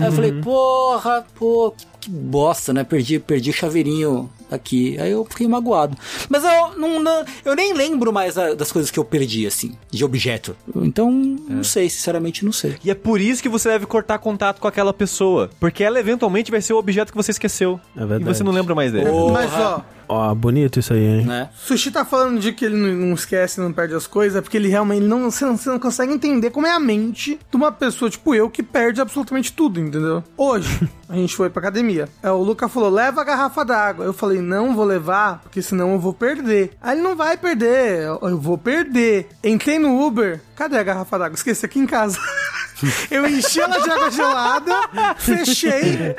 Aí 0.00 0.04
eu 0.06 0.12
falei, 0.12 0.32
porra, 0.32 1.26
pô, 1.34 1.72
que, 1.76 1.86
que 2.00 2.10
bosta, 2.10 2.72
né? 2.72 2.84
Perdi, 2.84 3.18
perdi 3.18 3.50
o 3.50 3.52
chaveirinho 3.52 4.30
aqui. 4.50 4.98
Aí 5.00 5.10
eu 5.10 5.24
fiquei 5.24 5.46
magoado. 5.48 5.96
Mas 6.28 6.44
eu 6.44 6.78
não, 6.78 7.00
não- 7.00 7.24
eu 7.44 7.54
nem 7.54 7.72
lembro 7.72 8.12
mais 8.12 8.36
a- 8.38 8.54
das 8.54 8.70
coisas 8.72 8.90
que 8.90 8.98
eu 8.98 9.04
perdi, 9.04 9.46
assim, 9.46 9.74
de 9.90 10.04
objeto. 10.04 10.56
Então, 10.76 11.10
não 11.10 11.64
sei, 11.64 11.88
sinceramente, 11.90 12.44
não 12.44 12.52
sei. 12.52 12.76
E 12.84 12.90
é 12.90 12.94
por 12.94 13.20
isso 13.20 13.42
que 13.42 13.48
você 13.48 13.68
deve 13.68 13.86
cortar 13.86 14.18
contato 14.18 14.60
com 14.60 14.68
aquela 14.68 14.92
pessoa, 14.92 15.50
porque 15.60 15.82
ela 15.84 15.98
eventualmente 15.98 16.50
vai 16.50 16.60
ser 16.60 16.72
o 16.72 16.78
objeto 16.78 17.10
que 17.12 17.16
você 17.16 17.30
esqueceu. 17.30 17.80
É 17.96 18.00
verdade. 18.00 18.22
E 18.22 18.34
você 18.34 18.42
não 18.44 18.52
lembra 18.52 18.74
mais 18.74 18.92
dele. 18.92 19.10
Porra. 19.10 19.32
Mas, 19.32 19.52
ó, 19.54 19.82
Ó, 20.08 20.34
bonito 20.34 20.78
isso 20.78 20.92
aí, 20.92 21.04
hein? 21.04 21.26
Né? 21.26 21.50
Sushi 21.54 21.90
tá 21.90 22.04
falando 22.04 22.40
de 22.40 22.52
que 22.52 22.64
ele 22.64 22.76
não, 22.76 23.14
esquece, 23.14 23.60
não 23.60 23.72
perde 23.72 23.94
as 23.94 24.06
coisas, 24.06 24.36
é 24.36 24.40
porque 24.40 24.56
ele 24.56 24.68
realmente 24.68 25.04
não 25.04 25.30
você, 25.30 25.44
não. 25.44 25.56
você 25.56 25.68
não 25.68 25.78
consegue 25.78 26.12
entender 26.12 26.50
como 26.50 26.66
é 26.66 26.72
a 26.72 26.80
mente 26.80 27.38
de 27.50 27.56
uma 27.56 27.70
pessoa 27.70 28.10
tipo 28.10 28.34
eu 28.34 28.48
que 28.48 28.62
perde 28.62 29.00
absolutamente 29.00 29.52
tudo, 29.52 29.78
entendeu? 29.78 30.24
Hoje, 30.36 30.88
a 31.08 31.14
gente 31.14 31.36
foi 31.36 31.50
pra 31.50 31.60
academia. 31.60 32.08
É, 32.22 32.30
o 32.30 32.42
Luca 32.42 32.68
falou: 32.68 32.90
leva 32.90 33.20
a 33.20 33.24
garrafa 33.24 33.64
d'água. 33.64 34.04
Eu 34.04 34.12
falei: 34.12 34.40
não 34.40 34.74
vou 34.74 34.84
levar, 34.84 35.40
porque 35.42 35.60
senão 35.60 35.92
eu 35.92 35.98
vou 35.98 36.14
perder. 36.14 36.72
Aí 36.80 36.96
ele 36.96 37.02
não 37.02 37.14
vai 37.14 37.36
perder, 37.36 38.02
eu, 38.02 38.18
eu 38.22 38.38
vou 38.38 38.56
perder. 38.56 39.28
Entrei 39.44 39.78
no 39.78 40.06
Uber, 40.06 40.40
cadê 40.56 40.78
a 40.78 40.82
garrafa 40.82 41.18
d'água? 41.18 41.34
Esqueci 41.34 41.66
aqui 41.66 41.78
em 41.78 41.86
casa. 41.86 42.18
Eu 43.10 43.26
enchi 43.26 43.60
ela 43.60 43.80
de 43.80 43.90
água 43.90 44.10
gelada, 44.10 45.14
fechei. 45.18 46.16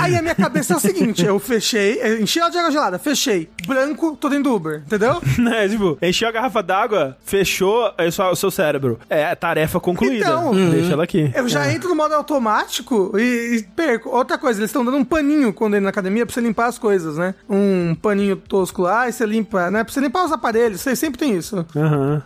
Aí 0.00 0.16
a 0.16 0.22
minha 0.22 0.34
cabeça 0.34 0.74
é 0.74 0.76
o 0.76 0.80
seguinte: 0.80 1.24
eu 1.24 1.38
fechei, 1.38 2.00
eu 2.02 2.20
enchi 2.20 2.38
ela 2.38 2.50
de 2.50 2.58
água 2.58 2.70
gelada, 2.70 2.98
fechei. 2.98 3.48
Branco, 3.66 4.16
tô 4.16 4.28
dentro 4.28 4.44
do 4.44 4.54
Uber, 4.56 4.82
entendeu? 4.86 5.22
É, 5.54 5.68
tipo, 5.68 5.96
encheu 6.02 6.28
a 6.28 6.32
garrafa 6.32 6.62
d'água, 6.62 7.16
fechou 7.24 7.92
é 7.98 8.10
só 8.10 8.32
o 8.32 8.36
seu 8.36 8.50
cérebro. 8.50 8.98
É, 9.08 9.34
tarefa 9.34 9.78
concluída. 9.78 10.24
Então. 10.24 10.52
Deixa 10.70 10.92
ela 10.92 11.04
aqui. 11.04 11.30
Eu 11.34 11.48
já 11.48 11.70
entro 11.72 11.88
no 11.88 11.94
modo 11.94 12.14
automático 12.14 13.12
e, 13.16 13.56
e 13.56 13.62
perco. 13.62 14.08
Outra 14.08 14.38
coisa, 14.38 14.58
eles 14.58 14.70
estão 14.70 14.84
dando 14.84 14.96
um 14.96 15.04
paninho 15.04 15.52
quando 15.52 15.74
entra 15.74 15.84
na 15.84 15.90
academia 15.90 16.24
pra 16.24 16.34
você 16.34 16.40
limpar 16.40 16.66
as 16.66 16.78
coisas, 16.78 17.16
né? 17.16 17.34
Um 17.48 17.94
paninho 17.94 18.36
tosco 18.36 18.82
lá 18.82 19.08
e 19.08 19.12
você 19.12 19.26
limpa, 19.26 19.70
né? 19.70 19.84
Pra 19.84 19.92
você 19.92 20.00
limpar 20.00 20.24
os 20.24 20.32
aparelhos, 20.32 20.80
você 20.80 20.96
sempre 20.96 21.18
tem 21.18 21.36
isso. 21.36 21.64
Aham. 21.76 22.22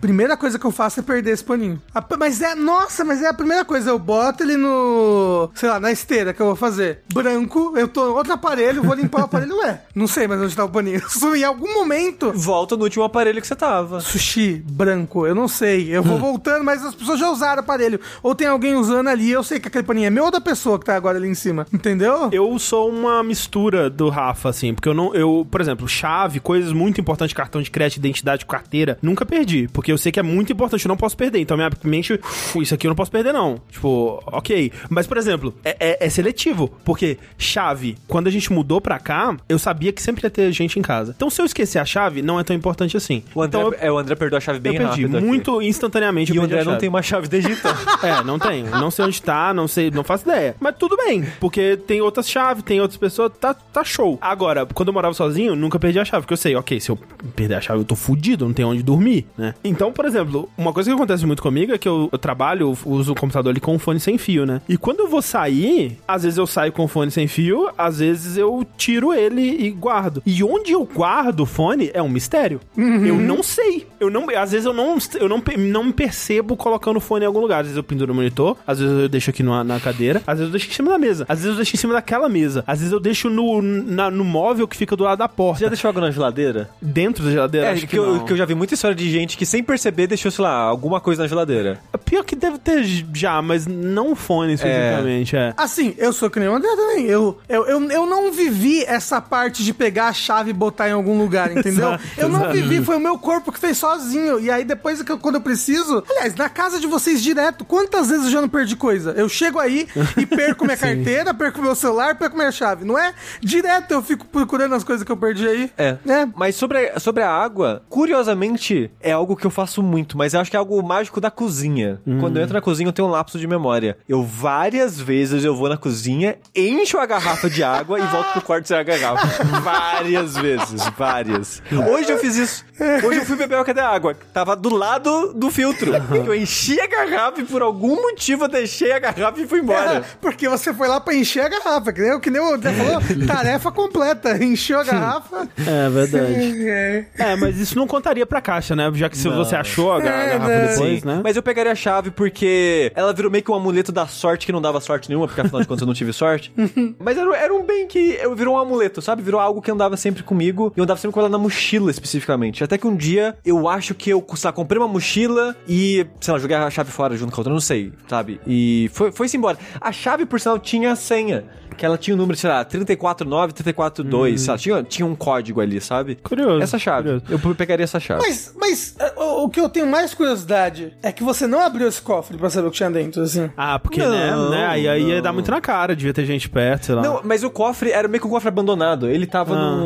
Primeira 0.00 0.36
coisa 0.36 0.58
que 0.58 0.66
eu 0.66 0.72
faço 0.72 1.00
é 1.00 1.02
perder 1.02 1.30
esse 1.30 1.44
paninho. 1.44 1.80
Mas 2.18 2.42
é, 2.42 2.54
nossa, 2.54 3.04
mas 3.06 3.22
é 3.22 3.28
a 3.28 3.34
primeira 3.34 3.64
coisa. 3.64 3.90
Eu 3.90 3.98
boto 3.98 4.42
ele 4.42 4.56
no, 4.56 5.50
sei 5.54 5.68
lá, 5.68 5.80
na 5.80 5.90
esteira 5.92 6.32
que 6.34 6.40
eu 6.40 6.46
vou 6.46 6.56
fazer. 6.56 7.00
Branco, 7.12 7.72
eu 7.76 7.88
tô 7.88 8.14
outro 8.14 8.32
aparelho, 8.32 8.82
vou 8.82 8.94
limpar 8.94 9.22
o 9.22 9.24
aparelho. 9.24 9.56
Ué, 9.58 9.82
não 9.94 10.06
sei 10.06 10.26
mais 10.28 10.40
onde 10.40 10.54
tá 10.56 10.64
o 10.64 10.68
paninho. 10.68 11.00
Em 11.36 11.44
algum 11.44 11.72
momento, 11.74 12.32
Volta 12.32 12.76
no 12.76 12.84
último 12.84 13.04
aparelho 13.04 13.40
que 13.40 13.46
você 13.46 13.54
tava. 13.56 14.00
Sushi 14.00 14.62
branco, 14.66 15.26
eu 15.26 15.34
não 15.34 15.48
sei. 15.48 15.94
Eu 15.94 16.02
vou 16.02 16.18
voltando, 16.18 16.64
mas 16.64 16.84
as 16.84 16.94
pessoas 16.94 17.18
já 17.20 17.30
usaram 17.30 17.56
o 17.58 17.60
aparelho. 17.60 18.00
Ou 18.22 18.34
tem 18.34 18.46
alguém 18.46 18.74
usando 18.74 19.08
ali, 19.08 19.30
eu 19.30 19.42
sei 19.42 19.60
que 19.60 19.68
aquele 19.68 19.84
paninho 19.84 20.06
é 20.06 20.10
meu 20.10 20.24
ou 20.24 20.30
da 20.30 20.40
pessoa 20.40 20.78
que 20.78 20.84
tá 20.84 20.94
agora 20.96 21.18
ali 21.18 21.28
em 21.28 21.34
cima. 21.34 21.66
Entendeu? 21.72 22.28
Eu 22.32 22.58
sou 22.58 22.88
uma 22.88 23.22
mistura 23.22 23.88
do 23.90 24.08
Rafa, 24.08 24.48
assim, 24.48 24.74
porque 24.74 24.88
eu 24.88 24.94
não. 24.94 25.14
Eu, 25.14 25.46
por 25.50 25.60
exemplo, 25.60 25.86
chave, 25.88 26.40
coisas 26.40 26.72
muito 26.72 27.00
importantes, 27.00 27.34
cartão 27.34 27.60
de 27.62 27.70
crédito, 27.70 27.98
identidade, 27.98 28.46
carteira, 28.46 28.98
nunca 29.02 29.24
perdi. 29.26 29.68
Porque 29.72 29.92
eu 29.92 29.98
sei 29.98 30.10
que 30.10 30.18
é 30.20 30.22
muito 30.22 30.52
importante, 30.52 30.84
eu 30.84 30.88
não 30.88 30.96
posso 30.96 31.16
perder. 31.16 31.40
Então 31.40 31.56
minha 31.56 31.70
mente, 31.84 32.14
"Uf, 32.14 32.60
isso 32.60 32.74
aqui 32.74 32.86
eu 32.86 32.90
não 32.90 32.95
posso 32.96 33.10
perder, 33.10 33.32
não. 33.32 33.60
Tipo, 33.70 34.22
ok. 34.26 34.72
Mas, 34.88 35.06
por 35.06 35.16
exemplo, 35.16 35.54
é, 35.64 35.76
é- 35.78 36.06
é 36.06 36.10
seletivo. 36.10 36.68
Porque 36.84 37.18
chave, 37.38 37.96
quando 38.08 38.26
a 38.26 38.30
gente 38.30 38.52
mudou 38.52 38.80
pra 38.80 38.98
cá, 38.98 39.36
eu 39.48 39.58
sabia 39.58 39.92
que 39.92 40.02
sempre 40.02 40.24
ia 40.26 40.30
ter 40.30 40.50
gente 40.52 40.78
em 40.78 40.82
casa. 40.82 41.12
Então, 41.16 41.30
se 41.30 41.40
eu 41.40 41.46
esquecer 41.46 41.78
a 41.78 41.84
chave, 41.84 42.22
não 42.22 42.40
é 42.40 42.44
tão 42.44 42.54
importante 42.56 42.96
assim. 42.96 43.22
O 43.34 43.42
André, 43.42 43.60
então, 43.60 43.72
eu, 43.72 43.78
é, 43.80 43.92
o 43.92 43.98
André 43.98 44.14
perdeu 44.14 44.36
a 44.38 44.40
chave 44.40 44.58
bem 44.58 44.72
eu 44.74 44.78
perdi 44.78 45.02
rápido. 45.02 45.18
aqui. 45.18 45.26
muito 45.26 45.62
instantaneamente. 45.62 46.32
E 46.34 46.38
o 46.38 46.42
André 46.42 46.64
não 46.64 46.78
tem 46.78 46.88
uma 46.88 47.02
chave 47.02 47.28
desde 47.28 47.52
então. 47.52 47.72
É, 48.02 48.22
não 48.22 48.38
tenho. 48.38 48.70
Não 48.70 48.90
sei 48.90 49.04
onde 49.04 49.20
tá, 49.22 49.52
não 49.54 49.66
sei, 49.66 49.90
não 49.90 50.04
faço 50.04 50.24
ideia. 50.28 50.54
Mas 50.60 50.76
tudo 50.78 50.96
bem, 50.96 51.24
porque 51.40 51.76
tem 51.76 52.00
outras 52.00 52.28
chaves, 52.28 52.62
tem 52.62 52.80
outras 52.80 52.98
pessoas, 52.98 53.32
tá, 53.40 53.54
tá 53.54 53.82
show. 53.84 54.18
Agora, 54.20 54.66
quando 54.66 54.88
eu 54.88 54.94
morava 54.94 55.14
sozinho, 55.14 55.56
nunca 55.56 55.78
perdi 55.78 55.98
a 55.98 56.04
chave, 56.04 56.22
porque 56.22 56.32
eu 56.34 56.36
sei, 56.38 56.54
ok, 56.54 56.78
se 56.80 56.90
eu 56.90 56.96
perder 57.34 57.54
a 57.54 57.60
chave, 57.60 57.80
eu 57.80 57.84
tô 57.84 57.96
fudido, 57.96 58.44
não 58.46 58.52
tenho 58.52 58.68
onde 58.68 58.82
dormir, 58.82 59.26
né? 59.36 59.54
Então, 59.64 59.92
por 59.92 60.04
exemplo, 60.04 60.48
uma 60.56 60.72
coisa 60.72 60.90
que 60.90 60.94
acontece 60.94 61.24
muito 61.26 61.42
comigo 61.42 61.72
é 61.72 61.78
que 61.78 61.88
eu, 61.88 62.08
eu 62.12 62.18
trabalho 62.18 62.76
uso 62.86 63.12
o 63.12 63.14
computador 63.14 63.50
ali 63.50 63.60
com 63.60 63.74
um 63.74 63.78
fone 63.78 63.98
sem 64.00 64.16
fio, 64.18 64.46
né? 64.46 64.60
E 64.68 64.76
quando 64.76 65.00
eu 65.00 65.08
vou 65.08 65.20
sair, 65.22 65.98
às 66.06 66.22
vezes 66.22 66.38
eu 66.38 66.46
saio 66.46 66.72
com 66.72 66.84
o 66.84 66.88
fone 66.88 67.10
sem 67.10 67.26
fio, 67.26 67.68
às 67.76 67.98
vezes 67.98 68.36
eu 68.36 68.66
tiro 68.76 69.12
ele 69.12 69.42
e 69.42 69.70
guardo. 69.70 70.22
E 70.24 70.42
onde 70.44 70.72
eu 70.72 70.84
guardo 70.84 71.40
o 71.40 71.46
fone 71.46 71.90
é 71.92 72.02
um 72.02 72.08
mistério. 72.08 72.60
Eu 72.76 73.16
não 73.16 73.42
sei. 73.42 73.86
Eu 74.00 74.10
não, 74.10 74.26
às 74.36 74.52
vezes 74.52 74.66
eu 74.66 74.72
não, 74.72 74.96
eu 75.18 75.28
não, 75.28 75.42
não 75.58 75.84
me 75.84 75.92
percebo 75.92 76.56
colocando 76.56 76.96
o 76.96 77.00
fone 77.00 77.24
em 77.24 77.26
algum 77.26 77.40
lugar. 77.40 77.60
Às 77.60 77.66
vezes 77.66 77.76
eu 77.76 77.82
penduro 77.82 78.12
no 78.12 78.14
monitor, 78.16 78.56
às 78.66 78.78
vezes 78.78 79.02
eu 79.02 79.08
deixo 79.08 79.30
aqui 79.30 79.42
no- 79.42 79.64
na 79.64 79.80
cadeira, 79.80 80.22
às 80.26 80.38
vezes 80.38 80.46
eu 80.46 80.50
deixo 80.58 80.68
em 80.70 80.72
cima 80.74 80.90
da 80.90 80.98
mesa, 80.98 81.24
às 81.28 81.38
vezes 81.38 81.50
eu 81.50 81.56
deixo 81.56 81.74
em 81.74 81.78
cima 81.78 81.92
daquela 81.94 82.28
mesa, 82.28 82.62
às 82.66 82.78
vezes 82.78 82.92
eu 82.92 83.00
deixo 83.00 83.28
no, 83.30 83.60
na- 83.62 84.10
no 84.10 84.24
móvel 84.24 84.68
que 84.68 84.76
fica 84.76 84.94
do 84.96 85.04
lado 85.04 85.18
da 85.18 85.28
porta. 85.28 85.60
Já 85.60 85.68
deixou 85.68 85.88
água 85.88 86.00
na 86.02 86.10
geladeira? 86.10 86.70
Dentro 86.80 87.24
da 87.24 87.30
geladeira? 87.30 87.66
É, 87.68 87.70
acho 87.72 87.86
que, 87.86 87.98
eu, 87.98 88.14
não. 88.16 88.24
que 88.24 88.32
eu 88.32 88.36
já 88.36 88.44
vi 88.44 88.54
muita 88.54 88.74
história 88.74 88.94
de 88.94 89.10
gente 89.10 89.36
que 89.36 89.46
sem 89.46 89.62
perceber 89.62 90.06
deixou, 90.06 90.30
sei 90.30 90.42
lá, 90.44 90.52
alguma 90.54 91.00
coisa 91.00 91.22
na 91.22 91.28
geladeira. 91.28 91.78
Pior 92.04 92.22
que 92.24 92.36
deve 92.36 92.58
ter 92.58 92.75
já, 92.84 93.40
mas 93.42 93.66
não 93.66 94.14
fone 94.16 94.54
especificamente, 94.54 95.36
é. 95.36 95.54
Assim, 95.56 95.94
eu 95.98 96.12
sou 96.12 96.30
que 96.30 96.38
nem 96.40 96.48
o 96.48 96.54
André 96.54 96.68
também. 96.76 97.06
Eu, 97.06 97.38
eu, 97.48 97.64
eu, 97.66 97.90
eu 97.90 98.06
não 98.06 98.32
vivi 98.32 98.84
essa 98.84 99.20
parte 99.20 99.64
de 99.64 99.72
pegar 99.74 100.08
a 100.08 100.12
chave 100.12 100.50
e 100.50 100.52
botar 100.52 100.88
em 100.88 100.92
algum 100.92 101.18
lugar, 101.18 101.50
entendeu? 101.56 101.88
Exato, 101.94 102.04
eu 102.18 102.28
não 102.28 102.40
exato. 102.40 102.52
vivi, 102.54 102.84
foi 102.84 102.96
o 102.96 103.00
meu 103.00 103.18
corpo 103.18 103.52
que 103.52 103.58
fez 103.58 103.76
sozinho. 103.78 104.40
E 104.40 104.50
aí 104.50 104.64
depois, 104.64 105.02
que 105.02 105.10
eu- 105.12 105.18
quando 105.18 105.36
eu 105.36 105.40
preciso... 105.40 106.02
Aliás, 106.10 106.34
na 106.34 106.48
casa 106.48 106.78
de 106.80 106.86
vocês 106.86 107.22
direto, 107.22 107.64
quantas 107.64 108.08
vezes 108.08 108.26
eu 108.26 108.30
já 108.30 108.40
não 108.40 108.48
perdi 108.48 108.76
coisa? 108.76 109.12
Eu 109.16 109.28
chego 109.28 109.58
aí 109.58 109.86
e 110.16 110.24
perco 110.26 110.64
minha 110.64 110.76
carteira, 110.76 111.32
perco 111.34 111.60
meu 111.62 111.74
celular, 111.74 112.16
perco 112.16 112.36
minha 112.36 112.52
chave, 112.52 112.84
não 112.84 112.98
é? 112.98 113.12
Direto 113.40 113.92
eu 113.92 114.02
fico 114.02 114.26
procurando 114.26 114.74
as 114.74 114.84
coisas 114.84 115.04
que 115.04 115.10
eu 115.12 115.16
perdi 115.16 115.46
aí. 115.46 115.70
É. 115.76 115.96
É. 116.06 116.26
Mas 116.34 116.56
sobre 116.56 116.78
a, 116.90 116.98
sobre 117.00 117.22
a 117.22 117.30
água, 117.30 117.82
curiosamente, 117.88 118.90
é 119.00 119.12
algo 119.12 119.36
que 119.36 119.46
eu 119.46 119.50
faço 119.50 119.82
muito, 119.82 120.16
mas 120.16 120.34
eu 120.34 120.40
acho 120.40 120.50
que 120.50 120.56
é 120.56 120.58
algo 120.58 120.80
mágico 120.82 121.20
da 121.20 121.30
cozinha. 121.30 122.00
Quando 122.20 122.36
eu 122.38 122.42
entro 122.42 122.55
na 122.56 122.60
cozinha, 122.62 122.88
eu 122.88 122.92
tenho 122.92 123.06
um 123.08 123.10
lapso 123.10 123.38
de 123.38 123.46
memória. 123.46 123.96
Eu 124.08 124.22
várias 124.24 125.00
vezes 125.00 125.44
eu 125.44 125.54
vou 125.54 125.68
na 125.68 125.76
cozinha, 125.76 126.36
encho 126.54 126.98
a 126.98 127.06
garrafa 127.06 127.48
de 127.48 127.62
água 127.62 127.98
e 127.98 128.02
volto 128.06 128.32
pro 128.32 128.42
quarto 128.42 128.66
sem 128.68 128.76
a 128.76 128.82
garrafa. 128.82 129.44
várias 129.60 130.36
vezes, 130.36 130.82
várias. 130.96 131.62
Hoje 131.90 132.10
eu 132.12 132.18
fiz 132.18 132.36
isso. 132.36 132.64
Hoje 133.04 133.20
eu 133.20 133.24
fui 133.24 133.36
beber 133.36 133.56
uma 133.56 133.64
cadê 133.64 133.80
a 133.80 133.88
água? 133.88 134.14
Tava 134.32 134.54
do 134.56 134.74
lado 134.74 135.32
do 135.34 135.50
filtro. 135.50 135.92
Eu 136.14 136.34
enchi 136.34 136.80
a 136.80 136.86
garrafa 136.86 137.40
e 137.40 137.44
por 137.44 137.62
algum 137.62 137.96
motivo 138.02 138.44
eu 138.44 138.48
deixei 138.48 138.92
a 138.92 138.98
garrafa 138.98 139.40
e 139.40 139.46
fui 139.46 139.60
embora. 139.60 139.96
É, 139.98 140.04
porque 140.20 140.48
você 140.48 140.72
foi 140.74 140.88
lá 140.88 141.00
pra 141.00 141.14
encher 141.14 141.44
a 141.44 141.48
garrafa, 141.48 141.92
que 141.92 142.00
nem, 142.00 142.12
o- 142.14 142.20
que 142.20 142.30
nem 142.30 142.40
o 142.40 142.54
André 142.54 142.72
falou, 142.72 143.00
tarefa 143.26 143.70
completa. 143.72 144.42
Encheu 144.42 144.78
a 144.80 144.84
garrafa. 144.84 145.48
É 145.58 145.88
verdade. 145.88 146.68
É. 146.68 147.04
É, 147.18 147.36
mas 147.36 147.58
isso 147.58 147.76
não 147.78 147.86
contaria 147.86 148.26
pra 148.26 148.40
caixa, 148.40 148.74
né? 148.76 148.90
Já 148.94 149.08
que 149.08 149.16
se 149.16 149.28
você 149.28 149.56
achou 149.56 149.92
a, 149.94 149.98
É, 149.98 150.02
garrafa 150.02 150.46
né? 150.48 150.66
depois, 150.68 151.04
né? 151.04 151.20
Mas 151.22 151.36
eu 151.36 151.42
pegaria 151.42 151.72
a 151.72 151.74
chave 151.74 152.10
porque 152.10 152.45
ela 152.94 153.12
virou 153.12 153.30
meio 153.30 153.42
que 153.44 153.50
um 153.50 153.54
amuleto 153.54 153.92
da 153.92 154.06
sorte 154.06 154.46
que 154.46 154.52
não 154.52 154.60
dava 154.62 154.80
sorte 154.80 155.08
nenhuma, 155.08 155.26
porque 155.26 155.40
afinal 155.40 155.60
de 155.60 155.66
contas 155.68 155.80
eu 155.82 155.86
não 155.86 155.94
tive 155.94 156.12
sorte. 156.12 156.52
Mas 156.98 157.16
era, 157.18 157.36
era 157.36 157.54
um 157.54 157.64
bem 157.64 157.86
que 157.86 158.18
eu 158.20 158.34
virou 158.34 158.54
um 158.54 158.58
amuleto, 158.58 159.00
sabe? 159.02 159.22
Virou 159.22 159.40
algo 159.40 159.60
que 159.62 159.70
andava 159.70 159.96
sempre 159.96 160.22
comigo 160.22 160.72
e 160.76 160.78
eu 160.80 160.84
andava 160.84 160.98
sempre 161.00 161.14
com 161.14 161.20
ela 161.20 161.28
na 161.28 161.38
mochila 161.38 161.90
especificamente. 161.90 162.62
Até 162.64 162.78
que 162.78 162.86
um 162.86 162.96
dia 162.96 163.36
eu 163.44 163.68
acho 163.68 163.94
que 163.94 164.10
eu, 164.10 164.24
sei 164.34 164.48
lá, 164.48 164.52
comprei 164.52 164.80
uma 164.80 164.88
mochila 164.88 165.54
e, 165.68 166.06
sei 166.20 166.32
lá, 166.32 166.38
joguei 166.38 166.56
a 166.56 166.70
chave 166.70 166.90
fora 166.90 167.16
junto 167.16 167.30
com 167.32 167.36
a 167.36 167.40
outra, 167.40 167.52
não 167.52 167.60
sei, 167.60 167.92
sabe? 168.08 168.40
E 168.46 168.90
foi- 168.92 169.12
foi-se 169.12 169.36
embora. 169.36 169.58
A 169.80 169.92
chave, 169.92 170.26
por 170.26 170.40
sinal, 170.40 170.58
tinha 170.58 170.92
a 170.92 170.96
senha. 170.96 171.44
Que 171.76 171.84
ela 171.84 171.98
tinha 171.98 172.14
o 172.14 172.16
número, 172.16 172.38
sei 172.38 172.48
lá, 172.48 172.64
349, 172.64 173.52
342, 173.52 174.40
sei 174.40 174.50
lá, 174.50 174.56
tinha, 174.58 174.82
tinha 174.82 175.04
um 175.06 175.14
código 175.14 175.60
ali, 175.60 175.78
sabe? 175.78 176.14
Curioso, 176.22 176.62
Essa 176.62 176.78
chave. 176.78 177.20
curioso. 177.20 177.24
Eu 177.48 177.54
pegaria 177.54 177.84
essa 177.84 178.00
chave. 178.00 178.22
Mas, 178.26 178.54
mas 178.58 178.96
uh, 178.98 179.20
o, 179.20 179.44
o 179.44 179.50
que 179.50 179.60
eu 179.60 179.68
tenho 179.68 179.86
mais 179.86 180.14
curiosidade 180.14 180.96
é 181.02 181.12
que 181.12 181.22
você 181.22 181.46
não 181.46 181.60
abriu 181.60 181.86
esse 181.86 182.00
cofre 182.00 182.35
pra 182.36 182.50
saber 182.50 182.68
o 182.68 182.70
que 182.70 182.76
tinha 182.76 182.90
dentro, 182.90 183.22
assim. 183.22 183.50
Ah, 183.56 183.78
porque, 183.78 184.00
Não, 184.00 184.10
né, 184.50 184.56
né? 184.56 184.66
Aí, 184.66 184.88
aí 184.88 185.02
ia 185.04 185.22
dar 185.22 185.32
muito 185.32 185.50
na 185.50 185.60
cara, 185.60 185.94
devia 185.96 186.12
ter 186.14 186.24
gente 186.24 186.48
perto, 186.48 186.86
sei 186.86 186.94
lá. 186.94 187.02
Não, 187.02 187.20
mas 187.24 187.42
o 187.44 187.50
cofre 187.50 187.90
era 187.90 188.06
meio 188.08 188.20
que 188.20 188.26
um 188.26 188.30
cofre 188.30 188.48
abandonado. 188.48 189.08
Ele 189.08 189.26
tava 189.26 189.54
Ah. 189.54 189.76
num, 189.76 189.84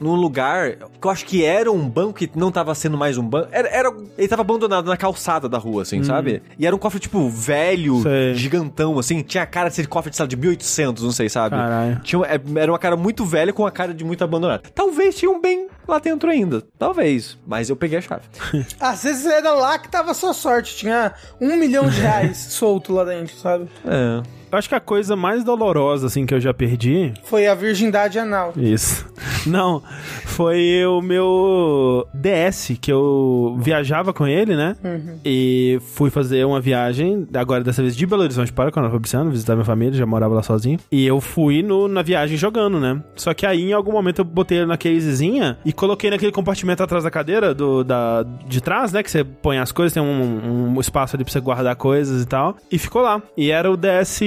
num 0.00 0.14
lugar 0.14 0.72
que 1.00 1.06
eu 1.06 1.10
acho 1.10 1.24
que 1.24 1.44
era 1.44 1.70
um 1.72 1.88
banco 1.88 2.14
que 2.14 2.30
não 2.34 2.50
tava 2.52 2.74
sendo 2.74 2.96
mais 2.98 3.16
um 3.18 3.22
banco. 3.26 3.48
Era, 3.52 3.68
era- 3.68 3.92
ele 4.18 4.28
tava 4.28 4.42
abandonado 4.42 4.86
na 4.86 4.96
calçada 4.96 5.48
da 5.48 5.58
rua, 5.58 5.82
assim, 5.82 6.02
sabe? 6.04 6.42
E 6.58 6.66
era 6.66 6.74
um 6.76 6.78
cofre, 6.78 7.00
tipo, 7.00 7.28
velho, 7.28 7.96
Hum. 7.96 8.02
Sei. 8.02 8.34
gigantão, 8.34 8.98
assim. 8.98 9.22
Tinha 9.22 9.42
a 9.42 9.46
cara 9.46 9.68
de 9.68 9.74
ser 9.76 9.86
cofre 9.86 10.10
de, 10.10 10.16
sei 10.16 10.24
lá, 10.24 10.28
de 10.28 10.36
1800, 10.36 11.02
não 11.02 11.12
sei, 11.12 11.28
sabe? 11.28 11.56
Caralho. 11.56 12.00
Tinha, 12.02 12.22
é, 12.26 12.40
era 12.60 12.70
uma 12.72 12.78
cara 12.78 12.96
muito 12.96 13.24
velha 13.24 13.52
com 13.52 13.66
a 13.66 13.70
cara 13.70 13.92
de 13.94 14.04
muito 14.04 14.22
abandonado. 14.22 14.62
Talvez 14.74 15.14
tinha 15.16 15.30
um 15.30 15.40
bem 15.40 15.68
lá 15.88 15.98
dentro 15.98 16.30
ainda. 16.30 16.62
Talvez. 16.78 17.38
Mas 17.46 17.68
eu 17.70 17.76
peguei 17.76 17.98
a 17.98 18.02
chave. 18.02 18.22
Às 18.78 19.02
vezes 19.02 19.26
era 19.26 19.52
lá 19.54 19.78
que 19.78 19.88
tava 19.88 20.10
a 20.10 20.14
sua 20.14 20.32
sorte. 20.32 20.76
Tinha 20.76 21.12
um 21.40 21.56
milhão 21.56 21.88
de 21.88 22.00
reais 22.00 22.36
solto 22.50 22.92
lá 22.92 23.04
dentro, 23.04 23.34
sabe? 23.36 23.68
É. 23.86 24.22
Eu 24.52 24.58
acho 24.58 24.68
que 24.68 24.74
a 24.74 24.80
coisa 24.80 25.14
mais 25.14 25.44
dolorosa, 25.44 26.08
assim, 26.08 26.26
que 26.26 26.34
eu 26.34 26.40
já 26.40 26.52
perdi. 26.52 27.12
Foi 27.24 27.46
a 27.46 27.54
virgindade 27.54 28.18
anal. 28.18 28.52
Isso. 28.56 29.08
Não, 29.46 29.82
foi 30.24 30.84
o 30.86 31.00
meu 31.00 32.06
DS, 32.12 32.72
que 32.80 32.90
eu 32.92 33.56
viajava 33.60 34.12
com 34.12 34.26
ele, 34.26 34.56
né? 34.56 34.76
E 35.24 35.78
fui 35.94 36.10
fazer 36.10 36.44
uma 36.44 36.60
viagem, 36.60 37.26
agora 37.34 37.62
dessa 37.62 37.80
vez 37.80 37.94
de 37.96 38.06
Belo 38.06 38.22
Horizonte 38.22 38.52
para 38.52 38.70
Coronel 38.70 38.92
Fabriciano, 38.92 39.30
visitar 39.30 39.54
minha 39.54 39.64
família, 39.64 39.94
já 39.94 40.04
morava 40.04 40.34
lá 40.34 40.42
sozinho. 40.42 40.78
E 40.90 41.06
eu 41.06 41.20
fui 41.20 41.62
no, 41.62 41.86
na 41.86 42.02
viagem 42.02 42.36
jogando, 42.36 42.80
né? 42.80 43.00
Só 43.14 43.32
que 43.32 43.46
aí, 43.46 43.70
em 43.70 43.72
algum 43.72 43.92
momento, 43.92 44.20
eu 44.20 44.24
botei 44.24 44.58
ele 44.58 44.66
na 44.66 44.76
casezinha 44.76 45.58
e 45.64 45.72
coloquei 45.72 46.10
naquele 46.10 46.32
compartimento 46.32 46.82
atrás 46.82 47.04
da 47.04 47.10
cadeira, 47.10 47.54
do, 47.54 47.84
da, 47.84 48.24
de 48.46 48.60
trás, 48.60 48.92
né? 48.92 49.02
Que 49.02 49.10
você 49.10 49.22
põe 49.22 49.58
as 49.58 49.70
coisas, 49.70 49.92
tem 49.92 50.02
um, 50.02 50.74
um 50.74 50.80
espaço 50.80 51.16
ali 51.16 51.24
pra 51.24 51.32
você 51.32 51.40
guardar 51.40 51.76
coisas 51.76 52.22
e 52.22 52.26
tal. 52.26 52.56
E 52.70 52.78
ficou 52.78 53.02
lá. 53.02 53.22
E 53.36 53.50
era 53.50 53.70
o 53.70 53.76
DS... 53.76 54.20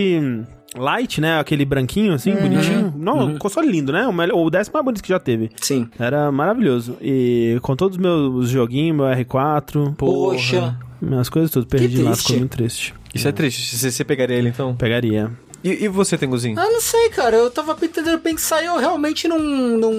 Light, 0.75 1.21
né? 1.21 1.39
Aquele 1.39 1.65
branquinho, 1.65 2.13
assim, 2.13 2.33
bonitinho. 2.35 2.93
Não, 2.97 3.37
console 3.37 3.69
lindo, 3.69 3.91
né? 3.91 4.07
O, 4.07 4.13
melhor, 4.13 4.37
o 4.37 4.49
décimo 4.49 4.73
mais 4.73 4.85
bonito 4.85 5.03
que 5.03 5.09
já 5.09 5.19
teve. 5.19 5.51
Sim. 5.61 5.87
Era 5.99 6.31
maravilhoso. 6.31 6.97
E 7.01 7.59
com 7.61 7.75
todos 7.75 7.97
os 7.97 8.01
meus 8.01 8.49
joguinhos, 8.49 8.97
meu 8.97 9.05
R4, 9.05 9.95
Poxa. 9.95 10.75
minhas 11.01 11.29
coisas 11.29 11.51
tudo, 11.51 11.67
perdi 11.67 12.01
lá, 12.01 12.11
triste. 12.11 12.23
ficou 12.23 12.39
muito 12.39 12.51
triste. 12.51 12.93
Isso 13.13 13.27
é 13.27 13.31
triste. 13.31 13.75
Você, 13.75 13.91
você 13.91 14.03
pegaria 14.03 14.35
ele, 14.35 14.49
então? 14.49 14.75
Pegaria. 14.75 15.31
E, 15.63 15.85
e 15.85 15.87
você, 15.87 16.17
Tenguzinho? 16.17 16.59
Ah, 16.59 16.69
não 16.69 16.81
sei, 16.81 17.09
cara. 17.09 17.37
Eu 17.37 17.49
tava 17.49 17.73
tentando 17.75 18.17
pensar 18.19 18.61
e 18.61 18.65
eu 18.65 18.77
realmente 18.77 19.27
não. 19.27 19.39
Não, 19.39 19.93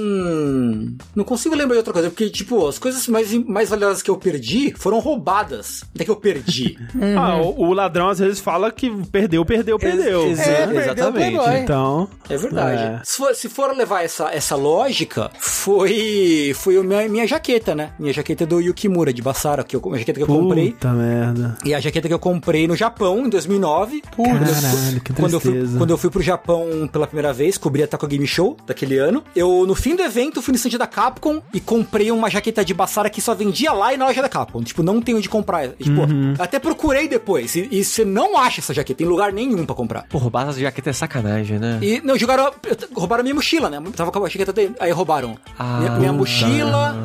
não 1.15 1.25
consigo 1.25 1.55
lembrar 1.55 1.75
de 1.75 1.79
outra 1.79 1.93
coisa. 1.93 2.11
Porque, 2.11 2.29
tipo, 2.31 2.67
as 2.67 2.79
coisas 2.79 3.07
mais, 3.09 3.33
mais 3.33 3.71
valiosas 3.71 4.03
que 4.03 4.11
eu 4.11 4.17
perdi 4.17 4.75
foram 4.77 4.99
roubadas. 4.99 5.85
Até 5.95 6.05
que 6.05 6.11
eu 6.11 6.17
perdi. 6.17 6.77
Ah, 7.17 7.37
o, 7.37 7.69
o 7.69 7.73
ladrão 7.73 8.09
às 8.09 8.19
vezes 8.19 8.41
fala 8.41 8.71
que 8.73 8.91
perdeu, 9.07 9.45
perdeu, 9.45 9.79
perdeu. 9.79 10.27
ex- 10.27 10.39
É, 10.41 10.43
É, 10.43 10.57
perdeu 10.67 10.81
exatamente. 10.83 11.37
Playboy. 11.37 11.59
Então. 11.61 12.09
É 12.29 12.37
verdade. 12.37 12.83
É. 12.83 13.01
Se, 13.05 13.17
for, 13.17 13.35
se 13.35 13.49
for 13.49 13.77
levar 13.77 14.03
essa, 14.03 14.31
essa 14.33 14.57
lógica, 14.57 15.31
foi 15.39 16.53
foi 16.55 16.77
a 16.79 16.83
minha, 16.83 17.09
minha 17.09 17.27
jaqueta, 17.27 17.75
né? 17.75 17.91
Minha 17.99 18.13
jaqueta 18.13 18.45
do 18.47 18.61
Yukimura, 18.61 19.13
de 19.13 19.23
Basara, 19.23 19.63
que 19.65 19.77
eu, 19.77 19.83
a 19.95 19.99
jaqueta 19.99 20.19
que 20.19 20.23
eu 20.23 20.27
comprei. 20.27 20.73
Puta 20.73 20.93
merda. 20.93 21.57
E 21.65 21.75
a 21.75 21.81
jaqueta 21.81 22.09
que 22.09 22.15
eu 22.15 22.19
comprei 22.19 22.67
no 22.67 22.75
Japão, 22.77 23.27
em 23.27 23.29
2009. 23.29 24.03
Caralho, 24.17 25.01
que 25.01 25.13
Quando 25.13 25.35
eu, 25.35 25.41
fui, 25.41 25.54
tristeza. 25.55 25.79
quando 25.79 25.91
eu 25.91 25.99
fui 25.99 26.11
pro 26.11 26.23
Japão 26.23 26.89
pela 26.93 27.07
primeira 27.07 27.33
vez, 27.33 27.57
cobri 27.59 27.83
a 27.83 27.87
Taco 27.87 28.07
Game 28.07 28.27
Show 28.27 28.57
daquele 28.67 28.99
ano. 28.99 29.23
Eu, 29.35 29.65
no 29.67 29.75
fim 29.75 29.95
do 29.97 30.03
evento, 30.03 30.41
fui 30.43 30.53
no 30.53 30.57
stand 30.57 30.79
da 30.79 30.87
Capcom 30.87 31.41
e 31.53 31.61
comprei 31.61 32.11
uma 32.11 32.29
jaqueta 32.31 32.65
de 32.65 32.75
Basara 32.75 33.09
que 33.11 33.21
só 33.21 33.35
vendia 33.35 33.73
lá 33.73 33.93
e 33.93 33.97
na 33.97 34.07
loja 34.07 34.21
da 34.23 34.29
Capcom. 34.29 34.63
Tipo, 34.63 34.83
não 34.83 35.01
tem 35.01 35.15
onde 35.15 35.29
comprar. 35.29 35.67
E, 35.67 35.85
Tipo, 35.85 36.03
Uhum. 36.03 36.35
até 36.39 36.59
procurei 36.59 37.09
depois. 37.09 37.55
E, 37.55 37.69
e 37.71 37.85
você 37.85 38.05
não 38.05 38.37
acha 38.39 38.61
essa 38.61 38.75
jaqueta 38.75 39.03
em 39.03 39.07
lugar 39.07 39.33
nenhum 39.33 39.65
pra 39.65 39.75
comprar. 39.75 40.03
Pô, 40.09 40.19
roubar 40.19 40.49
essa 40.49 40.59
jaqueta 40.59 40.91
é 40.91 40.93
sacanagem, 40.93 41.59
né? 41.59 41.79
E, 41.83 42.01
não, 42.05 42.19
jogaram. 42.19 42.53
Roubaram 42.95 43.21
a 43.21 43.23
minha 43.23 43.35
mochila, 43.35 43.69
né? 43.71 43.81
Eu 43.85 43.93
tava 43.93 44.11
com 44.11 44.25
a 44.25 44.29
jaqueta 44.29 44.53
dele. 44.53 44.75
Aí 44.81 44.91
roubaram 44.91 45.37
Ah, 45.59 45.79
minha, 45.81 45.91
minha 45.99 46.13
mochila, 46.13 46.97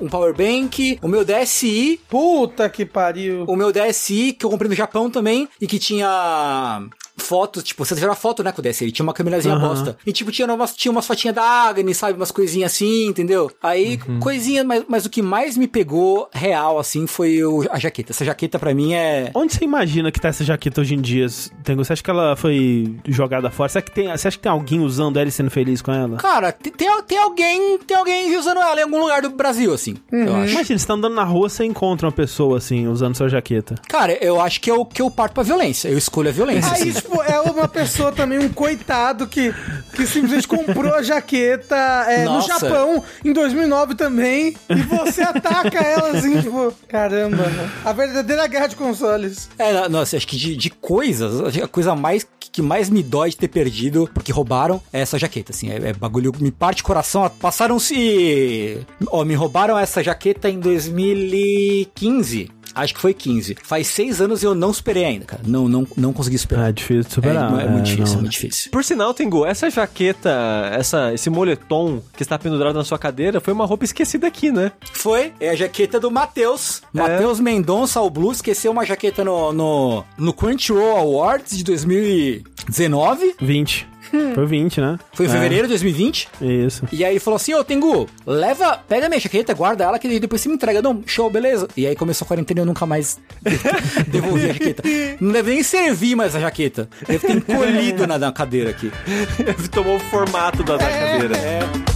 um 0.00 0.08
powerbank, 0.08 0.98
o 1.02 1.08
meu 1.08 1.24
DSI, 1.24 2.00
Puta 2.08 2.68
que 2.68 2.84
pariu. 2.84 3.44
o 3.46 3.56
meu 3.56 3.72
DSI, 3.72 4.32
que 4.32 4.44
eu 4.44 4.50
comprei 4.50 4.68
no 4.68 4.74
Japão 4.74 5.10
também, 5.10 5.48
e 5.60 5.66
que 5.66 5.78
tinha 5.78 6.82
fotos, 7.22 7.62
tipo, 7.62 7.84
você 7.84 7.94
tirar 7.94 8.14
foto, 8.14 8.42
né, 8.42 8.52
com 8.52 8.60
o 8.60 8.64
DSI, 8.64 8.84
ele 8.84 8.92
tinha 8.92 9.04
uma 9.04 9.12
câmerazinha 9.14 9.54
Aham. 9.54 9.68
bosta. 9.68 9.96
E, 10.06 10.12
tipo, 10.12 10.30
tinha 10.30 10.46
umas, 10.52 10.74
tinha 10.74 10.92
umas 10.92 11.06
fotinhas 11.06 11.34
da 11.34 11.42
Agnes, 11.42 11.96
sabe, 11.96 12.14
umas 12.14 12.30
coisinhas 12.30 12.72
assim, 12.72 13.06
entendeu? 13.06 13.50
Aí, 13.62 13.98
coisinha, 14.20 14.64
mas, 14.64 14.84
mas 14.88 15.06
o 15.06 15.10
que 15.10 15.22
mais 15.22 15.56
me 15.56 15.66
pegou 15.66 16.28
real, 16.32 16.78
assim, 16.78 17.06
foi 17.06 17.42
o- 17.44 17.64
a 17.70 17.78
jaqueta. 17.78 18.12
Essa 18.12 18.24
jaqueta, 18.24 18.58
pra 18.58 18.74
mim, 18.74 18.92
é... 18.94 19.30
Onde 19.34 19.54
você 19.54 19.64
imagina 19.64 20.10
que 20.10 20.20
tá 20.20 20.28
essa 20.28 20.44
jaqueta 20.44 20.80
hoje 20.80 20.94
em 20.94 21.00
dia? 21.00 21.26
Tengo? 21.64 21.84
Você 21.84 21.92
acha 21.92 22.02
que 22.02 22.10
ela 22.10 22.34
foi 22.36 22.96
jogada 23.06 23.50
fora? 23.50 23.68
Você 23.68 23.78
acha 23.78 23.84
que 23.86 23.92
tem, 23.92 24.08
você 24.10 24.28
acha 24.28 24.36
que 24.36 24.42
tem 24.42 24.52
alguém 24.52 24.80
usando 24.80 25.18
ela 25.18 25.28
e 25.28 25.32
sendo 25.32 25.50
feliz 25.50 25.80
com 25.80 25.92
ela? 25.92 26.16
Cara, 26.16 26.50
tem, 26.52 26.72
tem, 26.72 27.18
alguém 27.18 27.78
tem 27.78 27.96
alguém 27.96 28.36
usando 28.36 28.60
ela 28.60 28.78
em 28.80 28.82
algum 28.84 29.00
lugar 29.00 29.22
do 29.22 29.30
Brasil, 29.30 29.72
assim, 29.72 29.96
eu 30.10 30.34
acho. 30.36 30.52
Imagina, 30.52 30.78
você 30.78 30.86
tá 30.86 30.94
andando 30.94 31.14
na 31.14 31.24
rua, 31.24 31.48
você 31.48 31.64
encontra 31.64 32.06
uma 32.06 32.12
pessoa 32.12 32.58
assim, 32.58 32.86
usando 32.88 33.16
sua 33.16 33.28
jaqueta. 33.28 33.74
Cara, 33.88 34.12
eu 34.24 34.40
acho 34.40 34.60
que 34.60 34.70
eu, 34.70 34.84
que 34.84 35.00
eu 35.02 35.10
parto 35.10 35.34
pra 35.34 35.42
violência. 35.42 35.88
Eu 35.88 35.98
escolho 35.98 36.28
a 36.28 36.32
violência. 36.32 36.70
Aí 36.72 36.80
assim. 36.82 36.88
isso 36.90 37.02
tipo, 37.12 37.22
é 37.22 37.40
uma 37.40 37.68
pessoa 37.68 38.10
também, 38.10 38.38
um 38.38 38.48
coitado 38.48 39.26
que, 39.26 39.54
que 39.94 40.06
simplesmente 40.06 40.48
comprou 40.48 40.94
a 40.94 41.02
jaqueta 41.02 41.76
é, 42.08 42.24
no. 42.24 42.42
Japão 42.42 43.04
em 43.24 43.32
2009 43.32 43.94
também. 43.94 44.56
E 44.68 44.74
você 44.82 45.22
ataca 45.22 45.78
ela 45.78 46.10
assim, 46.10 46.40
tipo, 46.40 46.72
caramba. 46.88 47.44
A 47.84 47.92
verdadeira 47.92 48.46
guerra 48.46 48.66
de 48.66 48.76
consoles. 48.76 49.48
É, 49.58 49.88
nossa, 49.88 50.16
acho 50.16 50.26
que 50.26 50.36
de, 50.36 50.56
de 50.56 50.70
coisas, 50.70 51.56
a 51.56 51.68
coisa 51.68 51.94
mais 51.94 52.26
que 52.52 52.60
mais 52.60 52.90
me 52.90 53.02
dói 53.02 53.30
de 53.30 53.38
ter 53.38 53.48
perdido, 53.48 54.10
porque 54.12 54.30
roubaram, 54.30 54.82
é 54.92 55.00
essa 55.00 55.18
jaqueta, 55.18 55.52
assim, 55.52 55.70
é, 55.70 55.88
é 55.88 55.92
bagulho, 55.94 56.30
me 56.38 56.50
parte 56.50 56.82
o 56.82 56.84
coração, 56.84 57.26
passaram-se, 57.40 58.78
ó, 59.06 59.24
me 59.24 59.34
roubaram 59.34 59.78
essa 59.78 60.02
jaqueta 60.02 60.50
em 60.50 60.60
2015, 60.60 62.50
acho 62.74 62.94
que 62.94 63.00
foi 63.00 63.12
15, 63.14 63.56
faz 63.62 63.86
seis 63.88 64.20
anos 64.20 64.42
e 64.42 64.46
eu 64.46 64.54
não 64.54 64.72
superei 64.72 65.04
ainda, 65.04 65.24
cara, 65.24 65.42
não, 65.46 65.68
não, 65.68 65.86
não 65.96 66.12
consegui 66.12 66.38
superar. 66.38 66.70
É 66.70 66.72
difícil 66.72 67.02
de 67.02 67.08
É, 67.08 67.10
superar. 67.10 67.60
é 67.60 67.68
muito 67.68 67.84
difícil, 67.84 68.04
é 68.04 68.08
não. 68.10 68.20
muito 68.20 68.32
difícil. 68.32 68.70
Por 68.70 68.84
sinal, 68.84 69.14
Tengu, 69.14 69.44
essa 69.46 69.68
jaqueta, 69.70 70.30
essa, 70.72 71.12
esse 71.12 71.28
moletom 71.30 72.00
que 72.16 72.22
está 72.22 72.38
pendurado 72.38 72.74
na 72.76 72.84
sua 72.84 72.98
cadeira 72.98 73.40
foi 73.40 73.52
uma 73.52 73.66
roupa 73.66 73.84
esquecida 73.84 74.26
aqui, 74.26 74.50
né? 74.50 74.72
Foi, 74.92 75.32
é 75.40 75.50
a 75.50 75.54
jaqueta 75.56 75.98
do 76.00 76.10
Matheus. 76.10 76.82
Matheus 76.92 77.40
Mendonça, 77.40 78.00
o 78.00 78.10
Blue, 78.10 78.32
esqueceu 78.32 78.70
uma 78.72 78.84
jaqueta 78.84 79.24
no, 79.24 79.52
no, 79.52 80.04
no 80.16 80.32
Crunchyroll 80.32 80.96
Awards 80.96 81.56
de 81.56 81.64
2019. 81.64 83.34
20. 83.40 83.91
Foi 84.34 84.46
20, 84.46 84.80
né? 84.80 84.98
Foi 85.12 85.26
em 85.26 85.28
É, 85.28 85.32
fevereiro 85.32 85.64
de 85.64 85.70
2020. 85.70 86.28
Isso. 86.40 86.86
E 86.92 87.04
aí 87.04 87.12
ele 87.14 87.20
falou 87.20 87.36
assim, 87.36 87.54
ô 87.54 87.64
Tengu, 87.64 88.08
leva, 88.26 88.78
pega 88.88 89.08
minha 89.08 89.20
jaqueta, 89.20 89.54
guarda 89.54 89.84
ela, 89.84 89.98
que 89.98 90.20
depois 90.20 90.40
você 90.40 90.48
me 90.48 90.54
entrega. 90.54 90.80
Não, 90.82 91.02
show, 91.06 91.28
beleza. 91.30 91.68
E 91.76 91.86
aí 91.86 91.96
começou 91.96 92.24
a 92.24 92.28
quarentena 92.28 92.60
e 92.60 92.62
eu 92.62 92.66
nunca 92.66 92.84
mais 92.86 93.18
devolvi 94.08 94.44
a 94.44 94.52
jaqueta. 94.52 94.82
Não 95.20 95.32
deve 95.32 95.52
nem 95.52 95.62
servir 95.62 96.14
mais 96.14 96.34
a 96.36 96.40
jaqueta. 96.40 96.88
Deve 97.06 97.26
ter 97.26 97.36
encolhido 97.36 98.06
na, 98.06 98.18
na 98.18 98.32
cadeira 98.32 98.70
aqui. 98.70 98.90
Tomou 99.72 99.96
o 99.96 100.00
formato 100.00 100.62
da, 100.62 100.76
da 100.76 100.84
cadeira. 100.88 101.36
É. 101.36 101.91